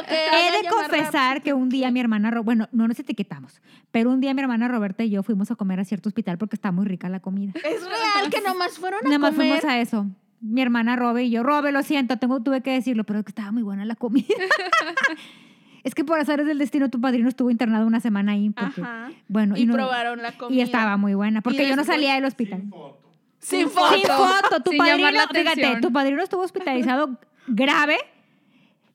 He 0.08 0.62
de 0.62 0.68
confesar 0.68 1.42
que 1.42 1.52
un 1.52 1.68
día 1.68 1.90
mi 1.90 2.00
hermana, 2.00 2.40
bueno, 2.42 2.68
no 2.72 2.88
nos 2.88 2.98
etiquetamos, 2.98 3.60
pero 3.90 4.10
un 4.10 4.20
día 4.20 4.34
mi 4.34 4.40
hermana 4.42 4.66
Roberta 4.68 5.04
y 5.04 5.10
yo 5.10 5.22
fuimos 5.22 5.50
a 5.50 5.56
comer 5.56 5.78
a 5.80 5.84
cierto 5.84 6.08
hospital 6.08 6.38
porque 6.38 6.56
está 6.56 6.72
muy 6.72 6.86
rica 6.86 7.08
la 7.08 7.20
comida. 7.20 7.52
Es 7.64 7.82
real 7.84 8.30
que 8.30 8.40
nomás 8.40 8.78
fueron 8.78 9.00
a 9.00 9.02
comer. 9.30 9.32
fuimos 9.34 9.64
a 9.64 9.78
eso. 9.80 10.06
Mi 10.40 10.62
hermana 10.62 10.96
Robe 10.96 11.24
y 11.24 11.30
yo, 11.30 11.42
Robe, 11.42 11.72
lo 11.72 11.82
siento, 11.82 12.16
tengo, 12.18 12.40
tuve 12.42 12.60
que 12.62 12.70
decirlo, 12.70 13.04
pero 13.04 13.18
es 13.20 13.24
que 13.24 13.30
estaba 13.30 13.50
muy 13.52 13.62
buena 13.62 13.84
la 13.84 13.96
comida. 13.96 14.26
es 15.84 15.94
que 15.94 16.04
por 16.04 16.18
azares 16.18 16.46
del 16.46 16.58
destino 16.58 16.90
tu 16.90 17.00
padrino 17.00 17.28
estuvo 17.28 17.50
internado 17.50 17.86
una 17.86 18.00
semana 18.00 18.32
ahí. 18.32 18.50
Porque, 18.50 18.80
Ajá. 18.80 19.10
Bueno, 19.28 19.56
y, 19.56 19.66
no- 19.66 19.74
probaron 19.74 20.22
la 20.22 20.32
comida. 20.32 20.58
y 20.58 20.62
estaba 20.62 20.96
muy 20.96 21.14
buena, 21.14 21.40
porque 21.40 21.68
yo 21.68 21.76
no 21.76 21.84
salía 21.84 22.14
del 22.14 22.24
hospital. 22.24 22.60
Sin 22.60 22.70
foto. 22.70 22.98
Sin 23.40 23.68
foto. 23.68 23.94
Sin 23.94 24.06
foto, 24.06 24.62
tu 24.62 24.70
Sin 24.70 24.78
padrino, 24.78 25.20
fíjate, 25.32 25.80
tu 25.80 25.92
padrino 25.92 26.22
estuvo 26.22 26.42
hospitalizado 26.42 27.18
grave, 27.46 27.96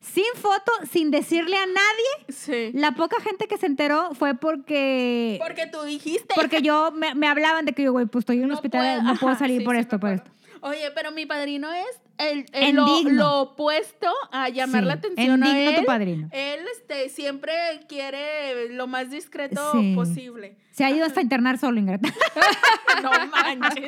sin 0.00 0.24
foto, 0.34 0.70
sin 0.90 1.10
decirle 1.10 1.56
a 1.56 1.66
nadie. 1.66 2.26
Sí. 2.28 2.70
La 2.74 2.92
poca 2.92 3.20
gente 3.22 3.48
que 3.48 3.56
se 3.56 3.66
enteró 3.66 4.14
fue 4.14 4.34
porque 4.34 5.38
Porque 5.42 5.66
tú 5.66 5.82
dijiste. 5.82 6.34
porque 6.34 6.60
yo 6.62 6.92
me, 6.92 7.14
me 7.14 7.26
hablaban 7.26 7.64
de 7.64 7.72
que 7.72 7.82
yo, 7.84 7.92
güey, 7.92 8.06
pues 8.06 8.22
estoy 8.22 8.38
en 8.38 8.44
un 8.44 8.52
hospital, 8.52 9.02
no 9.04 9.16
puedo 9.16 9.34
salir 9.34 9.64
por 9.64 9.74
sí, 9.74 9.80
esto, 9.80 9.98
por 9.98 10.10
acuerdo. 10.10 10.24
esto. 10.30 10.43
Oye, 10.66 10.90
pero 10.94 11.12
mi 11.12 11.26
padrino 11.26 11.70
es 11.74 12.00
el, 12.16 12.46
el 12.52 12.74
lo, 12.76 13.40
opuesto 13.42 14.08
a 14.32 14.48
llamar 14.48 14.80
Sí, 14.82 14.86
la 14.86 14.94
atención 14.94 15.42
en 15.42 15.44
a 15.44 15.58
él. 15.58 15.76
tu 15.76 15.84
padrino. 15.84 16.28
Él 16.32 16.60
este, 16.74 17.10
siempre 17.10 17.52
quiere 17.86 18.70
lo 18.70 18.86
más 18.86 19.10
discreto 19.10 19.60
Sí. 19.72 19.92
posible. 19.94 20.56
Se 20.70 20.82
ha 20.84 20.90
ido 20.90 21.04
hasta 21.04 21.20
internar 21.20 21.58
solo, 21.58 21.78
ingrata. 21.78 22.08
No 23.02 23.10
manches. 23.28 23.86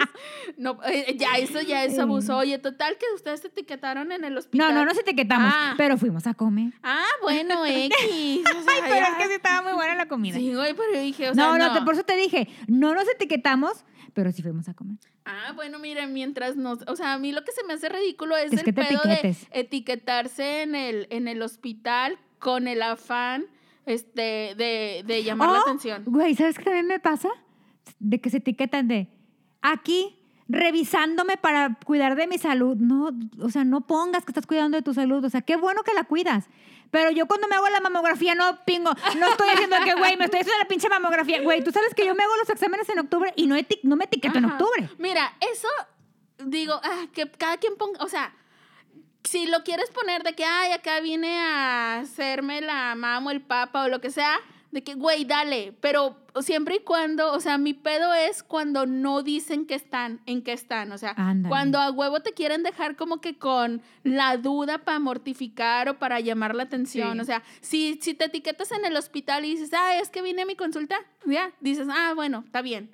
No, 0.58 0.78
eh, 0.84 1.16
ya, 1.16 1.38
eso 1.38 1.62
ya 1.62 1.84
es 1.84 1.98
abuso. 1.98 2.36
Oye, 2.36 2.58
total 2.58 2.98
que 2.98 3.06
ustedes 3.14 3.40
se 3.40 3.46
etiquetaron 3.46 4.12
en 4.12 4.24
el 4.24 4.36
hospital. 4.36 4.74
No, 4.74 4.80
no 4.80 4.84
nos 4.84 4.98
etiquetamos, 4.98 5.50
Ah. 5.54 5.74
pero 5.78 5.96
fuimos 5.96 6.26
a 6.26 6.34
comer. 6.34 6.72
Ah, 6.82 7.06
bueno, 7.22 7.64
X. 7.66 8.44
o 8.44 8.62
sea, 8.62 8.72
Ay, 8.74 8.80
pero 8.82 8.96
ya. 8.96 9.06
es 9.08 9.14
que 9.14 9.26
sí 9.28 9.34
estaba 9.34 9.62
muy 9.62 9.72
buena 9.72 9.94
la 9.94 10.06
comida. 10.08 10.36
Sí, 10.36 10.52
güey, 10.54 10.74
pero 10.74 11.00
dije, 11.00 11.30
o 11.30 11.34
sea, 11.34 11.56
no, 11.56 11.56
no. 11.74 11.84
por 11.86 11.94
eso 11.94 12.02
te 12.04 12.16
dije, 12.16 12.48
no 12.66 12.94
nos 12.94 13.08
etiquetamos, 13.08 13.84
pero 14.12 14.30
sí 14.32 14.42
fuimos 14.42 14.68
a 14.68 14.74
comer. 14.74 14.98
Ah, 15.26 15.52
bueno, 15.54 15.78
miren, 15.80 16.12
mientras 16.12 16.56
nos, 16.56 16.78
o 16.86 16.94
sea, 16.96 17.14
a 17.14 17.18
mí 17.18 17.32
lo 17.32 17.42
que 17.44 17.50
se 17.52 17.64
me 17.64 17.74
hace 17.74 17.88
ridículo 17.88 18.36
es, 18.36 18.52
Es 18.52 18.64
el 18.66 18.72
pedo 18.74 19.00
etiquetes. 19.04 19.50
de 19.50 19.60
etiquetarse 19.60 20.62
en 20.62 20.74
el, 20.76 21.06
en 21.10 21.26
el 21.28 21.42
hospital 21.42 22.16
con 22.38 22.68
el 22.68 22.80
afán 22.80 23.46
este, 23.86 24.54
de, 24.56 25.02
de 25.06 25.24
llamar 25.24 25.50
la 25.50 25.58
Oh, 25.58 25.62
atención. 25.62 26.04
Güey, 26.06 26.34
¿sabes 26.36 26.56
qué 26.58 26.64
también 26.64 26.86
me 26.86 27.00
pasa? 27.00 27.28
De 27.98 28.20
que 28.20 28.30
se 28.30 28.36
etiquetan 28.38 28.88
de 28.88 29.08
aquí 29.62 30.16
revisándome 30.48 31.36
para 31.36 31.76
cuidar 31.84 32.16
de 32.16 32.26
mi 32.26 32.38
salud. 32.38 32.76
No, 32.76 33.10
o 33.40 33.50
sea, 33.50 33.64
no 33.64 33.82
pongas 33.82 34.24
que 34.24 34.30
estás 34.30 34.46
cuidando 34.46 34.76
de 34.76 34.82
tu 34.82 34.94
salud. 34.94 35.24
O 35.24 35.30
sea, 35.30 35.42
qué 35.42 35.56
bueno 35.56 35.82
que 35.82 35.94
la 35.94 36.04
cuidas. 36.04 36.48
Pero 36.90 37.10
yo 37.10 37.26
cuando 37.26 37.48
me 37.48 37.56
hago 37.56 37.68
la 37.68 37.80
mamografía 37.80 38.34
no 38.34 38.64
pingo, 38.64 38.90
no 39.18 39.26
estoy 39.28 39.48
haciendo 39.48 39.76
que, 39.84 39.94
güey, 39.94 40.16
me 40.16 40.26
estoy 40.26 40.40
haciendo 40.40 40.62
la 40.62 40.68
pinche 40.68 40.88
mamografía. 40.88 41.42
Güey, 41.42 41.62
tú 41.64 41.72
sabes 41.72 41.94
que 41.94 42.06
yo 42.06 42.14
me 42.14 42.22
hago 42.22 42.36
los 42.36 42.48
exámenes 42.48 42.88
en 42.88 43.00
octubre 43.00 43.32
y 43.36 43.46
no, 43.46 43.56
no 43.82 43.96
me 43.96 44.04
etiqueto 44.04 44.38
en 44.38 44.44
octubre. 44.44 44.88
Mira, 44.98 45.34
eso, 45.40 45.68
digo, 46.44 46.74
ah, 46.82 47.06
que 47.12 47.28
cada 47.30 47.56
quien 47.56 47.76
ponga, 47.76 48.02
o 48.04 48.08
sea, 48.08 48.34
si 49.24 49.46
lo 49.46 49.64
quieres 49.64 49.90
poner 49.90 50.22
de 50.22 50.34
que, 50.34 50.44
ay, 50.44 50.72
acá 50.72 51.00
vine 51.00 51.38
a 51.38 51.98
hacerme 51.98 52.60
la 52.60 52.94
mamá 52.94 53.26
o 53.26 53.30
el 53.30 53.40
papa 53.40 53.84
o 53.84 53.88
lo 53.88 54.00
que 54.00 54.10
sea, 54.10 54.38
de 54.72 54.82
que, 54.82 54.94
güey, 54.94 55.24
dale, 55.24 55.72
pero 55.80 56.16
siempre 56.42 56.76
y 56.76 56.78
cuando, 56.80 57.32
o 57.32 57.40
sea, 57.40 57.56
mi 57.56 57.72
pedo 57.72 58.12
es 58.12 58.42
cuando 58.42 58.84
no 58.84 59.22
dicen 59.22 59.66
que 59.66 59.74
están, 59.74 60.20
en 60.26 60.42
qué 60.42 60.52
están, 60.52 60.92
o 60.92 60.98
sea, 60.98 61.14
cuando 61.48 61.78
a 61.78 61.90
huevo 61.90 62.20
te 62.20 62.32
quieren 62.32 62.62
dejar 62.62 62.96
como 62.96 63.20
que 63.20 63.38
con 63.38 63.80
la 64.02 64.36
duda 64.36 64.78
para 64.78 64.98
mortificar 64.98 65.88
o 65.88 65.98
para 65.98 66.20
llamar 66.20 66.54
la 66.54 66.64
atención, 66.64 67.14
Sí. 67.14 67.20
o 67.20 67.24
sea, 67.24 67.42
si, 67.60 67.98
si 68.02 68.12
te 68.14 68.26
etiquetas 68.26 68.70
en 68.72 68.84
el 68.84 68.96
hospital 68.96 69.44
y 69.44 69.50
dices, 69.52 69.70
ah, 69.72 69.96
es 69.98 70.10
que 70.10 70.20
vine 70.20 70.42
a 70.42 70.46
mi 70.46 70.56
consulta, 70.56 70.96
ya, 71.24 71.52
dices, 71.60 71.86
ah, 71.90 72.12
bueno, 72.14 72.42
está 72.44 72.60
bien, 72.60 72.90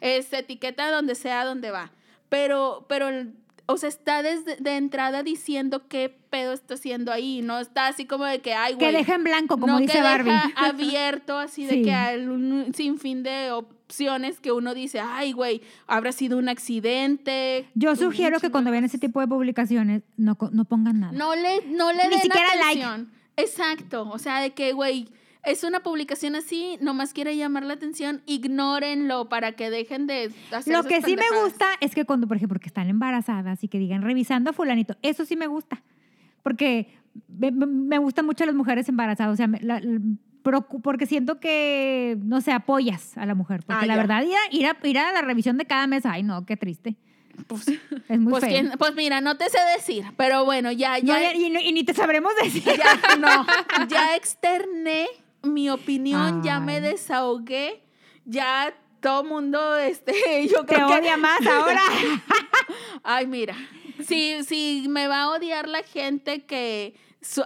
es 0.00 0.32
etiqueta 0.32 0.90
donde 0.90 1.14
sea 1.14 1.44
donde 1.44 1.70
va. 1.70 1.92
Pero, 2.28 2.84
pero, 2.88 3.08
el- 3.08 3.34
o 3.66 3.76
sea, 3.76 3.88
está 3.88 4.22
desde 4.22 4.56
de 4.56 4.76
entrada 4.76 5.22
diciendo 5.22 5.88
qué 5.88 6.14
pedo 6.30 6.52
está 6.52 6.74
haciendo 6.74 7.12
ahí. 7.12 7.42
No 7.42 7.58
está 7.58 7.86
así 7.86 8.06
como 8.06 8.24
de 8.24 8.40
que, 8.40 8.54
ay, 8.54 8.74
güey. 8.74 8.90
Que 8.90 8.96
deja 8.98 9.14
en 9.14 9.24
blanco, 9.24 9.58
como 9.58 9.74
no 9.74 9.78
dice 9.78 9.94
que 9.94 10.02
Barbie. 10.02 10.30
deja 10.30 10.52
abierto, 10.56 11.38
así 11.38 11.64
de 11.64 11.82
que 11.82 11.92
hay 11.92 12.26
un 12.26 12.72
sinfín 12.74 13.22
de 13.22 13.50
opciones 13.52 14.40
que 14.40 14.52
uno 14.52 14.74
dice, 14.74 15.00
ay, 15.00 15.32
güey, 15.32 15.62
habrá 15.86 16.12
sido 16.12 16.38
un 16.38 16.48
accidente. 16.48 17.68
Yo 17.74 17.94
sugiero 17.96 18.40
que 18.40 18.50
cuando 18.50 18.70
vean 18.70 18.84
cosas". 18.84 18.94
ese 18.94 19.06
tipo 19.06 19.20
de 19.20 19.28
publicaciones 19.28 20.02
no, 20.16 20.36
no 20.50 20.64
pongan 20.64 21.00
nada. 21.00 21.12
No 21.12 21.34
le, 21.34 21.66
no 21.66 21.92
le 21.92 22.04
Ni 22.04 22.10
den 22.10 22.20
siquiera 22.20 22.56
like. 22.56 23.06
Exacto. 23.36 24.08
O 24.10 24.18
sea, 24.18 24.40
de 24.40 24.50
que, 24.52 24.72
güey, 24.72 25.08
es 25.44 25.64
una 25.64 25.80
publicación 25.82 26.36
así, 26.36 26.78
nomás 26.80 27.12
quiere 27.12 27.36
llamar 27.36 27.64
la 27.64 27.74
atención, 27.74 28.22
ignórenlo 28.26 29.28
para 29.28 29.52
que 29.52 29.70
dejen 29.70 30.06
de 30.06 30.30
hacer 30.52 30.72
Lo 30.72 30.84
que 30.84 31.02
sí 31.02 31.16
me 31.16 31.42
gusta 31.42 31.66
es 31.80 31.94
que 31.94 32.04
cuando, 32.04 32.26
por 32.28 32.36
ejemplo, 32.36 32.60
que 32.60 32.68
están 32.68 32.88
embarazadas 32.88 33.62
y 33.64 33.68
que 33.68 33.78
digan 33.78 34.02
revisando 34.02 34.50
a 34.50 34.52
fulanito, 34.52 34.96
eso 35.02 35.24
sí 35.24 35.36
me 35.36 35.46
gusta. 35.48 35.82
Porque 36.42 36.88
me, 37.28 37.50
me- 37.50 37.98
gustan 37.98 38.26
mucho 38.26 38.44
las 38.46 38.54
mujeres 38.54 38.88
embarazadas. 38.88 39.32
O 39.32 39.36
sea, 39.36 39.48
la- 39.60 39.80
la- 39.80 40.60
porque 40.82 41.06
siento 41.06 41.38
que, 41.38 42.16
no 42.22 42.40
sé, 42.40 42.50
apoyas 42.52 43.16
a 43.16 43.26
la 43.26 43.34
mujer. 43.34 43.62
Porque 43.64 43.84
Ah, 43.84 43.86
la 43.86 43.94
ya. 43.94 44.00
verdad, 44.00 44.22
ir 44.22 44.34
a, 44.34 44.54
ir, 44.54 44.66
a, 44.66 44.76
ir 44.88 44.98
a 44.98 45.12
la 45.12 45.22
revisión 45.22 45.56
de 45.56 45.64
cada 45.66 45.86
mes, 45.86 46.04
ay, 46.04 46.22
no, 46.24 46.44
qué 46.46 46.56
triste. 46.56 46.96
Pues, 47.46 47.66
Es 48.08 48.20
muy 48.20 48.30
pues, 48.30 48.44
feo. 48.44 48.50
quién- 48.52 48.72
pues 48.78 48.94
mira, 48.94 49.20
no 49.20 49.36
te 49.36 49.48
sé 49.50 49.58
decir, 49.76 50.04
pero 50.16 50.44
bueno, 50.44 50.70
ya, 50.72 50.98
No, 50.98 51.04
ya, 51.18 51.32
y, 51.34 51.46
y 51.46 51.56
y 51.68 51.72
ni 51.72 51.84
te 51.84 51.94
sabremos 51.94 52.32
decir. 52.42 52.62
ya, 52.64 53.16
no, 53.16 53.46
ya 53.88 54.16
externé 54.16 55.06
mi 55.42 55.70
opinión, 55.70 56.42
ya 56.42 56.60
me 56.60 56.80
desahogué, 56.80 57.82
ya 58.24 58.74
todo 59.00 59.24
mundo, 59.24 59.76
este, 59.76 60.12
yo 60.50 60.64
Te 60.64 60.74
creo 60.74 60.88
que 60.88 60.94
odia 60.94 61.16
más 61.16 61.44
ahora. 61.46 61.82
Ay, 63.02 63.26
mira, 63.26 63.56
si, 64.06 64.44
si 64.44 64.86
me 64.88 65.08
va 65.08 65.22
a 65.22 65.30
odiar 65.30 65.68
la 65.68 65.82
gente 65.82 66.44
que 66.44 66.94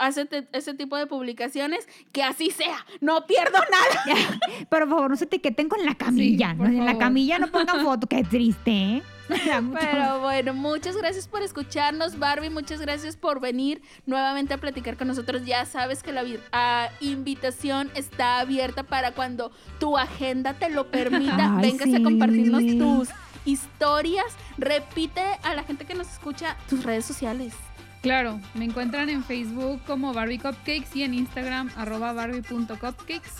hace 0.00 0.28
ese 0.52 0.74
tipo 0.74 0.96
de 0.96 1.06
publicaciones, 1.06 1.88
que 2.12 2.22
así 2.22 2.50
sea, 2.50 2.84
no 3.00 3.26
pierdo 3.26 3.58
nada. 3.70 4.38
Pero 4.68 4.86
por 4.86 4.96
favor, 4.96 5.10
no 5.10 5.16
se 5.16 5.24
etiqueten 5.24 5.68
con 5.68 5.84
la 5.84 5.94
camilla. 5.94 6.52
Sí, 6.52 6.56
¿no? 6.58 6.66
En 6.66 6.84
la 6.84 6.98
camilla 6.98 7.38
no 7.38 7.48
pongan 7.48 7.82
foto. 7.82 8.06
Qué 8.06 8.22
triste, 8.24 8.70
¿eh? 8.70 9.02
Pero 9.80 10.20
bueno, 10.20 10.54
muchas 10.54 10.96
gracias 10.96 11.28
por 11.28 11.42
escucharnos, 11.42 12.18
Barbie. 12.18 12.50
Muchas 12.50 12.80
gracias 12.80 13.16
por 13.16 13.40
venir 13.40 13.82
nuevamente 14.06 14.54
a 14.54 14.58
platicar 14.58 14.96
con 14.96 15.08
nosotros. 15.08 15.44
Ya 15.44 15.64
sabes 15.64 16.02
que 16.02 16.12
la 16.12 16.24
ah, 16.52 16.88
invitación 17.00 17.90
está 17.94 18.38
abierta 18.38 18.82
para 18.84 19.12
cuando 19.12 19.50
tu 19.78 19.98
agenda 19.98 20.54
te 20.54 20.70
lo 20.70 20.90
permita. 20.90 21.56
Ay, 21.56 21.70
vengas 21.70 21.88
a 21.88 21.96
sí. 21.96 22.02
compartirnos 22.02 22.62
tus 22.78 23.08
historias. 23.44 24.26
Repite 24.58 25.22
a 25.42 25.54
la 25.54 25.64
gente 25.64 25.84
que 25.84 25.94
nos 25.94 26.10
escucha 26.12 26.56
tus 26.68 26.84
redes 26.84 27.04
sociales. 27.04 27.54
Claro, 28.02 28.40
me 28.54 28.66
encuentran 28.66 29.10
en 29.10 29.24
Facebook 29.24 29.80
como 29.86 30.12
Barbie 30.12 30.38
Cupcakes 30.38 30.90
y 30.94 31.02
en 31.02 31.14
Instagram 31.14 31.70
arroba 31.76 32.12
barbie.cupcakes. 32.12 33.30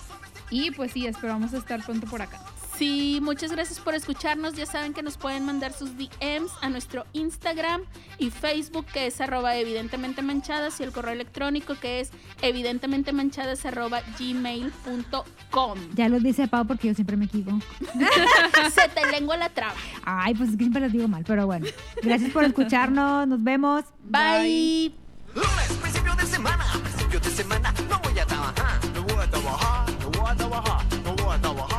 Y 0.51 0.71
pues 0.73 0.93
sí, 0.93 1.07
esperamos 1.07 1.53
estar 1.53 1.85
pronto 1.85 2.07
por 2.07 2.23
acá. 2.23 2.41
Sí, 2.77 3.21
muchas 3.23 3.53
gracias 3.53 3.81
por 3.81 3.95
escucharnos. 3.95 4.55
Ya 4.55 4.67
saben 4.67 4.93
que 4.93 5.03
nos 5.03 5.17
pueden 5.17 5.47
mandar 5.47 5.73
sus 5.73 5.97
DMs 5.97 6.53
a 6.61 6.69
nuestro 6.69 7.07
Instagram 7.15 7.83
y 8.19 8.31
Facebook 8.31 8.85
que 8.93 9.07
es 9.07 9.21
arroba 9.21 9.57
evidentemente 9.57 10.21
manchadas 10.21 10.79
y 10.81 10.83
el 10.83 10.93
correo 10.93 11.15
electrónico 11.15 11.75
que 11.81 12.01
es 12.01 12.11
evidentemente 12.43 13.13
manchadas 13.13 13.65
arroba 13.65 14.03
gmail.com. 14.19 15.79
Ya 15.95 16.09
lo 16.11 16.21
dice 16.21 16.49
Pau 16.49 16.67
porque 16.67 16.89
yo 16.89 16.95
siempre 16.95 17.17
me 17.17 17.25
equivoco. 17.25 17.59
Se 18.75 18.89
te 18.89 19.11
lengua 19.11 19.39
la 19.39 19.49
traba. 19.49 19.75
Ay, 20.05 20.35
pues 20.35 20.51
es 20.51 20.57
que 20.57 20.65
siempre 20.65 20.83
las 20.83 20.93
digo 20.93 21.09
mal, 21.09 21.25
pero 21.27 21.47
bueno. 21.47 21.67
Gracias 22.03 22.31
por 22.31 22.45
escucharnos. 22.45 23.27
Nos 23.27 23.43
vemos. 23.43 23.85
Bye. 24.05 24.93
Bye. 24.93 24.95
Lunes, 25.35 25.79
principio 25.81 26.15
de 26.15 26.27
semana, 26.27 26.65
principio 26.83 27.21
de 27.21 27.31
semana, 27.31 27.75
no 27.91 27.99
voy 28.01 28.19
a 28.19 28.27
trabajar, 28.27 28.79
no 28.95 29.03
voy 29.03 29.23
a 29.23 29.31
trabajar, 29.31 29.91
no 30.01 30.11
voy 30.11 30.31
a 30.31 30.35
trabajar, 30.35 30.87
no 31.05 31.15
voy 31.15 31.35
a 31.35 31.41
trabajar. 31.41 31.76